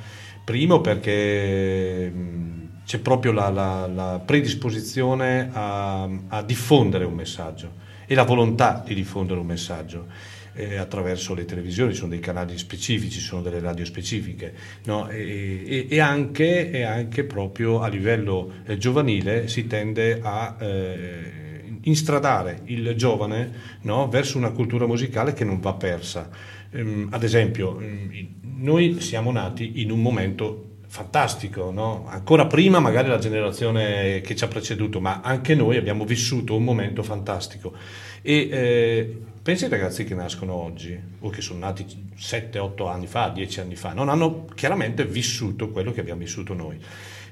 Primo 0.45 0.81
perché 0.81 2.09
mh, 2.11 2.83
c'è 2.85 2.99
proprio 3.01 3.33
la, 3.33 3.49
la- 3.51 3.87
la 3.87 4.23
predisposizione 4.25 5.51
a, 5.53 6.09
a 6.29 6.43
diffondere 6.43 7.05
un 7.05 7.15
messaggio 7.15 7.85
e 8.07 8.15
la 8.15 8.23
volontà 8.23 8.83
di 8.87 8.95
diffondere 8.95 9.41
un 9.41 9.47
messaggio 9.47 10.07
eh, 10.55 10.77
attraverso 10.77 11.35
le 11.35 11.45
televisioni, 11.45 11.93
ci 11.93 11.99
sono 11.99 12.11
dei 12.11 12.21
canali 12.21 12.57
specifici, 12.57 13.19
ci 13.19 13.21
sono 13.21 13.43
delle 13.43 13.61
radio 13.61 13.85
specifiche, 13.85 14.55
no? 14.85 15.09
e, 15.09 15.65
e- 15.67 15.87
e 15.91 16.01
anche, 16.01 16.71
e 16.71 16.83
anche 16.83 17.25
proprio 17.25 17.81
a 17.83 17.89
livello 17.89 18.53
eh, 18.65 18.79
giovanile 18.79 19.49
si 19.49 19.67
tende 19.67 20.21
a 20.23 20.57
eh, 20.59 21.46
instradare 21.87 22.61
il 22.65 22.95
giovane 22.97 23.79
no? 23.83 24.09
verso 24.09 24.39
una 24.39 24.51
cultura 24.51 24.87
musicale 24.87 25.33
che 25.33 25.45
non 25.45 25.61
va 25.61 25.75
persa. 25.75 26.29
Ehm, 26.71 27.09
ad 27.11 27.23
esempio, 27.23 27.81
ehm, 27.81 28.27
noi 28.59 29.01
siamo 29.01 29.33
nati 29.33 29.81
in 29.83 29.91
un 29.91 30.01
momento 30.01 30.63
fantastico, 30.89 31.71
no? 31.71 32.07
ancora 32.09 32.47
prima 32.47 32.79
magari 32.81 33.09
la 33.09 33.19
generazione 33.19 34.21
che 34.21 34.35
ci 34.35 34.45
ha 34.45 34.49
preceduto, 34.49 35.01
ma 35.01 35.21
anche 35.23 35.55
noi 35.55 35.77
abbiamo 35.77 36.05
vissuto 36.05 36.57
un 36.57 36.65
momento 36.65 37.03
fantastico. 37.03 37.75
E 38.23 38.49
eh, 38.51 39.19
pensi 39.43 39.65
ai 39.65 39.71
ragazzi 39.71 40.05
che 40.05 40.15
nascono 40.15 40.55
oggi 40.55 40.99
o 41.21 41.29
che 41.29 41.41
sono 41.41 41.61
nati 41.61 41.85
7-8 42.19 42.89
anni 42.89 43.07
fa, 43.07 43.29
10 43.29 43.61
anni 43.61 43.77
fa, 43.77 43.93
non 43.93 44.09
hanno 44.09 44.47
chiaramente 44.55 45.05
vissuto 45.05 45.71
quello 45.71 45.93
che 45.93 46.01
abbiamo 46.01 46.21
vissuto 46.21 46.55
noi. 46.55 46.79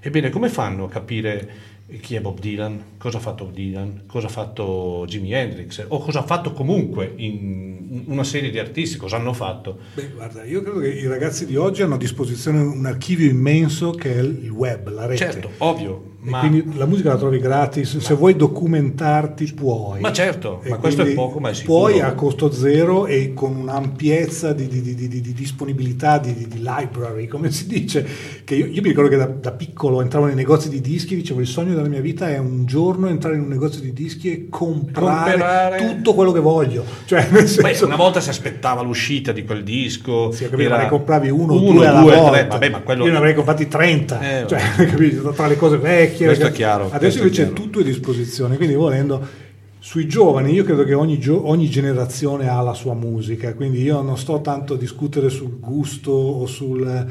Ebbene, 0.01 0.29
come 0.29 0.51
fanno 0.51 0.85
a 0.85 0.89
capire 0.91 1.73
chi 2.01 2.15
è 2.15 2.21
Bob 2.21 2.41
Dylan, 2.41 2.83
cosa 2.99 3.19
ha 3.19 3.21
fatto 3.21 3.45
Bob 3.45 3.55
Dylan, 3.55 4.03
cosa 4.07 4.27
ha 4.27 4.31
fatto 4.31 5.05
Jimi 5.07 5.33
Hendrix? 5.33 5.85
O 5.89 5.99
cosa 5.99 6.21
ha 6.21 6.23
fatto 6.25 6.53
comunque 6.53 7.13
in 7.17 8.05
una 8.07 8.25
serie 8.25 8.51
di 8.51 8.59
artisti, 8.59 8.97
cosa 8.97 9.17
hanno 9.17 9.33
fatto? 9.33 9.79
Beh, 9.95 10.11
guarda, 10.15 10.45
io 10.45 10.63
credo 10.63 10.81
che 10.81 10.89
i 10.89 11.07
ragazzi 11.07 11.47
di 11.47 11.57
oggi 11.57 11.83
hanno 11.83 11.95
a 11.95 11.99
disposizione 11.99 12.61
un 12.61 12.87
archivio 12.87 13.29
immenso 13.29 13.91
che 13.91 14.15
è 14.15 14.21
il 14.21 14.51
web, 14.51 14.89
la 14.93 15.07
rete. 15.07 15.25
Certo, 15.25 15.51
ovvio, 15.59 16.14
ma, 16.25 16.39
quindi 16.41 16.65
la 16.77 16.87
musica 16.87 17.11
la 17.11 17.17
trovi 17.19 17.39
gratis, 17.39 17.99
se 17.99 18.15
vuoi 18.15 18.37
documentarti 18.37 19.53
puoi. 19.55 20.01
ma 20.01 20.13
certo, 20.13 20.61
E 20.63 20.71
ma 20.71 20.77
questo 20.79 21.03
è 21.03 21.13
poco 21.13 21.41
ma 21.41 21.51
è 21.51 21.55
sicuro. 21.55 21.79
Puoi 21.79 22.01
a 22.01 22.13
costo 22.15 22.51
zero 22.53 23.07
e 23.07 23.33
con 23.35 23.55
un'ampiezza 23.57 24.53
di, 24.53 24.67
di- 24.69 24.81
di- 24.83 24.95
di- 24.95 25.09
di- 25.09 25.21
di 25.21 25.33
disponibilità, 25.33 26.19
di, 26.19 26.33
library, 26.61 27.27
come 27.27 27.51
si 27.51 27.67
dice, 27.67 28.07
che 28.45 28.55
io, 28.55 28.67
io 28.67 28.81
mi 28.83 28.89
ricordo 28.89 29.11
che 29.11 29.17
da, 29.17 29.27
da 29.27 29.53
piccolo 29.53 30.01
entravo 30.01 30.27
nei 30.27 30.35
negozi 30.35 30.69
di 30.69 30.81
dischi 30.81 31.15
e 31.15 31.17
dicevo 31.17 31.41
il 31.41 31.47
sogno 31.47 31.75
della 31.75 31.89
mia 31.89 32.01
vita 32.01 32.29
è 32.31 32.39
un 32.39 32.65
giorno 32.65 33.09
entrare 33.09 33.37
in 33.37 33.43
un 33.43 33.49
negozio 33.49 33.81
di 33.81 33.93
dischi 33.93 34.31
e 34.33 34.47
comprare, 34.49 35.31
Comprare. 35.33 35.79
tutto 35.79 36.15
quello 36.15 36.33
che 36.33 36.41
voglio. 36.41 36.85
Cioè, 37.05 37.29
nel 37.31 37.43
Beh, 37.43 37.47
senso, 37.49 37.87
una 37.87 37.97
volta 37.97 38.21
si 38.21 38.29
aspettava 38.31 38.83
l'uscita 38.83 39.33
di 39.33 39.45
quel 39.45 39.63
disco, 39.63 40.31
Sì, 40.33 40.45
capito, 40.45 40.63
era 40.63 40.79
ne 40.83 40.89
compravi 40.89 41.29
uno 41.31 41.53
o 41.55 41.63
uno, 41.63 41.73
due 41.73 41.87
alla 41.87 42.01
due, 42.01 42.15
volta. 42.15 42.31
tre, 42.31 42.47
vabbè, 42.47 42.71
ma 42.71 42.81
quello 42.81 43.05
Io 43.05 43.11
ne 43.13 43.17
avrei 43.19 43.35
comprati 43.35 43.69
30, 43.69 44.21
Eh, 44.21 44.47
cioè, 44.49 44.61
capito? 44.89 45.31
tra 45.31 45.47
le 45.47 45.57
cose 45.57 45.77
vecchie. 45.79 46.13
Questo 46.17 46.45
le- 46.45 46.51
è 46.51 46.53
chiaro, 46.53 46.89
Adesso 46.91 47.19
è 47.19 47.23
invece 47.23 47.43
chiaro. 47.43 47.55
tutto 47.55 47.79
è 47.79 47.83
a 47.83 47.85
disposizione, 47.85 48.57
quindi 48.57 48.75
volendo 48.75 49.43
sui 49.79 50.07
giovani 50.09 50.53
io 50.53 50.65
credo 50.65 50.85
che 50.85 50.95
ogni, 50.95 51.19
gio- 51.19 51.47
ogni 51.49 51.69
generazione 51.69 52.49
ha 52.49 52.61
la 52.63 52.73
sua 52.75 52.95
musica, 52.95 53.55
quindi 53.55 53.83
io 53.83 54.01
non 54.01 54.17
sto 54.17 54.41
tanto 54.41 54.75
a 54.75 54.77
discutere 54.79 55.29
sul 55.29 55.59
gusto 55.61 56.11
o 56.11 56.47
sul... 56.47 57.07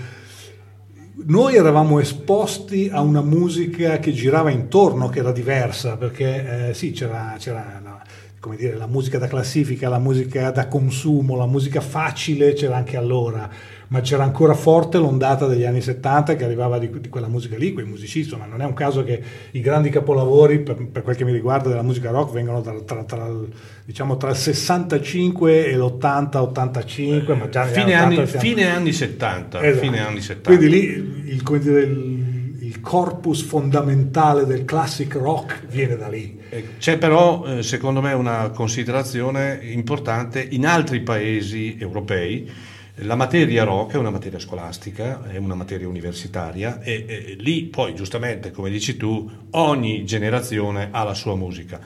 Noi 1.25 1.55
eravamo 1.55 1.99
esposti 1.99 2.89
a 2.91 3.01
una 3.01 3.21
musica 3.21 3.99
che 3.99 4.11
girava 4.11 4.49
intorno, 4.49 5.09
che 5.09 5.19
era 5.19 5.31
diversa, 5.31 5.95
perché 5.95 6.69
eh, 6.69 6.73
sì, 6.73 6.91
c'era, 6.91 7.35
c'era 7.37 7.79
la, 7.83 8.01
come 8.39 8.55
dire, 8.55 8.75
la 8.75 8.87
musica 8.87 9.19
da 9.19 9.27
classifica, 9.27 9.89
la 9.89 9.99
musica 9.99 10.49
da 10.49 10.67
consumo, 10.67 11.35
la 11.37 11.45
musica 11.45 11.79
facile 11.81 12.53
c'era 12.53 12.75
anche 12.77 12.97
allora, 12.97 13.47
ma 13.93 14.01
c'era 14.01 14.23
ancora 14.23 14.55
forte 14.55 14.97
l'ondata 14.97 15.45
degli 15.45 15.65
anni 15.65 15.79
70 15.79 16.35
che 16.35 16.43
arrivava 16.43 16.79
di, 16.79 16.89
di 16.99 17.09
quella 17.09 17.27
musica 17.27 17.57
lì, 17.57 17.73
quei 17.73 17.85
musicisti, 17.85 18.35
ma 18.35 18.45
non 18.47 18.59
è 18.59 18.65
un 18.65 18.73
caso 18.73 19.03
che 19.03 19.21
i 19.51 19.61
grandi 19.61 19.91
capolavori, 19.91 20.61
per, 20.61 20.83
per 20.87 21.03
quel 21.03 21.15
che 21.15 21.23
mi 21.23 21.31
riguarda, 21.31 21.69
della 21.69 21.83
musica 21.83 22.09
rock 22.09 22.33
vengono 22.33 22.61
tra, 22.61 22.73
tra- 22.81 23.03
tra 23.03 23.27
il, 23.27 23.49
diciamo, 23.85 24.17
tra 24.17 24.31
il 24.31 24.35
65 24.35 25.67
e 25.67 25.77
l'80-85, 25.77 27.37
ma 27.37 27.49
già 27.49 27.65
fine, 27.65 27.93
80 27.93 27.97
anni, 28.03 28.15
siamo- 28.15 28.39
fine 28.39 28.67
anni 28.67 28.93
70, 28.93 29.63
Esatto. 29.63 29.85
fine 29.85 29.99
anni 29.99 30.21
70. 30.21 30.49
Quindi 30.49 30.69
lì 30.69 31.31
il, 31.31 31.43
come 31.43 31.59
dire, 31.59 31.81
il, 31.81 32.57
il 32.61 32.81
corpus 32.81 33.43
fondamentale 33.43 34.47
del 34.47 34.65
classic 34.65 35.13
rock 35.17 35.67
viene 35.67 35.97
da 35.97 36.07
lì. 36.07 36.39
Eh, 36.49 36.65
C'è 36.79 36.97
però, 36.97 37.45
eh, 37.45 37.61
secondo 37.61 38.01
me, 38.01 38.13
una 38.13 38.49
considerazione 38.49 39.59
importante 39.61 40.43
in 40.49 40.65
altri 40.65 41.01
paesi 41.01 41.77
europei. 41.79 42.71
La 42.97 43.15
materia 43.15 43.63
rock 43.63 43.93
è 43.93 43.97
una 43.97 44.11
materia 44.11 44.37
scolastica, 44.37 45.27
è 45.27 45.37
una 45.37 45.55
materia 45.55 45.87
universitaria 45.87 46.79
e, 46.79 47.05
e 47.07 47.35
lì 47.39 47.63
poi, 47.63 47.95
giustamente, 47.95 48.51
come 48.51 48.69
dici 48.69 48.97
tu, 48.97 49.27
ogni 49.51 50.05
generazione 50.05 50.89
ha 50.91 51.03
la 51.03 51.15
sua 51.15 51.35
musica. 51.35 51.79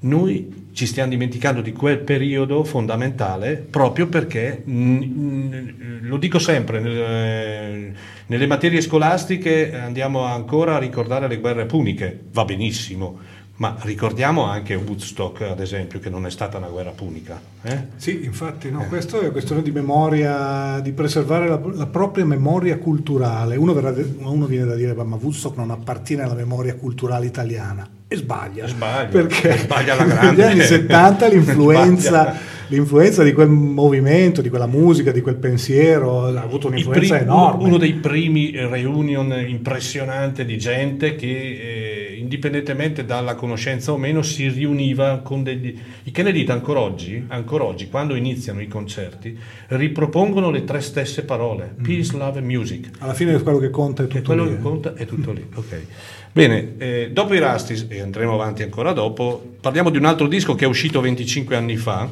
Noi 0.00 0.68
ci 0.72 0.86
stiamo 0.86 1.10
dimenticando 1.10 1.60
di 1.60 1.72
quel 1.72 1.98
periodo 1.98 2.62
fondamentale 2.62 3.56
proprio 3.56 4.06
perché, 4.06 4.62
mm, 4.68 5.02
mm, 5.02 5.68
lo 6.02 6.18
dico 6.18 6.38
sempre, 6.38 6.78
nel- 6.78 7.92
nelle 8.26 8.46
materie 8.46 8.80
scolastiche 8.80 9.74
andiamo 9.74 10.22
ancora 10.22 10.76
a 10.76 10.78
ricordare 10.78 11.26
le 11.26 11.38
guerre 11.38 11.66
puniche, 11.66 12.20
va 12.30 12.44
benissimo, 12.44 13.18
ma 13.64 13.76
ricordiamo 13.80 14.42
anche 14.44 14.74
Woodstock, 14.74 15.40
ad 15.40 15.58
esempio, 15.58 15.98
che 15.98 16.10
non 16.10 16.26
è 16.26 16.30
stata 16.30 16.58
una 16.58 16.66
guerra 16.66 16.90
punica. 16.90 17.40
eh? 17.62 17.78
Sì, 17.96 18.22
infatti, 18.24 18.70
no, 18.70 18.84
questo 18.88 19.20
è 19.22 19.30
questione 19.30 19.62
di 19.62 19.70
memoria, 19.70 20.80
di 20.82 20.92
preservare 20.92 21.48
la, 21.48 21.58
la 21.72 21.86
propria 21.86 22.26
memoria 22.26 22.76
culturale. 22.76 23.56
Uno, 23.56 23.72
verrà 23.72 23.94
uno 24.18 24.44
viene 24.44 24.66
da 24.66 24.74
dire, 24.74 24.92
"Ma 24.92 25.16
Woodstock 25.18 25.56
non 25.56 25.70
appartiene 25.70 26.22
alla 26.24 26.34
memoria 26.34 26.74
culturale 26.74 27.24
italiana. 27.24 27.88
E 28.06 28.16
sbaglia. 28.16 28.66
Sbaglia, 28.66 29.08
perché 29.08 29.56
sbaglia 29.56 29.96
negli 29.96 30.08
grande. 30.12 30.44
anni 30.44 30.60
70 30.62 31.26
l'influenza, 31.28 32.34
l'influenza 32.68 33.22
di 33.22 33.32
quel 33.32 33.48
movimento, 33.48 34.42
di 34.42 34.50
quella 34.50 34.66
musica, 34.66 35.10
di 35.10 35.22
quel 35.22 35.36
pensiero 35.36 36.26
ha 36.26 36.40
avuto 36.42 36.68
un'influenza 36.68 37.14
prim- 37.16 37.28
enorme. 37.30 37.64
Uno 37.64 37.78
dei 37.78 37.94
primi 37.94 38.50
reunion 38.54 39.32
impressionante 39.46 40.44
di 40.44 40.58
gente 40.58 41.14
che, 41.16 41.26
eh, 41.26 41.93
indipendentemente 42.34 43.04
dalla 43.04 43.34
conoscenza 43.34 43.92
o 43.92 43.96
meno, 43.96 44.22
si 44.22 44.48
riuniva 44.48 45.18
con 45.18 45.42
degli... 45.42 45.78
I 46.04 46.10
Kennedy 46.10 46.44
ancora 46.46 46.80
oggi, 46.80 47.24
ancora 47.28 47.64
oggi, 47.64 47.88
quando 47.88 48.14
iniziano 48.14 48.60
i 48.60 48.66
concerti, 48.66 49.38
ripropongono 49.68 50.50
le 50.50 50.64
tre 50.64 50.80
stesse 50.80 51.24
parole, 51.24 51.74
peace, 51.82 52.16
love 52.16 52.38
and 52.38 52.46
music. 52.46 52.90
Alla 52.98 53.14
fine 53.14 53.40
quello 53.40 53.58
che 53.58 53.70
conta 53.70 54.02
è 54.02 54.06
E 54.06 54.08
tutto 54.08 54.22
quello 54.22 54.44
lì, 54.44 54.50
che 54.50 54.56
eh. 54.56 54.60
conta 54.62 54.94
è 54.94 55.06
tutto 55.06 55.32
lì. 55.32 55.46
ok. 55.54 55.86
Bene, 56.32 56.74
eh, 56.78 57.10
dopo 57.12 57.32
i 57.34 57.38
Rastis, 57.38 57.86
e 57.88 58.00
andremo 58.00 58.34
avanti 58.34 58.64
ancora 58.64 58.92
dopo, 58.92 59.54
parliamo 59.60 59.90
di 59.90 59.98
un 59.98 60.04
altro 60.04 60.26
disco 60.26 60.56
che 60.56 60.64
è 60.64 60.68
uscito 60.68 61.00
25 61.00 61.54
anni 61.54 61.76
fa 61.76 62.08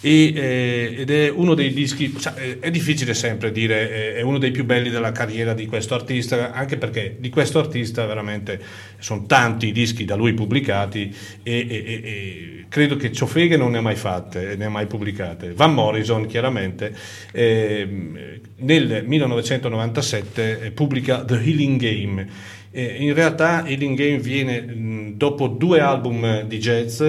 e, 0.00 0.32
eh, 0.34 0.94
ed 0.98 1.10
è 1.10 1.28
uno 1.28 1.54
dei 1.54 1.72
dischi, 1.72 2.14
sa, 2.18 2.36
eh, 2.36 2.60
è 2.60 2.70
difficile 2.70 3.14
sempre 3.14 3.50
dire 3.50 3.90
eh, 3.90 4.14
è 4.14 4.22
uno 4.22 4.38
dei 4.38 4.52
più 4.52 4.64
belli 4.64 4.90
della 4.90 5.10
carriera 5.10 5.54
di 5.54 5.66
questo 5.66 5.94
artista, 5.94 6.52
anche 6.52 6.76
perché 6.76 7.16
di 7.18 7.30
questo 7.30 7.58
artista 7.58 8.06
veramente 8.06 8.60
sono 8.98 9.26
tanti 9.26 9.68
i 9.68 9.72
dischi 9.72 10.04
da 10.04 10.14
lui 10.14 10.34
pubblicati 10.34 11.12
e, 11.42 11.66
e, 11.68 12.00
e 12.04 12.64
credo 12.68 12.96
che 12.96 13.10
Ciofeghe 13.10 13.56
non 13.56 13.72
ne 13.72 13.78
ha 13.78 13.82
mai 13.82 13.96
fatte, 13.96 14.54
ne 14.54 14.66
ha 14.66 14.70
mai 14.70 14.86
pubblicate. 14.86 15.52
Van 15.52 15.74
Morrison 15.74 16.26
chiaramente 16.26 16.94
eh, 17.32 18.40
nel 18.56 19.02
1997 19.04 20.60
eh, 20.60 20.70
pubblica 20.70 21.24
The 21.24 21.34
Healing 21.34 21.80
Game. 21.80 22.28
Eh, 22.70 22.96
in 23.00 23.14
realtà 23.14 23.66
Healing 23.66 23.96
Game 23.96 24.18
viene 24.18 24.60
mh, 24.60 25.16
dopo 25.16 25.48
due 25.48 25.80
album 25.80 26.42
di 26.42 26.58
jazz 26.58 27.02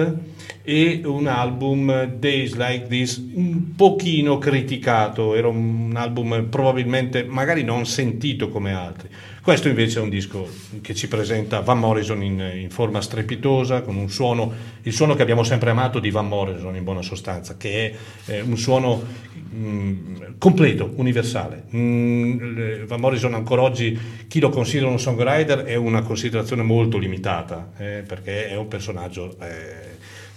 e 0.62 1.00
un 1.04 1.26
album 1.26 2.04
Days 2.18 2.54
Like 2.54 2.86
This 2.86 3.16
un 3.34 3.74
pochino 3.74 4.38
criticato, 4.38 5.34
era 5.34 5.48
un 5.48 5.92
album 5.94 6.46
probabilmente 6.48 7.24
magari 7.24 7.62
non 7.64 7.86
sentito 7.86 8.48
come 8.48 8.72
altri. 8.72 9.08
Questo 9.42 9.68
invece 9.68 10.00
è 10.00 10.02
un 10.02 10.10
disco 10.10 10.46
che 10.82 10.94
ci 10.94 11.08
presenta 11.08 11.60
Van 11.60 11.78
Morrison 11.78 12.22
in, 12.22 12.52
in 12.56 12.68
forma 12.68 13.00
strepitosa, 13.00 13.80
con 13.80 13.96
un 13.96 14.10
suono, 14.10 14.52
il 14.82 14.92
suono 14.92 15.14
che 15.14 15.22
abbiamo 15.22 15.44
sempre 15.44 15.70
amato 15.70 15.98
di 15.98 16.10
Van 16.10 16.28
Morrison 16.28 16.76
in 16.76 16.84
buona 16.84 17.00
sostanza, 17.00 17.56
che 17.56 17.90
è 18.26 18.32
eh, 18.32 18.40
un 18.42 18.58
suono 18.58 19.02
mh, 19.50 20.36
completo, 20.36 20.92
universale. 20.96 21.64
Mh, 21.70 22.84
Van 22.86 23.00
Morrison 23.00 23.32
ancora 23.32 23.62
oggi, 23.62 23.98
chi 24.28 24.40
lo 24.40 24.50
considera 24.50 24.90
un 24.90 25.00
songwriter 25.00 25.60
è 25.60 25.74
una 25.74 26.02
considerazione 26.02 26.62
molto 26.62 26.98
limitata, 26.98 27.72
eh, 27.78 28.04
perché 28.06 28.50
è 28.50 28.56
un 28.56 28.68
personaggio... 28.68 29.36
Eh, 29.40 29.89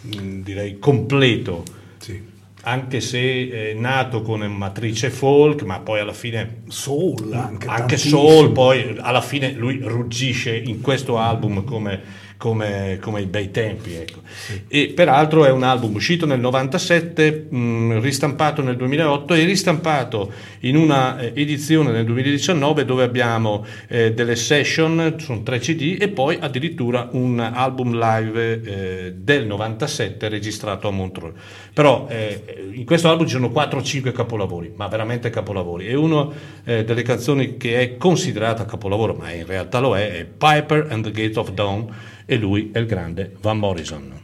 direi 0.04 0.80
completo. 0.80 1.64
Sì. 1.98 2.32
Anche 2.66 3.02
se 3.02 3.50
è 3.50 3.74
nato 3.74 4.22
con 4.22 4.40
matrice 4.42 5.10
folk, 5.10 5.64
ma 5.64 5.80
poi 5.80 6.00
alla 6.00 6.14
fine 6.14 6.62
soul, 6.68 7.34
anche, 7.34 7.68
anche 7.68 7.98
soul, 7.98 8.52
poi 8.54 8.96
alla 9.00 9.22
fine 9.22 9.52
lui 9.52 9.80
ruggisce 9.84 10.56
in 10.56 10.80
questo 10.80 11.18
album 11.18 11.66
come 11.66 12.02
come, 12.44 12.98
come 13.00 13.22
i 13.22 13.26
bei 13.26 13.52
tempi. 13.52 13.94
Ecco. 13.94 14.20
Sì. 14.26 14.64
E 14.68 14.92
peraltro 14.94 15.46
è 15.46 15.50
un 15.50 15.64
album 15.64 15.96
uscito 15.96 16.26
nel 16.26 16.42
97, 16.42 17.48
mh, 17.50 18.02
ristampato 18.02 18.62
nel 18.62 18.76
2008 18.76 19.34
e 19.34 19.46
ristampato 19.46 20.30
in 20.62 20.76
una 20.76 21.18
eh, 21.20 21.32
edizione 21.34 21.92
nel 21.92 22.04
2019 22.04 22.84
dove 22.84 23.04
abbiamo 23.04 23.66
eh, 23.88 24.12
delle 24.12 24.36
session, 24.36 25.16
sono 25.20 25.42
tre 25.42 25.60
CD 25.60 25.96
e 25.98 26.10
poi 26.10 26.38
addirittura 26.38 27.08
un 27.14 27.40
album 27.40 27.98
live 27.98 28.62
eh, 28.62 29.14
del 29.16 29.46
97 29.46 30.28
registrato 30.28 30.90
a 30.90 30.92
Montreux. 30.92 31.34
Però 31.74 32.08
eh, 32.10 32.72
in 32.74 32.84
questo 32.84 33.08
album 33.08 33.26
ci 33.26 33.36
sono 33.36 33.48
4-5 33.48 34.12
capolavori, 34.12 34.74
ma 34.76 34.90
veramente 34.90 35.30
capolavori. 35.30 35.88
E 35.88 35.96
una 35.96 36.28
eh, 36.66 36.84
delle 36.84 37.04
canzoni 37.04 37.56
che 37.56 37.80
è 37.80 37.96
considerata 37.96 38.66
capolavoro, 38.66 39.14
ma 39.14 39.32
in 39.32 39.46
realtà 39.46 39.80
lo 39.80 39.96
è, 39.96 40.12
è 40.12 40.26
Piper 40.26 40.88
and 40.90 41.06
the 41.06 41.12
Gate 41.12 41.40
of 41.40 41.52
Dawn 41.54 42.12
e 42.34 42.38
lui 42.38 42.72
è 42.74 42.80
il 42.80 42.88
grande 42.88 43.36
Van 43.42 43.60
Morrison. 43.60 44.20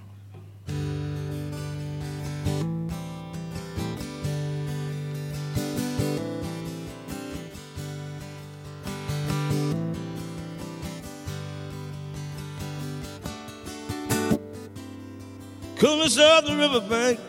Coolness 15.77 16.17
of 16.17 16.45
the 16.45 16.55
riverbank 16.55 17.19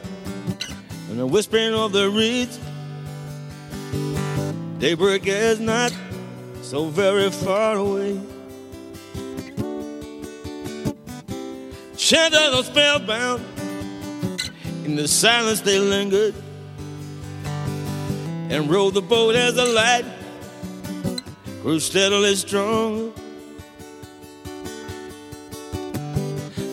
and 1.10 1.18
the 1.18 1.26
whispering 1.26 1.74
of 1.74 1.92
the 1.92 2.08
reeds. 2.08 2.58
Daybreak 4.78 5.26
is 5.26 5.60
not 5.60 5.92
so 6.62 6.86
very 6.86 7.30
far 7.30 7.76
away. 7.76 8.18
Are 12.02 12.64
spellbound. 12.64 13.44
In 14.84 14.96
the 14.96 15.06
silence 15.06 15.60
they 15.60 15.78
lingered 15.78 16.34
and 17.44 18.68
rode 18.68 18.94
the 18.94 19.02
boat 19.02 19.36
as 19.36 19.54
the 19.54 19.66
light 19.66 20.06
grew 21.62 21.78
steadily 21.78 22.34
strong. 22.34 23.12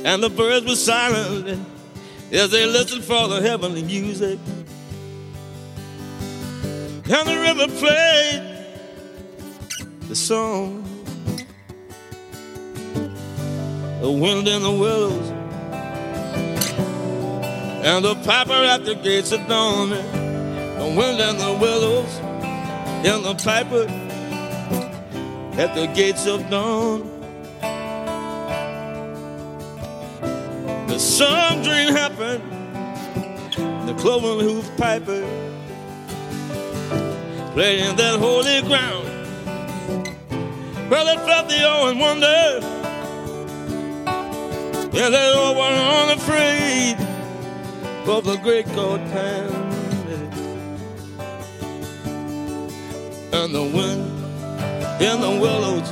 And 0.05 0.23
the 0.23 0.29
birds 0.29 0.65
were 0.65 0.75
silent 0.75 1.59
as 2.31 2.49
they 2.49 2.65
listened 2.65 3.03
for 3.03 3.27
the 3.27 3.41
heavenly 3.41 3.83
music. 3.83 4.39
And 7.03 7.27
the 7.27 7.37
river 7.37 7.67
played 7.77 8.41
the 10.07 10.15
song 10.15 10.86
the 14.01 14.11
wind 14.11 14.47
and 14.47 14.63
the 14.63 14.71
willows, 14.71 15.29
and 17.83 18.05
the 18.05 18.15
piper 18.23 18.53
at 18.53 18.85
the 18.85 18.95
gates 18.95 19.31
of 19.31 19.45
dawn. 19.47 19.89
The 19.89 20.93
wind 20.95 21.19
and 21.19 21.39
the 21.39 21.57
willows, 21.59 22.19
and 23.05 23.25
the 23.25 23.35
piper 23.43 23.87
at 25.59 25.73
the 25.73 25.87
gates 25.95 26.27
of 26.27 26.47
dawn. 26.49 27.09
The 30.87 30.99
sun 30.99 31.63
dream 31.63 31.93
happened, 31.93 32.43
the 33.87 33.95
cloven 33.95 34.39
hoof 34.45 34.69
piper 34.77 35.25
played 37.53 37.79
in 37.79 37.95
that 37.95 38.19
holy 38.19 38.61
ground. 38.61 39.07
Well, 40.91 41.07
it 41.07 41.19
felt 41.25 41.49
the 41.49 41.67
awe 41.67 41.89
and 41.89 41.99
wonder. 41.99 42.76
Yeah, 44.97 45.09
they 45.09 45.29
all 45.29 45.53
were 45.53 45.61
unafraid 45.61 46.97
of 48.09 48.25
the 48.25 48.37
great 48.37 48.65
God 48.73 48.99
pound. 49.11 49.73
And 53.31 53.53
the 53.53 53.61
wind 53.61 54.07
in 54.99 55.21
the 55.21 55.39
willows 55.39 55.87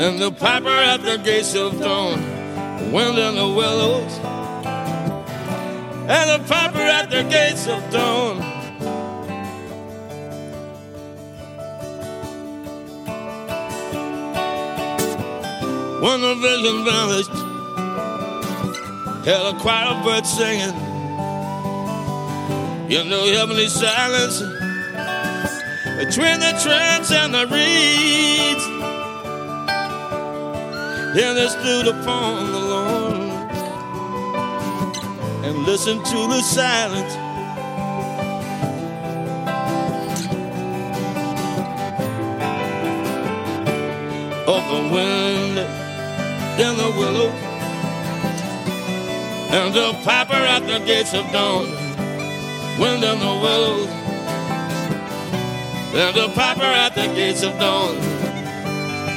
and 0.00 0.20
the 0.20 0.32
piper 0.32 0.68
at 0.68 1.04
the 1.04 1.18
gates 1.18 1.54
of 1.54 1.78
dawn. 1.78 2.20
Wind 2.90 3.16
in 3.16 3.36
the 3.36 3.48
willows 3.48 4.18
and 6.08 6.42
the 6.42 6.48
piper 6.48 6.78
at 6.80 7.10
the 7.10 7.22
gates 7.30 7.68
of 7.68 7.88
dawn. 7.92 8.55
When 16.00 16.20
the 16.20 16.34
vision 16.34 16.84
vanished, 16.84 17.30
held 19.24 19.56
a 19.56 19.58
choir 19.60 19.86
of 19.86 20.04
birds 20.04 20.28
singing 20.28 20.76
in 22.90 23.08
the 23.08 23.32
heavenly 23.34 23.66
silence 23.66 24.40
between 25.98 26.38
the 26.38 26.52
trance 26.62 27.10
and 27.10 27.32
the 27.32 27.46
reeds. 27.46 28.64
Then 31.16 31.34
they 31.34 31.48
stood 31.48 31.88
upon 31.88 32.52
the 32.52 32.60
lawn 32.60 33.14
and 35.44 35.58
listened 35.64 36.04
to 36.04 36.26
the 36.28 36.42
silence. 36.42 37.25
In 46.58 46.74
the 46.78 46.90
willow, 46.96 47.28
and 49.52 49.74
the 49.74 49.92
piper 50.04 50.32
at 50.32 50.60
the 50.60 50.78
gates 50.86 51.12
of 51.12 51.30
dawn. 51.30 51.66
Wind 52.80 53.04
in 53.04 53.18
the 53.18 53.34
willows, 53.44 53.88
and 55.92 56.16
the 56.16 56.28
piper 56.34 56.62
at 56.62 56.94
the 56.94 57.08
gates 57.14 57.42
of 57.42 57.58
dawn. 57.58 57.94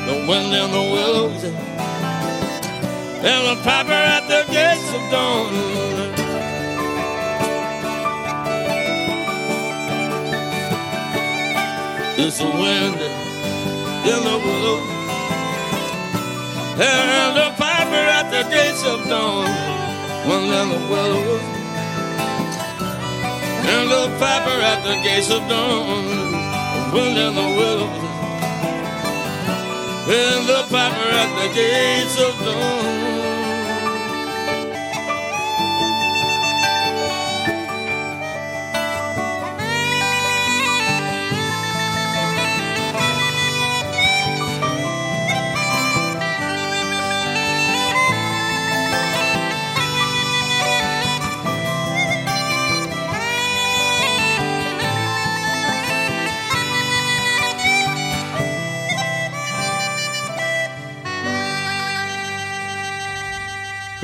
The 0.07 0.25
wind 0.27 0.53
in 0.53 0.71
the 0.71 0.81
willows, 0.91 1.43
and 3.23 3.57
the 3.57 3.63
piper 3.63 3.93
at 3.93 4.27
the 4.27 4.43
gates 4.51 4.93
of 4.93 5.09
dawn. 5.09 5.53
It's 12.17 12.37
the 12.37 12.49
wind 12.49 12.99
in 14.05 14.23
the 14.25 14.37
willows 14.45 14.98
and 16.81 17.35
the 17.35 17.49
piper 17.57 18.03
at 18.17 18.31
the 18.31 18.49
gates 18.49 18.83
of 18.85 19.05
dawn. 19.07 19.49
One 20.27 20.47
little 20.47 20.89
willows. 20.89 21.41
And 23.67 23.91
the 23.91 24.07
piper 24.17 24.57
at 24.71 24.83
the 24.83 24.95
gates 25.03 25.29
of 25.29 25.41
dawn. 25.49 26.31
One 26.93 27.13
little 27.15 27.55
willows. 27.57 28.03
And 30.07 30.47
the 30.47 30.61
piper 30.71 31.09
at 31.21 31.29
the 31.41 31.53
gates 31.53 32.17
of 32.21 32.33
dawn. 32.45 33.08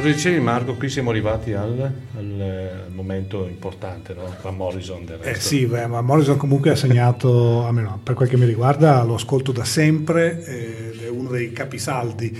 Cosa 0.05 0.17
dicevi 0.17 0.39
Marco? 0.39 0.75
Qui 0.75 0.87
siamo 0.87 1.09
arrivati 1.09 1.53
al, 1.53 1.91
al, 2.15 2.39
eh, 2.39 2.89
momento 2.93 3.47
importante, 3.47 4.13
no? 4.13 4.35
Van 4.39 4.55
Morrison 4.55 5.03
del 5.03 5.17
Eh 5.19 5.33
resto. 5.33 5.47
sì, 5.47 5.65
beh, 5.65 5.87
ma 5.87 6.01
Morrison 6.01 6.37
comunque 6.37 6.69
ha 6.69 6.75
segnato, 6.75 7.65
almeno 7.65 7.99
per 8.03 8.13
quel 8.13 8.29
che 8.29 8.37
mi 8.37 8.45
riguarda, 8.45 9.01
lo 9.01 9.15
ascolto 9.15 9.51
da 9.51 9.63
sempre 9.65 10.45
eh, 10.45 11.05
è 11.05 11.09
uno 11.09 11.31
dei 11.31 11.51
capisaldi. 11.51 12.39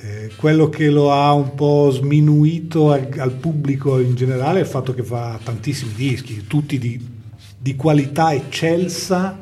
Eh, 0.00 0.32
quello 0.34 0.68
che 0.68 0.90
lo 0.90 1.12
ha 1.12 1.32
un 1.32 1.54
po' 1.54 1.90
sminuito 1.92 2.90
al, 2.90 3.08
al 3.18 3.34
pubblico 3.34 4.00
in 4.00 4.16
generale 4.16 4.58
è 4.58 4.62
il 4.62 4.68
fatto 4.68 4.92
che 4.92 5.04
fa 5.04 5.38
tantissimi 5.40 5.92
dischi, 5.94 6.44
tutti 6.48 6.76
di, 6.76 7.00
di 7.56 7.76
qualità 7.76 8.34
eccelsa, 8.34 9.38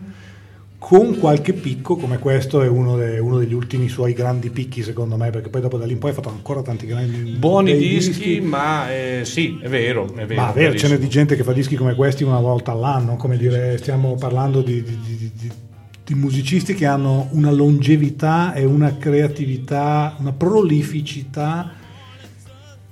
con 0.79 1.19
qualche 1.19 1.55
picco, 1.55 1.97
come 1.97 2.19
questo 2.19 2.63
è 2.63 2.69
uno, 2.69 2.97
de- 2.97 3.19
uno 3.19 3.39
degli 3.39 3.53
ultimi 3.53 3.89
suoi 3.89 4.13
grandi 4.13 4.49
picchi 4.51 4.83
secondo 4.83 5.17
me, 5.17 5.31
perché 5.31 5.49
poi 5.49 5.61
dopo 5.61 5.77
da 5.77 5.85
lì 5.85 5.93
in 5.93 5.99
poi 5.99 6.11
ha 6.11 6.15
fatto 6.15 6.29
ancora 6.29 6.63
tanti 6.63 6.87
grandi 6.87 7.35
Buoni 7.37 7.73
bei 7.73 7.81
dischi, 7.89 8.41
ma 8.41 8.91
eh, 8.93 9.21
sì, 9.25 9.59
è 9.61 9.69
vero, 9.69 10.07
è 10.15 10.25
vero. 10.25 10.41
ma 10.41 10.53
vero, 10.53 10.55
ce 10.55 10.63
verissimo. 10.69 10.93
n'è 10.93 10.99
di 10.99 11.09
gente 11.09 11.35
che 11.37 11.43
fa 11.43 11.53
dischi 11.53 11.75
come 11.75 11.95
questi 11.97 12.23
una 12.23 12.39
volta 12.41 12.71
all'anno, 12.73 13.17
come 13.17 13.37
dire, 13.37 13.77
stiamo 13.79 14.15
parlando 14.15 14.63
di- 14.63 14.83
di- 14.83 14.99
di- 15.37 15.51
di 16.05 16.15
musicisti 16.15 16.73
che 16.75 16.87
hanno 16.87 17.29
una 17.33 17.51
longevità 17.51 18.55
e 18.55 18.65
una 18.65 18.97
creatività, 18.97 20.15
una 20.21 20.33
prolificità 20.33 21.73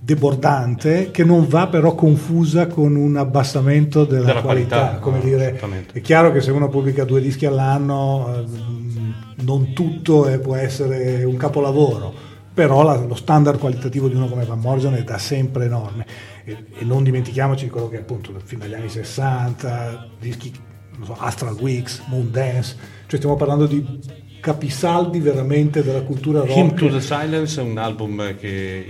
debordante 0.07 1.11
che 1.11 1.25
non 1.25 1.49
va 1.49 1.67
però 1.67 1.97
confusa 1.97 2.69
con 2.69 2.95
un 2.95 3.17
abbassamento 3.17 4.05
della, 4.05 4.27
Della 4.27 4.41
qualità. 4.41 4.77
qualità, 4.77 4.99
come 5.01 5.19
no, 5.19 5.25
dire, 5.25 5.61
è 5.93 6.01
chiaro 6.01 6.31
che 6.31 6.41
se 6.41 6.53
uno 6.53 6.69
pubblica 6.69 7.03
due 7.05 7.21
dischi 7.21 7.45
all'anno 7.45 8.33
ehm, 8.37 9.15
non 9.43 9.73
tutto 9.73 10.29
eh, 10.29 10.39
può 10.39 10.55
essere 10.55 11.25
un 11.25 11.37
capolavoro, 11.37 12.15
però 12.55 12.85
la- 12.85 13.05
lo 13.05 13.17
standard 13.17 13.59
qualitativo 13.59 14.07
di 14.09 14.15
uno 14.15 14.29
come 14.29 14.45
Van 14.45 14.61
Morrison 14.61 14.95
è 14.95 15.03
da 15.03 15.19
sempre 15.19 15.65
enorme 15.65 16.07
e, 16.45 16.57
e 16.79 16.85
non 16.85 17.03
dimentichiamoci 17.03 17.65
di 17.65 17.71
quello 17.71 17.89
che 17.89 17.99
appunto 17.99 18.33
fin 18.45 18.61
dagli 18.61 18.75
anni 18.75 18.89
60, 18.89 20.07
dischi, 20.21 20.53
non 20.99 21.07
so, 21.07 21.17
Astral 21.19 21.57
Weeks, 21.61 22.05
Moon 22.07 22.31
Dance, 22.31 22.77
cioè 23.07 23.17
stiamo 23.19 23.35
parlando 23.35 23.67
di 23.67 23.85
capisaldi 24.47 25.19
veramente 25.19 25.83
della 25.83 26.03
cultura 26.03 26.39
rock. 26.39 26.55
Hymn 26.55 26.75
to 26.77 26.89
the 26.89 27.01
Silence 27.01 27.61
è 27.61 27.65
un 27.65 27.79
album 27.79 28.37
che 28.37 28.87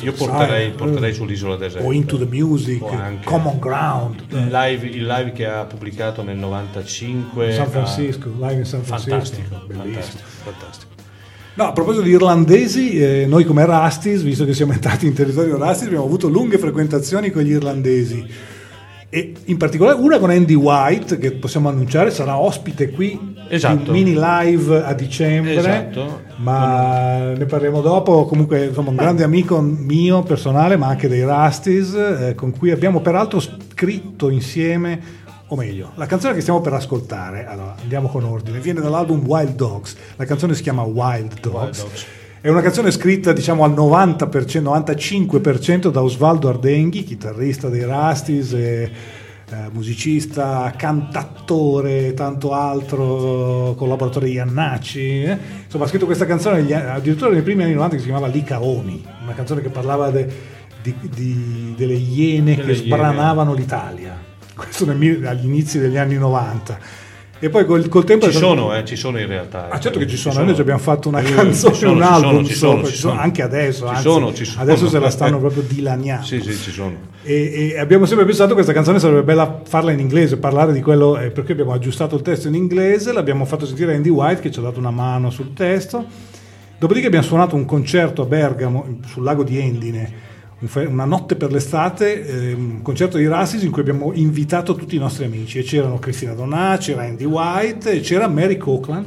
io 0.00 0.12
porterei, 0.12 0.72
porterei 0.72 1.10
eh. 1.10 1.14
sull'isola 1.14 1.54
deserta. 1.54 1.86
o 1.86 1.92
Into 1.92 2.18
the 2.18 2.26
Music, 2.28 2.82
Common 3.22 3.60
Ground, 3.60 4.24
il 4.30 4.48
live, 4.50 4.84
il 4.84 5.06
live 5.06 5.30
che 5.30 5.46
ha 5.46 5.64
pubblicato 5.64 6.24
nel 6.24 6.36
95 6.36 7.52
San 7.52 7.68
Francisco, 7.68 8.30
live 8.36 8.54
in 8.54 8.64
San 8.64 8.82
Francisco, 8.82 9.10
fantastico, 9.10 9.64
bellissimo. 9.64 9.92
fantastico, 9.92 10.28
fantastico. 10.42 10.94
No, 11.54 11.64
a 11.68 11.72
proposito 11.72 12.02
di 12.02 12.10
irlandesi, 12.10 12.98
eh, 12.98 13.26
noi 13.28 13.44
come 13.44 13.64
Rastis, 13.64 14.22
visto 14.22 14.44
che 14.44 14.54
siamo 14.54 14.72
entrati 14.72 15.06
in 15.06 15.14
territorio 15.14 15.56
Rastis, 15.56 15.86
abbiamo 15.86 16.04
avuto 16.04 16.26
lunghe 16.26 16.58
frequentazioni 16.58 17.30
con 17.30 17.42
gli 17.42 17.52
irlandesi 17.52 18.26
e 19.08 19.32
in 19.44 19.56
particolare 19.56 19.98
una 19.98 20.18
con 20.18 20.30
Andy 20.30 20.54
White 20.54 21.18
che 21.18 21.32
possiamo 21.32 21.68
annunciare 21.68 22.10
sarà 22.10 22.38
ospite 22.38 22.90
qui 22.90 23.34
Esatto. 23.48 23.92
mini 23.92 24.14
live 24.18 24.82
a 24.84 24.92
dicembre 24.92 25.54
Esatto. 25.54 26.22
ma 26.38 27.32
ne 27.32 27.44
parleremo 27.44 27.80
dopo 27.80 28.24
comunque 28.24 28.66
insomma 28.66 28.90
un 28.90 28.96
grande 28.96 29.22
amico 29.22 29.60
mio 29.60 30.22
personale 30.24 30.76
ma 30.76 30.88
anche 30.88 31.06
dei 31.06 31.24
Rastis 31.24 31.94
eh, 31.94 32.34
con 32.34 32.50
cui 32.50 32.72
abbiamo 32.72 33.00
peraltro 33.00 33.38
scritto 33.38 34.28
insieme 34.30 35.00
o 35.46 35.54
meglio 35.54 35.92
la 35.94 36.06
canzone 36.06 36.34
che 36.34 36.40
stiamo 36.40 36.60
per 36.60 36.72
ascoltare 36.72 37.46
allora 37.46 37.76
andiamo 37.80 38.08
con 38.08 38.24
ordine 38.24 38.58
viene 38.58 38.80
dall'album 38.80 39.24
Wild 39.24 39.54
Dogs 39.54 39.94
la 40.16 40.24
canzone 40.24 40.54
si 40.54 40.62
chiama 40.62 40.82
Wild 40.82 41.38
Dogs, 41.38 41.82
Dogs. 41.82 42.06
È 42.40 42.48
una 42.48 42.60
canzone 42.60 42.90
scritta 42.90 43.32
diciamo 43.32 43.64
al 43.64 43.72
90%, 43.72 44.62
95% 44.62 45.88
da 45.90 46.02
Osvaldo 46.02 46.48
Ardenghi, 46.48 47.02
chitarrista 47.02 47.68
dei 47.68 47.84
Rastis, 47.84 48.52
e, 48.52 48.90
eh, 49.48 49.54
musicista, 49.72 50.72
cantattore, 50.76 52.14
tanto 52.14 52.52
altro, 52.52 53.74
collaboratore 53.76 54.26
di 54.26 54.32
Iannacci. 54.32 55.22
eh. 55.22 55.38
Insomma, 55.64 55.84
ha 55.84 55.88
scritto 55.88 56.06
questa 56.06 56.26
canzone 56.26 56.60
negli 56.60 56.72
addirittura 56.72 57.30
nei 57.30 57.42
primi 57.42 57.62
anni 57.64 57.72
90 57.74 57.94
che 57.96 58.02
si 58.02 58.08
chiamava 58.08 58.28
Licaoni, 58.32 59.04
una 59.22 59.34
canzone 59.34 59.60
che 59.62 59.68
parlava 59.68 60.10
de- 60.10 60.28
di- 60.82 60.94
di- 61.12 61.74
delle 61.76 61.94
iene 61.94 62.54
Delle 62.54 62.72
che 62.72 62.78
iene. 62.78 62.86
sbranavano 62.96 63.54
l'Italia. 63.54 64.16
Questo 64.54 64.84
nel 64.86 65.26
agli 65.26 65.44
inizi 65.46 65.78
degli 65.80 65.96
anni 65.96 66.16
90. 66.16 66.78
E 67.38 67.50
poi 67.50 67.66
col, 67.66 67.86
col 67.88 68.04
tempo... 68.04 68.30
Ci 68.30 68.36
sono, 68.38 68.74
eh, 68.74 68.84
ci 68.86 68.96
sono 68.96 69.18
in 69.18 69.26
realtà. 69.26 69.68
Ah, 69.68 69.78
certo 69.78 69.98
che 69.98 70.06
ci 70.06 70.16
Ci 70.16 70.30
sono, 70.30 70.42
noi 70.42 70.54
ci 70.54 70.60
abbiamo 70.62 70.80
fatto 70.80 71.08
una 71.08 71.20
Eh, 71.20 71.24
canzone, 71.34 71.74
sono, 71.74 71.92
un 71.92 72.02
sono, 72.02 72.14
album 72.14 72.44
ci 72.46 72.54
sono, 72.54 72.84
ci 72.86 72.94
sono, 72.94 73.12
sono. 73.12 73.20
anche 73.20 73.42
adesso, 73.42 73.84
Ci 73.84 73.90
anzi, 73.90 74.02
sono, 74.02 74.32
ci 74.32 74.44
sono. 74.46 74.62
adesso 74.62 74.88
se 74.88 74.98
la 74.98 75.10
stanno 75.10 75.38
proprio 75.38 75.62
dilaniando. 75.62 76.24
Sì, 76.24 76.40
sì, 76.40 76.54
ci 76.54 76.70
sono. 76.70 76.94
E, 77.22 77.72
e 77.74 77.78
abbiamo 77.78 78.06
sempre 78.06 78.24
pensato 78.24 78.48
che 78.48 78.54
questa 78.54 78.72
canzone 78.72 78.98
sarebbe 78.98 79.22
bella 79.22 79.60
farla 79.64 79.92
in 79.92 79.98
inglese, 79.98 80.38
parlare 80.38 80.72
di 80.72 80.80
quello, 80.80 81.18
eh, 81.18 81.30
perché 81.30 81.52
abbiamo 81.52 81.72
aggiustato 81.72 82.16
il 82.16 82.22
testo 82.22 82.48
in 82.48 82.54
inglese, 82.54 83.12
l'abbiamo 83.12 83.44
fatto 83.44 83.66
sentire 83.66 83.92
a 83.92 83.96
Andy 83.96 84.08
White 84.08 84.40
che 84.40 84.50
ci 84.50 84.58
ha 84.58 84.62
dato 84.62 84.78
una 84.78 84.90
mano 84.90 85.28
sul 85.30 85.52
testo, 85.52 86.04
dopodiché 86.78 87.06
abbiamo 87.08 87.26
suonato 87.26 87.54
un 87.54 87.66
concerto 87.66 88.22
a 88.22 88.24
Bergamo 88.26 88.98
sul 89.06 89.22
lago 89.24 89.42
di 89.44 89.58
Endine, 89.58 90.10
una 90.58 91.04
notte 91.04 91.36
per 91.36 91.52
l'estate, 91.52 92.26
eh, 92.26 92.52
un 92.54 92.80
concerto 92.80 93.18
di 93.18 93.26
Rassis 93.26 93.62
in 93.62 93.70
cui 93.70 93.82
abbiamo 93.82 94.12
invitato 94.14 94.74
tutti 94.74 94.96
i 94.96 94.98
nostri 94.98 95.26
amici 95.26 95.58
e 95.58 95.62
c'erano 95.62 95.98
Cristina 95.98 96.32
Donà, 96.32 96.78
c'era 96.78 97.02
Andy 97.02 97.24
White 97.24 97.90
e 97.90 98.00
c'era 98.00 98.26
Mary 98.26 98.56
Cochran, 98.56 99.06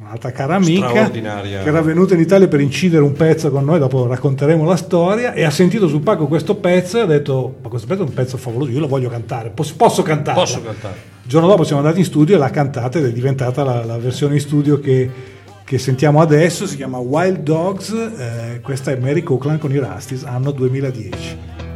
un'altra 0.00 0.30
cara 0.30 0.54
amica 0.54 1.10
che 1.10 1.20
era 1.64 1.82
venuta 1.82 2.14
in 2.14 2.20
Italia 2.20 2.46
per 2.46 2.60
incidere 2.60 3.02
un 3.02 3.12
pezzo 3.12 3.50
con 3.50 3.64
noi, 3.64 3.80
dopo 3.80 4.06
racconteremo 4.06 4.64
la 4.64 4.76
storia 4.76 5.32
e 5.32 5.42
ha 5.42 5.50
sentito 5.50 5.88
sul 5.88 6.00
palco 6.00 6.28
questo 6.28 6.54
pezzo 6.54 6.98
e 6.98 7.00
ha 7.00 7.06
detto 7.06 7.56
ma 7.60 7.68
questo 7.68 7.88
pezzo 7.88 8.02
è 8.02 8.06
un 8.06 8.14
pezzo 8.14 8.36
favoloso, 8.36 8.70
io 8.70 8.78
lo 8.78 8.88
voglio 8.88 9.08
cantare, 9.08 9.50
posso, 9.50 9.74
posso 9.76 10.02
cantarlo? 10.02 10.42
Posso 10.42 10.62
cantare. 10.62 10.94
Il 11.24 11.28
giorno 11.28 11.48
dopo 11.48 11.64
siamo 11.64 11.82
andati 11.82 11.98
in 11.98 12.06
studio 12.06 12.36
e 12.36 12.38
l'ha 12.38 12.50
cantata 12.50 12.98
ed 12.98 13.04
è 13.04 13.12
diventata 13.12 13.64
la, 13.64 13.84
la 13.84 13.98
versione 13.98 14.34
in 14.34 14.40
studio 14.40 14.78
che, 14.78 15.10
che 15.68 15.76
sentiamo 15.76 16.22
adesso, 16.22 16.66
si 16.66 16.76
chiama 16.76 16.96
Wild 16.96 17.40
Dogs, 17.40 17.90
eh, 17.90 18.60
questa 18.62 18.90
è 18.90 18.96
Mary 18.96 19.22
Cochran 19.22 19.58
con 19.58 19.70
i 19.70 19.78
Rastis, 19.78 20.24
anno 20.24 20.50
2010. 20.50 21.67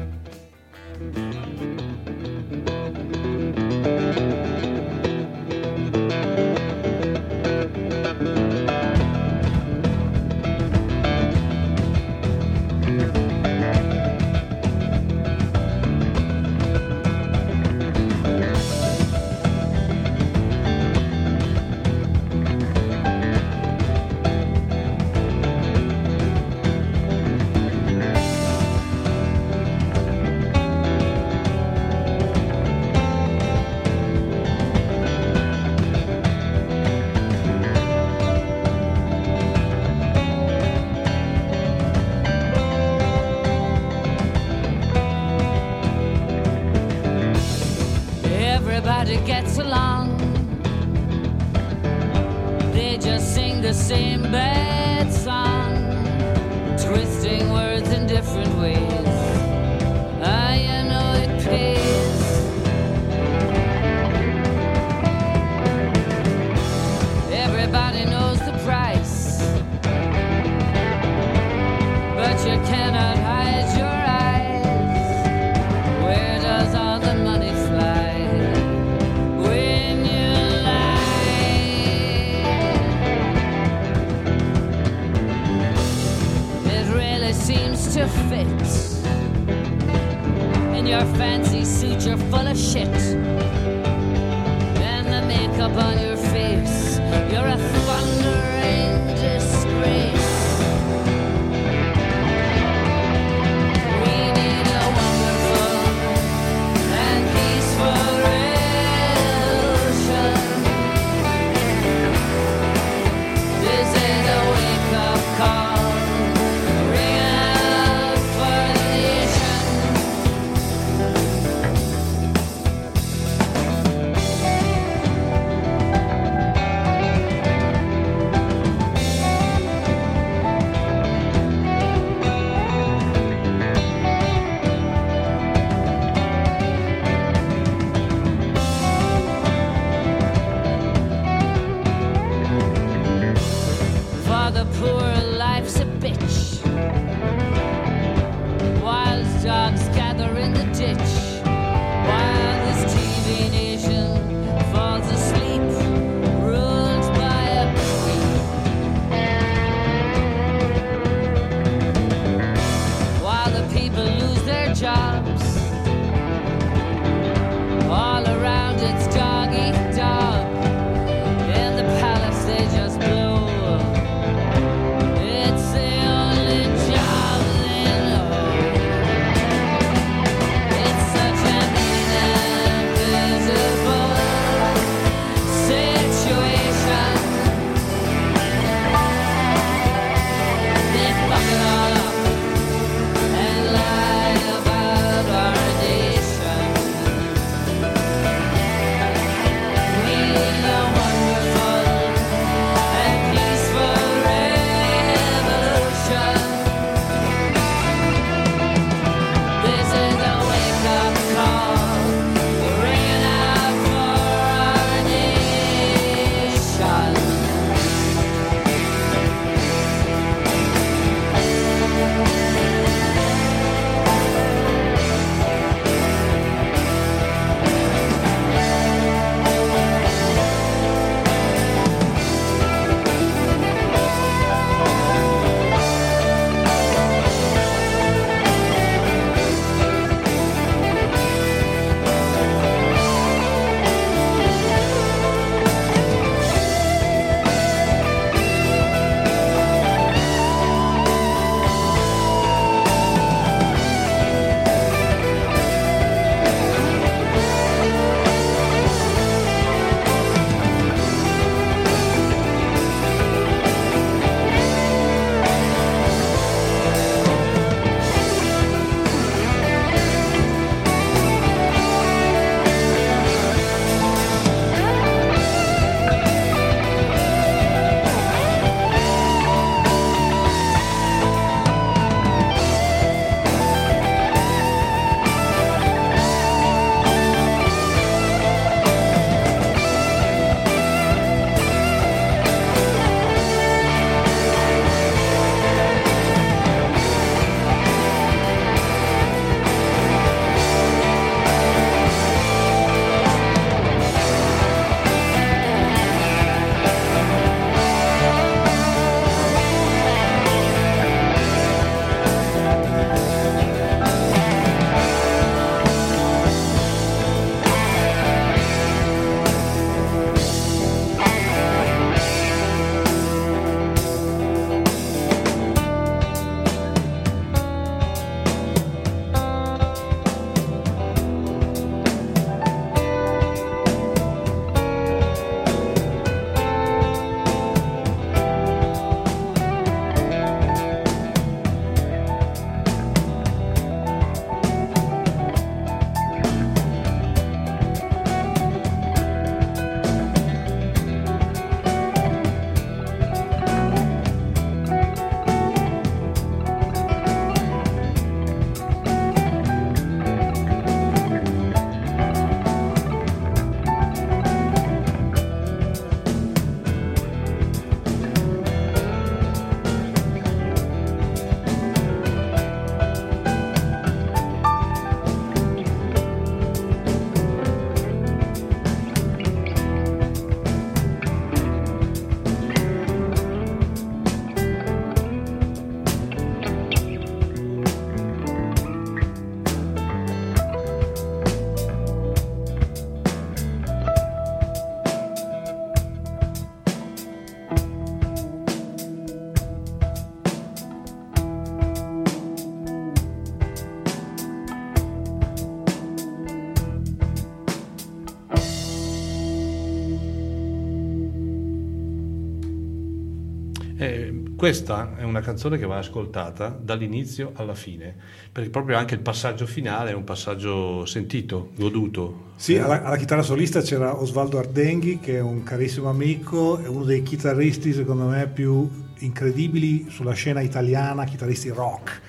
Questa 414.63 415.17
è 415.17 415.25
una 415.25 415.41
canzone 415.41 415.77
che 415.77 415.87
va 415.87 415.99
ascoltata 415.99 416.69
dall'inizio 416.69 417.51
alla 417.55 417.75
fine, 417.75 418.15
perché 418.53 418.71
proprio 418.71 418.97
anche 418.97 419.15
il 419.15 419.21
passaggio 419.21 419.67
finale 419.67 420.13
è 420.13 420.15
un 420.15 420.23
passaggio 420.23 421.05
sentito, 421.05 421.71
goduto. 421.75 422.53
Sì, 422.55 422.79
alla, 422.79 423.03
alla 423.03 423.17
chitarra 423.17 423.43
solista 423.43 423.81
c'era 423.81 424.21
Osvaldo 424.21 424.59
Ardenghi, 424.59 425.19
che 425.19 425.39
è 425.39 425.41
un 425.41 425.65
carissimo 425.65 426.09
amico, 426.09 426.79
è 426.79 426.87
uno 426.87 427.03
dei 427.03 427.25
chitarristi 427.25 427.93
secondo 427.93 428.27
me 428.27 428.47
più 428.47 428.89
incredibili 429.19 430.07
sulla 430.11 430.33
scena 430.33 430.61
italiana, 430.61 431.25
chitarristi 431.25 431.69
rock. 431.71 432.21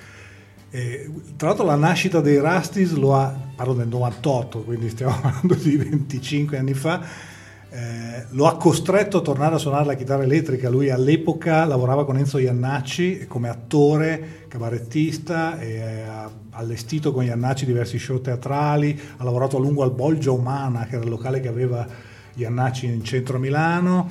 E, 0.71 1.11
tra 1.37 1.49
l'altro 1.49 1.65
la 1.65 1.75
nascita 1.75 2.19
dei 2.19 2.39
Rastis 2.39 2.93
lo 2.93 3.13
ha, 3.13 3.31
parlo 3.55 3.75
del 3.75 3.89
98, 3.89 4.63
quindi 4.63 4.89
stiamo 4.89 5.19
parlando 5.21 5.53
di 5.53 5.77
25 5.77 6.57
anni 6.57 6.73
fa, 6.73 6.99
eh, 6.99 7.32
lo 8.33 8.47
ha 8.47 8.57
costretto 8.57 9.17
a 9.17 9.21
tornare 9.21 9.55
a 9.55 9.57
suonare 9.57 9.85
la 9.85 9.93
chitarra 9.95 10.23
elettrica. 10.23 10.69
Lui 10.69 10.89
all'epoca 10.89 11.65
lavorava 11.65 12.05
con 12.05 12.17
Enzo 12.17 12.37
Iannacci 12.37 13.25
come 13.27 13.49
attore, 13.49 14.45
cabarettista, 14.47 15.57
ha 15.57 16.29
allestito 16.51 17.11
con 17.11 17.23
Iannacci 17.23 17.65
diversi 17.65 17.97
show 17.97 18.21
teatrali, 18.21 18.99
ha 19.17 19.23
lavorato 19.23 19.57
a 19.57 19.59
lungo 19.59 19.83
al 19.83 19.91
Bolgia 19.91 20.31
Umana, 20.31 20.85
che 20.85 20.95
era 20.95 21.03
il 21.03 21.09
locale 21.09 21.39
che 21.39 21.47
aveva 21.47 21.87
Iannacci 22.35 22.85
in 22.85 23.03
centro 23.03 23.37
a 23.37 23.39
Milano. 23.39 24.09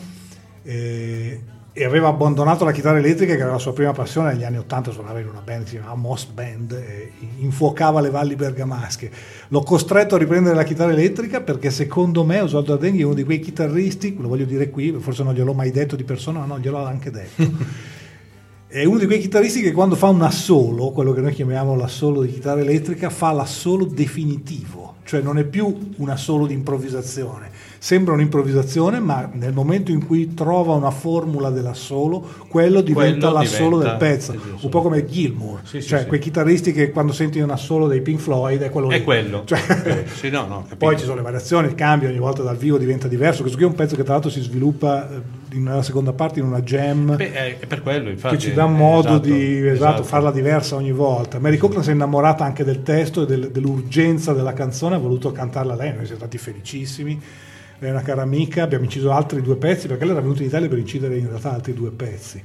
E, 0.62 1.40
e 1.74 1.84
aveva 1.84 2.08
abbandonato 2.08 2.64
la 2.64 2.72
chitarra 2.72 2.98
elettrica 2.98 3.34
che 3.34 3.40
era 3.40 3.50
la 3.50 3.58
sua 3.58 3.72
prima 3.72 3.92
passione 3.92 4.32
negli 4.32 4.44
anni 4.44 4.58
80 4.58 4.90
suonava 4.90 5.20
in 5.20 5.28
una 5.28 5.40
band 5.40 5.62
che 5.62 5.68
si 5.70 5.76
chiamava 5.76 5.96
Moss 5.96 6.26
Band 6.26 6.84
infuocava 7.38 8.00
le 8.00 8.10
valli 8.10 8.36
bergamasche. 8.36 9.10
L'ho 9.48 9.62
costretto 9.62 10.16
a 10.16 10.18
riprendere 10.18 10.54
la 10.54 10.64
chitarra 10.64 10.92
elettrica 10.92 11.40
perché 11.40 11.70
secondo 11.70 12.24
me 12.24 12.40
Osvaldo 12.40 12.74
Ardenghi 12.74 13.00
è 13.00 13.04
uno 13.04 13.14
di 13.14 13.24
quei 13.24 13.40
chitarristi 13.40 14.16
lo 14.18 14.28
voglio 14.28 14.44
dire 14.44 14.68
qui 14.70 14.92
forse 15.00 15.22
non 15.22 15.34
gliel'ho 15.34 15.54
mai 15.54 15.70
detto 15.70 15.96
di 15.96 16.04
persona 16.04 16.40
ma 16.40 16.44
no 16.46 16.58
gliel'ho 16.58 16.84
anche 16.84 17.10
detto 17.10 17.42
è 18.72 18.84
uno 18.84 18.98
di 18.98 19.04
quei 19.06 19.18
chitarristi 19.20 19.60
che 19.60 19.72
quando 19.72 19.96
fa 19.96 20.08
un 20.08 20.22
assolo 20.22 20.92
quello 20.92 21.12
che 21.12 21.20
noi 21.20 21.32
chiamiamo 21.34 21.76
l'assolo 21.76 22.22
di 22.22 22.32
chitarra 22.32 22.60
elettrica 22.60 23.10
fa 23.10 23.30
l'assolo 23.32 23.84
definitivo 23.84 24.94
cioè 25.04 25.20
non 25.20 25.36
è 25.36 25.44
più 25.44 25.90
un 25.96 26.08
assolo 26.08 26.46
di 26.46 26.54
improvvisazione 26.54 27.50
sembra 27.82 28.14
un'improvvisazione, 28.14 29.00
ma 29.00 29.28
nel 29.32 29.52
momento 29.52 29.90
in 29.90 30.06
cui 30.06 30.34
trova 30.34 30.74
una 30.74 30.92
formula 30.92 31.50
dell'assolo, 31.50 32.24
quello 32.46 32.80
diventa 32.80 33.26
Quello 33.30 33.42
l'assolo 33.42 33.78
diventa- 33.78 33.98
del 34.04 34.08
pezzo, 34.08 34.34
un 34.60 34.68
po' 34.68 34.82
come 34.82 35.04
Gilmour, 35.04 35.62
Sì, 35.64 35.80
sì, 35.80 35.88
cioè 35.88 36.02
sì. 36.02 36.06
quei 36.06 36.20
chitarristi 36.20 36.70
che 36.72 36.92
quando 36.92 37.12
senti 37.12 37.40
un 37.40 37.50
assolo 37.50 37.88
dei 37.88 38.00
Pink 38.00 38.20
Floyd 38.20 38.60
è 38.62 38.70
quello 38.70 38.88
È 38.88 38.98
lì. 38.98 39.02
quello. 39.02 39.42
Cioè, 39.44 39.58
Ok, 39.68 40.04
sì, 40.14 40.30
no, 40.30 40.46
no, 40.46 40.64
poi 40.78 40.96
ci 40.96 41.02
sono 41.02 41.16
le 41.16 41.22
variazioni, 41.22 41.66
il 41.66 41.74
cambio 41.74 42.08
ogni 42.08 42.18
volta 42.20 42.44
dal 42.44 42.56
vivo 42.56 42.78
diventa 42.78 43.08
diverso. 43.08 43.40
Questo 43.40 43.58
qui 43.58 43.66
è 43.66 43.70
un 43.70 43.74
pezzo 43.74 43.96
che 43.96 44.04
tra 44.04 44.12
l'altro 44.12 44.30
si 44.30 44.40
sviluppa 44.42 45.10
eh, 45.10 45.20
nella 45.58 45.82
seconda 45.82 46.12
parte 46.12 46.40
in 46.40 46.46
una 46.46 46.60
jam 46.62 47.16
Beh, 47.16 47.32
è, 47.32 47.58
è 47.58 47.66
per 47.66 47.82
quello, 47.82 48.08
infatti. 48.10 48.36
che 48.36 48.40
ci 48.42 48.52
dà 48.52 48.64
eh, 48.64 48.68
modo 48.68 49.08
esatto, 49.08 49.18
di 49.26 49.56
esatto, 49.68 49.72
esatto. 49.72 50.02
farla 50.04 50.30
diversa 50.30 50.76
ogni 50.76 50.92
volta. 50.92 51.38
Mary 51.38 51.56
Cochran 51.56 51.82
si 51.82 51.90
è 51.90 51.92
innamorata 51.92 52.44
anche 52.44 52.64
del 52.64 52.82
testo 52.82 53.22
e 53.22 53.26
del- 53.26 53.50
dell'urgenza 53.50 54.32
della 54.32 54.52
canzone, 54.52 54.94
ha 54.94 54.98
voluto 54.98 55.30
cantarla 55.32 55.74
lei, 55.74 55.94
noi 55.94 56.04
siamo 56.04 56.20
stati 56.20 56.38
felicissimi. 56.38 57.20
Lei 57.78 57.90
è 57.90 57.92
una 57.92 58.02
cara 58.02 58.22
amica, 58.22 58.62
abbiamo 58.62 58.84
inciso 58.84 59.10
altri 59.10 59.42
due 59.42 59.56
pezzi 59.56 59.88
perché 59.88 60.04
lei 60.04 60.12
era 60.12 60.22
venuta 60.22 60.42
in 60.42 60.48
Italia 60.48 60.68
per 60.68 60.78
incidere 60.78 61.16
in 61.16 61.28
realtà 61.28 61.52
altri 61.52 61.74
due 61.74 61.90
pezzi. 61.90 62.40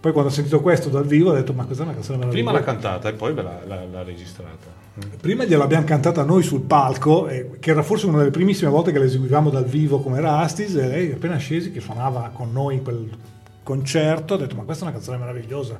Poi 0.00 0.12
quando 0.12 0.30
ho 0.30 0.32
sentito 0.32 0.60
questo 0.60 0.88
dal 0.88 1.04
vivo 1.04 1.30
ho 1.30 1.34
detto 1.34 1.52
ma 1.52 1.64
questa 1.64 1.82
è 1.82 1.86
una 1.86 1.94
canzone 1.94 2.18
Prima 2.28 2.52
meravigliosa. 2.52 2.58
l'ha 2.58 2.64
cantata 2.64 3.08
e 3.08 3.12
poi 3.14 3.34
l'ha- 3.34 3.86
l'ha 3.90 4.02
registrata. 4.04 4.77
Prima 5.20 5.44
gliel'abbiamo 5.44 5.84
cantata 5.84 6.22
noi 6.24 6.42
sul 6.42 6.62
palco, 6.62 7.28
eh, 7.28 7.50
che 7.60 7.70
era 7.70 7.82
forse 7.82 8.06
una 8.06 8.18
delle 8.18 8.30
primissime 8.30 8.70
volte 8.70 8.92
che 8.92 8.98
l'eseguivamo 8.98 9.50
dal 9.50 9.66
vivo 9.66 10.00
come 10.00 10.20
Rastis, 10.20 10.74
e 10.74 10.86
lei 10.86 11.12
appena 11.12 11.36
scesi 11.36 11.70
che 11.70 11.80
suonava 11.80 12.30
con 12.32 12.52
noi 12.52 12.76
in 12.76 12.82
quel 12.82 13.08
concerto, 13.62 14.34
ha 14.34 14.38
detto 14.38 14.56
ma 14.56 14.62
questa 14.62 14.84
è 14.84 14.88
una 14.88 14.96
canzone 14.96 15.18
meravigliosa. 15.18 15.78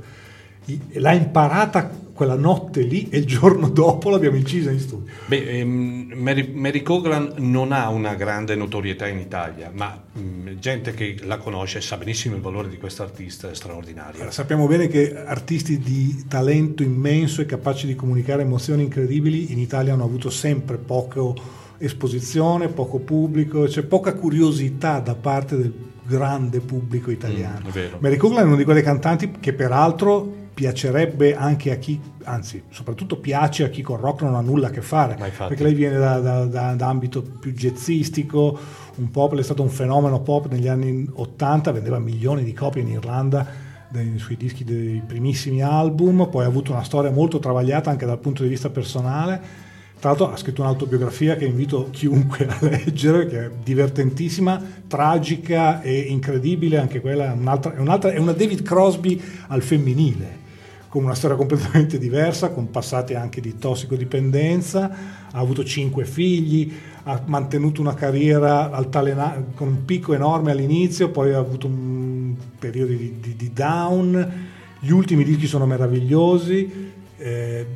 L'ha 0.92 1.12
imparata 1.12 2.06
quella 2.18 2.34
notte 2.34 2.82
lì 2.82 3.08
e 3.10 3.18
il 3.18 3.26
giorno 3.26 3.68
dopo 3.70 4.10
l'abbiamo 4.10 4.36
incisa 4.36 4.72
in 4.72 4.80
studio. 4.80 5.12
Beh, 5.26 5.60
ehm, 5.60 6.12
Mary, 6.16 6.50
Mary 6.52 6.82
Coglan 6.82 7.34
non 7.36 7.70
ha 7.70 7.88
una 7.90 8.16
grande 8.16 8.56
notorietà 8.56 9.06
in 9.06 9.18
Italia, 9.18 9.70
ma 9.72 10.02
mh, 10.12 10.58
gente 10.58 10.94
che 10.94 11.18
la 11.22 11.36
conosce 11.36 11.80
sa 11.80 11.96
benissimo 11.96 12.34
il 12.34 12.42
valore 12.42 12.68
di 12.68 12.76
questo 12.76 13.04
artista, 13.04 13.48
è 13.48 13.54
straordinario. 13.54 14.16
Allora, 14.16 14.32
sappiamo 14.32 14.66
bene 14.66 14.88
che 14.88 15.16
artisti 15.16 15.78
di 15.78 16.24
talento 16.26 16.82
immenso 16.82 17.40
e 17.40 17.46
capaci 17.46 17.86
di 17.86 17.94
comunicare 17.94 18.42
emozioni 18.42 18.82
incredibili 18.82 19.52
in 19.52 19.60
Italia 19.60 19.92
hanno 19.92 20.04
avuto 20.04 20.28
sempre 20.28 20.76
poco 20.76 21.36
esposizione, 21.78 22.66
poco 22.66 22.98
pubblico, 22.98 23.62
c'è 23.62 23.82
poca 23.82 24.14
curiosità 24.14 24.98
da 24.98 25.14
parte 25.14 25.56
del 25.56 25.72
grande 26.04 26.58
pubblico 26.58 27.12
italiano. 27.12 27.66
Mm, 27.66 27.68
è 27.68 27.70
vero. 27.70 27.98
Mary 28.00 28.16
Coglan 28.16 28.42
è 28.42 28.46
una 28.46 28.56
di 28.56 28.64
quelle 28.64 28.82
cantanti 28.82 29.30
che 29.38 29.52
peraltro 29.52 30.46
piacerebbe 30.58 31.36
anche 31.36 31.70
a 31.70 31.76
chi, 31.76 32.00
anzi 32.24 32.64
soprattutto 32.68 33.18
piace 33.18 33.62
a 33.62 33.68
chi 33.68 33.80
con 33.80 33.96
rock 34.00 34.22
non 34.22 34.34
ha 34.34 34.40
nulla 34.40 34.66
a 34.66 34.70
che 34.70 34.80
fare, 34.80 35.14
perché 35.46 35.62
lei 35.62 35.74
viene 35.74 35.98
da, 35.98 36.18
da- 36.18 36.44
da- 36.46 36.74
da 36.74 36.88
ambito 36.88 37.22
più 37.22 37.52
jazzistico, 37.52 38.58
un 38.96 39.08
pop, 39.12 39.30
lei 39.34 39.42
è 39.42 39.44
stato 39.44 39.62
un 39.62 39.68
fenomeno 39.68 40.20
pop 40.20 40.48
negli 40.50 40.66
anni 40.66 41.08
80, 41.12 41.70
vendeva 41.70 42.00
milioni 42.00 42.42
di 42.42 42.52
copie 42.52 42.82
in 42.82 42.88
Irlanda 42.88 43.46
dei 43.88 44.18
suoi 44.18 44.36
dischi 44.36 44.64
dei 44.64 45.00
primissimi 45.06 45.62
album, 45.62 46.26
poi 46.28 46.42
ha 46.42 46.48
avuto 46.48 46.72
una 46.72 46.82
storia 46.82 47.12
molto 47.12 47.38
travagliata 47.38 47.88
anche 47.90 48.04
dal 48.04 48.18
punto 48.18 48.42
di 48.42 48.48
vista 48.48 48.68
personale. 48.68 49.66
Tra 50.00 50.10
l'altro 50.10 50.32
ha 50.32 50.36
scritto 50.36 50.62
un'autobiografia 50.62 51.36
che 51.36 51.44
invito 51.44 51.88
chiunque 51.90 52.46
a 52.48 52.56
leggere, 52.60 53.26
che 53.26 53.44
è 53.46 53.50
divertentissima, 53.62 54.60
tragica 54.88 55.82
e 55.82 55.98
incredibile, 56.00 56.78
anche 56.78 57.00
quella 57.00 57.32
è 57.32 57.36
un'altra, 57.36 57.74
è 57.74 57.78
un'altra- 57.78 58.10
è 58.12 58.18
una 58.18 58.32
David 58.32 58.62
Crosby 58.62 59.20
al 59.48 59.62
femminile, 59.62 60.46
con 60.88 61.04
una 61.04 61.14
storia 61.14 61.36
completamente 61.36 61.98
diversa, 61.98 62.50
con 62.50 62.70
passati 62.70 63.14
anche 63.14 63.40
di 63.40 63.58
tossicodipendenza, 63.58 64.90
ha 65.30 65.38
avuto 65.38 65.64
cinque 65.64 66.04
figli, 66.04 66.72
ha 67.04 67.22
mantenuto 67.26 67.80
una 67.80 67.94
carriera 67.94 68.70
altalena- 68.70 69.44
con 69.54 69.68
un 69.68 69.84
picco 69.84 70.14
enorme 70.14 70.52
all'inizio, 70.52 71.10
poi 71.10 71.32
ha 71.32 71.38
avuto 71.38 71.66
un 71.66 72.34
periodo 72.58 72.92
di, 72.92 73.16
di- 73.20 73.36
di 73.36 73.52
down, 73.52 74.46
gli 74.80 74.90
ultimi 74.90 75.24
dischi 75.24 75.46
sono 75.46 75.66
meravigliosi, 75.66 76.92
eh, 77.18 77.66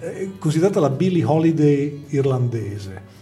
è 0.00 0.28
considerata 0.38 0.80
la 0.80 0.90
Billie 0.90 1.24
Holiday 1.24 2.04
irlandese 2.08 3.16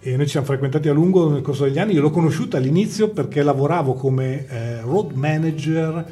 e 0.00 0.14
noi 0.14 0.26
ci 0.26 0.32
siamo 0.32 0.46
frequentati 0.46 0.88
a 0.88 0.92
lungo 0.92 1.28
nel 1.30 1.42
corso 1.42 1.64
degli 1.64 1.78
anni. 1.80 1.94
Io 1.94 2.00
l'ho 2.00 2.10
conosciuta 2.10 2.58
all'inizio 2.58 3.08
perché 3.08 3.42
lavoravo 3.42 3.94
come 3.94 4.46
eh, 4.46 4.80
road 4.82 5.12
manager 5.12 6.06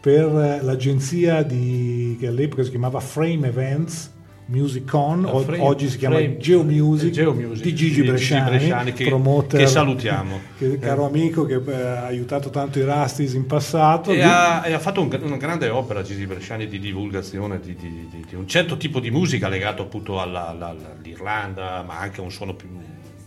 per 0.00 0.24
eh, 0.26 0.62
l'agenzia 0.62 1.42
di, 1.42 2.16
che 2.20 2.26
all'epoca 2.28 2.62
si 2.62 2.70
chiamava 2.70 3.00
Frame 3.00 3.48
Events. 3.48 4.16
Music 4.50 4.90
On, 4.94 5.28
Frame- 5.44 5.58
oggi 5.62 5.90
si 5.90 5.98
chiama 5.98 6.14
Frame- 6.16 6.38
Geomusic, 6.38 7.10
Geomusic, 7.10 7.62
di 7.62 7.74
Gigi 7.74 7.92
Gigi 7.96 8.02
Bresciani, 8.08 8.48
Bresciani, 8.56 8.92
che- 8.94 9.04
promoter, 9.04 9.60
che 9.60 9.66
salutiamo. 9.66 10.38
che- 10.56 10.78
caro 10.78 11.04
amico 11.04 11.44
che 11.44 11.60
eh, 11.66 11.74
ha 11.74 12.06
aiutato 12.06 12.48
tanto 12.48 12.78
i 12.78 12.84
Rastis 12.84 13.34
in 13.34 13.44
passato. 13.44 14.10
E 14.10 14.14
Lui- 14.14 14.22
ha, 14.24 14.66
e 14.66 14.72
ha 14.72 14.78
fatto 14.78 15.02
un- 15.02 15.18
una 15.22 15.36
grande 15.36 15.68
opera 15.68 16.00
Gigi 16.00 16.24
Bresciani 16.24 16.66
di 16.66 16.78
divulgazione 16.78 17.60
di, 17.60 17.74
di- 17.74 18.08
di- 18.10 18.24
di 18.26 18.34
un 18.36 18.48
certo 18.48 18.78
tipo 18.78 19.00
di 19.00 19.10
musica 19.10 19.48
legato 19.50 19.82
appunto 19.82 20.18
alla- 20.18 20.48
alla- 20.48 20.74
all'Irlanda, 20.98 21.84
ma 21.86 21.98
anche 21.98 22.20
a 22.20 22.24
un 22.24 22.30
suono 22.30 22.54
più, 22.54 22.68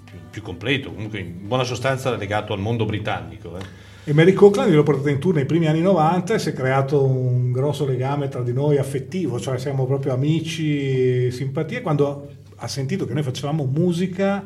più- 0.03 0.17
più 0.31 0.41
completo, 0.41 0.91
comunque 0.91 1.19
in 1.19 1.47
buona 1.47 1.63
sostanza 1.65 2.15
legato 2.15 2.51
al 2.53 2.59
mondo 2.59 2.83
britannico. 2.85 3.57
eh. 3.59 3.89
E 4.03 4.13
Mary 4.13 4.33
Cochran 4.33 4.71
l'ho 4.71 4.81
portata 4.81 5.11
in 5.11 5.19
tour 5.19 5.35
nei 5.35 5.45
primi 5.45 5.67
anni 5.67 5.81
90 5.81 6.33
e 6.33 6.39
si 6.39 6.49
è 6.49 6.53
creato 6.53 7.03
un 7.05 7.51
grosso 7.51 7.85
legame 7.85 8.29
tra 8.29 8.41
di 8.41 8.51
noi 8.51 8.77
affettivo, 8.79 9.39
cioè 9.39 9.59
siamo 9.59 9.85
proprio 9.85 10.13
amici, 10.13 11.29
simpatia. 11.29 11.81
Quando 11.83 12.29
ha 12.55 12.67
sentito 12.67 13.05
che 13.05 13.13
noi 13.13 13.21
facevamo 13.21 13.63
musica, 13.65 14.43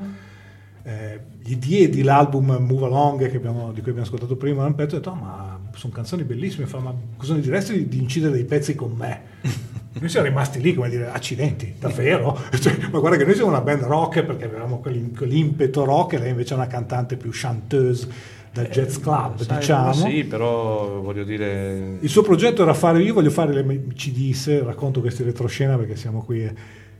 eh, 0.83 1.19
gli 1.41 1.55
diedi 1.55 2.03
l'album 2.03 2.57
Move 2.67 2.85
Along 2.85 3.29
che 3.29 3.37
abbiamo- 3.37 3.71
di 3.71 3.79
cui 3.79 3.91
abbiamo 3.91 4.01
ascoltato 4.01 4.35
prima, 4.35 4.65
un 4.65 4.75
pezzo 4.75 4.95
e 4.95 4.97
ho 4.97 5.01
detto, 5.01 5.11
"Ah, 5.11 5.15
ma 5.15 5.59
sono 5.73 5.93
canzoni 5.93 6.23
bellissime, 6.23 6.65
fa, 6.65 6.79
ma 6.79 6.93
cosa 7.15 7.33
ne 7.35 7.39
diresti 7.39 7.87
di, 7.87 7.97
incidere 7.99 8.33
dei 8.33 8.43
pezzi 8.45 8.75
con 8.75 8.91
me? 8.91 9.21
Noi 9.97 10.09
siamo 10.09 10.27
rimasti 10.27 10.59
lì 10.59 10.73
come 10.73 10.89
dire, 10.89 11.07
accidenti, 11.09 11.75
davvero? 11.79 12.37
Cioè, 12.59 12.75
ma 12.91 12.99
guarda 12.99 13.17
che 13.17 13.23
noi 13.23 13.35
siamo 13.35 13.51
una 13.51 13.61
band 13.61 13.83
rock 13.83 14.23
perché 14.23 14.43
avevamo 14.43 14.79
quell'im- 14.79 15.15
quell'impeto 15.15 15.85
rock 15.85 16.13
e 16.13 16.19
lei 16.19 16.29
invece 16.31 16.53
è 16.53 16.57
una 16.57 16.67
cantante 16.67 17.15
più 17.15 17.29
chanteuse 17.31 18.33
da 18.55 18.63
jazz 18.69 18.97
club, 18.99 19.41
Sai, 19.41 19.57
diciamo. 19.57 19.91
Sì, 19.93 20.23
però 20.23 21.01
voglio 21.01 21.25
dire... 21.25 21.97
Il 21.99 22.07
suo 22.09 22.21
progetto 22.21 22.61
era 22.61 22.73
fare, 22.73 23.01
io 23.03 23.13
voglio 23.13 23.29
fare, 23.29 23.53
le- 23.53 23.83
ci 23.95 24.13
disse, 24.13 24.63
racconto 24.63 25.01
questi 25.01 25.23
retroscena 25.23 25.75
perché 25.77 25.97
siamo 25.97 26.23
qui, 26.23 26.43
eh, 26.45 26.53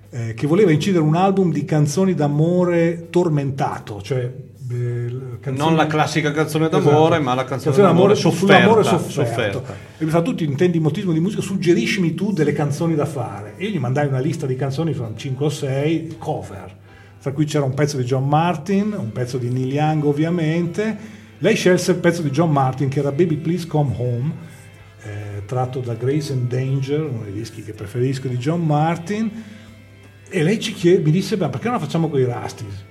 eh, 0.10 0.34
che 0.34 0.48
voleva 0.48 0.72
incidere 0.72 1.02
un 1.04 1.16
album 1.16 1.54
di 1.54 1.64
canzoni 1.64 2.14
d'amore 2.14 3.08
tormentato, 3.10 4.02
cioè 4.02 4.30
eh, 4.70 5.16
canzoni- 5.40 5.58
Non 5.70 5.76
la 5.78 5.88
classica 5.88 6.32
canzone 6.32 6.68
d'amore, 6.68 7.20
ma 7.20 7.36
la 7.36 7.46
canzone 7.46 7.74
d'amore 7.78 7.94
d'amore 7.94 8.16
su- 8.16 8.30
sofferta, 8.32 8.84
sofferto. 8.84 9.10
sofferta. 9.10 9.76
E 9.98 10.04
mi 10.04 10.10
fa 10.12 10.22
tu 10.22 10.36
ti 10.36 10.44
intendi 10.44 10.80
motismo 10.80 11.14
di 11.14 11.20
musica, 11.22 11.42
suggeriscimi 11.42 12.16
tu 12.16 12.34
delle 12.34 12.52
canzoni 12.52 12.96
da 12.96 13.06
fare. 13.06 13.54
E 13.56 13.66
io 13.66 13.70
gli 13.72 13.80
mandai 13.80 14.08
una 14.08 14.20
lista 14.20 14.46
di 14.46 14.56
canzoni, 14.58 14.94
sono 14.94 15.14
5 15.16 15.46
o 15.46 15.50
6, 15.50 16.16
cover, 16.18 16.76
tra 17.22 17.32
cui 17.32 17.46
c'era 17.46 17.64
un 17.64 17.74
pezzo 17.74 17.96
di 17.96 18.04
John 18.04 18.28
Martin, 18.28 18.94
un 18.98 19.12
pezzo 19.14 19.38
di 19.38 19.50
Neil 19.50 19.72
Young 19.74 20.04
ovviamente. 20.04 21.24
Lei 21.46 21.56
scelse 21.56 21.92
il 21.92 21.98
pezzo 21.98 22.24
di 22.24 22.32
John 22.32 22.52
Martin 22.52 22.90
che 22.90 22.98
era 22.98 23.12
Baby 23.12 23.36
Please 23.36 23.68
Come 23.68 23.94
Home, 24.00 24.34
eh, 25.04 25.46
tratto 25.46 25.80
da 25.80 25.94
Grace 25.94 26.34
and 26.34 26.50
Danger, 26.50 27.02
uno 27.02 27.22
dei 27.22 27.34
dischi 27.34 27.62
che 27.62 27.74
preferisco 27.74 28.28
di 28.28 28.38
John 28.38 28.66
Martin, 28.66 29.30
e 30.28 30.42
lei 30.42 30.60
ci 30.60 30.74
chiede, 30.74 31.04
mi 31.04 31.12
disse, 31.12 31.38
"Beh, 31.38 31.50
perché 31.50 31.66
non 31.66 31.76
la 31.76 31.84
facciamo 31.84 32.10
con 32.10 32.20
i 32.20 32.26
Rastis? 32.26 32.84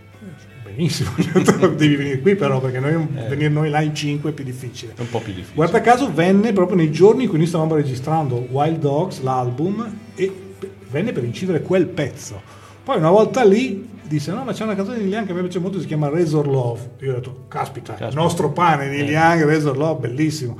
Benissimo, 0.63 1.11
devi 1.75 1.97
venire 1.97 2.21
qui 2.21 2.37
però 2.37 2.61
perché 2.61 2.79
noi, 2.79 3.05
venire 3.29 3.49
noi 3.49 3.71
là 3.71 3.81
in 3.81 3.93
5 3.93 4.31
è 4.31 4.33
più 4.33 4.45
difficile. 4.45 4.93
È 4.95 5.01
un 5.01 5.11
po' 5.11 5.19
più 5.19 5.33
difficile. 5.33 5.57
Guarda 5.57 5.81
caso 5.81 6.13
venne 6.13 6.53
proprio 6.53 6.77
nei 6.77 6.93
giorni 6.93 7.25
in 7.25 7.29
cui 7.29 7.39
noi 7.39 7.49
stavamo 7.49 7.75
registrando 7.75 8.37
Wild 8.37 8.79
Dogs, 8.79 9.21
l'album, 9.23 9.99
e 10.15 10.33
venne 10.93 11.11
per 11.11 11.25
incidere 11.25 11.61
quel 11.61 11.87
pezzo. 11.87 12.63
Poi 12.85 12.99
una 12.99 13.11
volta 13.11 13.43
lì 13.43 13.93
disse 14.03 14.31
no 14.31 14.45
ma 14.45 14.53
c'è 14.53 14.65
una 14.65 14.75
canzone 14.75 14.99
di 14.99 15.05
Neil 15.05 15.15
Young 15.15 15.27
che 15.27 15.33
a 15.33 15.35
me 15.35 15.41
piace 15.41 15.59
molto, 15.59 15.81
si 15.81 15.87
chiama 15.87 16.09
Razor 16.11 16.47
Love. 16.47 16.91
Io 17.01 17.13
ho 17.13 17.15
detto 17.15 17.45
caspita, 17.49 17.97
il 18.07 18.15
nostro 18.15 18.51
pane 18.53 18.89
Neil 18.89 19.09
Young, 19.09 19.45
Razor 19.45 19.77
Love, 19.77 20.09
bellissimo. 20.09 20.59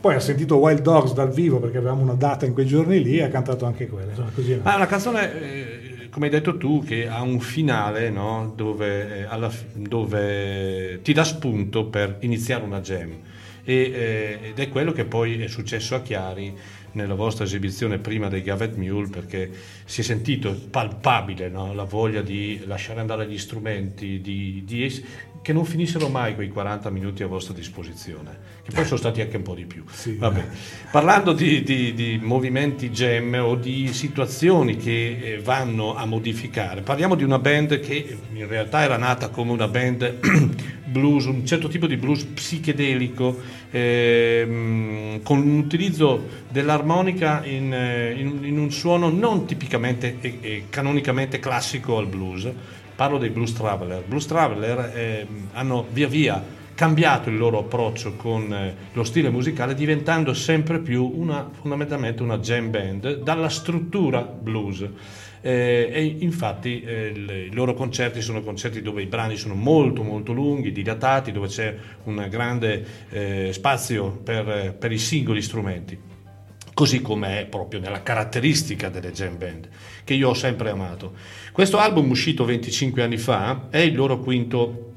Poi 0.00 0.14
ha 0.14 0.20
sentito 0.20 0.56
Wild 0.56 0.80
Dogs 0.80 1.12
dal 1.12 1.30
vivo 1.30 1.60
perché 1.60 1.76
avevamo 1.76 2.02
una 2.02 2.14
data 2.14 2.46
in 2.46 2.54
quei 2.54 2.66
giorni 2.66 3.02
lì 3.02 3.18
e 3.18 3.22
ha 3.22 3.28
cantato 3.28 3.66
anche 3.66 3.86
quella. 3.86 4.10
Insomma, 4.10 4.30
così 4.34 4.52
è 4.52 4.60
Ma 4.62 4.72
è 4.72 4.76
una 4.76 4.86
canzone, 4.86 5.42
eh, 5.42 6.08
come 6.10 6.26
hai 6.26 6.32
detto 6.32 6.56
tu, 6.56 6.82
che 6.82 7.06
ha 7.06 7.22
un 7.22 7.38
finale 7.38 8.10
no? 8.10 8.52
dove, 8.56 9.18
eh, 9.18 9.24
alla 9.24 9.50
dove 9.74 11.00
ti 11.02 11.12
dà 11.12 11.22
spunto 11.22 11.84
per 11.86 12.16
iniziare 12.20 12.64
una 12.64 12.80
jam. 12.80 13.10
E, 13.62 13.74
eh, 13.74 14.38
ed 14.48 14.58
è 14.58 14.68
quello 14.70 14.90
che 14.90 15.04
poi 15.04 15.42
è 15.42 15.48
successo 15.48 15.94
a 15.94 16.00
Chiari 16.00 16.56
nella 16.92 17.14
vostra 17.14 17.44
esibizione 17.44 17.98
prima 17.98 18.28
dei 18.28 18.42
Gavet 18.42 18.76
Mule 18.76 19.08
perché 19.08 19.50
si 19.84 20.00
è 20.00 20.04
sentito 20.04 20.54
palpabile 20.70 21.48
no? 21.48 21.72
la 21.72 21.84
voglia 21.84 22.22
di 22.22 22.62
lasciare 22.66 23.00
andare 23.00 23.26
gli 23.26 23.38
strumenti, 23.38 24.20
di, 24.20 24.62
di 24.64 24.84
che 25.42 25.52
non 25.54 25.64
finissero 25.64 26.08
mai 26.08 26.34
quei 26.34 26.48
40 26.48 26.90
minuti 26.90 27.22
a 27.22 27.26
vostra 27.26 27.54
disposizione, 27.54 28.36
che 28.62 28.72
poi 28.72 28.84
sono 28.84 28.98
stati 28.98 29.22
anche 29.22 29.36
un 29.38 29.42
po' 29.42 29.54
di 29.54 29.64
più. 29.64 29.84
Vabbè. 30.18 30.46
Parlando 30.92 31.32
di, 31.32 31.62
di- 31.62 31.94
di 31.94 32.18
movimenti 32.22 32.90
jam 32.90 33.38
o 33.40 33.54
di 33.54 33.88
situazioni 33.92 34.76
che 34.76 35.18
eh, 35.34 35.38
vanno 35.40 35.94
a 35.94 36.04
modificare, 36.04 36.82
parliamo 36.82 37.14
di 37.14 37.24
una 37.24 37.38
band 37.38 37.80
che 37.80 38.18
in 38.34 38.46
realtà 38.46 38.82
era 38.82 38.98
nata 38.98 39.28
come 39.30 39.52
una 39.52 39.66
band 39.66 40.18
blues, 40.84 41.24
un 41.24 41.46
certo 41.46 41.68
tipo 41.68 41.86
di 41.86 41.96
blues 41.96 42.24
psichedelico, 42.24 43.40
ehm, 43.70 45.22
con 45.22 45.38
un 45.38 45.58
utilizzo 45.58 46.26
dell'armonica 46.50 47.44
in, 47.46 47.72
eh, 47.72 48.12
in- 48.16 48.40
in 48.44 48.58
un 48.58 48.70
suono 48.70 49.08
non 49.08 49.46
tipicamente 49.46 50.16
e, 50.20 50.38
e 50.40 50.64
canonicamente 50.68 51.38
classico 51.38 51.96
al 51.96 52.06
blues. 52.08 52.48
Parlo 53.00 53.16
dei 53.16 53.30
Blues 53.30 53.54
Traveler. 53.54 54.02
Blues 54.06 54.26
Traveler 54.26 54.92
ehm, 54.94 55.48
hanno 55.52 55.86
via 55.90 56.06
via 56.06 56.44
cambiato 56.74 57.30
il 57.30 57.38
loro 57.38 57.60
approccio 57.60 58.12
con 58.14 58.52
eh, 58.52 58.74
lo 58.92 59.04
stile 59.04 59.30
musicale 59.30 59.72
diventando 59.72 60.34
sempre 60.34 60.80
più 60.80 61.10
una, 61.14 61.48
fondamentalmente 61.50 62.22
una 62.22 62.36
jam 62.36 62.68
band 62.68 63.22
dalla 63.22 63.48
struttura 63.48 64.20
blues. 64.20 64.86
Eh, 65.40 65.88
e 65.90 66.16
infatti 66.18 66.82
eh, 66.82 67.46
i 67.50 67.54
loro 67.54 67.72
concerti 67.72 68.20
sono 68.20 68.42
concerti 68.42 68.82
dove 68.82 69.00
i 69.00 69.06
brani 69.06 69.36
sono 69.36 69.54
molto 69.54 70.02
molto 70.02 70.34
lunghi, 70.34 70.70
dilatati, 70.70 71.32
dove 71.32 71.46
c'è 71.46 71.74
un 72.04 72.26
grande 72.28 72.84
eh, 73.08 73.48
spazio 73.54 74.10
per, 74.10 74.46
eh, 74.46 74.76
per 74.78 74.92
i 74.92 74.98
singoli 74.98 75.40
strumenti 75.40 76.09
così 76.80 77.02
come 77.02 77.40
è 77.40 77.44
proprio 77.44 77.78
nella 77.78 78.02
caratteristica 78.02 78.88
delle 78.88 79.12
jam 79.12 79.36
band, 79.36 79.68
che 80.02 80.14
io 80.14 80.30
ho 80.30 80.34
sempre 80.34 80.70
amato. 80.70 81.12
Questo 81.52 81.76
album 81.76 82.08
uscito 82.08 82.46
25 82.46 83.02
anni 83.02 83.18
fa 83.18 83.66
è 83.68 83.76
il 83.80 83.94
loro 83.94 84.18
quinto 84.18 84.92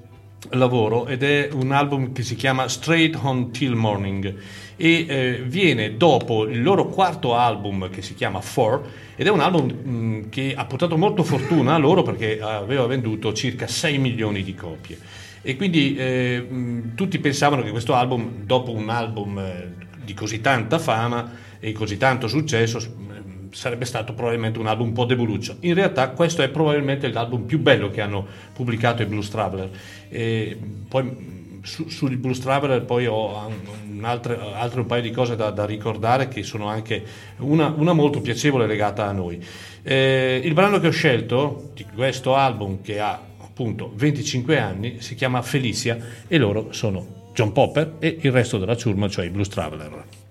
lavoro 0.52 1.08
ed 1.08 1.24
è 1.24 1.50
un 1.52 1.74
album 1.74 2.14
che 2.14 2.24
si 2.24 2.36
chiama 2.36 2.70
Straight 2.70 3.20
On 3.22 3.52
Till 3.52 3.74
Morning 3.74 4.34
e 4.78 5.06
eh, 5.06 5.44
viene 5.46 5.98
dopo 5.98 6.46
il 6.46 6.64
loro 6.64 6.88
quarto 6.88 7.36
album 7.36 7.90
che 7.90 8.02
si 8.02 8.14
chiama 8.14 8.40
Four 8.40 8.90
ed 9.18 9.28
è 9.28 9.30
un 9.30 9.42
album 9.42 9.66
mh, 9.66 10.30
che 10.30 10.54
ha 10.56 10.64
portato 10.64 10.96
molto 10.96 11.24
fortuna 11.24 11.74
a 11.74 11.78
loro 11.78 12.02
perché 12.02 12.40
aveva 12.40 12.86
venduto 12.86 13.34
circa 13.34 13.68
6 13.68 13.98
milioni 13.98 14.42
di 14.42 14.56
copie 14.56 14.98
e 15.42 15.58
quindi 15.58 15.98
eh, 15.98 16.46
mh, 16.50 16.96
tutti 16.96 17.20
pensavano 17.20 17.62
che 17.62 17.72
questo 17.72 17.94
album 17.94 18.46
dopo 18.46 18.72
un 18.72 18.88
album 18.88 19.38
eh, 19.38 19.74
di 20.02 20.14
così 20.14 20.40
tanta 20.40 20.80
fama 20.80 21.52
e 21.64 21.72
così 21.72 21.96
tanto 21.96 22.28
successo 22.28 22.78
mh, 22.78 23.52
sarebbe 23.52 23.86
stato 23.86 24.14
probabilmente 24.14 24.60
un 24.60 24.68
album 24.68 24.88
un 24.88 24.94
po' 24.94 25.06
deboluccio. 25.06 25.58
In 25.62 25.74
realtà 25.76 26.10
questo 26.10 26.42
è 26.42 26.50
probabilmente 26.50 27.10
l'album 27.10 27.44
più 27.44 27.60
bello 27.60 27.90
che 27.90 28.02
hanno 28.02 28.28
pubblicato 28.52 29.02
i 29.02 29.06
Blues 29.06 29.30
Traveler. 29.30 29.70
E 30.10 30.60
poi 30.90 31.04
mh, 31.04 31.62
su, 31.64 32.10
Blues 32.18 32.40
Traveler 32.40 32.84
poi 32.84 33.06
ho 33.06 33.48
un- 33.48 34.04
altre, 34.04 34.38
altre 34.38 34.82
un 34.82 34.86
paio 34.88 35.02
di 35.02 35.12
cose 35.12 35.38
da, 35.38 35.52
da 35.52 35.66
ricordare 35.66 36.28
che 36.28 36.44
sono 36.44 36.68
anche 36.68 37.02
una, 37.38 37.74
una 37.78 37.94
molto 37.94 38.20
piacevole 38.20 38.68
legata 38.68 39.08
a 39.08 39.14
noi. 39.14 39.42
Eh, 39.84 40.42
il 40.44 40.54
brano 40.54 40.82
che 40.82 40.88
ho 40.88 40.92
scelto 40.92 41.72
di 41.74 41.86
questo 41.96 42.36
album 42.36 42.82
che 42.82 43.00
ha 43.00 43.18
appunto 43.40 43.94
25 43.96 44.60
anni 44.60 45.00
si 45.00 45.16
chiama 45.16 45.42
Felicia 45.42 45.98
e 46.28 46.38
loro 46.38 46.74
sono 46.74 47.32
John 47.34 47.54
Popper 47.54 47.96
e 48.00 48.18
il 48.20 48.32
resto 48.34 48.58
della 48.58 48.76
ciurma, 48.76 49.08
cioè 49.08 49.26
i 49.26 49.30
Blues 49.30 49.48
Traveler. 49.48 50.23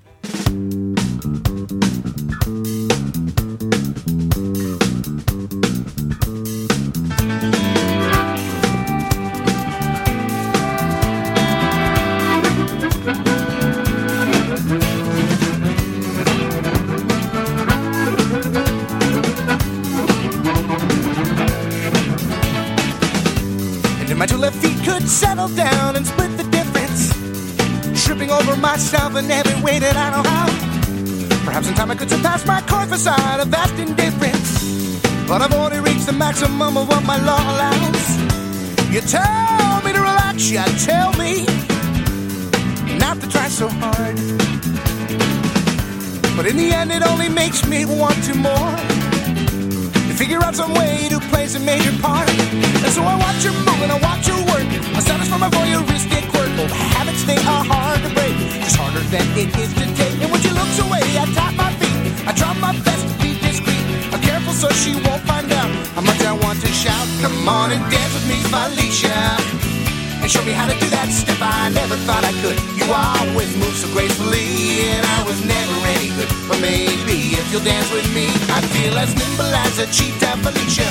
Myself 29.13 29.25
in 29.25 29.31
every 29.31 29.63
way 29.63 29.79
that 29.79 29.97
I 29.97 30.11
know 30.11 30.23
how. 30.29 31.45
Perhaps 31.45 31.69
in 31.69 31.75
time 31.75 31.91
I 31.91 31.95
could 31.95 32.11
surpass 32.11 32.47
my 32.47 32.61
core 32.63 32.87
facade 32.87 33.41
of 33.41 33.49
vast 33.49 33.75
indifference. 33.75 34.99
But 35.29 35.43
I've 35.43 35.53
already 35.53 35.81
reached 35.81 36.07
the 36.07 36.13
maximum 36.13 36.77
of 36.77 36.89
what 36.89 37.05
my 37.05 37.19
law 37.25 37.41
allows. 37.53 38.05
You 38.93 39.01
tell 39.01 39.83
me 39.85 39.93
to 39.93 40.01
relax, 40.01 40.51
you 40.51 40.63
tell 40.85 41.13
me 41.15 41.47
not 42.99 43.21
to 43.21 43.29
try 43.29 43.49
so 43.49 43.69
hard. 43.69 44.17
But 46.37 46.47
in 46.47 46.57
the 46.57 46.73
end, 46.73 46.93
it 46.93 47.03
only 47.03 47.29
makes 47.29 47.67
me 47.67 47.85
want 47.85 48.19
to 48.25 48.35
more. 48.35 48.77
To 50.09 50.15
figure 50.15 50.43
out 50.43 50.55
some 50.55 50.75
way 50.75 51.09
to 51.11 51.21
play 51.33 51.47
some 51.47 51.65
major 51.65 51.93
part. 52.01 52.29
And 52.85 52.93
so 52.97 53.03
I 53.03 53.17
watch 53.17 53.45
you 53.45 53.53
move 53.67 53.81
and 53.83 53.93
I 53.93 53.99
watch 54.01 54.27
you 54.29 54.37
work. 54.53 54.69
I 54.97 55.01
satisfy 55.01 55.37
my 55.37 55.51
voyeuristic 55.51 56.32
quirk. 56.57 56.71
Habits, 56.97 57.25
they 57.25 57.39
are 57.49 57.65
hard 57.65 58.01
to 58.03 58.11
break. 58.15 58.35
Just 58.63 58.77
harder 58.77 59.05
than 59.13 59.25
it 59.37 59.51
is 59.57 59.71
to 59.75 59.87
take. 59.97 60.17
And 60.23 60.31
when 60.31 60.41
she 60.41 60.51
looks 60.51 60.79
away, 60.79 61.03
I 61.19 61.25
tap 61.37 61.55
my 61.55 61.73
feet. 61.81 61.99
I 62.29 62.33
try 62.33 62.53
my 62.61 62.73
best 62.87 63.03
to 63.09 63.15
be 63.23 63.39
discreet. 63.41 63.85
I'm 64.13 64.21
careful 64.21 64.53
so 64.53 64.69
she 64.71 64.95
won't 65.07 65.23
find 65.25 65.51
out 65.53 65.71
how 65.97 66.03
much 66.03 66.21
I 66.23 66.33
want 66.33 66.61
to 66.61 66.71
shout. 66.71 67.07
Come 67.21 67.49
on 67.49 67.73
and 67.73 67.83
dance 67.91 68.13
with 68.15 68.27
me, 68.29 68.39
Felicia. 68.53 69.37
And 70.23 70.31
show 70.31 70.45
me 70.47 70.53
how 70.53 70.71
to 70.71 70.77
do 70.79 70.87
that 70.95 71.11
step 71.11 71.41
I 71.43 71.71
never 71.75 71.97
thought 72.07 72.23
I 72.23 72.31
could. 72.43 72.55
You 72.79 72.87
always 72.95 73.51
move 73.59 73.75
so 73.75 73.91
gracefully, 73.91 74.87
and 74.95 75.03
I 75.03 75.27
was 75.27 75.43
never 75.43 75.77
any 75.99 76.15
good. 76.15 76.31
But 76.47 76.63
maybe 76.63 77.35
if 77.35 77.51
you'll 77.51 77.67
dance 77.67 77.91
with 77.91 78.07
me, 78.15 78.31
I 78.55 78.63
feel 78.71 78.95
as 79.03 79.11
nimble 79.19 79.51
as 79.67 79.83
a 79.83 79.87
cheetah, 79.91 80.39
Felicia. 80.47 80.87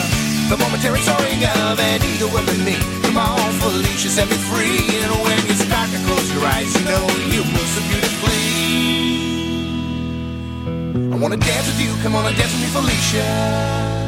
The 0.51 0.57
momentary 0.59 0.99
soaring 0.99 1.47
of 1.63 1.79
an 1.79 2.03
eagle 2.03 2.27
within 2.35 2.59
me. 2.67 3.00
Come 3.11 3.27
on, 3.27 3.51
Felicia, 3.59 4.07
set 4.07 4.29
me 4.29 4.37
free. 4.37 4.87
And 5.03 5.11
when 5.21 5.45
you 5.45 5.53
start 5.53 5.89
to 5.89 5.97
close 6.05 6.31
your 6.33 6.45
eyes, 6.45 6.73
you 6.73 6.85
know 6.85 7.05
you 7.27 7.43
move 7.43 7.67
so 7.67 7.81
beautifully. 7.91 8.31
I 11.11 11.17
wanna 11.17 11.35
dance 11.35 11.67
with 11.67 11.81
you, 11.81 11.93
come 12.03 12.15
on 12.15 12.25
and 12.25 12.37
dance 12.37 12.53
with 12.53 12.61
me, 12.61 12.67
Felicia. 12.67 14.00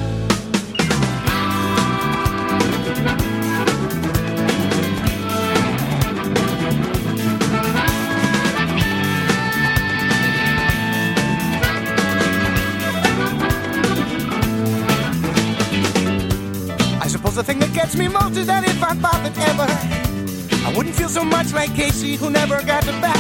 Suppose 17.34 17.48
the 17.48 17.54
thing 17.54 17.60
that 17.62 17.74
gets 17.74 17.96
me 17.96 18.08
most 18.08 18.38
is 18.38 18.46
that 18.46 18.64
if 18.64 18.78
I 18.84 18.94
bothered 18.94 19.34
ever, 19.50 19.66
I 19.66 20.74
wouldn't 20.78 20.94
feel 20.94 21.10
so 21.10 21.26
much 21.26 21.52
like 21.52 21.74
Casey 21.74 22.16
who 22.16 22.30
never 22.30 22.62
got 22.62 22.84
the 22.84 22.92
bat. 23.02 23.18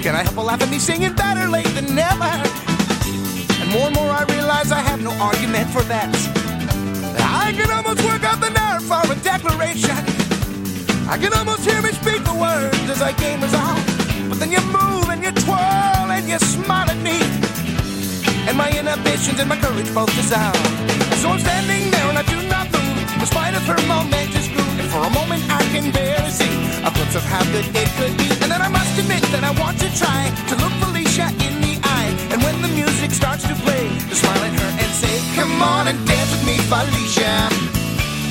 Can 0.00 0.14
I 0.14 0.22
help 0.22 0.36
a 0.36 0.40
laugh 0.40 0.62
at 0.62 0.70
me 0.70 0.78
singing 0.78 1.12
better 1.12 1.48
late 1.48 1.66
than 1.74 1.92
never? 1.92 2.30
And 3.58 3.68
more 3.74 3.90
and 3.90 3.96
more 3.96 4.10
I 4.14 4.22
realize 4.30 4.70
I 4.70 4.78
have 4.78 5.02
no 5.02 5.10
argument 5.18 5.70
for 5.70 5.82
that. 5.90 6.14
I 7.18 7.50
can 7.58 7.68
almost 7.68 7.98
work 8.06 8.22
out 8.22 8.38
the 8.38 8.54
nerve 8.54 8.86
for 8.86 9.02
a 9.10 9.16
declaration. 9.26 9.98
I 11.10 11.18
can 11.18 11.34
almost 11.34 11.66
hear 11.66 11.82
me 11.82 11.90
speak 11.90 12.22
the 12.22 12.38
words 12.38 12.78
as 12.88 13.02
I 13.02 13.10
game 13.18 13.42
resolve. 13.42 13.82
But 14.30 14.38
Then 14.38 14.52
you 14.52 14.62
move 14.70 15.10
and 15.10 15.20
you 15.20 15.32
twirl 15.42 16.14
and 16.14 16.28
you 16.28 16.38
smile 16.38 16.88
at 16.88 16.98
me. 17.02 17.43
And 18.48 18.58
my 18.58 18.70
inhibitions 18.70 19.40
and 19.40 19.48
my 19.48 19.56
courage 19.56 19.92
both 19.94 20.12
dissolve. 20.16 20.56
So 21.20 21.30
I'm 21.30 21.40
standing 21.40 21.90
there 21.90 22.06
and 22.12 22.18
I 22.18 22.24
do 22.28 22.36
not 22.48 22.68
move, 22.70 22.98
in 23.20 23.26
spite 23.26 23.54
of 23.54 23.64
her 23.66 23.80
momentous 23.88 24.48
groove. 24.48 24.78
And 24.78 24.88
for 24.92 25.00
a 25.00 25.10
moment 25.10 25.42
I 25.48 25.62
can 25.72 25.90
barely 25.90 26.30
see 26.30 26.56
a 26.84 26.90
glimpse 26.92 27.16
of 27.16 27.24
how 27.24 27.42
good 27.52 27.64
it 27.72 27.88
could 27.96 28.14
be. 28.20 28.28
And 28.44 28.52
then 28.52 28.60
I 28.60 28.68
must 28.68 28.98
admit 29.00 29.22
that 29.32 29.44
I 29.44 29.52
want 29.56 29.80
to 29.80 29.88
try 29.96 30.28
to 30.50 30.54
look 30.60 30.74
Felicia 30.84 31.28
in 31.40 31.54
the 31.64 31.80
eye. 31.82 32.12
And 32.32 32.42
when 32.42 32.60
the 32.60 32.68
music 32.68 33.12
starts 33.12 33.48
to 33.48 33.54
play, 33.64 33.88
to 34.10 34.14
smile 34.14 34.44
at 34.44 34.52
her 34.52 34.70
and 34.82 34.90
say, 34.92 35.14
Come 35.36 35.62
on 35.62 35.88
and 35.88 35.98
dance 36.06 36.30
with 36.30 36.44
me, 36.44 36.58
Felicia. 36.68 37.63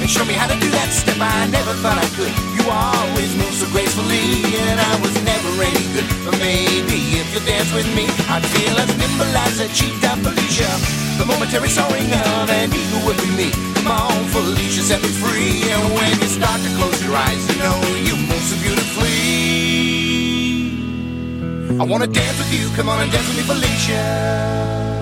And 0.03 0.11
show 0.11 0.25
me 0.27 0.35
how 0.35 0.51
to 0.51 0.59
do 0.59 0.67
that 0.67 0.91
step 0.91 1.15
I 1.15 1.47
never 1.47 1.71
thought 1.80 1.95
I 1.95 2.03
could. 2.11 2.35
You 2.59 2.67
always 2.67 3.31
move 3.39 3.55
so 3.55 3.63
gracefully, 3.71 4.43
and 4.67 4.75
I 4.75 4.99
was 4.99 5.15
never 5.23 5.47
any 5.63 5.88
good. 5.95 6.03
But 6.27 6.35
maybe 6.43 7.23
if 7.23 7.31
you 7.31 7.39
dance 7.47 7.71
with 7.71 7.88
me, 7.95 8.11
I'd 8.27 8.43
feel 8.43 8.75
as 8.84 8.91
nimble 8.99 9.31
as 9.47 9.63
a 9.63 9.71
cheetah, 9.71 10.19
Felicia. 10.19 10.67
The 11.15 11.23
momentary 11.23 11.71
soaring 11.71 12.11
of 12.35 12.51
an 12.51 12.75
eagle 12.75 12.99
would 13.07 13.15
be 13.15 13.31
me. 13.31 13.55
Come 13.80 13.95
on, 13.95 14.27
Felicia, 14.27 14.84
set 14.84 14.99
me 14.99 15.07
free. 15.07 15.71
And 15.71 15.95
when 15.95 16.19
you 16.19 16.27
start 16.27 16.59
to 16.59 16.69
close 16.75 16.99
your 16.99 17.15
eyes, 17.15 17.39
you 17.47 17.63
know 17.63 17.80
you 18.03 18.19
move 18.27 18.43
so 18.43 18.59
beautifully. 18.59 19.15
I 21.80 21.84
wanna 21.88 22.11
dance 22.11 22.35
with 22.43 22.51
you, 22.51 22.67
come 22.75 22.91
on 22.91 22.99
and 22.99 23.07
dance 23.07 23.23
with 23.31 23.39
me, 23.39 23.47
Felicia. 23.47 24.93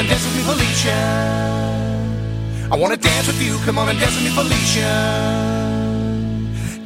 And 0.00 0.08
dance 0.08 0.24
with 0.24 0.34
me, 0.36 0.42
Felicia. 0.42 0.96
I 2.72 2.76
wanna 2.78 2.96
dance 2.96 3.26
with 3.26 3.40
you, 3.42 3.58
come 3.64 3.78
on 3.78 3.88
and 3.90 3.98
dance 3.98 4.14
with 4.14 4.24
me, 4.24 4.30
Felicia. 4.30 4.88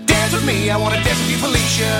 Dance 0.04 0.32
with 0.34 0.44
me, 0.44 0.68
I 0.68 0.76
wanna 0.76 1.00
dance 1.00 1.20
with 1.20 1.30
you, 1.30 1.38
Felicia. 1.38 1.92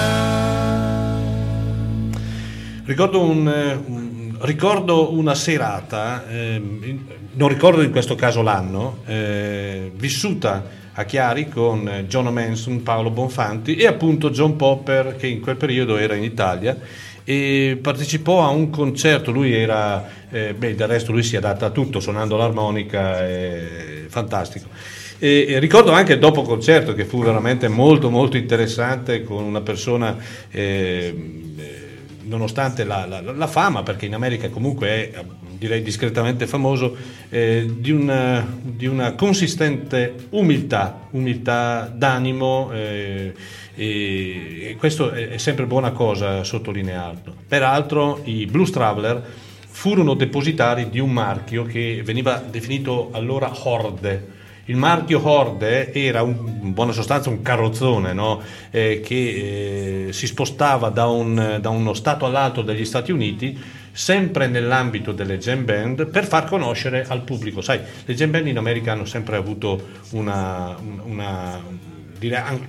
Ricordo, 2.86 3.20
un, 3.22 3.48
eh, 3.48 3.74
un- 3.86 4.36
ricordo 4.40 5.12
una 5.12 5.34
serata, 5.36 6.24
in- 6.28 7.00
non 7.34 7.48
ricordo 7.48 7.82
in 7.82 7.92
questo 7.92 8.16
caso 8.16 8.42
l'anno, 8.42 8.98
eh, 9.06 9.92
vissuta 9.94 10.82
a 10.94 11.04
Chiari 11.04 11.48
con 11.48 11.88
eh, 11.88 12.06
John 12.06 12.32
Manson, 12.32 12.82
Paolo 12.82 13.10
Bonfanti 13.10 13.76
e 13.76 13.86
appunto 13.86 14.30
John 14.30 14.56
Popper 14.56 15.16
che 15.16 15.26
in 15.28 15.40
quel 15.40 15.56
periodo 15.56 15.96
era 15.96 16.14
in 16.14 16.22
Italia 16.24 16.76
e 17.24 17.78
partecipò 17.80 18.42
a 18.44 18.48
un 18.48 18.70
concerto, 18.70 19.30
lui 19.30 19.52
era, 19.54 20.06
eh, 20.30 20.54
beh 20.54 20.74
del 20.74 20.86
resto 20.88 21.10
lui 21.12 21.22
si 21.22 21.36
adatta 21.36 21.66
a 21.66 21.70
tutto, 21.70 22.00
suonando 22.00 22.36
l'armonica, 22.36 23.20
è 23.26 24.04
fantastico. 24.08 24.68
E, 25.18 25.46
e 25.48 25.58
ricordo 25.58 25.92
anche 25.92 26.14
il 26.14 26.18
dopo 26.18 26.42
concerto 26.42 26.92
che 26.92 27.04
fu 27.04 27.22
veramente 27.22 27.68
molto 27.68 28.10
molto 28.10 28.36
interessante 28.36 29.22
con 29.22 29.44
una 29.44 29.60
persona 29.62 30.16
ehm, 30.50 31.52
eh, 31.56 31.82
nonostante 32.24 32.84
la, 32.84 33.06
la- 33.06 33.20
la 33.20 33.46
fama, 33.46 33.82
perché 33.82 34.06
in 34.06 34.14
America 34.14 34.48
comunque 34.50 34.88
è 34.88 35.18
eh, 35.18 35.24
direi 35.58 35.82
discretamente 35.82 36.46
famoso, 36.46 36.96
eh, 37.30 37.66
di, 37.78 37.90
una, 37.90 38.46
di 38.62 38.86
una 38.86 39.12
consistente 39.12 40.14
umiltà, 40.30 41.08
umiltà 41.10 41.90
d'animo 41.94 42.70
eh, 42.72 43.32
e, 43.74 44.68
e 44.70 44.76
questo 44.76 45.10
è, 45.10 45.36
sempre 45.38 45.66
buona 45.66 45.90
cosa 45.92 46.44
sottolinearlo. 46.44 47.34
Peraltro 47.48 48.20
i 48.24 48.46
Blues 48.46 48.70
Traveler 48.70 49.22
furono 49.66 50.14
depositari 50.14 50.88
di 50.88 51.00
un 51.00 51.10
marchio 51.10 51.64
che 51.64 52.00
veniva 52.04 52.42
definito 52.48 53.10
allora 53.12 53.50
Horde. 53.64 54.32
Il 54.66 54.76
marchio 54.76 55.20
Horde 55.22 55.92
era 55.92 56.22
un- 56.22 56.60
in 56.62 56.72
buona 56.72 56.92
sostanza 56.92 57.28
un 57.28 57.42
carrozzone 57.42 58.14
no? 58.14 58.40
Eh, 58.70 59.02
che 59.04 60.06
eh, 60.06 60.12
si 60.12 60.26
spostava 60.26 60.88
da, 60.88 61.06
un- 61.08 61.58
da 61.60 61.68
uno 61.68 61.92
stato 61.92 62.24
all'altro 62.24 62.62
degli 62.62 62.84
Stati 62.86 63.12
Uniti 63.12 63.58
sempre 63.94 64.48
nell'ambito 64.48 65.12
delle 65.12 65.38
jam 65.38 65.64
band 65.64 66.08
per 66.08 66.26
far 66.26 66.46
conoscere 66.46 67.04
al 67.06 67.22
pubblico. 67.22 67.60
Sai, 67.60 67.78
le 68.04 68.14
jam 68.14 68.30
band 68.32 68.48
in 68.48 68.58
America 68.58 68.90
hanno 68.90 69.04
sempre 69.04 69.36
avuto 69.36 69.80
una, 70.10 70.76
una- 71.04 71.92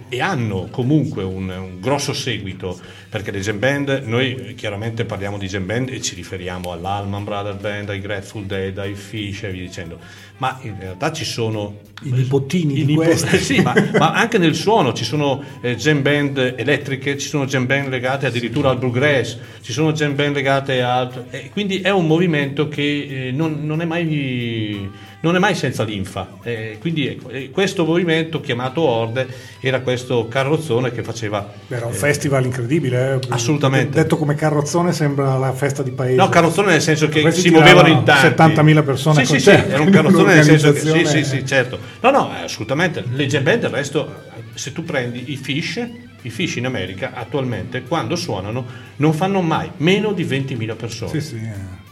e 0.09 0.21
hanno 0.21 0.67
comunque 0.69 1.23
un, 1.23 1.49
un 1.49 1.79
grosso 1.79 2.11
seguito 2.13 2.77
perché 3.09 3.31
le 3.31 3.39
jam 3.39 3.57
band, 3.57 4.01
noi 4.05 4.53
chiaramente 4.55 5.05
parliamo 5.05 5.37
di 5.37 5.47
jam 5.47 5.65
band 5.65 5.89
e 5.89 6.01
ci 6.01 6.13
riferiamo 6.15 6.71
all'Allman 6.73 7.23
Brothers 7.23 7.61
Band, 7.61 7.89
ai 7.89 8.01
Grateful 8.01 8.45
Dead, 8.45 8.77
ai 8.77 8.95
Fish 8.95 9.43
e 9.43 9.51
via 9.51 9.61
dicendo, 9.61 9.99
ma 10.37 10.59
in 10.63 10.75
realtà 10.79 11.11
ci 11.11 11.23
sono 11.23 11.79
I 12.03 12.11
nipotini 12.11 12.73
i 12.73 12.75
di 12.77 12.85
nipo- 12.85 13.03
questi. 13.03 13.37
sì, 13.39 13.61
ma, 13.61 13.73
ma 13.97 14.11
anche 14.13 14.37
nel 14.37 14.53
suono 14.55 14.93
ci 14.93 15.05
sono 15.05 15.41
eh, 15.61 15.75
jam 15.75 16.01
band 16.01 16.55
elettriche, 16.57 17.17
ci 17.17 17.27
sono 17.27 17.45
jam 17.45 17.65
band 17.65 17.87
legate 17.89 18.25
addirittura 18.25 18.69
al 18.69 18.77
bluegrass, 18.77 19.37
ci 19.61 19.71
sono 19.71 19.93
jam 19.93 20.13
band 20.15 20.35
legate 20.35 20.81
a 20.81 20.97
altro, 20.97 21.25
e 21.29 21.49
quindi 21.51 21.79
è 21.81 21.89
un 21.89 22.05
movimento 22.05 22.67
che 22.67 23.27
eh, 23.27 23.31
non, 23.31 23.65
non 23.65 23.81
è 23.81 23.85
mai, 23.85 24.89
non 25.21 25.35
è 25.35 25.39
mai 25.39 25.55
senza 25.55 25.83
linfa. 25.83 26.27
Eh, 26.43 26.77
quindi 26.79 27.07
ecco, 27.07 27.29
eh, 27.29 27.49
questo 27.49 27.85
movimento 27.85 28.41
chiamato 28.41 28.81
Orde 28.81 29.27
era 29.61 29.79
questo 29.79 30.27
carrozzone 30.27 30.91
che 30.91 31.01
faceva... 31.01 31.49
Era 31.69 31.85
un 31.87 31.93
eh, 31.93 31.95
festival 31.95 32.45
incredibile. 32.45 33.13
eh. 33.13 33.19
Assolutamente. 33.29 34.01
Detto 34.01 34.17
come 34.17 34.35
carrozzone 34.35 34.91
sembra 34.91 35.37
la 35.37 35.53
festa 35.53 35.81
di 35.81 35.91
paese. 35.91 36.15
No, 36.15 36.29
carrozzone 36.29 36.71
nel 36.71 36.81
senso 36.81 37.07
che 37.07 37.31
si 37.31 37.49
muovevano 37.49 37.87
in 37.87 38.03
tanti. 38.03 38.61
70.000 38.61 38.83
persone 38.83 39.25
Sì, 39.25 39.33
sì, 39.33 39.39
sì, 39.39 39.49
era 39.49 39.81
un 39.81 39.89
carrozzone 39.89 40.24
nel 40.25 40.43
senso 40.43 40.71
che 40.73 40.79
sì, 40.79 41.05
sì, 41.05 41.23
sì, 41.23 41.45
certo. 41.45 41.79
No, 42.01 42.11
no, 42.11 42.35
eh, 42.37 42.43
assolutamente. 42.43 43.03
Le 43.09 43.27
jam 43.27 43.43
band 43.43 43.61
del 43.61 43.69
resto, 43.69 44.23
se 44.53 44.71
tu 44.71 44.83
prendi 44.83 45.31
i 45.31 45.37
Fish, 45.37 45.87
i 46.21 46.29
Fish 46.29 46.55
in 46.55 46.65
America 46.65 47.11
attualmente 47.13 47.83
quando 47.83 48.15
suonano 48.15 48.65
non 48.97 49.13
fanno 49.13 49.41
mai 49.41 49.69
meno 49.77 50.11
di 50.11 50.25
20.000 50.25 50.75
persone. 50.75 51.11
Sì, 51.11 51.21
sì, 51.21 51.35
eh. 51.35 51.84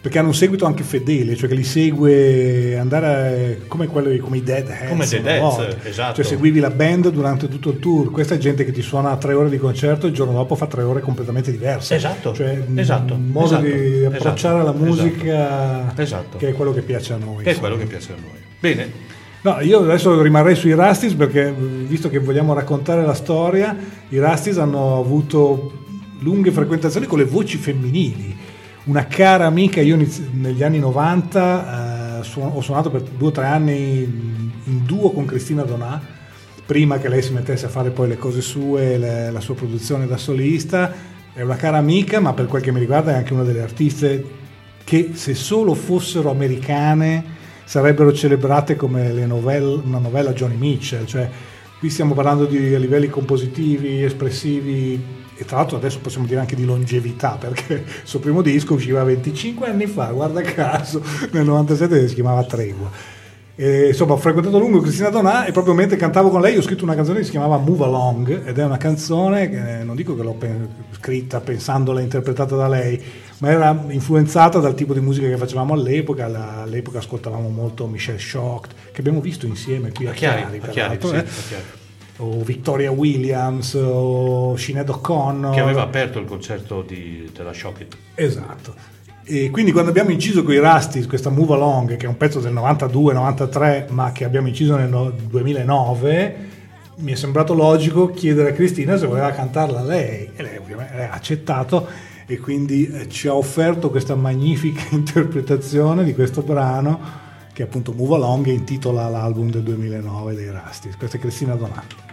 Perché 0.00 0.18
hanno 0.20 0.28
un 0.28 0.34
seguito 0.34 0.64
anche 0.64 0.84
fedele, 0.84 1.34
cioè 1.34 1.48
che 1.48 1.56
li 1.56 1.64
segue 1.64 2.78
andare 2.78 3.62
come, 3.66 3.88
quello, 3.88 4.16
come 4.22 4.36
i 4.36 4.42
Dead 4.44 4.68
Heads. 4.68 4.88
Come 4.88 5.06
Dead 5.06 5.26
Heads, 5.26 5.76
esatto. 5.84 6.14
Cioè 6.14 6.24
seguivi 6.24 6.60
la 6.60 6.70
band 6.70 7.10
durante 7.10 7.48
tutto 7.48 7.70
il 7.70 7.80
tour. 7.80 8.12
Questa 8.12 8.36
è 8.36 8.38
gente 8.38 8.64
che 8.64 8.70
ti 8.70 8.80
suona 8.80 9.16
tre 9.16 9.34
ore 9.34 9.50
di 9.50 9.58
concerto 9.58 10.06
e 10.06 10.10
il 10.10 10.14
giorno 10.14 10.34
dopo 10.34 10.54
fa 10.54 10.66
tre 10.66 10.82
ore 10.82 11.00
completamente 11.00 11.50
diverse. 11.50 11.96
Esatto, 11.96 12.32
Cioè, 12.32 12.62
esatto, 12.76 13.14
un 13.14 13.26
modo 13.26 13.46
esatto, 13.46 13.62
di 13.64 14.04
approcciare 14.04 14.60
esatto, 14.60 14.78
la 14.78 14.84
musica 14.84 15.92
Esatto. 15.96 16.38
che 16.38 16.48
è 16.50 16.52
quello 16.52 16.72
che 16.72 16.82
piace 16.82 17.14
a 17.14 17.16
noi. 17.16 17.42
Che 17.42 17.50
è 17.50 17.56
quello 17.58 17.76
che 17.76 17.86
piace 17.86 18.12
a 18.12 18.16
noi. 18.20 18.38
Bene, 18.60 19.06
No, 19.40 19.60
io 19.60 19.80
adesso 19.80 20.20
rimarrei 20.20 20.56
sui 20.56 20.74
Rastis 20.74 21.14
perché 21.14 21.52
visto 21.52 22.08
che 22.10 22.18
vogliamo 22.18 22.54
raccontare 22.54 23.04
la 23.04 23.14
storia, 23.14 23.76
i 24.08 24.18
Rastis 24.18 24.58
hanno 24.58 24.98
avuto 24.98 25.72
lunghe 26.20 26.50
frequentazioni 26.50 27.06
con 27.06 27.18
le 27.18 27.24
voci 27.24 27.56
femminili. 27.56 28.36
Una 28.88 29.06
cara 29.06 29.44
amica, 29.44 29.82
io 29.82 29.98
negli 30.32 30.62
anni 30.62 30.78
90 30.78 32.20
eh, 32.20 32.24
suon- 32.24 32.52
ho 32.54 32.60
suonato 32.62 32.90
per 32.90 33.02
due 33.02 33.28
o 33.28 33.30
tre 33.30 33.44
anni 33.44 34.02
in, 34.02 34.84
duo 34.84 35.10
con 35.12 35.26
Cristina 35.26 35.62
Donà, 35.62 36.00
prima 36.64 36.98
che 36.98 37.08
lei 37.08 37.22
si 37.22 37.32
mettesse 37.32 37.66
a 37.66 37.68
fare 37.68 37.90
poi 37.90 38.08
le 38.08 38.16
cose 38.16 38.40
sue, 38.40 38.96
le- 38.96 39.30
la 39.30 39.40
sua 39.40 39.54
produzione 39.54 40.06
da 40.06 40.16
solista. 40.16 40.92
È 41.34 41.42
una 41.42 41.56
cara 41.56 41.76
amica, 41.76 42.18
ma 42.18 42.32
per 42.32 42.46
quel 42.46 42.62
che 42.62 42.72
mi 42.72 42.80
riguarda 42.80 43.12
è 43.12 43.14
anche 43.16 43.34
una 43.34 43.42
delle 43.42 43.60
artiste 43.60 44.24
che 44.84 45.10
se 45.12 45.34
solo 45.34 45.74
fossero 45.74 46.30
americane 46.30 47.36
sarebbero 47.64 48.10
celebrate 48.14 48.74
come 48.74 49.12
le 49.12 49.26
novelle- 49.26 49.82
una 49.84 49.98
novella 49.98 50.32
Johnny 50.32 50.56
Mitchell, 50.56 51.04
cioè 51.04 51.28
qui 51.78 51.90
stiamo 51.90 52.14
parlando 52.14 52.46
di 52.46 52.78
livelli 52.78 53.08
compositivi, 53.08 54.02
espressivi 54.02 55.26
e 55.40 55.44
tra 55.44 55.58
l'altro 55.58 55.76
adesso 55.76 56.00
possiamo 56.00 56.26
dire 56.26 56.40
anche 56.40 56.56
di 56.56 56.64
longevità 56.64 57.36
perché 57.38 57.74
il 58.02 58.02
suo 58.02 58.18
primo 58.18 58.42
disco 58.42 58.74
usciva 58.74 59.04
25 59.04 59.68
anni 59.68 59.86
fa, 59.86 60.06
guarda 60.06 60.40
caso, 60.42 61.00
nel 61.30 61.44
97 61.44 62.08
si 62.08 62.14
chiamava 62.14 62.42
Tregua. 62.44 62.90
E, 63.60 63.88
insomma, 63.88 64.12
ho 64.12 64.16
frequentato 64.16 64.56
a 64.56 64.60
lungo 64.60 64.80
Cristina 64.80 65.08
Donà 65.08 65.44
e 65.44 65.50
proprio 65.50 65.74
mentre 65.74 65.96
cantavo 65.96 66.28
con 66.28 66.40
lei 66.40 66.56
ho 66.56 66.62
scritto 66.62 66.84
una 66.84 66.94
canzone 66.94 67.18
che 67.18 67.24
si 67.24 67.32
chiamava 67.32 67.56
Move 67.56 67.84
Along 67.84 68.46
ed 68.46 68.56
è 68.56 68.64
una 68.64 68.76
canzone 68.76 69.48
che 69.50 69.82
non 69.82 69.96
dico 69.96 70.14
che 70.14 70.22
l'ho 70.22 70.34
pen- 70.34 70.68
scritta 70.92 71.40
pensandola 71.40 72.00
interpretata 72.00 72.54
da 72.54 72.68
lei, 72.68 73.02
ma 73.38 73.50
era 73.50 73.84
influenzata 73.88 74.60
dal 74.60 74.74
tipo 74.74 74.92
di 74.94 75.00
musica 75.00 75.26
che 75.28 75.36
facevamo 75.36 75.74
all'epoca. 75.74 76.28
La- 76.28 76.62
all'epoca 76.62 76.98
ascoltavamo 76.98 77.48
molto 77.48 77.86
Michelle 77.86 78.20
Shocked, 78.20 78.72
che 78.92 79.00
abbiamo 79.00 79.20
visto 79.20 79.46
insieme 79.46 79.90
qui 79.90 80.06
a 80.06 80.10
A 80.10 80.14
Chiari, 80.14 80.40
Chiari, 80.42 80.60
a 80.62 80.68
Chiari, 80.68 80.98
sì, 81.00 81.14
eh. 81.14 81.18
a 81.18 81.22
Chiari. 81.22 81.64
O 82.18 82.42
Victoria 82.42 82.90
Williams 82.90 83.74
o 83.74 84.56
Sinead 84.56 84.88
O'Connor. 84.88 85.54
Che 85.54 85.60
aveva 85.60 85.82
aperto 85.82 86.18
il 86.18 86.24
concerto 86.26 86.82
di- 86.82 87.30
della 87.34 87.52
Shocket. 87.52 87.96
Esatto. 88.14 88.74
E 89.24 89.50
quindi 89.50 89.72
quando 89.72 89.90
abbiamo 89.90 90.10
inciso 90.10 90.42
con 90.42 90.54
i 90.54 90.58
Rusty 90.58 91.04
questa 91.04 91.28
Move 91.28 91.52
Along, 91.54 91.96
che 91.96 92.06
è 92.06 92.08
un 92.08 92.16
pezzo 92.16 92.40
del 92.40 92.54
92-93, 92.54 93.90
ma 93.90 94.10
che 94.10 94.24
abbiamo 94.24 94.48
inciso 94.48 94.74
nel 94.76 94.88
no- 94.88 95.10
2009, 95.10 96.36
mi 96.96 97.12
è 97.12 97.14
sembrato 97.14 97.54
logico 97.54 98.10
chiedere 98.10 98.50
a 98.50 98.52
Cristina 98.52 98.96
se 98.96 99.06
voleva 99.06 99.30
cantarla 99.30 99.82
lei. 99.82 100.30
E 100.34 100.42
lei 100.42 100.56
ovviamente 100.56 101.02
ha 101.02 101.12
accettato 101.12 101.86
e 102.26 102.38
quindi 102.38 102.88
eh, 102.88 103.08
ci 103.08 103.28
ha 103.28 103.34
offerto 103.34 103.90
questa 103.90 104.14
magnifica 104.14 104.82
interpretazione 104.96 106.04
di 106.04 106.14
questo 106.14 106.42
brano 106.42 107.26
che 107.52 107.62
appunto 107.64 107.92
Move 107.92 108.14
Along 108.14 108.46
intitola 108.46 109.08
l'album 109.08 109.50
del 109.50 109.62
2009 109.62 110.34
dei 110.34 110.48
Rusty. 110.48 110.90
Questa 110.96 111.16
è 111.16 111.20
Cristina 111.20 111.54
Donato. 111.54 112.07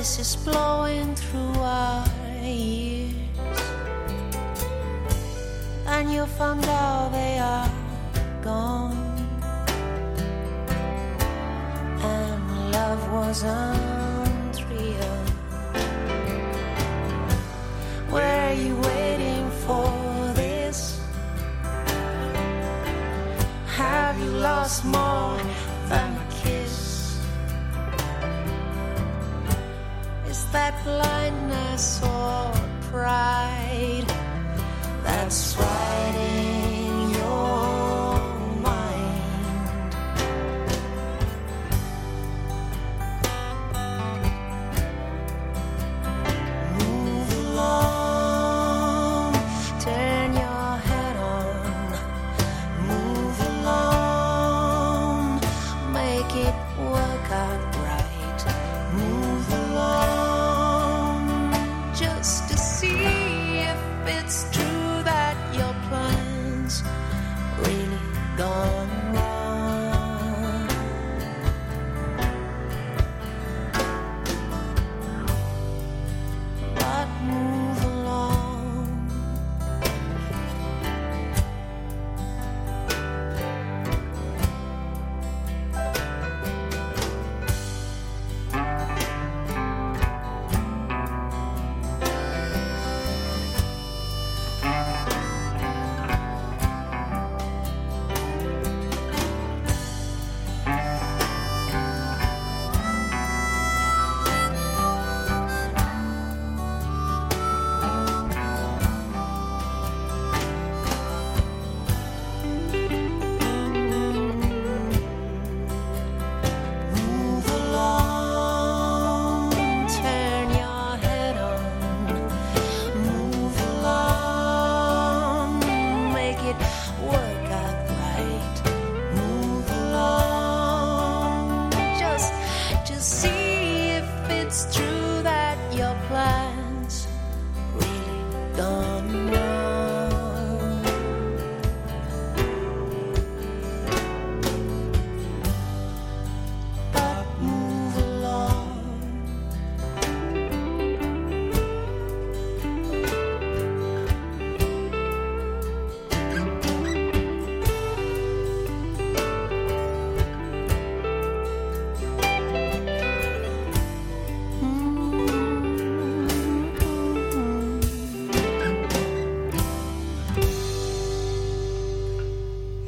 Voices 0.00 0.34
blowing 0.34 1.14
through 1.14 1.60
our 1.60 2.08
ears, 2.42 3.12
and 5.86 6.10
you 6.10 6.24
found 6.24 6.64
out 6.64 6.89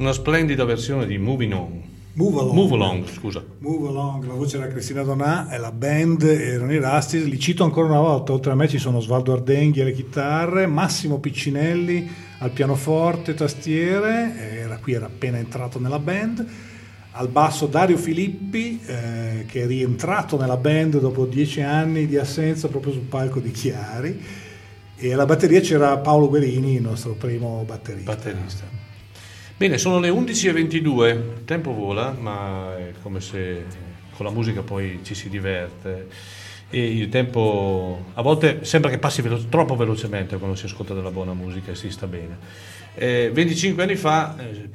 una 0.03 0.13
splendida 0.13 0.65
versione 0.65 1.07
di 1.07 1.17
Moving 1.17 1.53
On. 1.53 1.83
Move 2.15 2.41
Along. 2.41 2.55
Move 2.55 2.75
Along, 2.75 3.09
scusa. 3.09 3.43
Move 3.59 3.89
Along, 3.89 4.27
la 4.27 4.35
voce 4.35 4.57
era 4.57 4.67
Cristina 4.67 5.03
Donà 5.03 5.49
e 5.49 5.59
la 5.59 5.71
band 5.71 6.23
erano 6.23 6.73
i 6.73 6.81
Rastis. 6.81 7.25
Li 7.25 7.39
cito 7.39 7.63
ancora 7.63 7.87
una 7.87 8.01
volta, 8.01 8.33
oltre 8.33 8.51
a 8.51 8.55
me 8.57 8.69
ci 8.69 8.79
sono 8.79 9.01
Svaldo 9.01 9.33
Ardenghi 9.33 9.81
alle 9.81 9.93
chitarre, 9.93 10.67
Massimo 10.67 11.21
Piccinelli 11.21 12.11
al 12.39 12.51
pianoforte, 12.51 13.35
tastiere, 13.35 14.35
era 14.59 14.77
qui 14.79 14.93
era 14.93 15.07
appena 15.07 15.39
entrato 15.39 15.79
nella 15.79 16.01
band. 16.01 16.45
Al 17.13 17.29
basso 17.29 17.67
Dario 17.67 17.97
Filippi, 17.97 18.81
eh, 18.85 19.45
che 19.47 19.63
è 19.63 19.67
rientrato 19.67 20.37
nella 20.37 20.57
band 20.57 20.99
dopo 20.99 21.27
dieci 21.27 21.61
anni 21.61 22.07
di 22.07 22.17
assenza 22.17 22.67
proprio 22.67 22.93
sul 22.93 23.03
palco 23.03 23.39
di 23.39 23.53
Chiari. 23.53 24.21
E 24.97 25.13
alla 25.13 25.27
batteria 25.27 25.61
c'era 25.61 25.97
Paolo 25.99 26.29
Guerini, 26.29 26.75
il 26.75 26.83
nostro 26.83 27.13
primo 27.13 27.63
batterista. 27.65 28.15
Batterista. 28.15 28.83
Bene, 29.63 29.79
sono 29.79 30.01
le 30.01 30.09
11.22, 30.09 31.09
il 31.11 31.43
tempo 31.45 31.73
vola, 31.73 32.11
ma 32.19 32.77
è 32.77 32.95
come 33.01 33.21
se 33.21 33.65
con 34.17 34.27
la 34.27 34.33
musica 34.33 34.63
poi 34.63 34.99
ci 35.05 35.15
si 35.15 35.29
diverte 35.29 36.09
e 36.69 36.85
il 36.85 37.09
tempo 37.09 38.07
a 38.15 38.23
volte 38.23 38.65
sembra 38.65 38.91
che 38.91 38.99
passi 38.99 39.23
velo- 39.23 39.47
troppo 39.49 39.77
velocemente 39.77 40.37
quando 40.39 40.57
si 40.57 40.65
ascolta 40.65 40.95
della 40.95 41.13
buona 41.13 41.33
musica 41.33 41.71
e 41.71 41.77
si 41.77 41.93
sta 41.93 42.09
bene. 42.09 42.39
Eh, 42.97 43.31
25 43.33 43.85
anni 43.85 43.95
fa, 43.95 44.35
eh, 44.37 44.69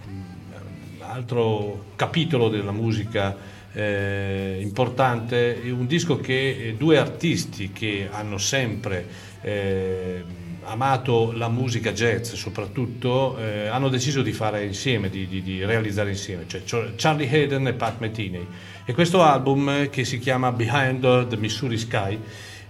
altro 0.99 1.87
capitolo 1.97 2.47
della 2.47 2.71
musica 2.71 3.35
eh, 3.73 4.59
importante, 4.61 5.63
un 5.65 5.85
disco 5.85 6.17
che 6.17 6.49
eh, 6.49 6.75
due 6.75 6.97
artisti 6.97 7.73
che 7.73 8.07
hanno 8.09 8.37
sempre 8.37 9.05
eh, 9.41 10.23
amato 10.67 11.31
la 11.31 11.47
musica 11.47 11.91
jazz 11.91 12.33
soprattutto, 12.33 13.37
eh, 13.37 13.67
hanno 13.67 13.89
deciso 13.89 14.21
di 14.21 14.31
fare 14.31 14.65
insieme, 14.65 15.09
di, 15.09 15.27
di, 15.27 15.41
di 15.41 15.65
realizzare 15.65 16.09
insieme, 16.09 16.45
cioè 16.47 16.93
Charlie 16.95 17.29
Hayden 17.29 17.67
e 17.67 17.73
Pat 17.73 17.99
Metheny. 17.99 18.45
E 18.85 18.93
questo 18.93 19.23
album 19.23 19.89
che 19.89 20.05
si 20.05 20.19
chiama 20.19 20.51
Behind 20.51 21.27
the 21.27 21.37
Missouri 21.37 21.77
Sky 21.77 22.19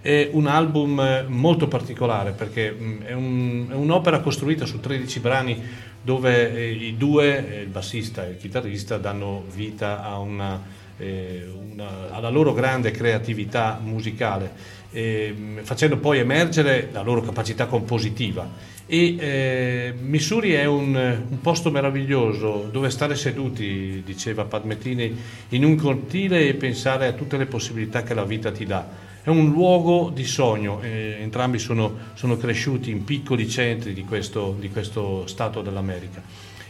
è 0.00 0.28
un 0.32 0.46
album 0.46 1.26
molto 1.28 1.66
particolare 1.66 2.30
perché 2.30 2.70
mh, 2.70 3.02
è, 3.04 3.12
un, 3.12 3.66
è, 3.70 3.74
un'opera 3.74 4.20
costruita 4.20 4.64
su 4.64 4.80
13 4.80 5.20
brani 5.20 5.62
dove 6.00 6.54
eh, 6.54 6.70
i 6.70 6.96
due, 6.96 7.58
eh, 7.58 7.60
il 7.62 7.68
bassista 7.68 8.24
e 8.26 8.30
il 8.30 8.36
chitarrista, 8.36 8.96
danno 8.96 9.44
vita 9.52 10.16
una, 10.18 10.62
eh, 10.96 11.46
una, 11.72 12.10
alla 12.10 12.30
loro 12.30 12.52
grande 12.54 12.90
creatività 12.90 13.78
musicale 13.82 14.76
eh, 14.90 15.34
facendo 15.62 15.98
poi 15.98 16.18
emergere 16.18 16.88
la 16.92 17.02
loro 17.02 17.20
capacità 17.20 17.66
compositiva. 17.66 18.76
E 18.86 19.16
eh, 19.18 19.94
Missouri 20.00 20.52
è 20.52 20.64
un, 20.64 20.94
un, 20.94 21.40
posto 21.42 21.70
meraviglioso 21.70 22.68
dove 22.72 22.88
stare 22.88 23.16
seduti, 23.16 24.02
diceva 24.04 24.44
Padmettini, 24.44 25.14
in 25.50 25.64
un 25.64 25.76
cortile 25.76 26.48
e 26.48 26.54
pensare 26.54 27.06
a 27.06 27.12
tutte 27.12 27.36
le 27.36 27.44
possibilità 27.44 28.02
che 28.02 28.14
la 28.14 28.24
vita 28.24 28.50
ti 28.50 28.64
dà. 28.64 29.06
È 29.22 29.28
un 29.28 29.50
luogo 29.50 30.10
di 30.14 30.24
sogno, 30.24 30.80
eh, 30.80 31.18
entrambi 31.20 31.58
sono, 31.58 31.92
sono, 32.14 32.38
cresciuti 32.38 32.90
in 32.90 33.04
piccoli 33.04 33.46
centri 33.46 33.92
di 33.92 34.04
questo, 34.04 34.56
di 34.58 34.70
questo 34.70 35.26
stato 35.26 35.60
dell'America. 35.60 36.22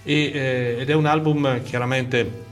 E, 0.02 0.32
eh, 0.34 0.76
ed 0.80 0.90
è 0.90 0.94
un 0.94 1.06
album 1.06 1.62
chiaramente 1.62 2.46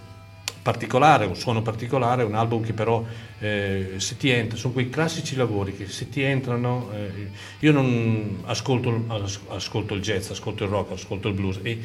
particolare, 0.66 1.26
un 1.26 1.36
suono 1.36 1.62
particolare, 1.62 2.24
un 2.24 2.34
album 2.34 2.64
che 2.64 2.72
però 2.72 3.04
eh, 3.38 3.92
se 3.98 4.16
ti 4.16 4.30
entra, 4.30 4.58
sono 4.58 4.72
quei 4.72 4.88
classici 4.88 5.36
lavori 5.36 5.76
che 5.76 5.86
se 5.86 6.08
ti 6.08 6.22
entrano, 6.22 6.90
eh, 6.92 7.28
io 7.60 7.70
non 7.70 8.40
ascolto, 8.46 9.04
ascolto, 9.50 9.94
il 9.94 10.00
jazz, 10.00 10.28
ascolto 10.30 10.64
il 10.64 10.70
rock, 10.70 10.90
ascolto 10.90 11.28
il 11.28 11.34
blues 11.34 11.60
e 11.62 11.78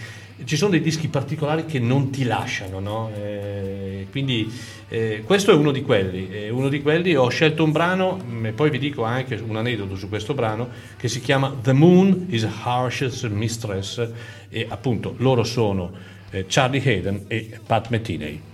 ci 0.46 0.58
sono 0.58 0.72
dei 0.72 0.82
dischi 0.82 1.10
particolari 1.10 1.66
che 1.66 1.78
non 1.78 2.10
ti 2.10 2.24
lasciano, 2.24 2.80
no? 2.80 3.12
eh, 3.16 4.08
quindi 4.10 4.52
eh, 4.88 5.22
questo 5.28 5.52
è 5.52 5.54
uno 5.54 5.72
di 5.72 5.84
quelli, 5.84 6.50
uno 6.50 6.68
di 6.68 6.82
quelli 6.82 7.16
ho 7.16 7.30
scelto 7.30 7.64
un 7.64 7.72
brano 7.72 8.20
mm, 8.20 8.48
e 8.48 8.52
poi 8.52 8.72
vi 8.72 8.80
dico 8.80 9.04
anche 9.04 9.36
un 9.36 9.58
aneddoto 9.58 9.96
su 9.96 10.10
questo 10.10 10.34
brano 10.34 10.70
che 10.98 11.08
si 11.08 11.22
chiama 11.22 11.56
The 11.62 11.74
Moon 11.74 12.26
is 12.30 12.48
Harshest 12.64 13.28
Mistress 13.28 14.10
e 14.50 14.66
appunto 14.68 15.14
loro 15.18 15.44
sono 15.44 15.92
eh, 16.32 16.46
Charlie 16.48 16.82
Hayden 16.84 17.26
e 17.28 17.60
Pat 17.64 17.90
Metheny. 17.90 18.50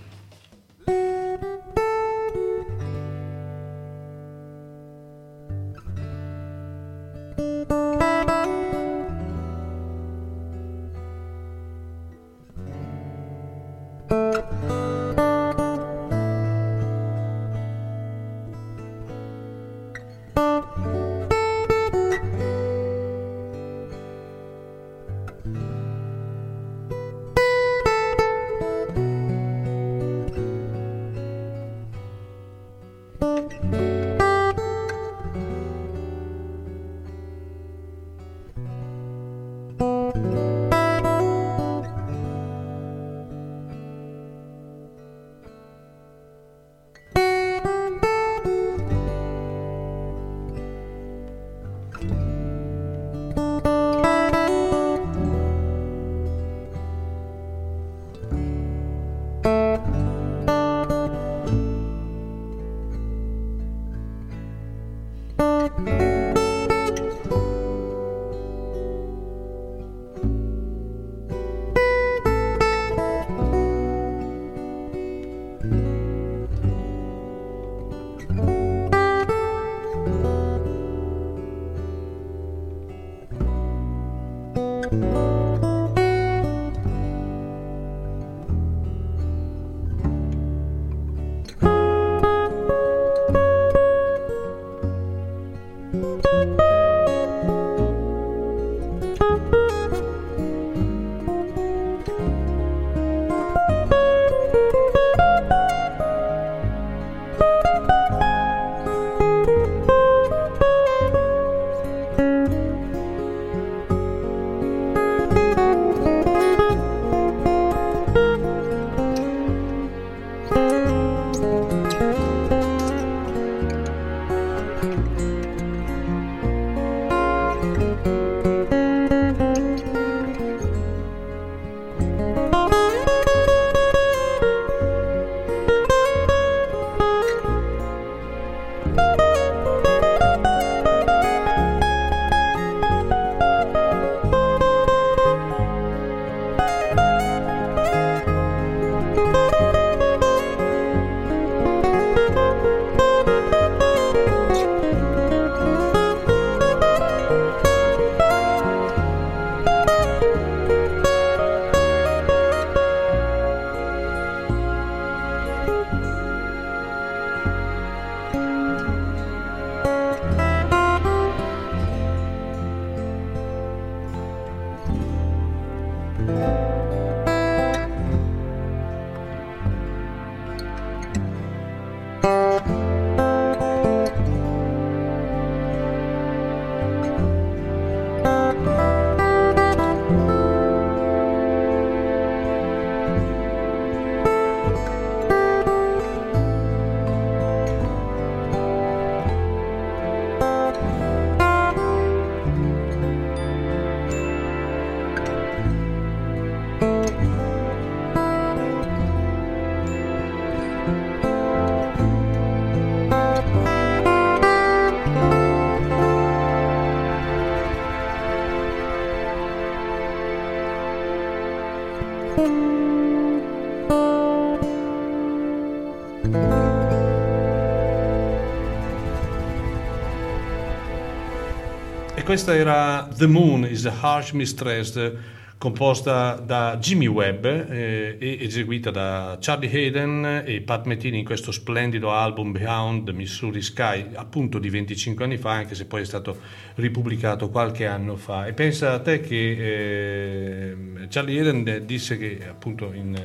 Questa 232.28 232.54
era 232.54 233.08
The 233.16 233.26
Moon 233.26 233.64
is 233.64 233.86
a 233.86 233.94
Harsh 234.02 234.32
Mistress, 234.32 235.12
composta 235.56 236.34
da 236.34 236.76
Jimmy 236.78 237.06
Webb 237.06 237.46
eh, 237.46 238.18
e 238.20 238.38
eseguita 238.42 238.90
da 238.90 239.38
Charlie 239.40 239.70
Hayden 239.72 240.42
e 240.44 240.60
Pat 240.60 240.84
Metini 240.84 241.20
in 241.20 241.24
questo 241.24 241.52
splendido 241.52 242.12
album 242.12 242.52
Beyond 242.52 243.06
the 243.06 243.12
Missouri 243.14 243.62
Sky, 243.62 244.10
appunto 244.12 244.58
di 244.58 244.68
25 244.68 245.24
anni 245.24 245.38
fa, 245.38 245.52
anche 245.52 245.74
se 245.74 245.86
poi 245.86 246.02
è 246.02 246.04
stato 246.04 246.38
ripubblicato 246.74 247.48
qualche 247.48 247.86
anno 247.86 248.16
fa. 248.16 248.46
E 248.46 248.52
pensa 248.52 248.92
a 248.92 249.00
te 249.00 249.20
che 249.20 250.68
eh, 250.68 250.76
Charlie 251.08 251.38
Hayden 251.38 251.86
disse 251.86 252.18
che 252.18 252.46
appunto 252.46 252.92
in 252.92 253.18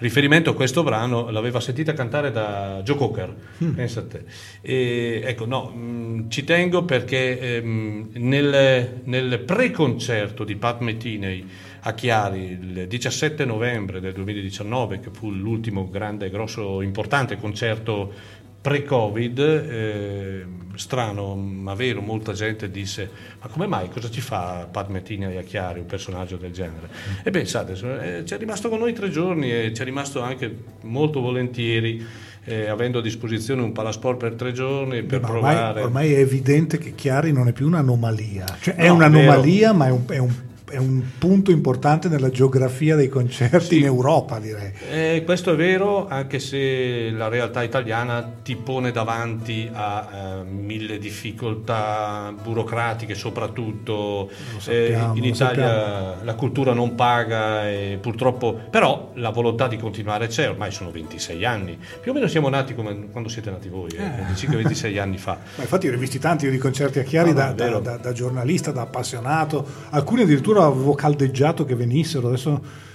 riferimento 0.00 0.50
a 0.50 0.54
questo 0.54 0.82
brano 0.82 1.30
l'aveva 1.30 1.60
sentita 1.60 1.92
cantare 1.92 2.30
da 2.30 2.80
Joe 2.82 2.96
Cocker, 2.96 3.34
Mm. 3.62 3.70
pensa 3.74 4.00
a 4.00 4.04
te. 4.06 4.24
E, 4.60 5.22
ecco, 5.24 5.46
no, 5.46 5.68
mh, 5.68 6.28
ci 6.28 6.44
tengo 6.44 6.84
perché 6.84 7.38
ehm, 7.56 8.10
nel, 8.14 9.00
nel 9.04 9.38
pre-concerto 9.40 10.44
di 10.44 10.56
Pat 10.56 10.80
Metiney 10.80 11.46
a 11.82 11.94
Chiari 11.94 12.58
il 12.60 12.86
17 12.88 13.44
novembre 13.44 14.00
del 14.00 14.12
2019, 14.12 15.00
che 15.00 15.08
fu 15.10 15.30
l'ultimo 15.30 15.88
grande, 15.88 16.28
grosso, 16.28 16.82
importante 16.82 17.36
concerto 17.38 18.12
pre-Covid, 18.60 19.38
eh, 19.38 20.44
strano 20.74 21.34
ma 21.34 21.74
vero, 21.74 22.00
molta 22.00 22.32
gente 22.32 22.70
disse 22.70 23.10
ma 23.40 23.48
come 23.48 23.66
mai, 23.66 23.88
cosa 23.88 24.10
ci 24.10 24.20
fa 24.20 24.68
Pat 24.70 24.88
Metiney 24.88 25.36
a 25.36 25.42
Chiari, 25.42 25.80
un 25.80 25.86
personaggio 25.86 26.36
del 26.36 26.52
genere? 26.52 26.88
E 27.22 27.30
pensate, 27.30 27.72
eh, 27.72 28.24
ci 28.24 28.34
è 28.34 28.38
rimasto 28.38 28.68
con 28.68 28.78
noi 28.78 28.92
tre 28.92 29.08
giorni 29.10 29.50
e 29.50 29.72
ci 29.74 29.82
è 29.82 29.84
rimasto 29.84 30.20
anche 30.20 30.54
molto 30.82 31.20
volentieri 31.20 32.04
eh, 32.44 32.68
avendo 32.68 32.98
a 32.98 33.02
disposizione 33.02 33.60
un 33.62 33.72
palasport 33.72 34.18
per 34.18 34.34
tre 34.34 34.52
giorni 34.52 35.02
per 35.02 35.20
Ma 35.20 35.26
provare. 35.28 35.56
ormai, 35.68 35.82
ormai 35.82 36.12
è 36.14 36.18
evidente 36.18 36.78
che 36.78 36.94
Chiari 36.94 37.32
non 37.32 37.48
è 37.48 37.52
più 37.52 37.66
un'anomalia, 37.66 38.44
cioè 38.60 38.74
è 38.76 38.86
No, 38.88 38.94
un'anomalia 38.94 39.72
ma 39.72 39.86
è 39.86 39.90
un, 39.90 40.02
è 40.08 40.18
un- 40.18 40.48
è 40.70 40.76
un 40.78 41.02
punto 41.18 41.50
importante 41.50 42.08
nella 42.08 42.30
geografia 42.30 42.96
dei 42.96 43.08
concerti 43.08 43.78
in 43.78 43.84
Europa 43.84 44.38
direi. 44.38 44.72
Eh, 44.90 45.22
questo 45.24 45.52
è 45.52 45.56
vero, 45.56 46.06
anche 46.08 46.38
se 46.38 47.10
la 47.10 47.28
realtà 47.28 47.62
italiana 47.62 48.22
ti 48.42 48.56
pone 48.56 48.90
davanti 48.92 49.68
a 49.72 50.08
eh, 50.40 50.50
mille 50.50 50.98
difficoltà 50.98 52.32
burocratiche, 52.40 53.14
soprattutto 53.14 54.30
sappiamo, 54.58 55.14
Eh, 55.14 55.18
in 55.18 55.24
Italia 55.24 56.22
la 56.22 56.34
cultura 56.34 56.72
non 56.72 56.94
paga 56.94 57.68
e 57.68 57.98
purtroppo, 58.00 58.58
però 58.70 59.10
la 59.14 59.30
volontà 59.30 59.66
di 59.68 59.76
continuare 59.76 60.26
c'è, 60.28 60.48
ormai 60.48 60.70
sono 60.70 60.90
26 60.90 61.44
anni, 61.44 61.78
più 62.00 62.12
o 62.12 62.14
meno 62.14 62.26
siamo 62.26 62.48
nati 62.48 62.74
come 62.74 63.08
quando 63.10 63.28
siete 63.28 63.50
nati 63.50 63.68
voi, 63.68 63.90
eh, 63.90 64.32
25-26 64.32 64.98
anni 64.98 65.18
fa. 65.18 65.38
Ma 65.56 65.62
infatti 65.62 65.88
ho 65.88 65.90
rivisti 65.90 66.18
tanti 66.18 66.44
io 66.44 66.50
di 66.50 66.58
concerti 66.58 66.98
a 66.98 67.02
Chiari 67.02 67.32
No, 67.32 67.38
no, 67.40 67.52
da, 67.54 67.68
da- 67.68 67.78
da- 67.80 67.96
da 67.96 68.12
giornalista, 68.12 68.70
da 68.70 68.82
appassionato, 68.82 69.66
alcuni 69.90 70.22
addirittura 70.22 70.59
avevo 70.66 70.94
caldeggiato 70.94 71.64
che 71.64 71.74
venissero, 71.74 72.28
adesso 72.28 72.88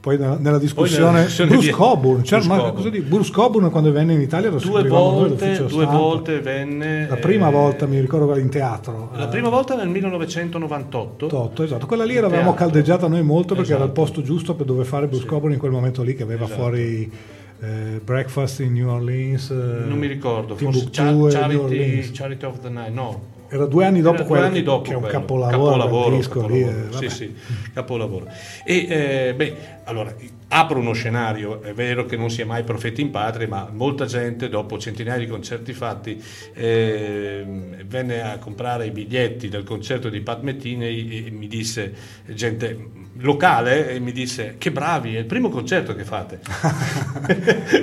poi 0.00 0.16
nella, 0.16 0.38
nella 0.38 0.58
discussione, 0.58 1.28
Bruce 1.46 1.70
Coburn, 1.72 2.24
cioè, 2.24 2.38
Bruce 2.38 2.56
Coburn. 2.56 2.74
cosa 2.74 2.88
di- 2.88 3.00
Bruce 3.00 3.30
Coburn 3.32 3.70
quando 3.70 3.92
venne 3.92 4.14
in 4.14 4.20
Italia 4.22 4.48
lo 4.48 4.56
Due 4.58 4.82
volte, 4.88 5.56
due 5.58 5.68
stampa. 5.68 5.94
volte 5.94 6.40
venne... 6.40 7.06
La 7.06 7.16
prima 7.16 7.48
eh, 7.48 7.52
volta 7.52 7.84
mi 7.86 8.00
ricordo 8.00 8.34
in 8.38 8.48
teatro. 8.48 9.10
La 9.14 9.26
eh, 9.26 9.28
prima 9.28 9.50
volta 9.50 9.76
nel 9.76 9.88
1998. 9.88 11.26
Totto, 11.26 11.62
esatto. 11.62 11.84
Quella 11.86 12.04
lì 12.04 12.14
l'avevamo 12.14 12.54
caldeggiata 12.54 13.08
noi 13.08 13.22
molto 13.22 13.54
perché 13.54 13.72
era 13.72 13.84
il 13.84 13.90
Esatto. 13.90 14.00
posto 14.00 14.22
giusto 14.22 14.54
per 14.54 14.64
dove 14.64 14.84
fare 14.84 15.06
Bruce 15.06 15.26
Coburn 15.26 15.52
in 15.52 15.58
quel 15.58 15.70
momento 15.72 16.02
lì 16.02 16.14
che 16.14 16.22
aveva 16.22 16.44
Esatto. 16.46 16.60
fuori 16.62 17.12
eh, 17.60 18.00
Breakfast 18.02 18.60
in 18.60 18.72
New 18.72 18.88
Orleans. 18.88 19.50
Non 19.50 19.98
mi 19.98 20.06
ricordo, 20.06 20.54
Timbuktu 20.54 20.80
forse 20.94 21.28
Char- 21.30 21.48
Charity. 21.48 22.10
Charity 22.10 22.44
of 22.46 22.58
the 22.60 22.68
Night, 22.70 22.92
no. 22.94 23.20
Era 23.52 23.66
due 23.66 23.84
anni 23.84 24.00
dopo 24.00 24.22
quello, 24.24 24.46
anni 24.46 24.62
dopo 24.62 24.82
che 24.82 24.92
è 24.92 24.94
un 24.94 25.02
quello. 25.02 25.18
capolavoro, 25.18 25.88
quel 26.04 26.16
disco 26.16 26.46
lì, 26.46 26.60
capolavoro. 26.60 26.86
eh, 26.86 26.90
vabbè. 26.90 27.08
sì, 27.08 27.14
sì, 27.16 27.34
capolavoro. 27.74 28.26
E 28.64 28.86
eh, 28.88 29.34
beh, 29.34 29.56
allora 29.84 30.14
apro 30.52 30.78
uno 30.78 30.92
scenario, 30.92 31.60
è 31.62 31.72
vero 31.72 32.06
che 32.06 32.16
non 32.16 32.30
si 32.30 32.42
è 32.42 32.44
mai 32.44 32.62
profeti 32.62 33.00
in 33.00 33.10
patria, 33.10 33.48
ma 33.48 33.68
molta 33.72 34.04
gente 34.04 34.48
dopo 34.48 34.78
centinaia 34.78 35.18
di 35.18 35.26
concerti 35.26 35.72
fatti 35.72 36.22
ehm, 36.54 37.84
venne 37.86 38.22
a 38.22 38.38
comprare 38.38 38.86
i 38.86 38.90
biglietti 38.90 39.48
del 39.48 39.64
concerto 39.64 40.08
di 40.08 40.20
Pat 40.20 40.42
Metiney 40.42 41.26
e 41.26 41.30
mi 41.30 41.46
disse, 41.48 41.92
gente 42.26 42.98
locale, 43.18 43.90
e 43.90 43.98
mi 44.00 44.12
disse 44.12 44.54
che 44.58 44.70
bravi, 44.70 45.16
è 45.16 45.18
il 45.18 45.24
primo 45.26 45.48
concerto 45.48 45.94
che 45.94 46.04
fate. 46.04 46.38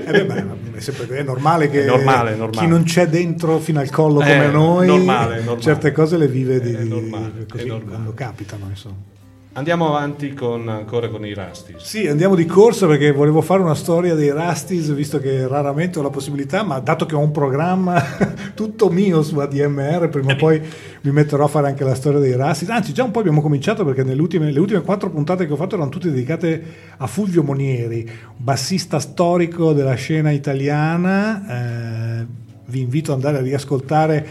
Eh 0.08 0.26
beh, 0.26 0.46
è, 0.76 0.80
sempre- 0.80 1.08
è 1.18 1.24
normale 1.24 1.70
che 1.70 1.84
È 1.84 1.86
normale, 1.86 2.36
normale. 2.36 2.66
chi 2.66 2.72
non 2.72 2.84
c'è 2.84 3.08
dentro 3.08 3.60
fino 3.60 3.80
al 3.80 3.90
collo 3.90 4.20
come 4.20 4.46
Eh, 4.46 4.50
noi, 4.50 4.88
normale, 4.88 5.36
normale. 5.36 5.57
Certe 5.60 5.92
cose 5.92 6.18
le 6.18 6.28
vive 6.28 6.60
di, 6.60 6.74
È 6.74 6.84
normale, 6.84 7.46
così 7.50 7.64
è 7.64 7.68
normale. 7.68 7.90
quando 7.92 8.14
capitano. 8.14 8.66
Insomma. 8.70 9.16
Andiamo 9.58 9.88
avanti 9.88 10.36
con, 10.36 10.70
ancora 10.70 11.08
con 11.10 11.26
i 11.26 11.34
Rastis. 11.34 11.78
Sì, 11.78 12.06
andiamo 12.06 12.36
di 12.36 12.46
corsa 12.46 12.86
perché 12.86 13.12
volevo 13.12 13.42
fare 13.42 13.64
una 13.64 13.74
storia 13.74 14.14
dei 14.14 14.32
Rastis, 14.32 14.94
visto 14.94 15.20
che 15.20 15.48
raramente 15.48 15.98
ho 15.98 16.04
la 16.04 16.12
possibilità, 16.12 16.62
ma 16.62 16.78
dato 16.78 17.08
che 17.08 17.16
ho 17.16 17.20
un 17.20 17.32
programma 17.32 18.00
tutto 18.54 18.92
mio 18.92 19.24
su 19.24 19.40
ADMR, 19.40 20.10
prima 20.10 20.34
o 20.34 20.36
poi 20.36 20.62
mi 21.02 21.12
metterò 21.12 21.46
a 21.46 21.48
fare 21.48 21.70
anche 21.70 21.84
la 21.84 21.96
storia 21.96 22.20
dei 22.20 22.36
Rastis. 22.36 22.70
Anzi, 22.70 22.94
già 22.94 23.04
un 23.04 23.10
po' 23.10 23.18
abbiamo 23.18 23.42
cominciato 23.42 23.84
perché 23.84 24.04
nelle 24.04 24.22
ultime, 24.22 24.52
le 24.52 24.60
ultime 24.60 24.82
quattro 24.82 25.10
puntate 25.10 25.48
che 25.48 25.54
ho 25.54 25.56
fatto 25.56 25.74
erano 25.74 25.90
tutte 25.90 26.12
dedicate 26.12 26.64
a 26.98 27.08
Fulvio 27.08 27.42
Monieri, 27.42 28.08
bassista 28.36 29.00
storico 29.00 29.74
della 29.74 29.96
scena 29.96 30.30
italiana. 30.30 32.20
Eh, 32.22 32.26
vi 32.68 32.82
invito 32.82 33.12
ad 33.12 33.18
andare 33.24 33.38
a 33.38 33.42
riascoltare 33.42 34.28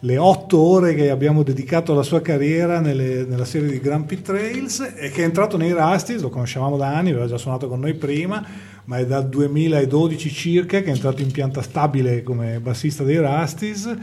le 0.00 0.16
otto 0.16 0.58
ore 0.58 0.94
che 0.94 1.10
abbiamo 1.10 1.42
dedicato 1.42 1.92
alla 1.92 2.02
sua 2.02 2.22
carriera 2.22 2.80
nelle- 2.80 3.24
nella 3.26 3.44
serie 3.44 3.68
di 3.68 3.80
Grand 3.80 4.06
Prix 4.06 4.22
Trails 4.22 4.94
e 4.96 5.10
che 5.10 5.22
è 5.22 5.24
entrato 5.24 5.56
nei 5.56 5.72
Rastis, 5.72 6.22
lo 6.22 6.30
conoscevamo 6.30 6.76
da 6.76 6.96
anni, 6.96 7.10
aveva 7.10 7.26
già 7.26 7.36
suonato 7.36 7.68
con 7.68 7.80
noi 7.80 7.94
prima, 7.94 8.44
ma 8.84 8.98
è 8.98 9.06
dal 9.06 9.28
2012 9.28 10.30
circa 10.30 10.80
che 10.80 10.86
è 10.86 10.94
entrato 10.94 11.20
in 11.20 11.30
pianta 11.30 11.60
stabile 11.60 12.22
come 12.22 12.60
bassista 12.60 13.04
dei 13.04 13.18
Rastis 13.18 13.96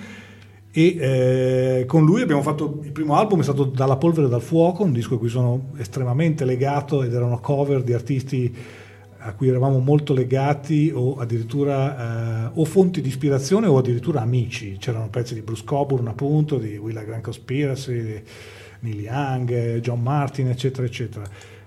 e 0.71 0.97
eh, 0.99 1.85
con 1.87 2.05
lui 2.05 2.21
abbiamo 2.21 2.43
fatto 2.43 2.81
il 2.83 2.91
primo 2.91 3.15
album 3.15 3.39
è 3.39 3.43
stato 3.43 3.63
Dalla 3.63 3.97
polvere 3.97 4.27
dal 4.27 4.43
fuoco, 4.43 4.83
un 4.83 4.91
disco 4.91 5.15
a 5.15 5.17
cui 5.17 5.29
sono 5.29 5.71
estremamente 5.77 6.45
legato 6.45 7.01
ed 7.01 7.13
erano 7.13 7.39
cover 7.39 7.81
di 7.81 7.93
artisti 7.93 8.55
a 9.19 9.33
cui 9.33 9.47
eravamo 9.47 9.79
molto 9.79 10.13
legati 10.13 10.91
o 10.93 11.17
addirittura 11.17 12.47
eh, 12.47 12.51
o 12.53 12.65
fonti 12.65 13.01
di 13.01 13.07
ispirazione 13.07 13.67
o 13.67 13.77
addirittura 13.77 14.21
amici. 14.21 14.77
C'erano 14.79 15.09
pezzi 15.09 15.33
di 15.33 15.41
Bruce 15.41 15.63
Coburn 15.63 16.07
appunto, 16.07 16.57
di 16.57 16.77
Willa 16.77 17.03
Grand 17.03 17.23
Conspiracy, 17.23 18.01
di 18.01 18.21
Neil 18.81 18.99
Young, 19.01 19.79
John 19.79 20.01
Martin, 20.01 20.49
eccetera, 20.49 20.85
eccetera. 20.85 21.25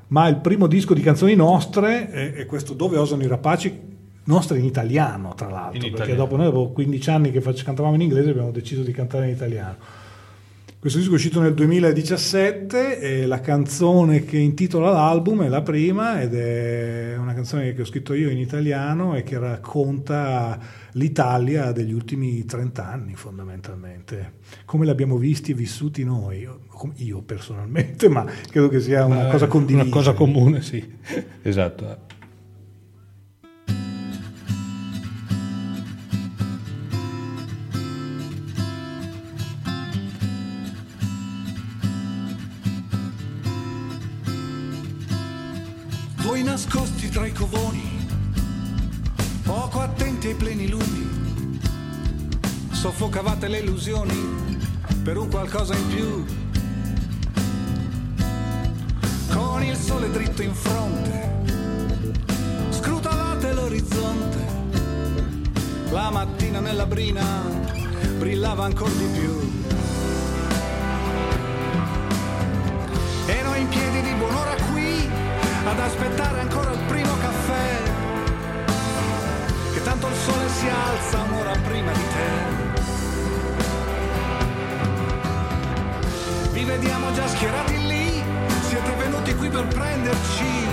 Ma 0.09 0.27
il 0.29 0.37
primo 0.37 0.67
disco 0.67 0.95
di 0.95 1.03
canzoni 1.03 1.35
nostre 1.35 2.11
è, 2.11 2.33
è 2.35 2.47
questo 2.47 2.75
Dove 2.75 2.97
osano 2.99 3.23
i 3.23 3.29
rapaci, 3.29 3.79
nostre 4.25 4.59
in 4.59 4.65
italiano 4.65 5.35
tra 5.35 5.49
l'altro, 5.49 5.75
In 5.77 5.93
perché 5.93 6.13
italiano. 6.13 6.23
dopo 6.23 6.37
noi 6.37 6.47
avevo 6.47 6.69
15 6.71 7.11
anni 7.11 7.31
che 7.31 7.41
cantavamo 7.41 7.95
in 7.95 8.01
inglese 8.03 8.31
abbiamo 8.31 8.51
deciso 8.51 8.83
di 8.83 8.93
cantare 8.93 9.27
in 9.27 9.35
italiano. 9.35 9.77
Questo 10.81 10.99
disco 10.99 11.13
è 11.13 11.17
uscito 11.17 11.43
nel 11.43 11.53
2017 11.53 13.01
e 13.01 13.27
la 13.27 13.41
canzone 13.41 14.25
che 14.25 14.39
intitola 14.39 14.91
l'album 14.91 15.43
è 15.43 15.49
la 15.49 15.61
prima 15.61 16.23
ed 16.23 16.35
è 16.35 17.17
una 17.19 17.35
canzone 17.35 17.75
che 17.75 17.83
ho 17.83 17.85
scritto 17.85 18.15
io 18.15 18.31
in 18.31 18.39
italiano 18.39 19.15
e 19.15 19.23
che 19.23 19.39
racconta 19.39 20.59
l'Italia 20.93 21.73
degli 21.73 21.93
ultimi 21.93 22.47
30 22.47 22.89
anni 22.89 23.15
fondamentalmente, 23.15 24.37
come 24.65 24.87
l'abbiamo 24.87 25.19
visti 25.19 25.51
e 25.51 25.55
vissuti 25.55 26.03
noi, 26.03 26.49
io 26.95 27.21
personalmente, 27.21 28.09
ma 28.09 28.25
credo 28.51 28.71
che 28.71 28.81
sia 28.81 29.05
una 29.05 29.27
cosa 29.27 29.49
condivisa. 29.49 29.83
Una 29.85 29.93
cosa 29.93 30.15
comune, 30.15 30.63
sì. 30.63 30.83
Esatto. 31.43 32.10
Nascosti 46.63 47.09
tra 47.09 47.27
i 47.27 47.33
covoni, 47.33 48.07
poco 49.45 49.81
attenti 49.81 50.27
ai 50.27 50.35
pleni 50.35 50.69
lunghi, 50.69 51.59
soffocavate 52.71 53.49
le 53.49 53.61
illusioni 53.61 54.59
per 55.03 55.17
un 55.17 55.31
qualcosa 55.31 55.75
in 55.75 55.87
più. 55.89 56.25
Con 59.31 59.63
il 59.63 59.75
sole 59.75 60.11
dritto 60.11 60.43
in 60.43 60.55
fronte, 60.55 61.45
scrutavate 62.69 63.53
l'orizzonte, 63.55 64.47
la 65.91 66.11
mattina 66.11 66.61
nella 66.61 66.85
brina 66.85 67.25
brillava 68.19 68.65
ancora 68.65 68.93
di 68.93 69.09
più. 69.19 69.63
E 73.27 73.43
noi 73.45 73.61
in 73.63 73.69
piedi 73.69 74.03
di 74.03 74.13
buon'ora 74.13 74.55
qui 74.73 75.20
ad 75.65 75.79
aspettare 75.79 76.41
ancora 76.41 76.73
il 76.73 76.81
primo 76.87 77.17
caffè. 77.19 77.83
Che 79.73 79.83
tanto 79.83 80.07
il 80.09 80.15
sole 80.15 80.49
si 80.49 80.69
alza 80.69 81.23
un'ora 81.23 81.53
prima 81.63 81.93
di 81.93 82.07
te. 82.15 82.71
vediamo 86.71 87.13
già 87.13 87.27
schierati 87.27 87.87
lì, 87.87 88.23
siete 88.69 88.93
venuti 88.93 89.35
qui 89.35 89.49
per 89.49 89.67
prenderci. 89.67 90.69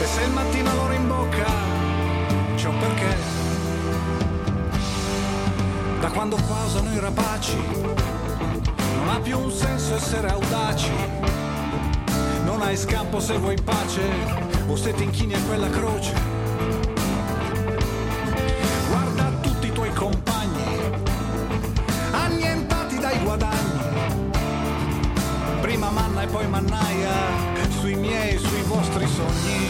E 0.00 0.04
se 0.04 0.22
il 0.22 0.30
mattino 0.32 0.74
loro 0.74 0.92
in 0.92 1.06
bocca, 1.06 1.46
c'è 2.56 2.68
un 2.68 2.78
perché. 2.78 3.16
Da 6.00 6.10
quando 6.10 6.36
qua 6.46 6.64
usano 6.66 6.92
i 6.92 6.98
rapaci, 6.98 7.56
non 8.96 9.08
ha 9.08 9.20
più 9.20 9.38
un 9.38 9.50
senso 9.52 9.94
essere 9.94 10.28
audaci. 10.28 11.23
Non 12.54 12.62
hai 12.62 12.76
scampo 12.76 13.18
se 13.18 13.36
vuoi 13.36 13.56
pace, 13.60 14.00
o 14.68 14.76
se 14.76 14.94
ti 14.94 15.02
inchini 15.02 15.34
a 15.34 15.40
quella 15.40 15.68
croce. 15.68 16.12
Guarda 18.88 19.32
tutti 19.40 19.66
i 19.66 19.72
tuoi 19.72 19.92
compagni, 19.92 20.78
annientati 22.12 22.98
dai 23.00 23.18
guadagni. 23.24 23.82
Prima 25.62 25.90
manna 25.90 26.22
e 26.22 26.26
poi 26.28 26.46
mannaia, 26.46 27.12
sui 27.80 27.96
miei 27.96 28.36
e 28.36 28.38
sui 28.38 28.62
vostri 28.62 29.08
sogni. 29.08 29.68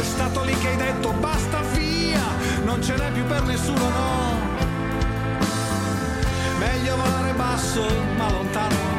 È 0.00 0.02
stato 0.02 0.44
lì 0.44 0.56
che 0.56 0.68
hai 0.68 0.76
detto 0.76 1.12
basta 1.20 1.60
via, 1.74 2.24
non 2.64 2.82
ce 2.82 2.96
n'è 2.96 3.12
più 3.12 3.24
per 3.26 3.42
nessuno, 3.42 3.88
no. 3.90 4.36
Meglio 6.58 6.96
volare 6.96 7.32
basso, 7.34 7.86
ma 8.16 8.30
lontano. 8.30 8.97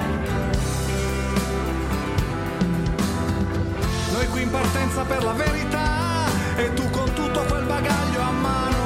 In 4.41 4.49
partenza 4.49 5.03
per 5.03 5.23
la 5.23 5.33
verità 5.33 6.25
e 6.55 6.73
tu 6.73 6.89
con 6.89 7.11
tutto 7.13 7.41
quel 7.41 7.65
bagaglio 7.65 8.21
a 8.21 8.31
mano. 8.31 8.77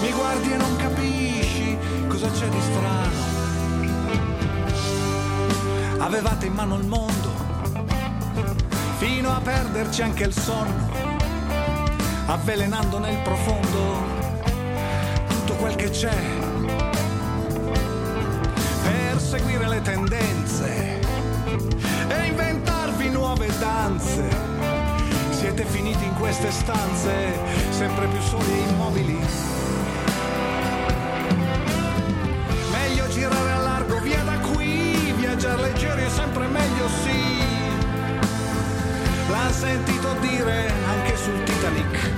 Mi 0.00 0.12
guardi 0.12 0.52
e 0.52 0.56
non 0.56 0.76
capisci 0.76 1.76
cosa 2.06 2.30
c'è 2.30 2.48
di 2.48 2.60
strano. 2.60 3.30
Avevate 5.98 6.46
in 6.46 6.52
mano 6.52 6.76
il 6.76 6.86
mondo 6.86 7.30
fino 8.98 9.30
a 9.30 9.40
perderci 9.40 10.02
anche 10.02 10.24
il 10.24 10.32
sonno, 10.32 10.90
avvelenando 12.26 12.98
nel 12.98 13.18
profondo 13.22 14.20
tutto 15.28 15.54
quel 15.54 15.74
che 15.74 15.90
c'è 15.90 16.16
per 18.82 19.20
seguire 19.20 19.68
le 19.68 19.82
tendenze 19.82 21.00
e 22.08 22.32
inventarvi 23.02 23.10
nuove 23.10 23.48
danze. 23.58 24.28
Siete 25.30 25.64
finiti 25.64 26.04
in 26.04 26.14
queste 26.14 26.50
stanze, 26.50 27.34
sempre 27.70 28.06
più 28.06 28.20
soli 28.20 28.52
e 28.52 28.68
immobili. 28.68 29.18
Meglio 32.70 33.08
girare 33.08 33.52
a 33.52 33.58
largo 33.58 33.98
via 34.00 34.22
da 34.22 34.38
qui, 34.38 35.12
viaggiare 35.16 35.62
leggeri 35.62 36.04
è 36.04 36.08
sempre 36.08 36.46
meglio, 36.46 36.88
sì. 37.02 37.40
L'ha 39.30 39.50
sentito 39.50 40.14
dire 40.20 40.72
anche 40.86 41.16
sul 41.16 41.42
Titanic. 41.42 42.10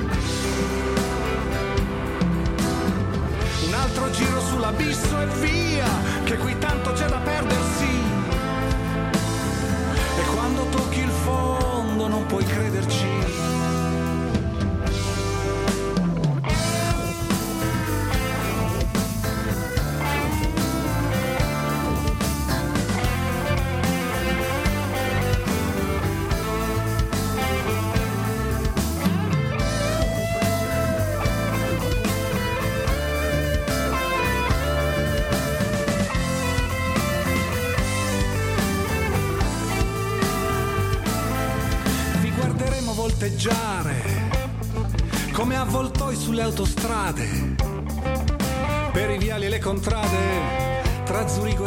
Un 3.66 3.74
altro 3.74 4.10
giro 4.10 4.40
sull'abisso 4.40 5.20
e 5.20 5.26
via, 5.40 5.88
che 6.24 6.36
qui 6.36 6.58
tanto 6.58 6.74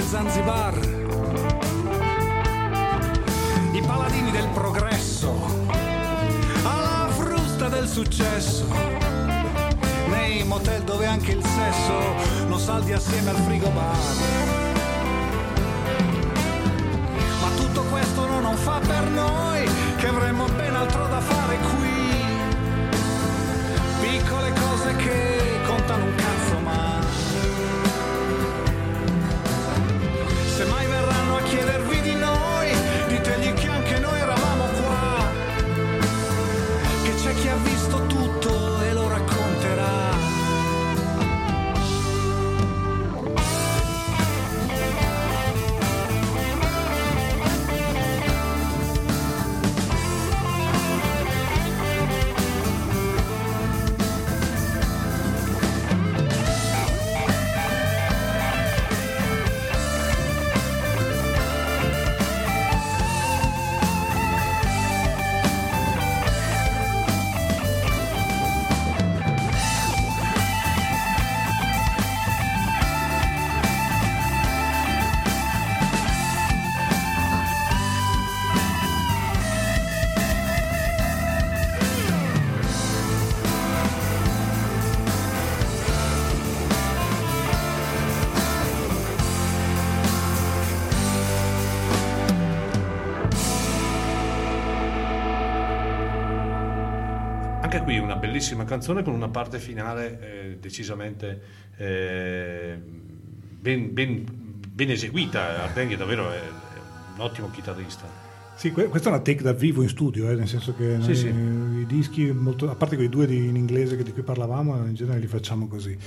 Zanzibar. 0.08 0.74
I 3.74 3.82
paladini 3.82 4.32
del 4.32 4.48
progresso, 4.54 5.34
alla 6.64 7.10
frusta 7.10 7.68
del 7.68 7.90
successo, 7.90 8.66
nei 10.08 10.46
motel 10.46 10.84
dove 10.84 11.06
anche 11.08 11.34
il 11.34 11.44
sesso 11.44 12.48
lo 12.48 12.58
saldi 12.58 12.94
assieme 12.94 13.32
al 13.32 13.36
frigo 13.36 13.70
bar. 13.70 13.98
Ma 17.42 17.50
tutto 17.58 17.82
questo 17.84 18.28
no, 18.28 18.40
non 18.40 18.56
fa 18.56 18.80
per 18.80 19.04
noi, 19.10 19.70
che 19.98 20.08
avremmo 20.08 20.46
ben 20.56 20.74
altro 20.74 21.06
da 21.08 21.20
fare 21.20 21.58
qui. 21.58 22.26
Piccole 24.00 24.54
cose 24.54 24.96
che 24.96 25.57
bellissima 98.38 98.66
canzone 98.66 99.02
con 99.04 99.14
una 99.16 99.30
parte 99.30 99.58
finale 99.58 100.20
eh, 100.22 100.58
decisamente 100.62 101.42
eh, 101.78 102.78
ben, 103.60 103.94
ben- 103.94 104.26
ben 104.72 104.92
eseguita. 104.92 105.64
Ardenghi 105.64 105.96
davvero 105.96 106.30
è, 106.32 106.36
è 106.36 106.42
un 107.16 107.22
ottimo 107.22 107.50
chitarrista. 107.50 108.04
Sì, 108.56 108.72
que- 108.72 108.88
questa 108.88 109.10
è 109.10 109.12
una 109.14 109.22
take 109.22 109.42
da 109.44 109.54
vivo 109.54 109.82
in 109.82 109.90
studio, 109.90 110.30
eh, 110.30 110.36
nel 110.36 110.48
senso 110.48 110.76
che 110.76 110.84
noi, 110.98 111.04
Sì, 111.04 111.16
sì. 111.16 111.28
i 111.28 111.86
dischi, 111.88 112.32
molto- 112.32 112.70
a 112.70 112.76
parte 112.76 112.96
quei 112.96 113.10
due 113.10 113.26
di- 113.26 113.48
in 113.48 113.56
inglese 113.56 113.98
che- 113.98 114.04
di 114.04 114.12
cui 114.12 114.22
parlavamo, 114.24 114.76
in 114.86 114.94
genere 114.94 115.20
li 115.20 115.28
facciamo 115.28 115.68
così. 115.68 115.98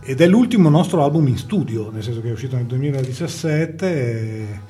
Ed 0.00 0.20
è 0.22 0.26
l'ultimo 0.26 0.68
nostro 0.70 1.02
album 1.04 1.26
in 1.28 1.36
studio, 1.36 1.90
nel 1.90 2.02
senso 2.02 2.20
che 2.22 2.28
è 2.28 2.32
uscito 2.32 2.56
nel 2.56 2.64
2017 2.66 3.86
e- 3.86 4.60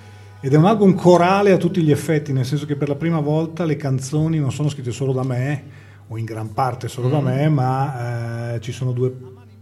ed 0.41 0.53
è 0.53 0.57
un 0.57 0.67
album 0.67 0.95
corale 0.95 1.53
a 1.53 1.57
tutti 1.57 1.83
gli 1.83 1.91
effetti, 1.93 2.33
nel 2.33 2.45
senso 2.45 2.67
che 2.67 2.75
per 2.77 2.89
la 2.89 2.95
prima 2.97 3.21
volta 3.21 3.65
le 3.65 3.77
canzoni 3.77 4.39
non 4.39 4.51
sono 4.53 4.69
scritte 4.69 4.91
solo 4.93 5.13
da 5.13 5.25
me, 5.25 5.87
o 6.09 6.17
in 6.19 6.25
gran 6.25 6.53
parte 6.53 6.89
solo 6.89 7.09
da 7.09 7.21
Mm. 7.21 7.25
me, 7.25 7.49
ma 7.49 8.55
eh, 8.55 8.61
ci 8.61 8.73
sono 8.73 8.93
due, 8.93 9.15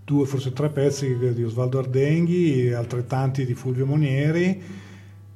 due, 0.04 0.26
forse 0.26 0.52
tre 0.52 0.68
pezzi 0.70 1.16
di 1.34 1.42
Osvaldo 1.44 1.78
Ardenghi, 1.78 2.72
altrettanti 2.72 3.44
di 3.44 3.54
Fulvio 3.54 3.86
Monieri 3.86 4.62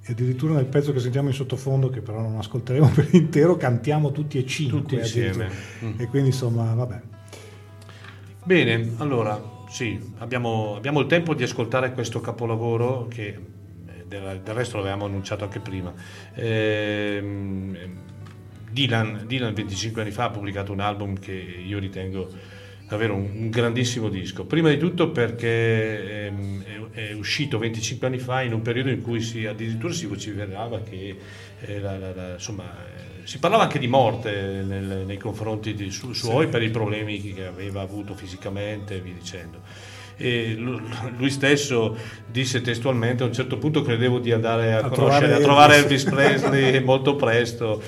e 0.02 0.12
addirittura 0.12 0.54
nel 0.54 0.66
pezzo 0.66 0.92
che 0.92 1.00
sentiamo 1.00 1.28
in 1.28 1.34
sottofondo, 1.34 1.90
che 1.90 2.00
però 2.00 2.20
non 2.20 2.36
ascolteremo 2.38 2.88
per 2.94 3.08
intero, 3.12 3.56
cantiamo 3.56 4.12
tutti 4.12 4.38
e 4.38 4.46
cinque 4.46 4.80
Tutti 4.80 4.94
insieme. 4.96 5.48
Mm. 5.84 5.92
E 5.98 6.06
quindi 6.06 6.28
insomma, 6.28 6.72
vabbè. 6.74 7.00
Bene, 8.44 8.92
allora 8.98 9.58
sì, 9.68 9.98
abbiamo, 10.18 10.74
abbiamo 10.76 11.00
il 11.00 11.06
tempo 11.06 11.34
di 11.34 11.42
ascoltare 11.42 11.92
questo 11.92 12.20
capolavoro 12.20 13.06
che 13.08 13.26
eh, 13.28 14.04
del, 14.08 14.40
resto 14.44 14.78
l'avevamo 14.78 15.04
annunciato 15.04 15.44
anche 15.44 15.60
prima. 15.60 15.92
Ehm, 16.34 17.76
Dylan, 18.70 19.24
Dylan 19.26 19.52
25 19.54 20.02
anni 20.02 20.10
fa 20.10 20.24
ha 20.24 20.30
pubblicato 20.30 20.72
un 20.72 20.80
album 20.80 21.18
che 21.18 21.32
io 21.32 21.78
ritengo 21.78 22.28
davvero 22.88 23.14
un, 23.14 23.30
un 23.34 23.50
grandissimo 23.50 24.08
disco. 24.08 24.44
Prima 24.44 24.68
di 24.68 24.76
tutto 24.78 25.10
perché 25.10 26.26
ehm, 26.26 26.64
è, 26.92 27.08
è 27.10 27.12
uscito 27.12 27.58
25 27.58 28.06
anni 28.06 28.18
fa 28.18 28.42
in 28.42 28.52
un 28.52 28.62
periodo 28.62 28.90
in 28.90 29.00
cui 29.00 29.20
si, 29.20 29.46
addirittura 29.46 29.92
si 29.92 30.06
vociferava 30.06 30.80
che 30.82 31.16
eh, 31.60 31.78
la- 31.80 31.98
la- 31.98 32.14
la- 32.14 32.32
insomma, 32.34 32.64
eh, 32.64 33.26
si 33.26 33.38
parlava 33.38 33.64
anche 33.64 33.78
di 33.78 33.86
morte 33.86 34.30
nel- 34.66 35.04
nei 35.06 35.18
confronti 35.18 35.74
di 35.74 35.90
su- 35.90 36.12
suoi 36.12 36.48
per 36.48 36.62
i 36.62 36.70
problemi 36.70 37.20
che 37.20 37.46
aveva 37.46 37.80
avuto 37.80 38.14
fisicamente 38.14 38.96
e 38.96 39.00
via 39.00 39.14
dicendo. 39.14 39.60
E 40.16 40.54
lu- 40.54 40.80
lui 41.16 41.30
stesso 41.30 41.96
disse 42.26 42.60
testualmente 42.60 43.22
a 43.22 43.26
un 43.26 43.32
certo 43.32 43.56
punto 43.56 43.82
credevo 43.82 44.18
di 44.18 44.32
andare 44.32 44.72
a, 44.74 44.78
A 44.78 44.88
conoscere, 44.88 45.26
trovare 45.28 45.34
a 45.34 45.38
trovare 45.40 45.74
Elvis." 45.76 46.04
Elvis 46.04 46.38
Presley 46.40 46.82
molto 46.84 47.14
presto 47.16 47.80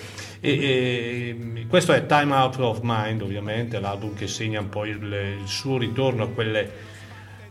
e, 0.50 1.36
e 1.54 1.66
questo 1.68 1.92
è 1.92 2.04
Time 2.06 2.34
Out 2.34 2.56
of 2.58 2.80
Mind 2.82 3.22
ovviamente 3.22 3.78
l'album 3.78 4.14
che 4.14 4.26
segna 4.26 4.60
un 4.60 4.68
po' 4.68 4.84
il, 4.84 5.02
il 5.40 5.46
suo 5.46 5.78
ritorno 5.78 6.24
a 6.24 6.28
quelle 6.28 6.70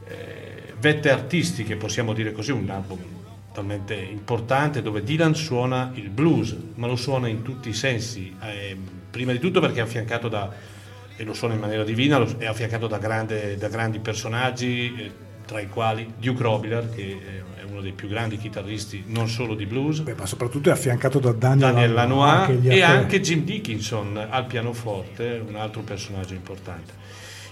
eh, 0.08 0.74
vette 0.78 1.10
artistiche 1.10 1.78
possiamo 1.78 2.14
dire 2.14 2.34
così 2.34 2.52
un 2.52 2.70
album 2.70 3.00
talmente 3.54 3.96
importante 3.96 4.82
dove 4.82 5.04
Dylan 5.04 5.36
suona 5.36 5.92
il 5.96 6.10
blues 6.10 6.56
ma 6.76 6.88
lo 6.88 6.96
suona 6.96 7.28
in 7.28 7.42
tutti 7.42 7.70
i 7.70 7.74
sensi. 7.74 8.36
Eh, 8.42 8.78
prima 9.10 9.32
di 9.32 9.40
tutto 9.40 9.60
perché 9.60 9.80
è 9.80 9.84
affiancato 9.84 10.28
da 10.28 10.50
e 11.18 11.24
lo 11.24 11.34
suona 11.34 11.54
in 11.54 11.60
maniera 11.60 11.84
divina 11.84 12.26
è 12.38 12.46
affiancato 12.46 12.88
da, 12.88 12.98
grande- 12.98 13.56
da 13.58 13.68
grandi 13.68 14.00
personaggi 14.00 14.94
eh, 14.98 15.12
tra 15.52 15.60
i 15.60 15.68
quali 15.68 16.14
Duke 16.18 16.42
Robillard 16.44 16.96
che 16.96 17.20
è 17.60 17.64
uno 17.70 17.82
dei 17.82 17.92
più 17.92 18.08
grandi 18.08 18.38
chitarristi 18.38 19.04
non 19.08 19.28
solo 19.28 19.54
di 19.54 19.66
blues 19.66 20.00
Ma 20.18 20.26
soprattutto 20.26 20.70
è 20.70 20.72
affiancato 20.72 21.20
da 21.20 21.34
Daniel, 21.34 21.74
Daniel 21.74 21.92
Lanois 21.92 22.50
e 22.64 22.82
anche 22.82 23.20
Jim 23.20 23.44
Dickinson 23.44 24.16
al 24.30 24.46
pianoforte, 24.46 25.44
un 25.46 25.56
altro 25.58 25.82
personaggio 25.82 26.34
importante. 26.34 26.94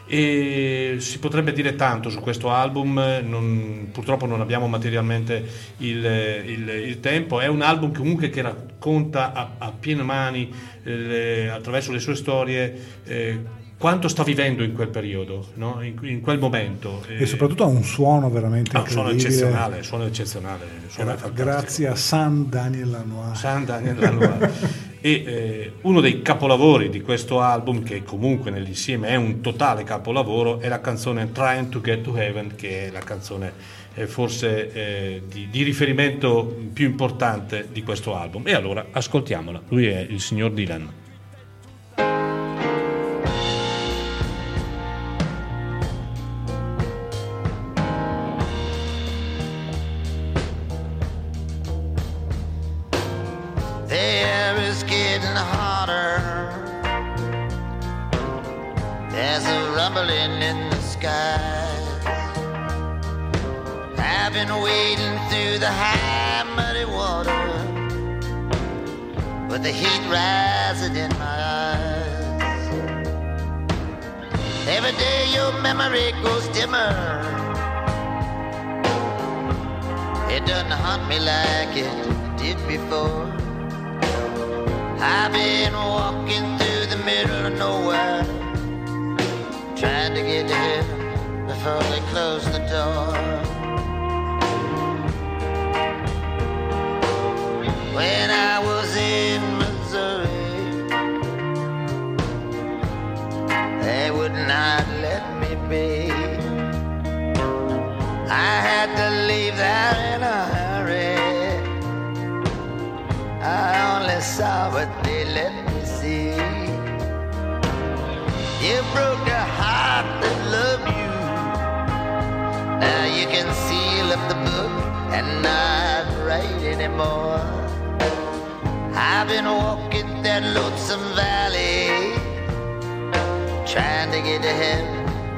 E 0.08 0.96
si 1.00 1.20
potrebbe 1.20 1.52
dire 1.52 1.76
tanto 1.76 2.10
su 2.10 2.20
questo 2.22 2.50
album, 2.50 2.94
non- 3.22 3.90
purtroppo 3.92 4.26
non 4.26 4.40
abbiamo 4.42 4.68
materialmente 4.68 5.46
il, 5.80 6.04
il- 6.46 6.70
il 6.88 7.00
tempo, 7.02 7.42
è 7.42 7.48
un 7.48 7.62
album 7.62 7.94
comunque 7.94 8.30
che 8.30 8.42
racconta 8.42 9.34
a, 9.34 9.52
a 9.60 9.72
piene 9.78 10.02
mani, 10.04 10.50
eh, 10.84 11.50
attraverso 11.50 11.92
le 11.92 12.00
sue 12.00 12.16
storie, 12.16 12.80
eh, 13.04 13.58
quanto 13.80 14.10
sta 14.10 14.24
vivendo 14.24 14.62
in 14.62 14.74
quel 14.74 14.90
periodo, 14.90 15.48
no? 15.54 15.82
in, 15.82 15.98
in 16.02 16.20
quel 16.20 16.38
momento. 16.38 17.02
e 17.08 17.26
soprattutto 17.26 17.64
ha 17.64 17.68
un 17.68 17.84
suono 17.84 18.30
veramente 18.30 18.76
Ah, 18.76 18.82
un 18.82 18.90
suono 18.90 19.10
eccezionale, 19.10 19.84
suono 19.84 20.06
eccezionale, 20.06 20.66
suono 20.90 21.16
Gra- 21.16 21.30
grazie 21.30 21.88
a 21.88 21.96
San 21.96 22.50
Daniel 22.50 22.90
Lanois. 22.90 23.40
San 23.40 23.64
Daniel 23.64 23.98
Lanois. 23.98 24.52
e 25.00 25.12
eh, 25.12 25.72
uno 25.84 26.02
dei 26.02 26.22
capolavori 26.22 26.90
di 26.90 27.00
questo 27.00 27.40
album, 27.40 27.82
che 27.82 28.04
comunque 28.04 28.52
nell'insieme 28.52 29.08
è 29.08 29.16
un 29.16 29.40
totale 29.40 29.86
capolavoro, 29.86 30.60
è 30.60 30.68
la 30.68 30.82
canzone 30.82 31.32
Trying 31.32 31.70
to 31.70 31.80
Get 31.80 32.02
to 32.02 32.18
Heaven, 32.18 32.56
che 32.58 32.88
è 32.88 32.92
la 32.92 33.00
canzone 33.00 33.54
eh, 33.94 34.08
forse 34.08 34.74
eh, 34.74 35.22
di, 35.26 35.48
di 35.50 35.64
riferimento 35.64 36.68
più 36.74 36.86
importante 36.86 37.70
di 37.72 37.82
questo 37.82 38.14
album. 38.14 38.46
E 38.46 38.54
allora 38.54 38.88
ascoltiamola. 38.92 39.62
Lui 39.70 39.86
è 39.86 40.06
il 40.10 40.20
signor 40.20 40.52
Dylan. 40.52 41.08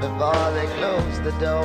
Before 0.02 0.52
they 0.54 0.66
close 0.80 1.20
the 1.20 1.32
door. 1.34 1.64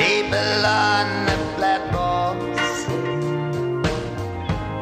People 0.00 0.64
on 0.64 1.06
the 1.26 1.36
platforms 1.56 2.72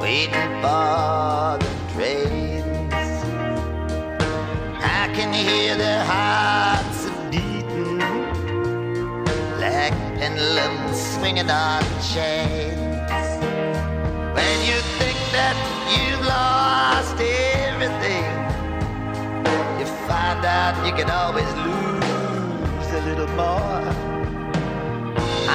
waiting 0.00 0.52
for 0.62 1.58
the 1.64 1.72
trains. 1.92 2.94
I 5.00 5.10
can 5.16 5.32
hear 5.32 5.76
their 5.76 6.04
hearts 6.04 7.10
beating 7.32 7.98
like 9.58 9.98
pendulums 10.16 10.96
swinging 11.14 11.50
on 11.50 11.82
chains. 12.14 13.28
When 14.36 14.56
you 14.70 14.78
think 15.00 15.18
that 15.32 15.56
you've 15.90 16.24
lost 16.24 16.77
out 20.68 20.86
you 20.86 20.92
can 20.92 21.10
always 21.10 21.50
lose 21.66 22.88
a 22.92 23.02
little 23.08 23.30
more. 23.36 23.82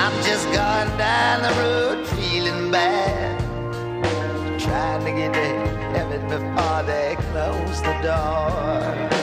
I'm 0.01 0.15
just 0.23 0.45
going 0.45 0.91
down 0.97 1.41
the 1.47 1.53
road 1.61 2.07
feeling 2.07 2.71
bad. 2.71 3.39
Trying 4.59 5.05
to 5.05 5.11
get 5.11 5.33
to 5.33 5.49
heaven 5.95 6.21
before 6.29 6.83
they 6.83 7.15
close 7.31 7.81
the 7.81 7.95
door. 8.01 9.22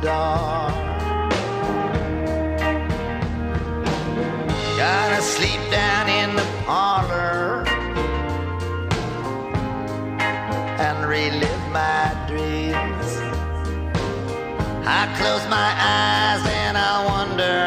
Door. 0.00 0.70
Gonna 4.76 5.22
sleep 5.22 5.60
down 5.70 6.08
in 6.08 6.36
the 6.36 6.46
parlor 6.64 7.64
and 10.78 11.08
relive 11.08 11.64
my 11.72 12.14
dreams. 12.28 13.08
I 14.86 15.12
close 15.18 15.44
my 15.48 15.70
eyes 15.76 16.46
and 16.46 16.78
I 16.78 17.04
wonder 17.04 17.58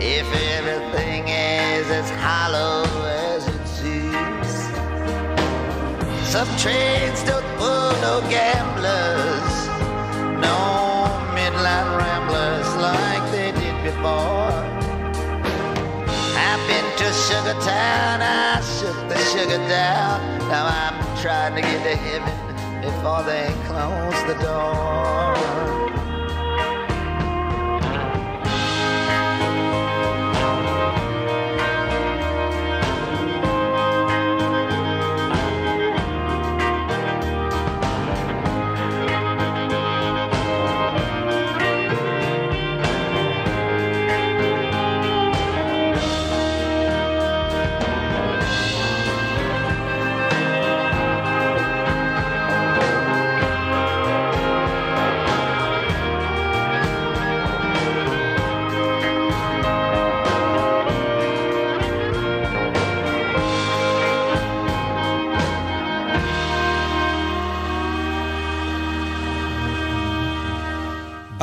if 0.00 0.26
everything 0.56 1.28
is 1.28 1.90
as 1.90 2.08
hollow 2.10 2.84
as 3.04 3.46
it 3.46 3.66
seems. 3.68 4.50
Some 6.26 6.48
trains 6.56 7.22
don't 7.24 7.46
pull 7.58 7.92
no 8.00 8.20
gamblers, 8.30 9.35
before. 13.86 14.50
I've 16.46 16.62
been 16.66 16.88
to 16.98 17.08
Sugar 17.26 17.56
Town, 17.62 18.20
I 18.20 18.60
shook 18.78 18.98
the 19.08 19.18
sugar 19.30 19.58
down. 19.68 20.38
Now 20.50 20.66
I'm 20.66 20.98
trying 21.22 21.54
to 21.54 21.60
get 21.60 21.82
to 21.84 21.94
heaven 21.94 22.36
before 22.82 23.22
they 23.22 23.46
close 23.68 24.20
the 24.26 24.34
door. 24.42 25.85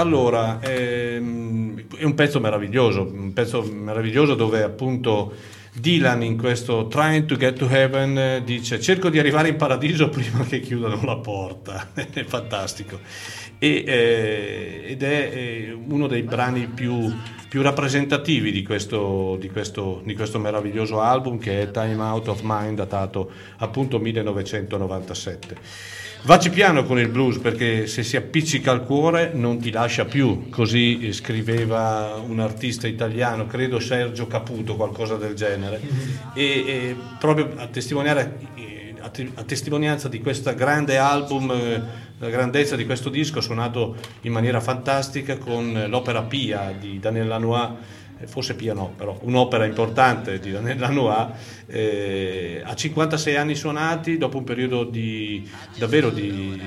Allora, 0.03 0.59
ehm, 0.59 1.81
è 1.95 2.03
un 2.03 2.13
pezzo 2.13 2.41
meraviglioso, 2.41 3.09
un 3.09 3.31
pezzo 3.31 3.63
meraviglioso 3.63 4.35
dove 4.35 4.61
appunto 4.61 5.31
Dylan 5.71 6.21
in 6.23 6.37
questo 6.37 6.87
Trying 6.87 7.23
to 7.23 7.37
Get 7.37 7.57
to 7.57 7.69
Heaven 7.69 8.43
dice 8.43 8.81
cerco 8.81 9.07
di 9.07 9.17
arrivare 9.17 9.47
in 9.47 9.55
paradiso 9.55 10.09
prima 10.11 10.43
che 10.43 10.59
chiudano 10.59 10.99
la 11.05 11.15
porta, 11.15 11.91
è 11.95 12.25
fantastico. 12.25 12.99
E, 13.57 13.85
eh, 13.87 14.83
ed 14.87 15.03
è 15.03 15.31
eh, 15.33 15.71
uno 15.71 16.07
dei 16.07 16.23
brani 16.23 16.67
più, 16.67 17.09
più 17.47 17.61
rappresentativi 17.61 18.51
di 18.51 18.61
questo, 18.61 19.37
di, 19.39 19.49
questo, 19.49 20.01
di 20.03 20.15
questo 20.15 20.37
meraviglioso 20.37 20.99
album 20.99 21.39
che 21.39 21.61
è 21.61 21.71
Time 21.71 22.01
Out 22.01 22.27
of 22.27 22.41
Mind 22.43 22.75
datato 22.75 23.31
appunto 23.59 23.99
1997. 23.99 26.02
Vacci 26.25 26.51
piano 26.51 26.85
con 26.85 26.97
il 26.99 27.09
blues 27.09 27.37
perché 27.37 27.85
se 27.85 28.01
si 28.01 28.15
appiccica 28.15 28.71
al 28.71 28.85
cuore 28.85 29.31
non 29.33 29.59
ti 29.59 29.71
lascia 29.71 30.05
più, 30.05 30.47
così 30.49 31.11
scriveva 31.11 32.15
un 32.25 32.39
artista 32.39 32.87
italiano, 32.87 33.45
credo 33.45 33.81
Sergio 33.81 34.25
Caputo, 34.25 34.77
qualcosa 34.77 35.17
del 35.17 35.33
genere. 35.33 35.81
E, 36.33 36.43
e 36.43 36.95
proprio 37.19 37.51
a 37.57 37.67
eh, 37.73 38.95
a, 39.01 39.11
a 39.33 39.43
testimonianza 39.43 40.07
di 40.07 40.21
questo 40.21 40.55
grande 40.55 40.97
album, 40.97 41.51
eh, 41.51 41.81
la 42.19 42.29
grandezza 42.29 42.77
di 42.77 42.85
questo 42.85 43.09
disco 43.09 43.41
suonato 43.41 43.97
in 44.21 44.31
maniera 44.31 44.61
fantastica 44.61 45.37
con 45.37 45.87
l'opera 45.89 46.21
Pia 46.21 46.73
di 46.79 46.99
Daniel 46.99 47.27
Lanois 47.27 47.69
eh, 47.69 47.73
forse 48.27 48.55
Pia 48.55 48.73
no, 48.73 48.93
però 48.95 49.17
un'opera 49.21 49.65
importante 49.65 50.39
di 50.39 50.51
Daniel 50.51 50.79
Lanois, 50.79 51.27
eh, 51.67 52.61
a 52.63 52.75
56 52.75 53.35
anni 53.35 53.55
suonati, 53.55 54.17
dopo 54.17 54.37
un 54.37 54.43
periodo 54.43 54.83
di, 54.83 55.47
davvero 55.77 56.09
di 56.09 56.59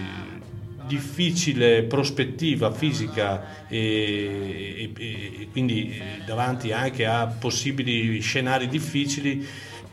difficile 0.86 1.82
prospettiva 1.82 2.70
fisica 2.70 3.66
e, 3.66 4.90
e- 4.96 5.12
e 5.40 5.48
quindi 5.50 5.90
eh, 5.90 6.24
davanti 6.24 6.72
anche 6.72 7.06
a 7.06 7.26
possibili 7.26 8.20
scenari 8.20 8.68
difficili, 8.68 9.46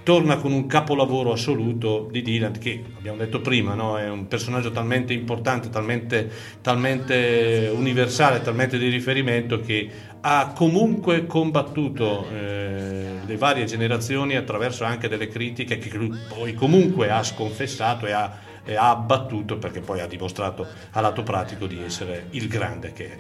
torna 0.04 0.38
con 0.38 0.52
un 0.52 0.68
capolavoro 0.68 1.32
assoluto 1.32 2.08
di 2.12 2.22
Dylan 2.22 2.58
che 2.60 2.84
abbiamo 2.98 3.18
detto 3.18 3.40
prima 3.42 3.74
no? 3.74 3.98
è 3.98 4.10
un 4.10 4.28
personaggio 4.28 4.72
talmente 4.72 5.14
importante 5.14 5.70
talmente, 5.70 6.30
talmente 6.62 7.72
universale 7.74 8.42
talmente 8.42 8.78
di 8.78 8.90
riferimento 8.90 9.62
che 9.62 9.90
ha 10.22 10.54
comunque 10.56 11.26
combattuto 11.26 12.28
eh, 12.30 13.20
le 13.26 13.38
varie 13.38 13.66
generazioni 13.66 14.36
attraverso 14.36 14.84
anche 14.84 15.08
delle 15.08 15.28
critiche 15.28 15.78
che 15.78 15.96
lui 15.98 16.18
poi 16.28 16.54
comunque 16.54 17.10
ha 17.10 17.24
sconfessato 17.24 18.06
e 18.06 18.12
ha, 18.12 18.38
e 18.64 18.76
ha 18.76 18.90
abbattuto 18.90 19.58
perché 19.58 19.80
poi 19.80 20.02
ha 20.02 20.08
dimostrato 20.08 20.66
a 20.92 21.02
lato 21.02 21.24
pratico 21.24 21.66
di 21.66 21.82
essere 21.82 22.28
il 22.32 22.48
grande 22.48 22.94
che 22.94 23.12
è 23.12 23.18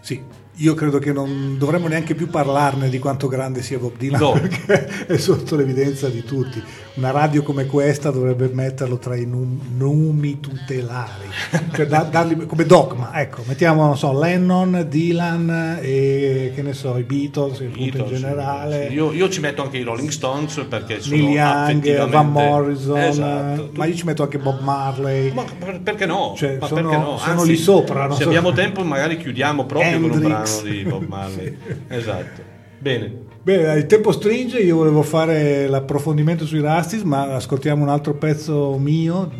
Sì, 0.00 0.22
io 0.56 0.74
credo 0.74 0.98
che 0.98 1.12
non 1.12 1.56
dovremmo 1.58 1.88
neanche 1.88 2.14
più 2.14 2.28
parlarne 2.28 2.88
di 2.88 2.98
quanto 2.98 3.26
grande 3.26 3.62
sia 3.62 3.78
Bob 3.78 3.96
Dylan 3.96 4.20
No. 4.20 4.32
perché 4.38 5.06
è 5.06 5.16
sotto 5.16 5.56
l'evidenza 5.56 6.08
di 6.08 6.22
tutti. 6.22 6.62
Una 6.96 7.10
radio 7.10 7.42
come 7.42 7.66
questa 7.66 8.12
dovrebbe 8.12 8.48
metterlo 8.52 8.98
tra 8.98 9.16
i 9.16 9.24
num- 9.26 9.58
nomi 9.76 10.38
tutelari, 10.38 11.26
cioè 11.74 11.86
da- 11.88 12.04
dargli 12.08 12.46
come 12.46 12.64
dogma, 12.66 13.10
ecco, 13.20 13.42
mettiamo 13.46 13.84
non 13.84 13.96
so, 13.98 14.16
Lennon, 14.16 14.86
Dylan 14.88 15.80
e 15.82 16.52
che 16.54 16.62
ne 16.62 16.72
so, 16.72 16.96
i 16.96 17.02
Beatles, 17.02 17.58
in 17.58 17.72
Beatles, 17.72 18.10
generale. 18.10 18.86
Io, 18.92 19.10
io 19.12 19.28
ci 19.28 19.40
metto 19.40 19.62
anche 19.62 19.78
i 19.78 19.82
Rolling 19.82 20.08
Stones 20.10 20.64
perché 20.68 21.00
sono 21.00 21.16
Neil 21.16 21.28
Young, 21.30 21.68
affettivamente- 21.78 22.12
Van 22.16 22.30
Morrison, 22.30 22.98
Esatto. 23.00 23.70
ma 23.74 23.84
io 23.86 23.94
ci 23.96 24.04
metto 24.04 24.22
anche 24.22 24.38
Bob 24.38 24.60
Marley. 24.60 25.32
Ma 25.32 25.42
per- 25.58 25.80
perché 25.80 26.06
no? 26.06 26.34
Cioè, 26.36 26.58
Ma 26.60 26.66
sono- 26.68 26.80
perché 26.80 26.96
no? 26.96 27.18
sono 27.18 27.32
Anzi, 27.32 27.48
lì 27.48 27.56
sopra, 27.56 28.12
Se 28.14 28.22
so- 28.22 28.28
abbiamo 28.28 28.52
tempo, 28.52 28.84
magari 28.84 29.16
chiudiamo 29.16 29.66
proprio 29.66 29.90
con 29.98 30.02
un 30.04 30.10
Hendrix. 30.12 30.28
brano 30.62 30.70
di 30.76 30.82
Bob 30.84 31.06
Marley. 31.08 31.56
Esatto. 31.88 32.52
Bene. 32.84 33.10
Bene, 33.42 33.78
il 33.78 33.86
tempo 33.86 34.12
stringe, 34.12 34.58
io 34.58 34.76
volevo 34.76 35.00
fare 35.00 35.66
l'approfondimento 35.68 36.44
sui 36.44 36.60
Rastis, 36.60 37.00
ma 37.00 37.34
ascoltiamo 37.34 37.82
un 37.82 37.88
altro 37.88 38.12
pezzo 38.12 38.76
mio 38.76 39.32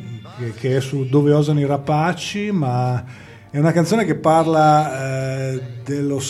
che, 0.56 0.78
è 0.78 0.81
su 0.81 1.05
Dove 1.05 1.34
osano 1.34 1.60
i 1.60 1.66
rapaci, 1.66 2.50
ma 2.50 3.05
è 3.50 3.58
una 3.58 3.73
canzone 3.73 4.06
che 4.06 4.14
parla 4.14 5.50
eh, 5.52 5.60
dello 5.84 6.23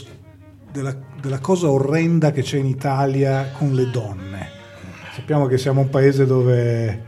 della, 0.72 0.92
della 1.22 1.38
cosa 1.38 1.70
orrenda 1.70 2.32
che 2.32 2.42
c'è 2.42 2.58
in 2.58 2.66
Italia 2.66 3.52
con 3.56 3.74
le 3.74 3.88
donne. 3.92 4.48
Sappiamo 5.14 5.46
che 5.46 5.56
siamo 5.56 5.82
un 5.82 5.90
paese 5.90 6.26
dove 6.26 7.04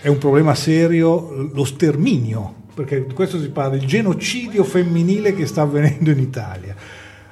è 0.00 0.08
un 0.08 0.18
problema 0.18 0.56
serio 0.56 1.48
lo 1.54 1.62
sterminio, 1.62 2.54
perché 2.74 3.06
di 3.06 3.14
questo 3.14 3.38
si 3.38 3.50
parla, 3.50 3.76
il 3.76 3.86
genocidio 3.86 4.64
femminile 4.64 5.32
che 5.32 5.46
sta 5.46 5.62
avvenendo 5.62 6.10
in 6.10 6.18
Italia. 6.18 6.74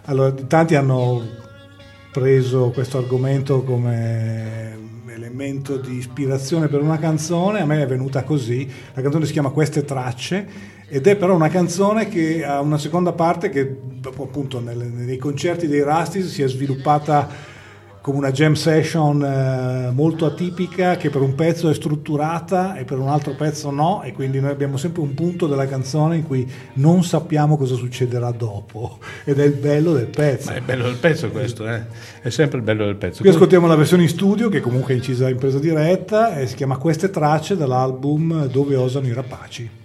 Allora, 0.04 0.30
tanti 0.30 0.76
hanno 0.76 1.39
preso 2.10 2.70
questo 2.70 2.98
argomento 2.98 3.62
come 3.62 4.78
elemento 5.06 5.76
di 5.76 5.96
ispirazione 5.96 6.68
per 6.68 6.82
una 6.82 6.98
canzone, 6.98 7.60
a 7.60 7.64
me 7.64 7.82
è 7.82 7.86
venuta 7.86 8.24
così, 8.24 8.68
la 8.94 9.02
canzone 9.02 9.26
si 9.26 9.32
chiama 9.32 9.50
Queste 9.50 9.84
tracce 9.84 10.46
ed 10.88 11.06
è 11.06 11.16
però 11.16 11.34
una 11.34 11.48
canzone 11.48 12.08
che 12.08 12.44
ha 12.44 12.60
una 12.60 12.78
seconda 12.78 13.12
parte 13.12 13.48
che 13.48 13.76
appunto 14.02 14.60
nei 14.60 15.18
concerti 15.18 15.68
dei 15.68 15.82
Rastis 15.82 16.26
si 16.26 16.42
è 16.42 16.48
sviluppata 16.48 17.28
come 18.00 18.16
una 18.16 18.30
jam 18.30 18.54
session 18.54 19.22
eh, 19.22 19.90
molto 19.92 20.24
atipica 20.24 20.96
che 20.96 21.10
per 21.10 21.20
un 21.20 21.34
pezzo 21.34 21.68
è 21.68 21.74
strutturata 21.74 22.76
e 22.76 22.84
per 22.84 22.98
un 22.98 23.08
altro 23.08 23.34
pezzo 23.34 23.70
no 23.70 24.02
e 24.02 24.12
quindi 24.12 24.40
noi 24.40 24.50
abbiamo 24.50 24.76
sempre 24.76 25.02
un 25.02 25.12
punto 25.14 25.46
della 25.46 25.66
canzone 25.66 26.16
in 26.16 26.26
cui 26.26 26.50
non 26.74 27.04
sappiamo 27.04 27.56
cosa 27.56 27.74
succederà 27.74 28.30
dopo 28.30 28.98
ed 29.24 29.38
è 29.38 29.44
il 29.44 29.52
bello 29.52 29.92
del 29.92 30.06
pezzo. 30.06 30.50
Ma 30.50 30.56
è 30.56 30.60
bello 30.60 30.84
del 30.84 30.96
pezzo 30.96 31.30
questo, 31.30 31.68
eh? 31.68 31.82
è 32.22 32.30
sempre 32.30 32.58
il 32.58 32.64
bello 32.64 32.84
del 32.84 32.96
pezzo. 32.96 33.20
Qui 33.20 33.30
ascoltiamo 33.30 33.66
la 33.66 33.76
versione 33.76 34.04
in 34.04 34.08
studio 34.08 34.48
che 34.48 34.60
comunque 34.60 34.94
è 34.94 34.96
incisa 34.96 35.28
in 35.28 35.36
presa 35.36 35.58
diretta 35.58 36.38
e 36.38 36.46
si 36.46 36.54
chiama 36.54 36.78
Queste 36.78 37.10
tracce 37.10 37.56
dall'album 37.56 38.46
Dove 38.46 38.76
osano 38.76 39.06
i 39.06 39.12
rapaci. 39.12 39.78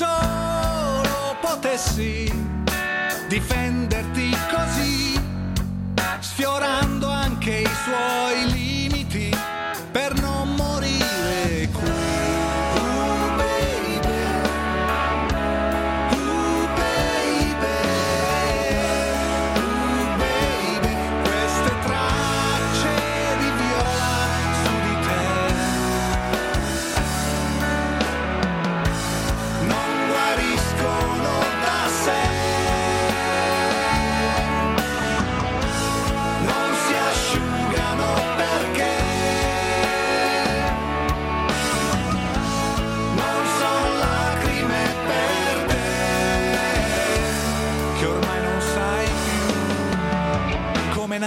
Solo 0.00 1.36
potessi 1.42 2.32
difenderti 3.28 4.34
così, 4.50 5.20
sfiorando 6.20 7.06
anche 7.06 7.58
i 7.58 7.68
suoi 7.84 8.46
limiti 8.46 8.59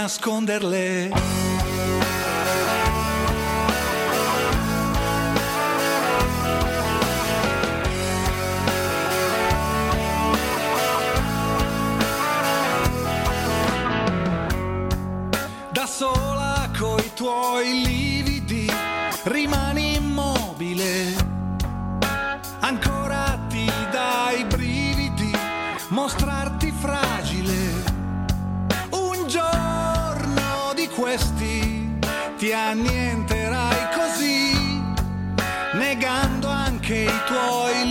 nasconderle. 0.04 1.08
da 15.72 15.86
sola 15.86 16.68
coi 16.78 17.12
tuoi 17.14 17.82
lividi 17.86 18.70
rimani 19.24 19.94
immobile 19.94 21.16
ancora 22.60 23.38
ti 23.48 23.64
dai 23.90 24.44
brividi 24.44 25.32
mostrarti 25.88 26.43
annienterai 32.54 33.88
così 33.94 34.82
negando 35.74 36.48
anche 36.48 36.94
i 37.02 37.20
tuoi 37.26 37.83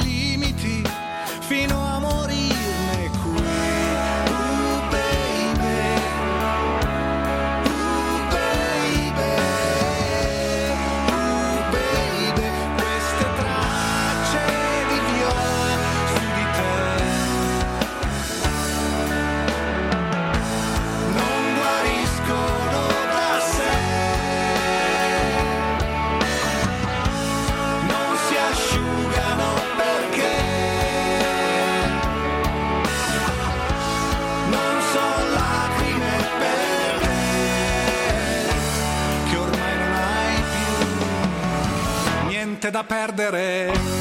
niente 42.64 42.72
da 42.72 42.84
perdere 42.84 43.93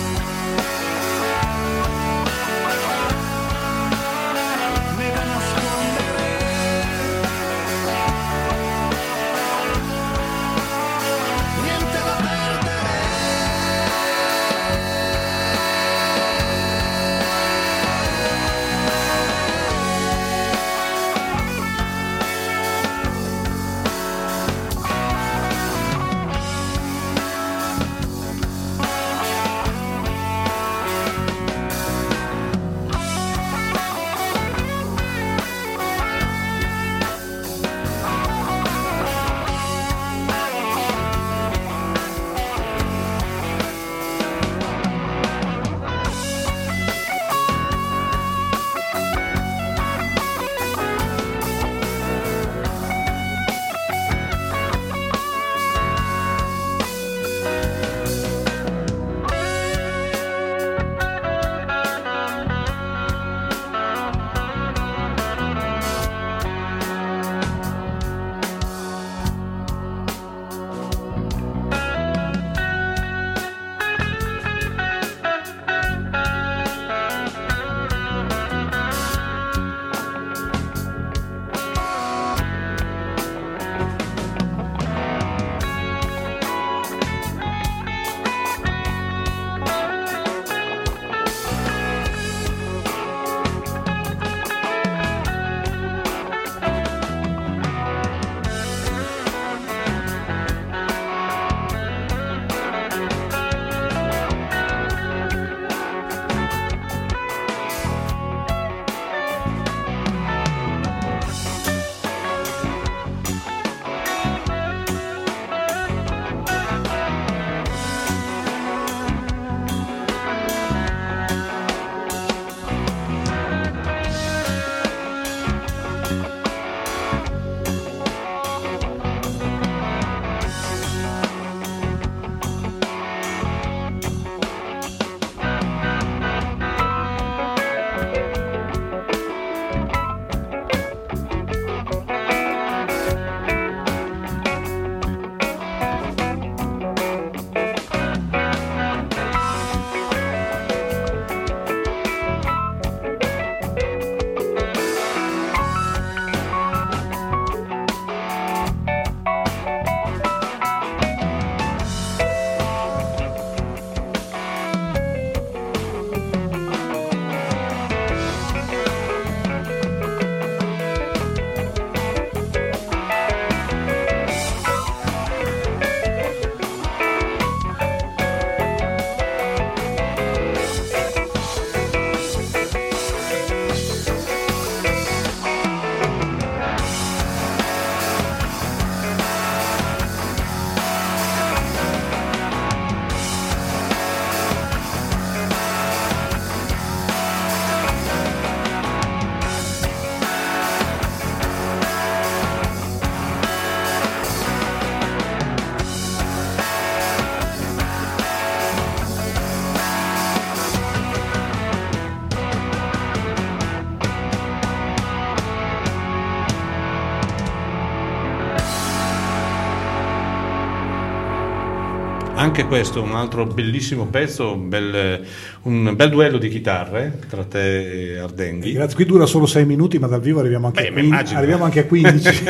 Anche 222.52 222.66
questo 222.66 223.00
un 223.00 223.14
altro 223.14 223.46
bellissimo 223.46 224.08
pezzo, 224.08 224.52
un 224.52 224.68
bel, 224.68 225.24
un 225.62 225.94
bel 225.96 226.10
duello 226.10 226.36
di 226.36 226.50
chitarre 226.50 227.18
tra 227.26 227.44
te 227.44 228.10
e 228.10 228.18
Ardenghi. 228.18 228.72
Grazie, 228.72 228.94
qui 228.94 229.06
dura 229.06 229.24
solo 229.24 229.46
6 229.46 229.64
minuti, 229.64 229.98
ma 229.98 230.06
dal 230.06 230.20
vivo 230.20 230.40
arriviamo 230.40 230.66
anche, 230.66 230.82
Beh, 230.82 230.88
a, 230.88 230.90
mi 230.90 231.08
15, 231.08 231.14
immagino. 231.14 231.38
arriviamo 231.38 231.64
anche 231.64 231.80
a 231.80 231.84
15. 231.86 232.44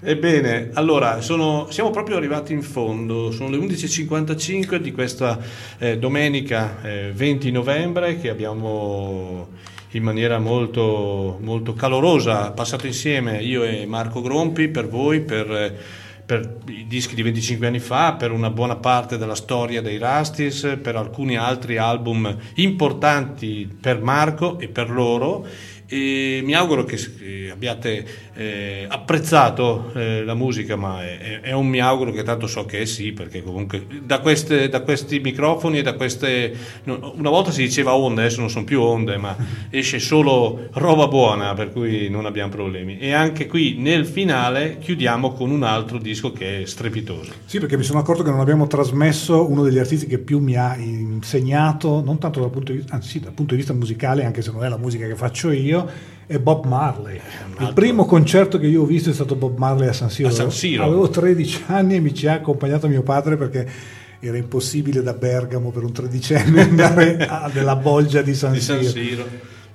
Ebbene, 0.00 0.70
allora 0.72 1.20
sono- 1.20 1.66
siamo 1.68 1.90
proprio 1.90 2.16
arrivati 2.16 2.54
in 2.54 2.62
fondo, 2.62 3.30
sono 3.30 3.50
le 3.50 3.58
11.55 3.58 4.76
di 4.76 4.92
questa 4.92 5.38
eh, 5.76 5.98
domenica 5.98 6.80
eh, 6.82 7.12
20 7.14 7.50
novembre 7.50 8.18
che 8.18 8.30
abbiamo 8.30 9.48
in 9.90 10.02
maniera 10.02 10.38
molto, 10.38 11.36
molto 11.42 11.74
calorosa 11.74 12.52
passato 12.52 12.86
insieme 12.86 13.42
io 13.42 13.64
e 13.64 13.84
Marco 13.84 14.22
Grompi 14.22 14.68
per 14.68 14.88
voi, 14.88 15.20
per, 15.20 15.50
eh, 15.50 16.04
per 16.26 16.58
i 16.66 16.86
dischi 16.88 17.14
di 17.14 17.22
25 17.22 17.66
anni 17.68 17.78
fa, 17.78 18.14
per 18.14 18.32
una 18.32 18.50
buona 18.50 18.74
parte 18.74 19.16
della 19.16 19.36
storia 19.36 19.80
dei 19.80 19.96
Rastis, 19.96 20.78
per 20.82 20.96
alcuni 20.96 21.36
altri 21.36 21.76
album 21.76 22.36
importanti 22.54 23.72
per 23.80 24.02
Marco 24.02 24.58
e 24.58 24.66
per 24.66 24.90
loro 24.90 25.46
e 25.86 26.40
mi 26.44 26.54
auguro 26.54 26.84
che 26.84 26.98
abbiate 27.50 28.04
eh, 28.34 28.86
apprezzato 28.88 29.92
eh, 29.94 30.24
la 30.24 30.34
musica, 30.34 30.76
ma 30.76 31.02
è, 31.02 31.40
è 31.40 31.52
un 31.52 31.66
mi 31.66 31.80
auguro 31.80 32.12
che 32.12 32.22
tanto 32.22 32.46
so 32.46 32.64
che 32.64 32.80
è 32.80 32.84
sì, 32.84 33.12
perché 33.12 33.42
comunque 33.42 33.86
da, 34.02 34.20
queste- 34.20 34.68
da 34.68 34.80
questi 34.80 35.20
microfoni 35.20 35.78
e 35.78 35.82
da 35.82 35.94
queste... 35.94 36.54
una 36.84 37.30
volta 37.30 37.50
si 37.50 37.62
diceva 37.62 37.94
onde, 37.94 38.22
adesso 38.22 38.40
non 38.40 38.50
sono 38.50 38.64
più 38.64 38.80
onde, 38.82 39.16
ma 39.16 39.36
esce 39.70 39.98
solo 39.98 40.68
roba 40.72 41.08
buona, 41.08 41.54
per 41.54 41.72
cui 41.72 42.08
non 42.08 42.26
abbiamo 42.26 42.50
problemi. 42.50 42.98
E 42.98 43.12
anche 43.12 43.46
qui 43.46 43.76
nel 43.78 44.06
finale 44.06 44.78
chiudiamo 44.78 45.32
con 45.32 45.50
un 45.50 45.62
altro 45.62 45.98
disco 45.98 46.32
che 46.32 46.62
è 46.62 46.66
strepitoso. 46.66 47.32
Sì, 47.44 47.58
perché 47.58 47.76
mi 47.76 47.84
sono 47.84 48.00
accorto 48.00 48.22
che 48.22 48.30
non 48.30 48.40
abbiamo 48.40 48.66
trasmesso 48.66 49.48
uno 49.48 49.62
degli 49.62 49.78
artisti 49.78 50.06
che 50.06 50.18
più 50.18 50.38
mi 50.38 50.56
ha 50.56 50.76
insegnato, 50.76 52.02
non 52.04 52.18
tanto 52.18 52.40
dal 52.40 52.50
punto 52.50 52.72
di 52.72 52.78
vista, 52.78 52.94
anzi 52.94 53.08
sì, 53.08 53.20
dal 53.20 53.32
punto 53.32 53.52
di 53.52 53.58
vista 53.58 53.72
musicale, 53.72 54.24
anche 54.24 54.42
se 54.42 54.50
non 54.50 54.64
è 54.64 54.68
la 54.68 54.78
musica 54.78 55.06
che 55.06 55.14
faccio 55.14 55.50
io, 55.50 55.75
è 56.26 56.38
Bob 56.38 56.64
Marley. 56.66 57.20
Il 57.58 57.72
primo 57.74 58.04
concerto 58.04 58.58
che 58.58 58.66
io 58.66 58.82
ho 58.82 58.86
visto 58.86 59.10
è 59.10 59.12
stato 59.12 59.34
Bob 59.34 59.58
Marley 59.58 59.88
a 59.88 59.92
San 59.92 60.10
Siro. 60.10 60.28
A 60.28 60.32
San 60.32 60.50
Siro. 60.50 60.84
Avevo 60.84 61.08
13 61.08 61.64
anni 61.66 61.96
e 61.96 62.00
mi 62.00 62.14
ci 62.14 62.26
ha 62.26 62.34
accompagnato 62.34 62.88
mio 62.88 63.02
padre 63.02 63.36
perché 63.36 63.68
era 64.20 64.36
impossibile 64.36 65.02
da 65.02 65.12
Bergamo 65.12 65.70
per 65.70 65.84
un 65.84 65.92
tredicenne 65.92 66.62
andare 66.68 67.28
nella 67.52 67.76
bolgia 67.76 68.22
di 68.22 68.34
San, 68.34 68.52
Di 68.52 68.60
San 68.60 68.82
Siro. 68.82 68.92
Siro. 68.92 69.24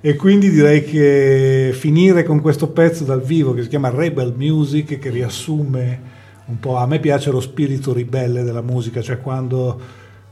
E 0.04 0.16
quindi 0.16 0.50
direi 0.50 0.84
che 0.84 1.70
finire 1.72 2.24
con 2.24 2.40
questo 2.40 2.68
pezzo 2.68 3.04
dal 3.04 3.22
vivo 3.22 3.54
che 3.54 3.62
si 3.62 3.68
chiama 3.68 3.88
Rebel 3.88 4.34
Music, 4.36 4.98
che 4.98 5.10
riassume 5.10 6.00
un 6.44 6.58
po', 6.58 6.76
a 6.76 6.86
me 6.86 6.98
piace 6.98 7.30
lo 7.30 7.40
spirito 7.40 7.92
ribelle 7.92 8.42
della 8.42 8.62
musica, 8.62 9.00
cioè 9.00 9.20
quando, 9.20 9.80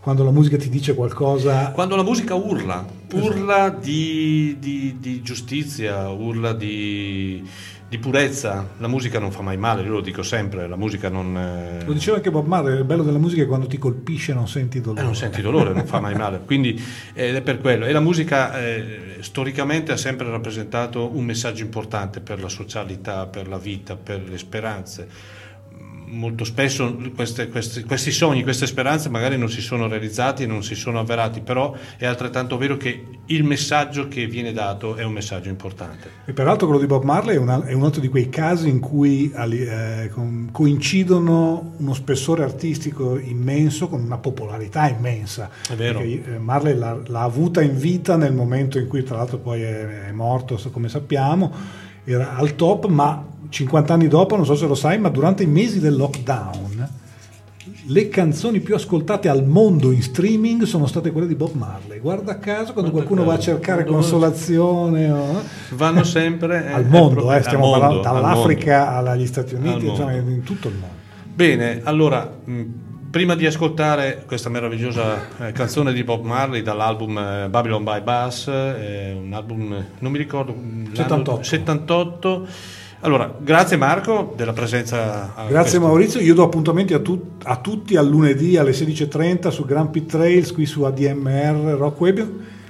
quando 0.01 0.25
la 0.25 0.31
musica 0.31 0.57
ti 0.57 0.69
dice 0.70 0.95
qualcosa... 0.95 1.73
Quando 1.73 1.95
la 1.95 2.03
musica 2.03 2.35
urla, 2.35 2.85
urla 3.12 3.69
di, 3.69 4.57
di- 4.59 4.97
di 4.99 5.20
giustizia, 5.20 6.09
urla 6.09 6.55
di, 6.55 7.47
di 7.87 7.99
purezza, 7.99 8.67
la 8.79 8.89
musica 8.89 9.19
non 9.19 9.31
fa 9.31 9.43
mai 9.43 9.59
male, 9.59 9.83
io 9.83 9.91
lo 9.91 10.01
dico 10.01 10.23
sempre, 10.23 10.67
la 10.67 10.77
musica 10.77 11.11
non... 11.11 11.37
eh, 11.37 11.85
Lo 11.85 11.93
diceva 11.93 12.17
anche 12.17 12.31
Bob 12.31 12.47
Marley, 12.47 12.79
il 12.79 12.85
bello 12.85 13.03
della 13.03 13.19
musica 13.19 13.43
è 13.43 13.47
quando 13.47 13.67
ti 13.67 13.77
colpisce 13.77 14.33
non 14.33 14.49
senti 14.49 14.81
dolore. 14.81 15.03
Eh, 15.03 15.05
non 15.05 15.15
senti 15.15 15.43
dolore, 15.43 15.75
non 15.75 15.85
fa 15.85 16.01
mai 16.01 16.15
male. 16.15 16.41
Quindi 16.47 16.83
ed 17.12 17.35
è 17.35 17.43
per 17.43 17.61
quello. 17.61 17.85
E 17.85 17.93
la 17.93 18.01
musica 18.01 18.59
eh, 18.59 19.17
storicamente 19.20 19.93
ha 19.93 19.99
sempre 19.99 20.31
rappresentato 20.31 21.11
un 21.15 21.27
messaggio 21.27 21.62
importante 21.62 22.20
per 22.20 22.41
la 22.41 22.49
socialità, 22.49 23.27
per 23.27 23.49
la 23.49 23.59
vita, 23.59 23.97
per 23.97 24.23
le 24.27 24.39
speranze. 24.39 25.09
Molto 26.12 26.42
spesso 26.44 26.97
queste- 27.14 27.48
questi- 27.48 27.84
questi 27.84 28.10
sogni, 28.10 28.42
queste 28.42 28.66
speranze 28.66 29.08
magari 29.08 29.39
non 29.39 29.48
si 29.48 29.60
sono 29.60 29.86
realizzati 29.86 30.42
e 30.42 30.47
non 30.47 30.62
si 30.64 30.74
sono 30.74 30.98
avverati, 30.98 31.40
però 31.40 31.72
è 31.97 32.05
altrettanto 32.05 32.56
vero 32.58 32.76
che 32.76 33.05
il 33.26 33.44
messaggio 33.44 34.08
che 34.08 34.26
viene 34.26 34.52
dato 34.52 34.97
è 34.97 35.05
un 35.05 35.12
messaggio 35.12 35.48
importante. 35.50 36.10
E 36.24 36.32
peraltro 36.32 36.66
quello 36.66 36.80
di 36.80 36.89
Bob 36.89 37.05
Marley 37.05 37.36
è, 37.36 37.39
una- 37.39 37.64
è 37.64 37.72
un 37.74 37.84
altro 37.84 38.00
di 38.00 38.08
quei 38.08 38.28
casi 38.28 38.68
in 38.68 38.80
cui 38.80 39.30
eh, 39.32 40.10
coincidono 40.50 41.74
uno 41.76 41.94
spessore 41.94 42.42
artistico 42.42 43.18
immenso 43.18 43.89
con 43.89 44.02
una 44.02 44.18
popolarità 44.18 44.89
immensa. 44.89 45.48
È 45.68 45.74
vero. 45.74 45.98
Perché, 46.00 46.34
eh, 46.34 46.39
Marley 46.39 46.76
l'ha, 46.76 46.98
l'ha 47.06 47.22
avuta 47.22 47.62
in 47.62 47.78
vita 47.78 48.16
nel 48.16 48.32
momento 48.32 48.78
in 48.78 48.86
cui 48.89 49.02
tra 49.02 49.16
l'altro 49.16 49.39
poi 49.39 49.62
è, 49.62 50.06
è 50.08 50.12
morto, 50.12 50.58
come 50.72 50.89
sappiamo, 50.89 51.52
era 52.05 52.34
al 52.34 52.55
top, 52.56 52.86
ma 52.86 53.24
50 53.51 53.93
anni 53.93 54.09
dopo, 54.09 54.37
non 54.37 54.47
so 54.47 54.55
se 54.55 54.67
lo 54.67 54.75
sai, 54.75 54.99
ma 54.99 55.09
durante 55.11 55.43
i 55.43 55.47
mesi 55.47 55.79
del 55.81 55.97
lockdown 55.97 56.89
le 57.87 58.09
canzoni 58.09 58.61
più 58.61 58.75
ascoltate 58.75 59.29
al 59.29 59.45
mondo 59.45 59.91
in 59.91 60.03
streaming 60.03 60.62
sono 60.62 60.87
state 60.87 61.11
quelle 61.11 61.27
di 61.27 61.35
Bob 61.35 61.55
Marley. 61.55 61.99
Guarda 61.99 62.39
caso, 62.39 62.73
quando 62.73 62.91
qualcuno 62.91 63.25
va 63.25 63.35
a 63.35 63.39
cercare 63.39 63.83
Quando- 63.85 64.01
consolazione, 64.01 65.11
o- 65.11 65.43
Vanno 65.70 66.05
sempre 66.05 66.65
eh, 66.69 66.73
al 66.73 66.87
mondo, 66.87 67.15
proprio- 67.20 67.37
eh, 67.39 67.43
stiamo 67.43 67.75
al 67.75 67.81
mondo, 67.81 68.01
parlando 68.01 68.27
al 68.29 68.35
dall'Africa 68.35 68.97
agli 68.97 69.27
Stati 69.27 69.55
Al 69.57 69.62
Uniti, 69.62 69.87
insomma, 69.89 70.12
in 70.12 70.43
tutto 70.45 70.69
il 70.69 70.75
mondo. 70.75 70.95
Bene, 71.35 71.81
allora, 71.85 72.31
prima 73.11 73.35
di 73.35 73.47
ascoltare 73.47 74.23
questa 74.27 74.49
meravigliosa 74.51 75.17
eh, 75.49 75.53
canzone 75.53 75.93
di 75.93 76.05
Bob 76.05 76.25
Marley 76.25 76.62
dall'album 76.62 77.19
eh, 77.19 77.49
Babylon 77.51 77.83
by 77.83 78.03
Bass, 78.03 78.47
eh, 78.49 79.17
un 79.20 79.33
album, 79.33 79.73
eh, 79.73 79.87
non 79.99 80.12
mi 80.12 80.19
ricordo, 80.19 80.53
mh, 80.53 80.91
l'anno- 80.95 80.95
78. 80.95 81.43
78. 81.43 82.47
Allora, 83.03 83.35
grazie 83.39 83.79
Marco 83.79 84.35
della 84.37 84.53
presenza. 84.53 85.33
Grazie 85.49 85.79
Maurizio, 85.79 86.20
io 86.20 86.35
do 86.35 86.43
appuntamenti 86.43 86.93
a, 86.93 87.01
tu- 87.01 87.37
a 87.45 87.57
tutti 87.57 87.97
al 87.97 88.07
lunedì 88.07 88.59
alle 88.59 88.73
16.30 88.73 89.49
su 89.49 89.65
Grand 89.65 89.89
Pit 89.89 90.11
Trails, 90.11 90.53
qui 90.53 90.67
su 90.67 90.83
ADMR 90.83 91.77
Rock 91.79 92.01
Web, 92.01 92.29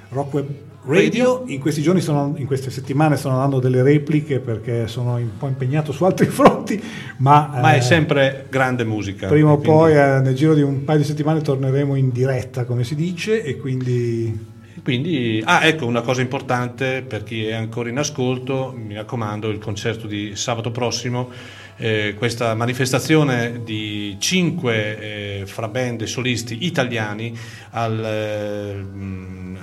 Rock 0.09 0.33
Web 0.33 0.47
Radio. 0.85 1.43
In 1.47 1.59
questi 1.59 1.81
giorni, 1.81 1.99
sono, 1.99 2.33
in 2.37 2.45
queste 2.45 2.71
settimane 2.71 3.17
sto 3.17 3.27
andando 3.29 3.59
delle 3.59 3.83
repliche 3.83 4.39
perché 4.39 4.87
sono 4.87 5.15
un 5.15 5.37
po' 5.37 5.47
impegnato 5.47 5.91
su 5.91 6.05
altri 6.05 6.27
fronti, 6.31 6.81
ma, 7.17 7.49
Ma 7.61 7.73
è 7.73 7.77
eh, 7.77 7.81
sempre 7.81 8.47
grande 8.49 8.85
musica. 8.85 9.27
prima 9.27 9.51
o 9.51 9.57
poi 9.57 9.93
eh, 9.93 10.21
nel 10.21 10.33
giro 10.33 10.53
di 10.53 10.61
un 10.61 10.85
paio 10.85 10.99
di 10.99 11.03
settimane 11.03 11.41
torneremo 11.41 11.95
in 11.95 12.09
diretta, 12.09 12.63
come 12.63 12.85
si 12.85 12.95
dice, 12.95 13.43
e 13.43 13.57
quindi... 13.57 14.50
Quindi, 14.83 15.41
ah, 15.45 15.65
ecco 15.65 15.85
una 15.85 16.01
cosa 16.01 16.21
importante 16.21 17.03
per 17.03 17.23
chi 17.23 17.45
è 17.45 17.53
ancora 17.53 17.89
in 17.89 17.97
ascolto, 17.97 18.73
mi 18.75 18.95
raccomando, 18.95 19.49
il 19.49 19.59
concerto 19.59 20.07
di 20.07 20.35
sabato 20.35 20.71
prossimo, 20.71 21.29
eh, 21.77 22.15
questa 22.17 22.53
manifestazione 22.55 23.63
di 23.63 24.15
cinque 24.19 25.39
eh, 25.41 25.45
fra 25.45 25.67
band 25.67 26.03
solisti 26.03 26.65
italiani 26.65 27.37
al, 27.71 28.03
eh, 28.03 28.73
mm, 28.75 29.55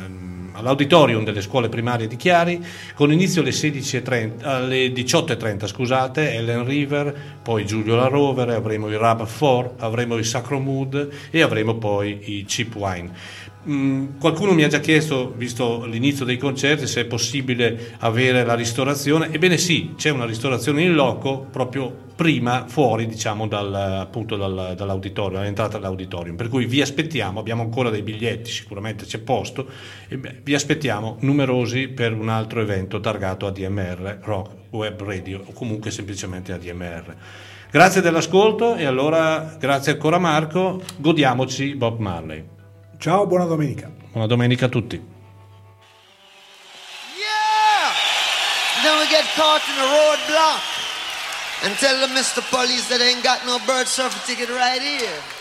all'auditorium 0.59 1.25
delle 1.25 1.41
scuole 1.41 1.69
primarie 1.69 2.07
di 2.09 2.17
Chiari, 2.17 2.65
con 2.95 3.12
inizio 3.12 3.41
alle, 3.43 3.51
16.30 3.51 4.45
alle 4.45 4.89
18.30, 4.89 5.67
scusate, 5.67 6.35
Ellen 6.35 6.65
River, 6.65 7.15
poi 7.43 7.65
Giulio 7.65 7.95
La 7.95 8.09
Rovere, 8.09 8.55
avremo 8.55 8.89
i 8.91 8.97
Rub 8.97 9.27
4, 9.27 9.75
avremo 9.78 10.19
i 10.19 10.25
Sacro 10.25 10.59
Mood 10.59 11.09
e 11.31 11.43
avremo 11.43 11.77
poi 11.77 12.39
i 12.39 12.45
Cheap 12.45 12.75
Wine. 12.75 13.12
Mm, 13.67 14.19
qualcuno 14.20 14.53
mi 14.53 14.62
ha 14.62 14.69
già 14.69 14.78
chiesto, 14.78 15.33
visto 15.37 15.85
l'inizio 15.85 16.25
dei 16.25 16.39
concerti, 16.39 16.87
se 16.87 17.03
è 17.03 17.05
possibile 17.07 17.97
avere 17.99 18.45
la 18.45 18.55
ristorazione. 18.55 19.33
Ebbene 19.33 19.59
sì, 19.59 19.95
c'è 19.97 20.11
una 20.11 20.25
ristorazione 20.25 20.83
in 20.83 20.95
loco 20.95 21.47
proprio 21.51 22.07
prima, 22.15 22.67
fuori 22.67 23.07
diciamo 23.07 23.47
dal, 23.47 23.75
appunto 23.75 24.37
dal- 24.37 24.75
dall'auditorio, 24.77 25.39
all'entrata 25.39 25.78
dell'auditorium. 25.78 26.37
Per 26.37 26.49
cui 26.49 26.67
vi 26.67 26.81
aspettiamo, 26.81 27.41
abbiamo 27.41 27.62
ancora 27.62 27.91
dei 27.91 28.03
biglietti, 28.03 28.51
sicuramente 28.51 29.05
c'è 29.05 29.19
posto, 29.19 29.67
beh, 30.09 30.41
vi 30.43 30.55
aspettiamo 30.55 31.17
numerosi 31.20 31.89
per 31.89 32.12
un 32.12 32.28
altro 32.28 32.61
evento 32.61 33.01
targato 33.01 33.47
ADMR, 33.47 34.19
Rock 34.23 34.51
Web 34.70 35.03
Radio 35.03 35.43
o 35.45 35.53
comunque 35.53 35.91
semplicemente 35.91 36.53
ADMR. 36.53 37.15
Grazie 37.70 38.01
dell'ascolto 38.01 38.77
e 38.77 38.85
allora 38.85 39.57
grazie 39.59 39.93
ancora 39.93 40.19
Marco, 40.19 40.81
godiamoci 40.97 41.75
Bob 41.75 41.99
Marley. 41.99 42.57
Ciao, 42.99 43.27
buona 43.27 43.44
domenica. 43.44 43.91
Buona 44.12 44.27
domenica 44.27 44.67
a 44.67 44.68
tutti. 44.68 45.01
Then 48.83 48.99
we 49.01 49.09
get 49.09 49.25
caught 49.35 49.62
in 49.68 49.77
a 49.77 49.86
roadblock 49.86 50.62
and 51.65 51.75
tell 51.78 51.99
the 52.01 52.07
Mr. 52.15 52.41
Police 52.51 52.89
that 52.89 53.01
ain't 53.01 53.25
got 53.25 53.44
no 53.44 53.59
bird 53.67 53.89
surfer 53.89 54.18
ticket 54.25 54.49
right 54.51 54.81
here. 54.81 55.38